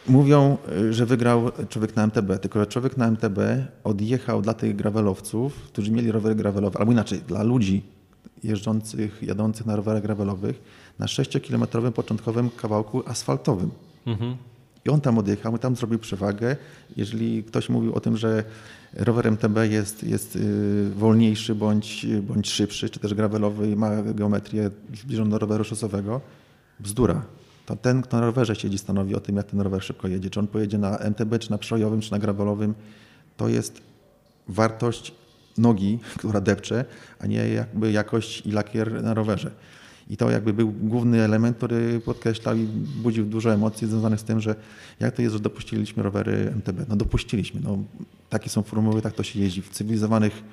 Mówią, 0.08 0.58
że 0.90 1.06
wygrał 1.06 1.52
człowiek 1.70 1.96
na 1.96 2.04
MTB, 2.04 2.40
tylko 2.42 2.60
że 2.60 2.68
człowiek 2.68 2.98
na 2.98 3.08
MTB 3.08 3.40
odjechał 3.84 4.42
dla 4.42 4.54
tych 4.54 4.76
gravelowców, 4.76 5.54
którzy 5.54 5.92
mieli 5.92 6.12
rowery 6.12 6.36
gravelowe, 6.36 6.80
albo 6.80 6.92
inaczej, 6.92 7.20
dla 7.28 7.44
ludzi 7.44 7.84
jeżdżących, 8.44 9.24
jadących 9.24 9.66
na 9.66 9.76
rowerach 9.76 10.02
gravelowych, 10.02 10.62
na 11.00 11.06
6-kilometrowym 11.06 11.92
początkowym 11.92 12.50
kawałku 12.50 13.04
asfaltowym. 13.10 13.72
Mhm. 14.06 14.36
I 14.86 14.90
on 14.90 15.02
tam 15.02 15.18
odjechał, 15.18 15.58
tam 15.58 15.76
zrobił 15.76 16.00
przewagę. 16.00 16.56
Jeżeli 16.98 17.44
ktoś 17.44 17.70
mówił 17.70 17.94
o 17.96 18.00
tym, 18.00 18.18
że 18.18 18.44
rower 18.94 19.28
MTB 19.28 19.58
jest, 19.70 20.04
jest 20.04 20.36
y, 20.36 20.90
wolniejszy 20.96 21.56
bądź, 21.56 22.06
bądź 22.22 22.50
szybszy, 22.50 22.90
czy 22.90 23.00
też 23.00 23.14
gravelowy 23.14 23.72
i 23.72 23.76
ma 23.76 24.02
geometrię 24.02 24.70
zbliżoną 24.94 25.30
do 25.30 25.40
roweru 25.40 25.64
szosowego, 25.64 26.22
bzdura. 26.80 27.26
To 27.66 27.76
ten, 27.76 28.02
kto 28.02 28.18
na 28.18 28.26
rowerze 28.26 28.56
siedzi, 28.56 28.78
stanowi 28.78 29.16
o 29.16 29.20
tym, 29.20 29.36
jak 29.36 29.46
ten 29.46 29.62
rower 29.62 29.84
szybko 29.84 30.08
jedzie. 30.08 30.30
Czy 30.30 30.40
on 30.40 30.48
pojedzie 30.48 30.78
na 30.78 30.98
MTB, 30.98 31.40
czy 31.40 31.52
na 31.52 31.58
przojowym, 31.58 32.02
czy 32.02 32.12
na 32.12 32.20
gravelowym. 32.20 32.74
To 33.38 33.50
jest 33.50 33.82
wartość 34.48 35.14
nogi, 35.58 36.00
która 36.18 36.42
depcze, 36.42 36.86
a 37.20 37.28
nie 37.28 37.48
jakby 37.50 37.92
jakość 37.92 38.46
i 38.46 38.52
lakier 38.52 39.04
na 39.04 39.14
rowerze. 39.14 39.52
I 40.14 40.18
to 40.18 40.30
jakby 40.30 40.54
był 40.54 40.72
główny 40.72 41.22
element, 41.22 41.58
który 41.58 42.00
podkreślał 42.00 42.58
i 42.58 42.64
budził 43.04 43.26
dużo 43.26 43.54
emocji 43.54 43.88
związanych 43.88 44.20
z 44.20 44.24
tym, 44.24 44.40
że 44.40 44.56
jak 45.00 45.16
to 45.16 45.22
jest, 45.22 45.34
że 45.34 45.40
dopuściliśmy 45.40 46.04
rowery 46.04 46.54
MTB. 46.56 46.90
No 46.90 46.96
dopuściliśmy. 46.96 47.62
No, 47.64 47.78
takie 48.30 48.50
są 48.50 48.64
formuły, 48.64 49.02
tak 49.02 49.14
to 49.14 49.24
się 49.24 49.40
jeździ. 49.40 49.62
W 49.62 49.70
cywilizowanych, 49.70 50.44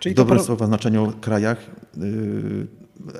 Czyli 0.00 0.14
w 0.14 0.16
dobrym 0.16 0.40
słowa 0.40 0.66
znaczeniu 0.66 1.12
krajach 1.20 1.70
yy, 1.96 2.66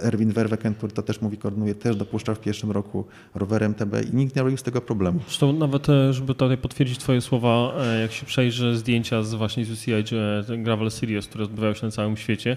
Erwin 0.03 0.33
Verweken, 0.33 0.75
który 0.75 0.93
to 0.93 1.03
też 1.03 1.21
mówi, 1.21 1.37
koordynuje, 1.37 1.75
też 1.75 1.97
dopuszczał 1.97 2.35
w 2.35 2.41
pierwszym 2.41 2.71
roku 2.71 3.05
rower 3.35 3.63
MTB 3.63 3.95
i 4.13 4.17
nikt 4.17 4.37
nie 4.37 4.43
robił 4.43 4.57
z 4.57 4.63
tego 4.63 4.81
problemu. 4.81 5.21
Zresztą 5.27 5.53
nawet, 5.53 5.89
e, 5.89 6.13
żeby 6.13 6.35
tutaj 6.35 6.59
potwierdzić 6.59 6.99
twoje 6.99 7.21
słowa, 7.21 7.73
e, 7.79 8.01
jak 8.01 8.13
się 8.13 8.27
przejrzy 8.27 8.77
zdjęcia 8.77 9.23
z 9.23 9.35
właśnie 9.35 9.65
z 9.65 9.71
UCI 9.71 10.17
Gravel 10.59 10.91
Series, 10.91 11.27
które 11.27 11.45
odbywają 11.45 11.75
się 11.75 11.87
na 11.87 11.93
całym 11.93 12.17
świecie, 12.17 12.57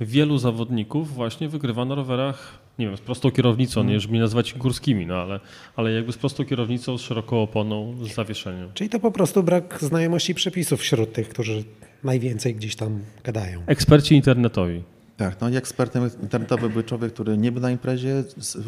wielu 0.00 0.38
zawodników 0.38 1.14
właśnie 1.14 1.48
wygrywa 1.48 1.84
na 1.84 1.94
rowerach, 1.94 2.65
nie 2.78 2.86
wiem, 2.86 2.96
z 2.96 3.00
prostą 3.00 3.30
kierownicą, 3.30 3.84
nie 3.84 4.00
żeby 4.00 4.18
nazywać 4.18 4.54
górskimi, 4.54 5.06
no 5.06 5.14
ale, 5.14 5.40
ale 5.76 5.92
jakby 5.92 6.12
z 6.12 6.16
prostą 6.16 6.44
kierownicą, 6.44 6.98
z 6.98 7.00
szeroką 7.00 7.42
oponą, 7.42 7.94
z 8.04 8.14
zawieszeniem. 8.14 8.70
Czyli 8.74 8.90
to 8.90 9.00
po 9.00 9.10
prostu 9.10 9.42
brak 9.42 9.78
znajomości 9.80 10.34
przepisów 10.34 10.80
wśród 10.80 11.12
tych, 11.12 11.28
którzy 11.28 11.64
najwięcej 12.04 12.54
gdzieś 12.54 12.76
tam 12.76 13.00
gadają. 13.24 13.62
Eksperci 13.66 14.14
internetowi. 14.14 14.82
Tak, 15.16 15.40
no 15.40 15.48
i 15.48 15.56
ekspertem 15.56 16.10
internetowym 16.22 16.72
był 16.72 16.82
człowiek, 16.82 17.12
który 17.12 17.38
nie 17.38 17.52
był 17.52 17.62
na 17.62 17.70
imprezie, 17.70 18.24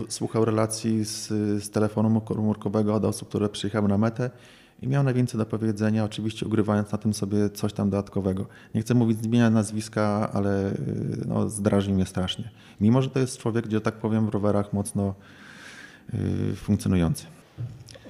słuchał 0.09 0.45
relacji 0.45 1.05
z, 1.05 1.29
z 1.65 1.71
telefonu 1.71 2.21
komórkowego 2.21 2.95
od 2.95 3.05
osób, 3.05 3.29
które 3.29 3.49
przyjechały 3.49 3.89
na 3.89 3.99
metę 3.99 4.31
i 4.83 4.89
miał 4.89 5.03
najwięcej 5.03 5.39
do 5.39 5.47
powiedzenia, 5.47 6.05
oczywiście 6.05 6.47
ugrywając 6.47 6.93
na 6.93 6.99
tym 6.99 7.15
sobie 7.15 7.51
coś 7.51 7.73
tam 7.73 7.91
dodatkowego. 7.91 8.47
Nie 8.75 8.81
chcę 8.81 8.95
mówić 8.95 9.23
zmienia 9.23 9.51
nazwiska, 9.51 10.31
ale 10.33 10.71
no, 11.27 11.49
zdraży 11.49 11.91
mnie 11.91 12.07
strasznie. 12.07 12.51
Mimo, 12.81 13.03
że 13.03 13.11
to 13.11 13.19
jest 13.19 13.39
człowiek, 13.39 13.67
gdzie 13.67 13.81
tak 13.81 13.95
powiem 13.95 14.27
w 14.27 14.29
rowerach 14.29 14.73
mocno 14.73 15.15
yy, 16.13 16.57
funkcjonujący. 16.57 17.27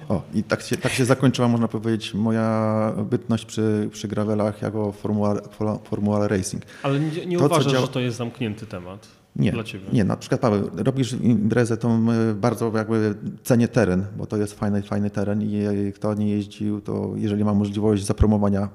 O, 0.09 0.21
i 0.33 0.43
tak 0.43 0.61
się, 0.61 0.77
tak 0.77 0.91
się 0.91 1.05
zakończyła, 1.05 1.47
można 1.47 1.67
powiedzieć, 1.67 2.13
moja 2.13 2.93
bytność 3.09 3.45
przy, 3.45 3.89
przy 3.91 4.07
gravelach 4.07 4.61
jako 4.61 4.91
formuła, 4.91 5.35
formuła 5.83 6.27
racing. 6.27 6.63
Ale 6.83 6.99
nie, 6.99 7.25
nie 7.25 7.37
to, 7.37 7.45
uważasz, 7.45 7.71
działa... 7.71 7.85
że 7.85 7.91
to 7.91 7.99
jest 7.99 8.17
zamknięty 8.17 8.65
temat? 8.65 9.07
Nie, 9.39 9.51
dla 9.51 9.63
ciebie. 9.63 9.85
nie, 9.93 10.03
na 10.03 10.17
przykład 10.17 10.41
Paweł, 10.41 10.69
robisz 10.75 11.13
imprezę, 11.13 11.77
to 11.77 11.99
bardzo 12.35 12.71
jakby 12.75 13.15
cenię 13.43 13.67
teren, 13.67 14.05
bo 14.17 14.25
to 14.25 14.37
jest 14.37 14.53
fajny, 14.53 14.81
fajny 14.81 15.09
teren 15.09 15.41
i 15.41 15.63
kto 15.95 16.13
nie 16.13 16.29
jeździł, 16.29 16.81
to 16.81 17.13
jeżeli 17.15 17.43
ma 17.43 17.53
możliwość 17.53 18.05
zapromowania, 18.05 18.69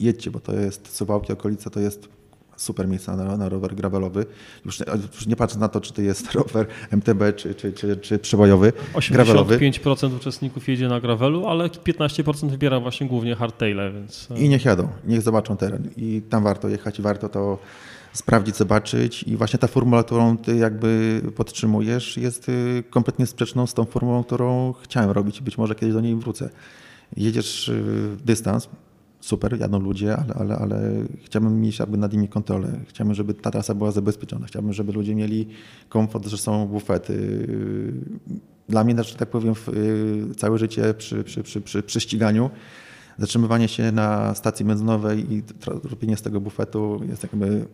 jedźcie, 0.00 0.30
bo 0.30 0.40
to 0.40 0.52
jest 0.52 0.96
Suwałki, 0.96 1.32
okolica, 1.32 1.70
to 1.70 1.80
jest 1.80 2.08
super 2.56 2.88
miejsce 2.88 3.16
na, 3.16 3.36
na 3.36 3.48
rower 3.48 3.74
gravelowy. 3.74 4.26
Już, 4.64 4.80
już, 5.14 5.26
nie 5.26 5.36
patrzę 5.36 5.58
na 5.58 5.68
to, 5.68 5.80
czy 5.80 5.92
to 5.92 6.02
jest 6.02 6.32
rower 6.34 6.66
MTB, 6.90 7.36
czy, 7.36 7.54
czy, 7.54 7.72
czy, 7.72 7.96
czy 7.96 8.18
przebojowy, 8.18 8.72
85% 8.94 10.16
uczestników 10.16 10.68
jedzie 10.68 10.88
na 10.88 11.00
gravelu, 11.00 11.46
ale 11.46 11.68
15% 11.68 12.48
wybiera 12.48 12.80
właśnie 12.80 13.06
głównie 13.06 13.34
hardtaile. 13.34 13.92
Więc... 13.92 14.28
I 14.36 14.48
niech 14.48 14.64
jadą, 14.64 14.88
niech 15.04 15.22
zobaczą 15.22 15.56
teren. 15.56 15.90
I 15.96 16.22
tam 16.30 16.44
warto 16.44 16.68
jechać 16.68 16.98
i 16.98 17.02
warto 17.02 17.28
to 17.28 17.58
sprawdzić, 18.16 18.56
zobaczyć 18.56 19.22
i 19.22 19.36
właśnie 19.36 19.58
ta 19.58 19.66
formuła, 19.66 20.04
którą 20.04 20.36
ty 20.38 20.56
jakby 20.56 21.22
podtrzymujesz 21.36 22.16
jest 22.16 22.48
y, 22.48 22.84
kompletnie 22.90 23.26
sprzeczną 23.26 23.66
z 23.66 23.74
tą 23.74 23.84
formułą, 23.84 24.24
którą 24.24 24.72
chciałem 24.72 25.10
robić 25.10 25.40
być 25.40 25.58
może 25.58 25.74
kiedyś 25.74 25.94
do 25.94 26.00
niej 26.00 26.16
wrócę. 26.16 26.50
Jedziesz 27.16 27.68
y, 27.68 28.16
dystans, 28.24 28.68
super, 29.20 29.60
jadą 29.60 29.80
ludzie, 29.80 30.16
ale, 30.16 30.34
ale, 30.34 30.56
ale 30.56 30.92
chciałbym 31.24 31.60
mieć 31.60 31.78
jakby 31.78 31.96
nad 31.96 32.12
nimi 32.12 32.28
kontrolę. 32.28 32.80
Chciałbym, 32.88 33.14
żeby 33.14 33.34
ta 33.34 33.50
trasa 33.50 33.74
była 33.74 33.90
zabezpieczona. 33.90 34.46
Chciałbym, 34.46 34.72
żeby 34.72 34.92
ludzie 34.92 35.14
mieli 35.14 35.48
komfort, 35.88 36.26
że 36.26 36.38
są 36.38 36.66
bufety. 36.66 37.46
Dla 38.68 38.84
mnie, 38.84 39.04
że 39.04 39.14
tak 39.14 39.30
powiem, 39.30 39.54
całe 40.36 40.58
życie 40.58 40.94
przy, 40.94 41.24
przy, 41.24 41.42
przy, 41.42 41.60
przy, 41.60 41.82
przy 41.82 42.00
ściganiu 42.00 42.50
zatrzymywanie 43.18 43.68
się 43.68 43.92
na 43.92 44.34
stacji 44.34 44.64
benzynowej 44.64 45.32
i 45.32 45.42
robienie 45.66 46.16
z 46.16 46.22
tego 46.22 46.40
bufetu 46.40 47.00
jest 47.08 47.22
jakby 47.22 47.66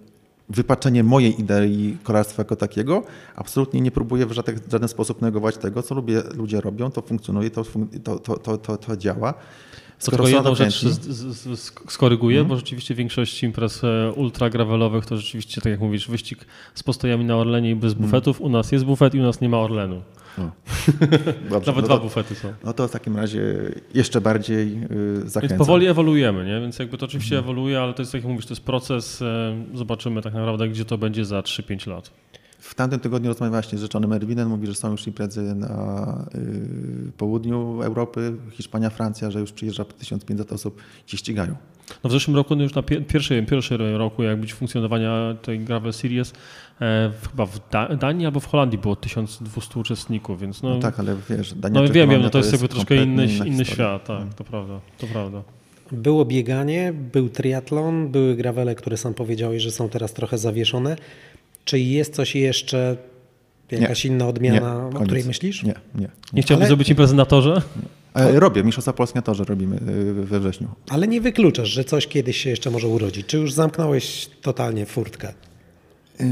wypaczenie 0.48 1.04
mojej 1.04 1.40
idei 1.40 1.96
kolarstwa 2.02 2.40
jako 2.40 2.56
takiego. 2.56 3.02
Absolutnie 3.36 3.80
nie 3.80 3.90
próbuję 3.90 4.26
w 4.26 4.32
żaden, 4.32 4.60
w 4.68 4.70
żaden 4.70 4.88
sposób 4.88 5.22
negować 5.22 5.56
tego, 5.56 5.82
co 5.82 5.94
lubię, 5.94 6.22
ludzie 6.34 6.60
robią, 6.60 6.90
to 6.90 7.02
funkcjonuje, 7.02 7.50
to, 7.50 7.64
to, 8.04 8.18
to, 8.38 8.58
to, 8.58 8.76
to 8.76 8.96
działa. 8.96 9.34
Skoro 10.02 10.24
tylko 10.24 10.36
jedną 10.36 10.54
rzecz 10.54 10.84
skoryguję, 11.88 12.38
mm. 12.38 12.48
bo 12.48 12.56
rzeczywiście 12.56 12.94
większość 12.94 13.42
imprez 13.42 13.84
e, 13.84 14.12
ultra 14.12 14.50
gravelowych 14.50 15.06
to 15.06 15.16
rzeczywiście, 15.16 15.60
tak 15.60 15.70
jak 15.70 15.80
mówisz, 15.80 16.08
wyścig 16.08 16.46
z 16.74 16.82
postojami 16.82 17.24
na 17.24 17.36
Orlenie 17.36 17.70
i 17.70 17.76
bez 17.76 17.92
mhm. 17.92 18.10
bufetów. 18.10 18.40
U 18.40 18.48
nas 18.48 18.72
jest 18.72 18.84
bufet 18.84 19.14
i 19.14 19.20
u 19.20 19.22
nas 19.22 19.40
nie 19.40 19.48
ma 19.48 19.58
Orlenu. 19.58 20.02
Dobrze, 21.50 21.72
Nawet 21.72 21.76
no 21.76 21.82
dwa 21.82 21.98
bufety 21.98 22.34
są. 22.34 22.52
No 22.64 22.72
to 22.72 22.88
w 22.88 22.90
takim 22.90 23.16
razie 23.16 23.42
jeszcze 23.94 24.20
bardziej 24.20 24.80
yy, 24.80 24.88
zachęcam. 25.24 25.58
Więc 25.58 25.58
powoli 25.58 25.86
ewoluujemy, 25.86 26.44
nie? 26.46 26.60
Więc 26.60 26.78
jakby 26.78 26.98
to 26.98 27.06
oczywiście 27.06 27.34
mm. 27.36 27.44
ewoluuje, 27.44 27.80
ale 27.80 27.94
to 27.94 28.02
jest, 28.02 28.12
tak 28.12 28.22
jak 28.22 28.30
mówisz, 28.30 28.46
to 28.46 28.52
jest 28.52 28.64
proces. 28.64 29.22
E, 29.22 29.64
zobaczymy 29.74 30.22
tak 30.22 30.34
naprawdę, 30.34 30.68
gdzie 30.68 30.84
to 30.84 30.98
będzie 30.98 31.24
za 31.24 31.40
3-5 31.40 31.88
lat. 31.88 32.10
W 32.72 32.74
tamtym 32.74 33.00
tygodniu 33.00 33.28
rozmawiałem 33.28 33.52
właśnie 33.52 33.78
z 33.78 33.80
rzeczonym 33.80 34.12
Erwinem, 34.12 34.48
mówi, 34.48 34.66
że 34.66 34.74
są 34.74 34.90
już 34.90 35.06
imprezy 35.06 35.54
na 35.54 36.26
y, 36.34 37.12
południu 37.16 37.82
Europy, 37.82 38.32
Hiszpania, 38.50 38.90
Francja, 38.90 39.30
że 39.30 39.40
już 39.40 39.52
przyjeżdża 39.52 39.84
1500 39.84 40.52
osób 40.52 40.82
i 41.06 41.10
się 41.10 41.16
ścigają. 41.16 41.54
No 42.04 42.10
w 42.10 42.12
zeszłym 42.12 42.36
roku, 42.36 42.56
no 42.56 42.62
już 42.62 42.74
na 42.74 42.82
pierwszym, 42.82 43.46
pierwszym 43.46 43.96
roku 43.96 44.22
jak 44.22 44.40
być 44.40 44.54
funkcjonowania 44.54 45.34
tej 45.42 45.60
Gravel 45.60 45.92
Series, 45.92 46.32
e, 46.80 47.12
chyba 47.30 47.46
w 47.46 47.60
da 47.70 47.88
Danii 47.96 48.26
albo 48.26 48.40
w 48.40 48.46
Holandii 48.46 48.78
było 48.78 48.96
1200 48.96 49.80
uczestników, 49.80 50.40
więc 50.40 50.62
no... 50.62 50.70
no 50.70 50.80
tak, 50.80 51.00
ale 51.00 51.16
wiesz, 51.30 51.54
Dania 51.54 51.82
No 51.82 51.88
wiem, 51.88 52.10
wiem, 52.10 52.22
no 52.22 52.30
to, 52.30 52.38
jest 52.38 52.52
jakby 52.52 52.68
troszkę 52.68 52.96
inny, 52.96 53.26
inny 53.26 53.64
świat, 53.64 54.04
tak, 54.04 54.20
no. 54.20 54.32
to 54.36 54.44
prawda, 54.44 54.80
to 54.98 55.06
prawda. 55.06 55.42
Było 55.92 56.24
bieganie, 56.24 56.92
był 57.12 57.28
triatlon, 57.28 58.08
były 58.08 58.36
gravele, 58.36 58.74
które 58.74 58.96
sam 58.96 59.14
powiedziałeś, 59.14 59.62
że 59.62 59.70
są 59.70 59.88
teraz 59.88 60.12
trochę 60.12 60.38
zawieszone. 60.38 60.96
Czy 61.64 61.78
jest 61.78 62.14
coś 62.14 62.34
jeszcze, 62.34 62.96
jakaś 63.70 64.04
nie, 64.04 64.10
inna 64.10 64.26
odmiana, 64.26 64.88
nie, 64.92 64.98
o 64.98 65.04
której 65.04 65.24
myślisz? 65.24 65.62
Nie, 65.62 65.74
nie. 65.94 66.08
Nie 66.32 66.42
chciałbyś 66.42 66.62
Ale... 66.62 66.68
zrobić 66.68 66.88
imprezy 66.88 67.14
na 67.14 67.24
torze? 67.24 67.62
Ale... 68.14 68.40
Robię, 68.40 68.64
Mistrzostwa 68.64 68.92
Polskie 68.92 69.18
na 69.18 69.22
torze 69.22 69.44
robimy 69.44 69.76
y, 69.76 70.14
we 70.14 70.40
wrześniu. 70.40 70.68
Ale 70.88 71.08
nie 71.08 71.20
wykluczasz, 71.20 71.68
że 71.68 71.84
coś 71.84 72.06
kiedyś 72.06 72.36
się 72.36 72.50
jeszcze 72.50 72.70
może 72.70 72.88
urodzić. 72.88 73.26
Czy 73.26 73.38
już 73.38 73.52
zamknąłeś 73.52 74.30
totalnie 74.42 74.86
furtkę? 74.86 75.32
Yy, 76.20 76.26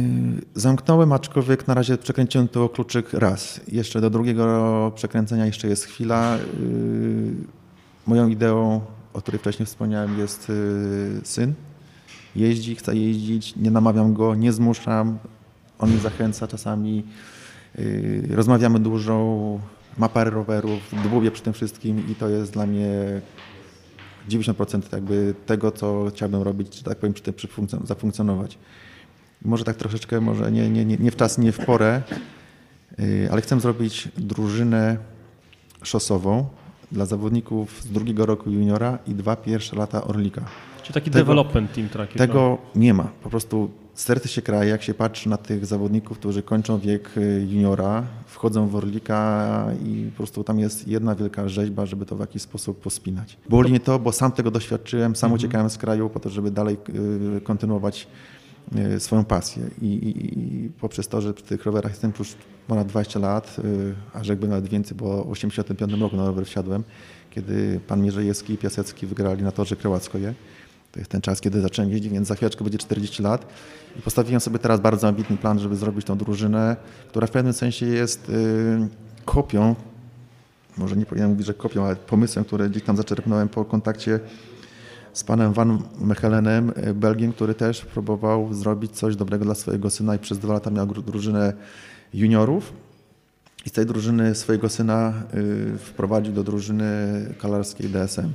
zamknąłem, 0.55 1.13
aczkolwiek 1.13 1.67
na 1.67 1.75
razie 1.75 1.99
przekręciłem 1.99 2.49
to 2.49 2.69
kluczyk 2.69 3.13
raz. 3.13 3.61
Jeszcze 3.69 4.01
do 4.01 4.11
drugiego 4.11 4.93
przekręcenia 4.95 5.47
jeszcze 5.47 5.69
jest 5.69 5.85
chwila. 5.85 6.39
Yy, 6.61 7.33
moją 8.07 8.29
ideą, 8.29 8.81
o 9.13 9.21
której 9.21 9.39
wcześniej 9.39 9.67
wspomniałem, 9.67 10.19
jest 10.19 10.53
syn 11.25 11.55
jeździ, 12.37 12.77
chce 12.77 12.97
jeździć, 12.97 13.57
nie 13.57 13.71
namawiam 13.71 14.15
go, 14.15 14.35
nie 14.35 14.53
zmuszam, 14.53 15.19
on 15.79 15.91
mnie 15.91 15.99
zachęca 15.99 16.49
czasami, 16.49 17.05
yy, 17.79 18.23
rozmawiamy 18.31 18.81
dużo, 18.81 19.39
ma 19.99 20.09
parę 20.09 20.31
rowerów, 20.31 20.81
dłubię 21.11 21.31
przy 21.31 21.43
tym 21.43 21.53
wszystkim 21.53 22.11
i 22.11 22.15
to 22.15 22.29
jest 22.29 22.53
dla 22.53 22.67
mnie 22.67 23.21
90% 24.29 24.81
jakby 24.93 25.35
tego, 25.47 25.73
co 25.73 26.07
chciałbym 26.11 26.43
robić, 26.43 26.71
czy 26.71 26.85
tak 26.85 26.99
powiem, 26.99 27.15
przy 27.15 27.49
tym 27.49 27.87
zafunkcjonować. 27.87 28.59
Może 29.43 29.65
tak 29.65 29.77
troszeczkę, 29.77 30.21
może 30.21 30.53
nie, 30.53 30.71
nie, 30.71 30.85
nie, 30.85 30.97
nie 30.97 31.11
w 31.11 31.17
czas, 31.17 31.39
nie 31.39 31.53
w 31.53 31.59
porę, 31.59 32.03
yy, 32.99 33.29
ale 33.33 33.41
chcę 33.43 33.61
zrobić 33.61 34.09
drużynę 34.17 34.97
szosową 35.83 36.47
dla 36.93 37.07
zawodników 37.07 37.83
z 37.83 37.87
drugiego 37.87 38.27
roku 38.27 38.51
juniora 38.51 38.99
i 39.07 39.15
dwa 39.15 39.37
pierwsze 39.37 39.77
lata 39.77 40.05
Orlika. 40.05 40.45
Czy 40.83 40.93
taki 40.93 41.11
tego, 41.11 41.25
development 41.25 41.73
team 41.73 41.89
tracker? 41.89 42.19
Tego 42.19 42.59
nie 42.75 42.95
ma. 42.95 43.09
Po 43.23 43.31
prostu 43.31 43.71
serce 43.95 44.29
się 44.29 44.43
kraje, 44.43 44.71
jak 44.71 44.83
się 44.83 44.95
patrzy 44.95 45.29
na 45.29 45.37
tych 45.37 45.67
zawodników, 45.67 46.19
którzy 46.19 46.43
kończą 46.43 46.79
wiek 46.79 47.17
y, 47.17 47.47
juniora, 47.51 48.03
wchodzą 48.27 48.69
w 48.69 48.77
Orlika 48.77 49.67
i 49.85 50.09
po 50.11 50.17
prostu 50.17 50.45
tam 50.45 50.59
jest 50.59 50.89
jedna 50.89 51.15
wielka 51.15 51.49
rzeźba, 51.49 51.87
żeby 51.87 52.07
to 52.07 52.17
w 52.17 52.21
jakiś 52.21 52.43
sposób 52.43 52.81
pospinać. 52.81 53.37
Boli 53.49 53.71
mnie 53.71 53.81
to, 53.81 53.99
bo 53.99 54.13
sam 54.13 54.33
tego 54.33 54.51
doświadczyłem, 54.51 55.17
sam 55.17 55.29
mhm. 55.29 55.39
uciekałem 55.39 55.71
z 55.71 55.79
kraju 55.79 56.11
po 56.11 56.21
to, 56.21 56.31
żeby 56.31 56.51
dalej 56.51 56.77
y, 57.37 57.41
kontynuować 57.41 58.07
y, 58.97 59.01
swoją 59.01 59.25
pasję. 59.25 59.63
I, 59.83 59.87
i, 59.87 60.39
I, 60.39 60.69
poprzez 60.81 61.09
to, 61.09 61.21
że 61.21 61.35
przy 61.35 61.45
tych 61.45 61.65
rowerach 61.65 61.93
jestem 61.93 62.13
już 62.19 62.35
ponad 62.67 62.87
20 62.87 63.19
lat, 63.19 63.57
a 64.15 64.19
jakby 64.25 64.49
nawet 64.49 64.69
więcej, 64.69 64.97
bo 64.97 65.07
w 65.07 65.35
1985 65.35 66.03
roku 66.03 66.17
na 66.17 66.27
rower 66.27 66.47
wsiadłem, 66.47 66.85
kiedy 67.31 67.81
pan 67.87 68.03
Mierzejewski 68.03 68.53
i 68.53 68.59
Piasecki 68.59 69.07
wygrali 69.07 69.43
na 69.43 69.53
torze 69.53 69.77
Krełackoje. 69.77 70.35
To 70.93 70.99
jest 70.99 71.11
ten 71.11 71.21
czas, 71.21 71.41
kiedy 71.41 71.61
zacząłem 71.61 71.91
jeździć, 71.91 72.13
więc 72.13 72.29
za 72.29 72.35
chwileczkę 72.35 72.65
będzie 72.65 72.79
40 72.79 73.23
lat. 73.23 73.47
I 73.99 74.03
postawiłem 74.03 74.41
sobie 74.41 74.59
teraz 74.59 74.81
bardzo 74.81 75.09
ambitny 75.09 75.37
plan, 75.37 75.59
żeby 75.59 75.77
zrobić 75.77 76.07
tą 76.07 76.19
drużynę, 76.19 76.77
która 77.09 77.27
w 77.27 77.31
pewnym 77.31 77.53
sensie 77.53 77.87
jest 77.87 78.29
yy, 78.29 78.89
kopią, 79.25 79.75
może 80.77 80.97
nie 80.97 81.07
powinienem 81.07 81.31
mówić, 81.31 81.47
że 81.47 81.55
kopią, 81.55 81.85
ale 81.85 81.97
pomysłem, 81.97 82.45
który 82.45 82.71
gdzieś 82.71 82.83
tam 82.83 82.97
zaczerpnąłem 82.97 83.49
po 83.49 83.65
kontakcie 83.65 84.21
z 85.13 85.25
panem 85.25 85.53
Van 85.53 85.83
Mechelenem, 86.01 86.73
y, 86.89 86.95
Belgiem, 86.95 87.33
który 87.33 87.55
też 87.55 87.85
próbował 87.85 88.55
zrobić 88.55 88.93
coś 88.93 89.17
dobrego 89.17 89.45
dla 89.45 89.55
swojego 89.55 89.91
syna 89.91 90.15
i 90.15 90.19
przez 90.19 90.39
dwa 90.39 90.55
lata 90.55 90.71
miał 90.71 90.87
drużynę 90.87 91.53
juniorów. 92.15 92.73
I 93.67 93.69
z 93.69 93.73
tej 93.73 93.87
drużyny 93.87 94.35
swojego 94.35 94.69
syna 94.69 95.13
y, 95.35 95.79
wprowadził 95.79 96.33
do 96.33 96.45
drużyny 96.45 96.87
kalarskiej 97.39 97.89
DSM. 97.89 98.33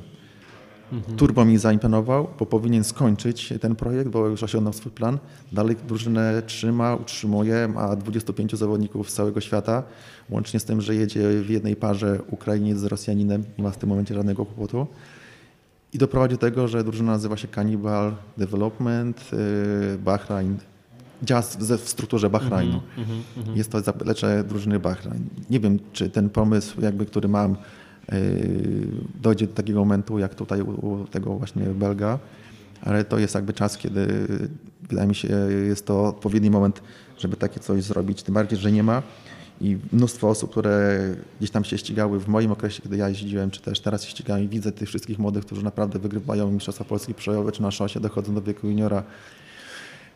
Mhm. 0.91 1.17
Turbo 1.17 1.45
mi 1.45 1.57
zaimponował, 1.57 2.27
bo 2.39 2.45
powinien 2.45 2.83
skończyć 2.83 3.53
ten 3.61 3.75
projekt, 3.75 4.09
bo 4.09 4.27
już 4.27 4.43
osiągnął 4.43 4.73
swój 4.73 4.91
plan. 4.91 5.17
Dalej 5.51 5.75
drużynę 5.87 6.41
trzyma, 6.45 6.95
utrzymuje, 6.95 7.67
ma 7.67 7.95
25 7.95 8.55
zawodników 8.55 9.09
z 9.09 9.13
całego 9.13 9.41
świata, 9.41 9.83
łącznie 10.29 10.59
z 10.59 10.65
tym, 10.65 10.81
że 10.81 10.95
jedzie 10.95 11.41
w 11.41 11.49
jednej 11.49 11.75
parze 11.75 12.19
Ukrainiec 12.31 12.77
z 12.77 12.83
Rosjaninem, 12.83 13.43
nie 13.57 13.63
ma 13.63 13.71
w 13.71 13.77
tym 13.77 13.89
momencie 13.89 14.15
żadnego 14.15 14.45
kłopotu. 14.45 14.87
I 15.93 15.97
doprowadzi 15.97 16.35
do 16.35 16.39
tego, 16.39 16.67
że 16.67 16.83
drużyna 16.83 17.11
nazywa 17.11 17.37
się 17.37 17.47
Cannibal 17.47 18.15
Development 18.37 19.31
y, 19.33 19.97
Bahrain. 19.97 20.57
Działa 21.23 21.41
w 21.77 21.89
strukturze 21.89 22.29
Bahrajnu. 22.29 22.81
Mm 22.97 23.09
-hmm, 23.09 23.57
Jest 23.57 23.71
to 23.71 23.81
zaplecze 23.81 24.43
drużyny 24.43 24.79
Bahrain. 24.79 25.29
Nie 25.49 25.59
wiem, 25.59 25.79
czy 25.93 26.09
ten 26.09 26.29
pomysł, 26.29 26.81
jakby, 26.81 27.05
który 27.05 27.27
mam, 27.27 27.55
dojdzie 29.21 29.47
do 29.47 29.53
takiego 29.53 29.79
momentu, 29.79 30.19
jak 30.19 30.35
tutaj 30.35 30.61
u 30.61 31.07
tego 31.11 31.33
właśnie 31.33 31.63
Belga, 31.63 32.19
ale 32.81 33.03
to 33.03 33.19
jest 33.19 33.35
jakby 33.35 33.53
czas, 33.53 33.77
kiedy 33.77 34.27
wydaje 34.89 35.07
mi 35.07 35.15
się, 35.15 35.27
jest 35.67 35.85
to 35.85 36.07
odpowiedni 36.07 36.49
moment, 36.49 36.81
żeby 37.17 37.37
takie 37.37 37.59
coś 37.59 37.83
zrobić, 37.83 38.23
tym 38.23 38.33
bardziej, 38.33 38.59
że 38.59 38.71
nie 38.71 38.83
ma 38.83 39.01
i 39.61 39.77
mnóstwo 39.93 40.29
osób, 40.29 40.51
które 40.51 40.99
gdzieś 41.39 41.51
tam 41.51 41.63
się 41.63 41.77
ścigały 41.77 42.19
w 42.19 42.27
moim 42.27 42.51
okresie, 42.51 42.81
kiedy 42.81 42.97
ja 42.97 43.09
jeździłem, 43.09 43.51
czy 43.51 43.61
też 43.61 43.79
teraz 43.79 44.03
się 44.03 44.09
ścigałem 44.09 44.43
i 44.43 44.47
widzę 44.47 44.71
tych 44.71 44.89
wszystkich 44.89 45.19
młodych, 45.19 45.45
którzy 45.45 45.63
naprawdę 45.63 45.99
wygrywają 45.99 46.51
Mistrzostwa 46.51 46.85
Polski 46.85 47.13
przejowe, 47.13 47.51
czy 47.51 47.61
na 47.61 47.71
szosie, 47.71 47.99
dochodzą 47.99 48.33
do 48.33 48.41
wieku 48.41 48.67
juniora, 48.67 49.03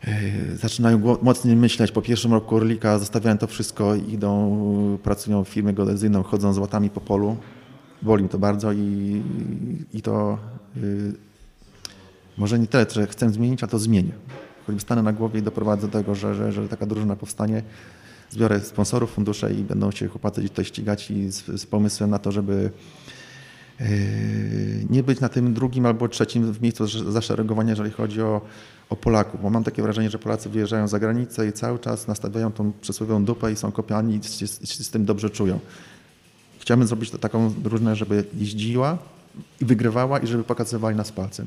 yy, 0.06 0.12
zaczynają 0.56 1.18
mocniej 1.22 1.56
myśleć. 1.56 1.92
Po 1.92 2.02
pierwszym 2.02 2.32
roku 2.32 2.56
Orlika 2.56 2.98
zostawiają 2.98 3.38
to 3.38 3.46
wszystko 3.46 3.94
idą, 3.94 4.98
pracują 5.02 5.44
w 5.44 5.48
firmie 5.48 5.72
geodezyjną, 5.72 6.22
chodzą 6.22 6.52
z 6.52 6.58
łatami 6.58 6.90
po 6.90 7.00
polu. 7.00 7.36
Boli 8.02 8.28
to 8.28 8.38
bardzo 8.38 8.72
i, 8.72 9.22
i 9.92 10.02
to 10.02 10.38
yy, 10.76 11.12
może 12.38 12.58
nie 12.58 12.66
tyle, 12.66 12.86
że 12.90 13.06
chcę 13.06 13.30
zmienić, 13.30 13.62
a 13.62 13.66
to 13.66 13.78
zmienię. 13.78 14.12
Choćby 14.66 14.80
stanę 14.80 15.02
na 15.02 15.12
głowie 15.12 15.40
i 15.40 15.42
doprowadzę 15.42 15.86
do 15.86 15.98
tego, 15.98 16.14
że, 16.14 16.34
że, 16.34 16.52
że 16.52 16.68
taka 16.68 16.86
drużyna 16.86 17.16
powstanie, 17.16 17.62
zbiorę 18.30 18.60
sponsorów, 18.60 19.10
fundusze 19.10 19.54
i 19.54 19.62
będą 19.62 19.90
się 19.90 20.08
chłopacy 20.08 20.42
tutaj 20.42 20.64
ścigać 20.64 21.10
i 21.10 21.30
z, 21.32 21.60
z 21.60 21.66
pomysłem 21.66 22.10
na 22.10 22.18
to, 22.18 22.32
żeby 22.32 22.70
yy, 23.80 23.86
nie 24.90 25.02
być 25.02 25.20
na 25.20 25.28
tym 25.28 25.54
drugim 25.54 25.86
albo 25.86 26.08
trzecim 26.08 26.52
w 26.52 26.62
miejscu 26.62 26.86
zaszeregowania, 27.12 27.70
jeżeli 27.70 27.90
chodzi 27.90 28.22
o, 28.22 28.40
o 28.90 28.96
Polaków, 28.96 29.42
bo 29.42 29.50
mam 29.50 29.64
takie 29.64 29.82
wrażenie, 29.82 30.10
że 30.10 30.18
Polacy 30.18 30.48
wyjeżdżają 30.48 30.88
za 30.88 30.98
granicę 30.98 31.48
i 31.48 31.52
cały 31.52 31.78
czas 31.78 32.08
nastawiają 32.08 32.52
tą 32.52 32.72
przysłowiową 32.80 33.24
dupę 33.24 33.52
i 33.52 33.56
są 33.56 33.72
kopiani 33.72 34.16
i 34.16 34.24
się, 34.24 34.46
się 34.46 34.84
z 34.84 34.90
tym 34.90 35.04
dobrze 35.04 35.30
czują. 35.30 35.60
Chciałbym 36.60 36.86
zrobić 36.86 37.10
to 37.10 37.18
taką 37.18 37.54
drużynę, 37.54 37.96
żeby 37.96 38.24
jeździła 38.34 38.98
i 39.60 39.64
wygrywała 39.64 40.18
i 40.18 40.26
żeby 40.26 40.44
pokazywali 40.44 40.96
nas 40.96 41.12
palcem. 41.12 41.46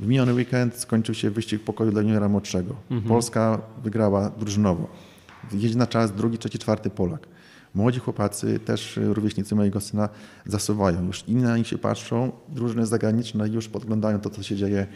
W 0.00 0.06
miniony 0.06 0.34
weekend 0.34 0.76
skończył 0.76 1.14
się 1.14 1.30
wyścig 1.30 1.64
pokoju 1.64 1.90
dla 1.90 2.02
juniora 2.02 2.28
młodszego. 2.28 2.74
Mhm. 2.90 3.08
Polska 3.08 3.60
wygrała 3.82 4.30
drużynowo. 4.30 4.88
Jeździ 5.52 5.76
na 5.76 5.86
czas 5.86 6.12
drugi, 6.12 6.38
trzeci, 6.38 6.58
czwarty 6.58 6.90
Polak. 6.90 7.26
Młodzi 7.74 8.00
chłopacy, 8.00 8.58
też 8.58 9.00
rówieśnicy 9.02 9.54
mojego 9.54 9.80
syna, 9.80 10.08
zasuwają. 10.46 11.06
Już 11.06 11.24
inni 11.28 11.42
na 11.42 11.56
nich 11.56 11.66
się 11.66 11.78
patrzą, 11.78 12.32
drużyny 12.48 12.86
zagraniczne 12.86 13.48
już 13.48 13.68
podglądają 13.68 14.20
to, 14.20 14.30
co 14.30 14.42
się 14.42 14.56
dzieje 14.56 14.86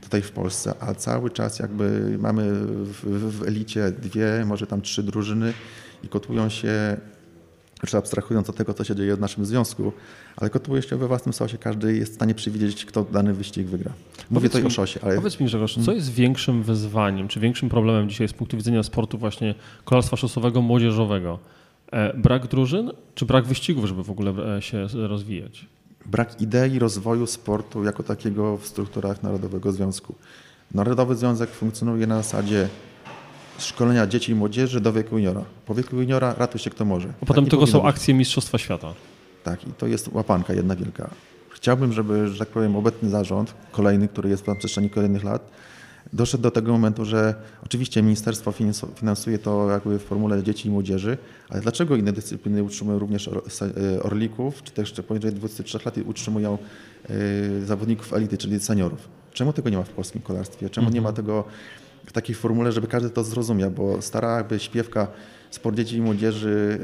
tutaj 0.00 0.22
w 0.22 0.30
Polsce, 0.30 0.74
a 0.80 0.94
cały 0.94 1.30
czas 1.30 1.58
jakby 1.58 2.16
mamy 2.20 2.52
w, 2.84 3.38
w 3.38 3.48
elicie 3.48 3.90
dwie, 3.90 4.44
może 4.46 4.66
tam 4.66 4.82
trzy 4.82 5.02
drużyny 5.02 5.52
i 6.04 6.08
kotłują 6.08 6.48
się 6.48 6.96
czy 7.86 7.96
abstrahując 7.96 8.50
od 8.50 8.56
tego, 8.56 8.74
co 8.74 8.84
się 8.84 8.96
dzieje 8.96 9.16
w 9.16 9.20
naszym 9.20 9.46
związku, 9.46 9.92
ale 10.36 10.50
kotłuje 10.50 10.82
się 10.82 10.96
we 10.96 11.08
własnym 11.08 11.32
sosie. 11.32 11.58
Każdy 11.58 11.96
jest 11.96 12.12
w 12.12 12.14
stanie 12.14 12.34
przewidzieć, 12.34 12.84
kto 12.84 13.04
dany 13.04 13.34
wyścig 13.34 13.66
wygra. 13.66 13.92
Mówię 14.30 14.48
tutaj 14.48 14.64
o 14.64 14.70
szosie. 14.70 15.00
Ale... 15.02 15.16
Powiedz 15.16 15.40
mi, 15.40 15.46
Grzegorz, 15.46 15.78
co 15.84 15.92
jest 15.92 16.12
większym 16.12 16.62
wyzwaniem, 16.62 17.28
czy 17.28 17.40
większym 17.40 17.68
problemem 17.68 18.08
dzisiaj 18.08 18.28
z 18.28 18.32
punktu 18.32 18.56
widzenia 18.56 18.82
sportu 18.82 19.18
właśnie 19.18 19.54
kolarstwa 19.84 20.16
szosowego, 20.16 20.62
młodzieżowego? 20.62 21.38
E, 21.92 22.14
brak 22.14 22.46
drużyn, 22.46 22.90
czy 23.14 23.26
brak 23.26 23.44
wyścigów, 23.44 23.86
żeby 23.86 24.04
w 24.04 24.10
ogóle 24.10 24.56
e, 24.56 24.62
się 24.62 24.86
rozwijać? 24.94 25.66
Brak 26.06 26.40
idei 26.40 26.78
rozwoju 26.78 27.26
sportu 27.26 27.84
jako 27.84 28.02
takiego 28.02 28.56
w 28.56 28.66
strukturach 28.66 29.22
Narodowego 29.22 29.72
Związku. 29.72 30.14
Narodowy 30.74 31.14
Związek 31.14 31.50
funkcjonuje 31.50 32.06
na 32.06 32.16
zasadzie 32.16 32.68
szkolenia 33.64 34.06
dzieci 34.06 34.32
i 34.32 34.34
młodzieży 34.34 34.80
do 34.80 34.92
wieku 34.92 35.18
juniora. 35.18 35.44
Po 35.66 35.74
wieku 35.74 35.96
juniora 35.96 36.34
ratuj 36.38 36.60
się 36.60 36.70
kto 36.70 36.84
może. 36.84 37.08
A 37.22 37.26
potem 37.26 37.44
tak 37.44 37.50
tego 37.50 37.66
są 37.66 37.84
akcje 37.84 38.14
Mistrzostwa 38.14 38.58
Świata. 38.58 38.94
Tak, 39.44 39.68
i 39.68 39.72
to 39.72 39.86
jest 39.86 40.08
łapanka 40.12 40.52
jedna 40.52 40.76
wielka. 40.76 41.10
Chciałbym, 41.50 41.92
żeby, 41.92 42.28
że 42.28 42.38
tak 42.38 42.48
powiem, 42.48 42.76
obecny 42.76 43.10
zarząd, 43.10 43.54
kolejny, 43.72 44.08
który 44.08 44.28
jest 44.28 44.46
na 44.46 44.54
przestrzeni 44.54 44.90
kolejnych 44.90 45.24
lat, 45.24 45.50
doszedł 46.12 46.42
do 46.42 46.50
tego 46.50 46.72
momentu, 46.72 47.04
że 47.04 47.34
oczywiście 47.64 48.02
ministerstwo 48.02 48.52
finansuje 48.94 49.38
to 49.38 49.70
jakby 49.70 49.98
w 49.98 50.02
formule 50.02 50.42
dzieci 50.42 50.68
i 50.68 50.70
młodzieży, 50.70 51.18
ale 51.48 51.60
dlaczego 51.60 51.96
inne 51.96 52.12
dyscypliny 52.12 52.62
utrzymują 52.62 52.98
również 52.98 53.28
e, 53.28 54.02
orlików, 54.02 54.62
czy 54.62 54.72
też 54.72 54.88
jeszcze 54.88 55.02
poniżej 55.02 55.32
23 55.32 55.78
lat 55.84 55.98
utrzymują 56.06 56.58
e, 57.08 57.14
zawodników 57.66 58.12
elity, 58.12 58.38
czyli 58.38 58.60
seniorów? 58.60 59.08
Czemu 59.32 59.52
tego 59.52 59.70
nie 59.70 59.76
ma 59.76 59.82
w 59.82 59.88
polskim 59.88 60.22
kolarstwie? 60.22 60.70
Czemu 60.70 60.90
nie 60.90 61.00
ma 61.00 61.08
mhm. 61.08 61.16
tego 61.26 61.44
w 62.06 62.12
takiej 62.12 62.34
formule, 62.34 62.72
żeby 62.72 62.86
każdy 62.86 63.10
to 63.10 63.24
zrozumiał, 63.24 63.70
bo 63.70 64.02
stara 64.02 64.36
jakby 64.36 64.58
śpiewka 64.58 65.08
sport 65.50 65.76
dzieci 65.76 65.96
i 65.96 66.00
młodzieży 66.00 66.78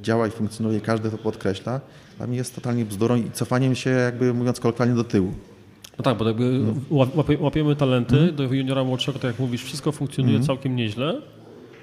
y, 0.00 0.02
działa 0.02 0.26
i 0.26 0.30
funkcjonuje, 0.30 0.80
każdy 0.80 1.10
to 1.10 1.18
podkreśla, 1.18 1.80
dla 2.16 2.26
mnie 2.26 2.36
jest 2.36 2.54
totalnie 2.54 2.84
bzdurą 2.84 3.16
i 3.16 3.30
cofaniem 3.30 3.74
się, 3.74 3.90
jakby 3.90 4.34
mówiąc 4.34 4.60
kolokwialnie, 4.60 4.94
do 4.94 5.04
tyłu. 5.04 5.32
No 5.98 6.04
tak, 6.04 6.18
bo 6.18 6.28
jakby 6.28 6.60
no. 6.90 7.06
łapiemy 7.40 7.76
talenty 7.76 8.18
mm. 8.18 8.36
do 8.36 8.42
juniora 8.42 8.84
młodszego, 8.84 9.18
tak 9.18 9.30
jak 9.30 9.38
mówisz, 9.38 9.64
wszystko 9.64 9.92
funkcjonuje 9.92 10.36
mm. 10.36 10.46
całkiem 10.46 10.76
nieźle, 10.76 11.22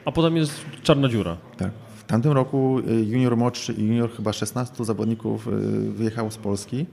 a 0.05 0.11
potem 0.11 0.38
jest 0.38 0.53
czarna 0.84 1.09
dziura. 1.09 1.38
Tak. 1.57 1.72
W 1.97 2.03
tamtym 2.03 2.31
roku 2.31 2.80
y, 2.80 3.05
junior 3.05 3.38
młodszy 3.38 3.73
i 3.73 3.88
junior 3.88 4.11
chyba 4.11 4.34
16 4.34 4.85
zawodników 4.85 5.47
y, 5.47 5.51
wyjechało 5.91 6.31
z 6.31 6.38
Polski. 6.38 6.85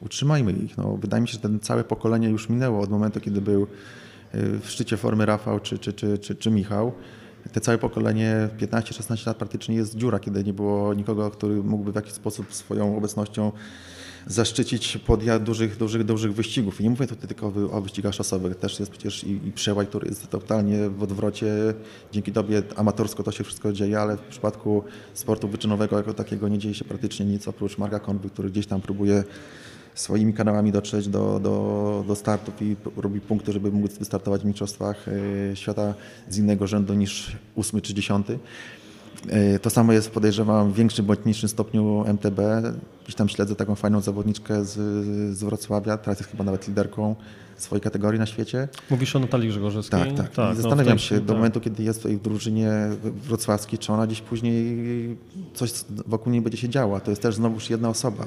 Utrzymajmy 0.00 0.52
ich. 0.52 0.78
No, 0.78 0.96
wydaje 0.96 1.20
mi 1.20 1.28
się, 1.28 1.32
że 1.32 1.38
ten 1.38 1.60
całe 1.60 1.84
pokolenie 1.84 2.28
już 2.28 2.48
minęło 2.48 2.80
od 2.80 2.90
momentu, 2.90 3.20
kiedy 3.20 3.40
był 3.40 3.66
w 4.34 4.64
szczycie 4.64 4.96
formy 4.96 5.26
Rafał 5.26 5.60
czy, 5.60 5.78
czy, 5.78 5.92
czy, 5.92 6.18
czy, 6.18 6.34
czy 6.34 6.50
Michał. 6.50 6.92
Te 7.52 7.60
całe 7.60 7.78
pokolenie 7.78 8.48
15-16 8.58 9.26
lat 9.26 9.36
praktycznie 9.36 9.74
jest 9.74 9.96
dziura, 9.96 10.18
kiedy 10.18 10.44
nie 10.44 10.52
było 10.52 10.94
nikogo, 10.94 11.30
który 11.30 11.54
mógłby 11.54 11.92
w 11.92 11.94
jakiś 11.94 12.12
sposób 12.12 12.54
swoją 12.54 12.96
obecnością 12.96 13.52
zaszczycić 14.26 14.98
podjazd 14.98 15.42
dużych, 15.42 15.76
dużych, 15.76 16.04
dużych 16.04 16.34
wyścigów. 16.34 16.80
I 16.80 16.84
nie 16.84 16.90
mówię 16.90 17.06
tutaj 17.06 17.28
tylko 17.28 17.52
o 17.72 17.80
wyścigach 17.80 18.14
szosowych, 18.14 18.56
też 18.56 18.80
jest 18.80 18.90
przecież 18.90 19.24
i, 19.24 19.48
i 19.48 19.52
przełaj, 19.52 19.86
który 19.86 20.08
jest 20.08 20.30
totalnie 20.30 20.90
w 20.90 21.02
odwrocie. 21.02 21.46
Dzięki 22.12 22.32
Tobie 22.32 22.62
amatorsko 22.76 23.22
to 23.22 23.32
się 23.32 23.44
wszystko 23.44 23.72
dzieje, 23.72 24.00
ale 24.00 24.16
w 24.16 24.20
przypadku 24.20 24.84
sportu 25.14 25.48
wyczynowego 25.48 25.96
jako 25.96 26.14
takiego 26.14 26.48
nie 26.48 26.58
dzieje 26.58 26.74
się 26.74 26.84
praktycznie 26.84 27.26
nic 27.26 27.48
oprócz 27.48 27.78
Marka 27.78 28.00
Konwy, 28.00 28.30
który 28.30 28.50
gdzieś 28.50 28.66
tam 28.66 28.80
próbuje 28.80 29.24
swoimi 29.94 30.32
kanałami 30.32 30.72
dotrzeć 30.72 31.08
do, 31.08 31.40
do, 31.40 32.04
do 32.08 32.14
startów 32.14 32.62
i 32.62 32.76
robi 32.96 33.20
punkty, 33.20 33.52
żeby 33.52 33.70
móc 33.70 33.98
wystartować 33.98 34.42
w 34.42 34.44
Mistrzostwach 34.44 35.06
e, 35.52 35.56
Świata 35.56 35.94
z 36.28 36.38
innego 36.38 36.66
rzędu 36.66 36.94
niż 36.94 37.36
ósmy 37.54 37.80
czy 37.80 37.94
dziesiąty. 37.94 38.38
E, 39.28 39.58
to 39.58 39.70
samo 39.70 39.92
jest, 39.92 40.10
podejrzewam, 40.10 40.72
w 40.72 40.74
większym 40.74 41.06
bądź 41.06 41.20
mniejszym 41.24 41.48
stopniu 41.48 42.04
MTB. 42.06 42.40
Gdzieś 43.02 43.14
tam 43.14 43.28
śledzę 43.28 43.56
taką 43.56 43.74
fajną 43.74 44.00
zawodniczkę 44.00 44.64
z, 44.64 44.72
z 45.36 45.44
Wrocławia, 45.44 45.98
teraz 45.98 46.18
jest 46.18 46.30
chyba 46.30 46.44
nawet 46.44 46.68
liderką 46.68 47.14
swojej 47.56 47.80
kategorii 47.80 48.20
na 48.20 48.26
świecie. 48.26 48.68
Mówisz 48.90 49.16
o 49.16 49.18
Natalii 49.18 49.48
Grzegorzewskiej? 49.48 50.00
Tak, 50.00 50.12
tak. 50.16 50.30
tak 50.30 50.46
I 50.46 50.48
no, 50.48 50.54
zastanawiam 50.54 50.94
no 50.94 50.98
się 50.98 51.20
do 51.20 51.26
tak. 51.26 51.36
momentu, 51.36 51.60
kiedy 51.60 51.82
jest 51.82 52.02
w 52.08 52.22
drużynie 52.22 52.70
wrocławskiej, 53.02 53.78
czy 53.78 53.92
ona 53.92 54.06
gdzieś 54.06 54.20
później 54.20 55.16
coś 55.54 55.72
wokół 56.06 56.32
niej 56.32 56.42
będzie 56.42 56.58
się 56.58 56.68
działo. 56.68 57.00
To 57.00 57.10
jest 57.10 57.22
też 57.22 57.34
znowuż 57.34 57.70
jedna 57.70 57.88
osoba. 57.88 58.26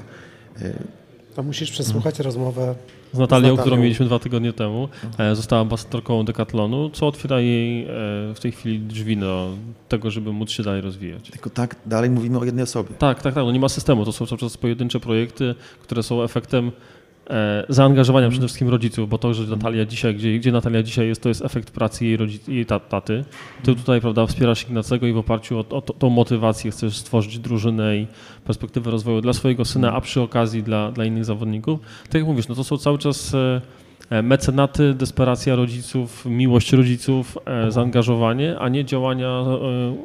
E, 1.38 1.40
to 1.40 1.42
musisz 1.42 1.70
przesłuchać 1.70 2.16
hmm. 2.16 2.24
rozmowę 2.24 2.74
z 3.12 3.18
Natalią, 3.18 3.18
z 3.18 3.20
Natalią, 3.20 3.56
którą 3.56 3.76
mieliśmy 3.76 4.06
dwa 4.06 4.18
tygodnie 4.18 4.52
temu. 4.52 4.88
Mhm. 5.04 5.36
Została 5.36 5.62
ambasadorką 5.62 6.24
Decathlonu, 6.24 6.90
co 6.90 7.06
otwiera 7.06 7.40
jej 7.40 7.84
e, 7.84 7.88
w 8.34 8.40
tej 8.40 8.52
chwili 8.52 8.80
drzwi 8.80 9.16
do 9.16 9.50
tego, 9.88 10.10
żeby 10.10 10.32
móc 10.32 10.50
się 10.50 10.62
dalej 10.62 10.80
rozwijać. 10.80 11.30
Tylko 11.30 11.50
tak, 11.50 11.76
dalej 11.86 12.10
mówimy 12.10 12.38
o 12.38 12.44
jednej 12.44 12.62
osobie. 12.62 12.94
Tak, 12.98 13.22
tak, 13.22 13.34
tak. 13.34 13.44
No 13.44 13.52
nie 13.52 13.60
ma 13.60 13.68
systemu. 13.68 14.04
To 14.04 14.12
są 14.12 14.26
cały 14.26 14.38
czas 14.38 14.56
pojedyncze 14.56 15.00
projekty, 15.00 15.54
które 15.82 16.02
są 16.02 16.22
efektem 16.22 16.68
E, 16.68 16.97
zaangażowania 17.68 18.26
mm. 18.26 18.30
przede 18.30 18.46
wszystkim 18.46 18.68
rodziców, 18.68 19.08
bo 19.08 19.18
to, 19.18 19.34
że 19.34 19.42
Natalia 19.42 19.84
dzisiaj, 19.84 20.14
gdzie, 20.14 20.38
gdzie 20.38 20.52
Natalia 20.52 20.82
dzisiaj 20.82 21.08
jest, 21.08 21.22
to 21.22 21.28
jest 21.28 21.44
efekt 21.44 21.70
pracy 21.70 22.04
jej, 22.04 22.16
rodzic, 22.16 22.48
jej 22.48 22.66
taty. 22.66 23.24
Ty 23.62 23.74
tutaj, 23.74 24.00
prawda, 24.00 24.26
wspierasz 24.26 24.62
Ignacego 24.62 25.06
i 25.06 25.12
w 25.12 25.18
oparciu 25.18 25.58
o, 25.58 25.64
o, 25.70 25.80
tą 25.80 26.10
motywację 26.10 26.70
chcesz 26.70 26.96
stworzyć 26.96 27.38
drużynę 27.38 27.96
i 27.96 28.06
perspektywę 28.44 28.90
rozwoju 28.90 29.20
dla 29.20 29.32
swojego 29.32 29.64
syna, 29.64 29.92
a 29.92 30.00
przy 30.00 30.20
okazji 30.20 30.62
dla, 30.62 30.92
dla 30.92 31.04
innych 31.04 31.24
zawodników. 31.24 31.80
Tak 32.04 32.14
jak 32.14 32.24
mówisz, 32.24 32.48
no 32.48 32.54
to 32.54 32.64
są 32.64 32.78
cały 32.78 32.98
czas 32.98 33.34
e, 33.34 33.60
e, 34.10 34.22
mecenaty, 34.22 34.94
desperacja 34.94 35.56
rodziców, 35.56 36.26
miłość 36.26 36.72
rodziców, 36.72 37.38
zaangażowanie, 37.68 38.58
a 38.58 38.68
nie 38.68 38.84
działania 38.84 39.44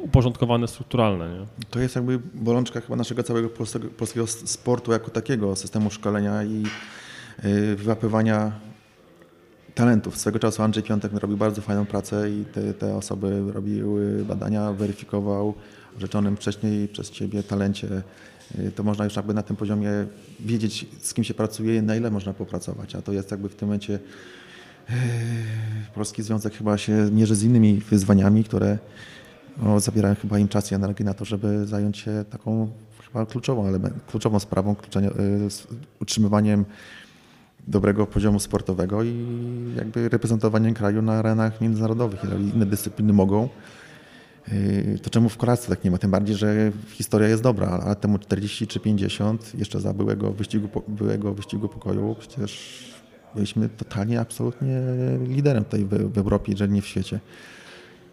uporządkowane, 0.02 0.68
strukturalne. 0.68 1.28
Nie? 1.28 1.46
To 1.70 1.80
jest 1.80 1.96
jakby 1.96 2.20
bolączka 2.34 2.80
chyba 2.80 2.96
naszego 2.96 3.22
całego 3.22 3.48
polskiego, 3.48 3.88
polskiego 3.88 4.26
sportu 4.26 4.92
jako 4.92 5.10
takiego, 5.10 5.56
systemu 5.56 5.90
szkolenia 5.90 6.44
i 6.44 6.62
wyłapywania 7.76 8.52
talentów. 9.74 10.18
Swego 10.18 10.38
czasu 10.38 10.62
Andrzej 10.62 10.82
Piątek 10.82 11.12
robił 11.12 11.36
bardzo 11.36 11.62
fajną 11.62 11.86
pracę 11.86 12.30
i 12.30 12.44
te, 12.44 12.74
te 12.74 12.96
osoby 12.96 13.52
robiły 13.52 14.24
badania, 14.24 14.72
weryfikował 14.72 15.54
rzeczonym 15.98 16.36
wcześniej 16.36 16.88
przez 16.88 17.10
ciebie 17.10 17.42
talencie. 17.42 18.02
Y, 18.58 18.72
to 18.72 18.82
można 18.82 19.04
już 19.04 19.16
jakby 19.16 19.34
na 19.34 19.42
tym 19.42 19.56
poziomie 19.56 19.90
wiedzieć, 20.40 20.86
z 21.00 21.14
kim 21.14 21.24
się 21.24 21.34
pracuje, 21.34 21.82
na 21.82 21.96
ile 21.96 22.10
można 22.10 22.34
popracować. 22.34 22.94
A 22.94 23.02
to 23.02 23.12
jest 23.12 23.30
jakby 23.30 23.48
w 23.48 23.54
tym 23.54 23.68
momencie 23.68 23.94
y, 23.94 24.92
Polski 25.94 26.22
Związek 26.22 26.54
chyba 26.54 26.78
się 26.78 27.08
mierzy 27.12 27.34
z 27.34 27.42
innymi 27.42 27.74
wyzwaniami, 27.90 28.44
które 28.44 28.78
no, 29.62 29.80
zabierają 29.80 30.14
chyba 30.14 30.38
im 30.38 30.48
czas 30.48 30.72
i 30.72 30.74
energię 30.74 31.04
na 31.04 31.14
to, 31.14 31.24
żeby 31.24 31.66
zająć 31.66 31.98
się 31.98 32.24
taką 32.30 32.70
chyba 33.06 33.26
kluczową, 33.26 33.66
element, 33.66 33.94
kluczową 34.06 34.40
sprawą, 34.40 34.76
utrzymywaniem 36.00 36.64
dobrego 37.68 38.06
poziomu 38.06 38.40
sportowego 38.40 39.02
i 39.02 39.26
jakby 39.76 40.08
reprezentowanie 40.08 40.74
kraju 40.74 41.02
na 41.02 41.12
arenach 41.12 41.60
międzynarodowych. 41.60 42.20
Jeżeli 42.22 42.48
inne 42.48 42.66
dyscypliny 42.66 43.12
mogą, 43.12 43.48
yy, 44.48 44.98
to 45.02 45.10
czemu 45.10 45.28
w 45.28 45.36
kolarstwie 45.36 45.70
tak 45.70 45.84
nie 45.84 45.90
ma? 45.90 45.98
Tym 45.98 46.10
bardziej, 46.10 46.36
że 46.36 46.72
historia 46.90 47.28
jest 47.28 47.42
dobra, 47.42 47.68
a 47.68 47.88
lat 47.88 48.00
temu 48.00 48.18
40 48.18 48.66
czy 48.66 48.80
50, 48.80 49.54
jeszcze 49.58 49.80
za 49.80 49.92
byłego 49.92 50.32
wyścigu, 50.32 50.82
byłego 50.88 51.34
wyścigu 51.34 51.68
pokoju, 51.68 52.16
przecież 52.18 52.84
byliśmy 53.34 53.68
totalnie, 53.68 54.20
absolutnie 54.20 54.80
liderem 55.28 55.64
tutaj 55.64 55.84
w, 55.84 56.12
w 56.12 56.18
Europie, 56.18 56.52
jeżeli 56.52 56.72
nie 56.72 56.82
w 56.82 56.86
świecie. 56.86 57.20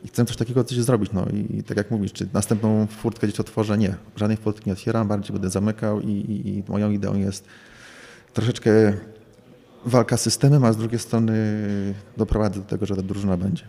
I 0.04 0.08
chcę 0.08 0.26
coś 0.26 0.38
takiego 0.38 0.64
coś 0.64 0.78
zrobić. 0.78 1.12
No 1.14 1.26
i 1.34 1.64
tak 1.64 1.78
jak 1.78 1.92
mówisz, 1.92 2.14
czy 2.14 2.28
następną 2.34 2.88
furtkę 2.88 3.28
gdzieś 3.28 3.40
otworzę? 3.40 3.78
Nie. 3.78 3.96
Żadnej 4.16 4.38
furtki 4.38 4.70
nie 4.70 4.74
otwieram, 4.74 5.08
bardziej 5.08 5.34
będę 5.34 5.50
zamykał 5.50 6.02
i, 6.02 6.08
i, 6.08 6.50
i 6.50 6.64
moją 6.68 6.92
ideą 6.92 7.16
jest 7.16 7.46
troszeczkę 8.34 8.94
walka 9.86 10.18
z 10.18 10.22
systemem, 10.22 10.66
a 10.66 10.74
z 10.74 10.78
drugiej 10.78 11.00
strony 11.00 11.34
doprowadzę 12.18 12.60
do 12.60 12.66
tego, 12.66 12.86
że 12.86 12.96
ta 12.96 13.02
drużyna 13.02 13.38
będzie. 13.38 13.64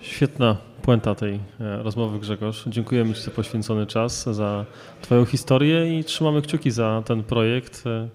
Świetna 0.00 0.56
puenta 0.82 1.14
tej 1.14 1.40
e, 1.60 1.82
rozmowy 1.82 2.18
Grzegorz. 2.18 2.64
Dziękujemy 2.66 3.14
Ci 3.14 3.22
za 3.22 3.30
poświęcony 3.30 3.86
czas, 3.86 4.24
za 4.24 4.64
Twoją 5.02 5.24
historię 5.24 5.98
i 5.98 6.04
trzymamy 6.04 6.42
kciuki 6.42 6.70
za 6.70 7.02
ten 7.06 7.22
projekt. 7.22 7.82
E, 7.86 8.08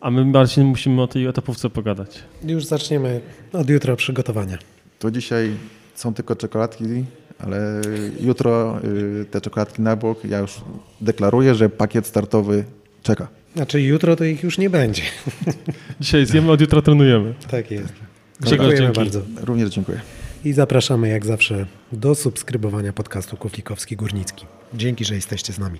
a 0.00 0.10
my 0.10 0.24
bardziej 0.24 0.64
musimy 0.64 1.02
o 1.02 1.06
tej 1.06 1.26
etapówce 1.26 1.70
pogadać. 1.70 2.22
Już 2.44 2.64
zaczniemy 2.64 3.20
od 3.52 3.70
jutra 3.70 3.96
przygotowania. 3.96 4.58
To 4.98 5.10
dzisiaj 5.10 5.56
są 5.94 6.14
tylko 6.14 6.36
czekoladki, 6.36 7.04
ale 7.38 7.80
jutro 8.20 8.78
y, 8.84 9.24
te 9.30 9.40
czekoladki 9.40 9.82
na 9.82 9.96
bok. 9.96 10.24
Ja 10.24 10.38
już 10.38 10.60
deklaruję, 11.00 11.54
że 11.54 11.68
pakiet 11.68 12.06
startowy 12.06 12.64
czeka. 13.02 13.28
Znaczy 13.54 13.82
jutro 13.82 14.16
to 14.16 14.24
ich 14.24 14.42
już 14.42 14.58
nie 14.58 14.70
będzie. 14.70 15.02
Dzisiaj 16.00 16.26
zjemy, 16.26 16.52
od 16.52 16.60
jutra 16.60 16.82
trenujemy. 16.82 17.34
Tak 17.50 17.70
jest. 17.70 17.92
Dziękujemy 18.44 18.92
bardzo. 18.92 19.22
Również 19.42 19.70
dziękuję. 19.70 20.00
I 20.44 20.52
zapraszamy 20.52 21.08
jak 21.08 21.26
zawsze 21.26 21.66
do 21.92 22.14
subskrybowania 22.14 22.92
podcastu 22.92 23.36
Kuflikowski 23.36 23.96
Górnicki. 23.96 24.46
Dzięki, 24.74 25.04
że 25.04 25.14
jesteście 25.14 25.52
z 25.52 25.58
nami. 25.58 25.78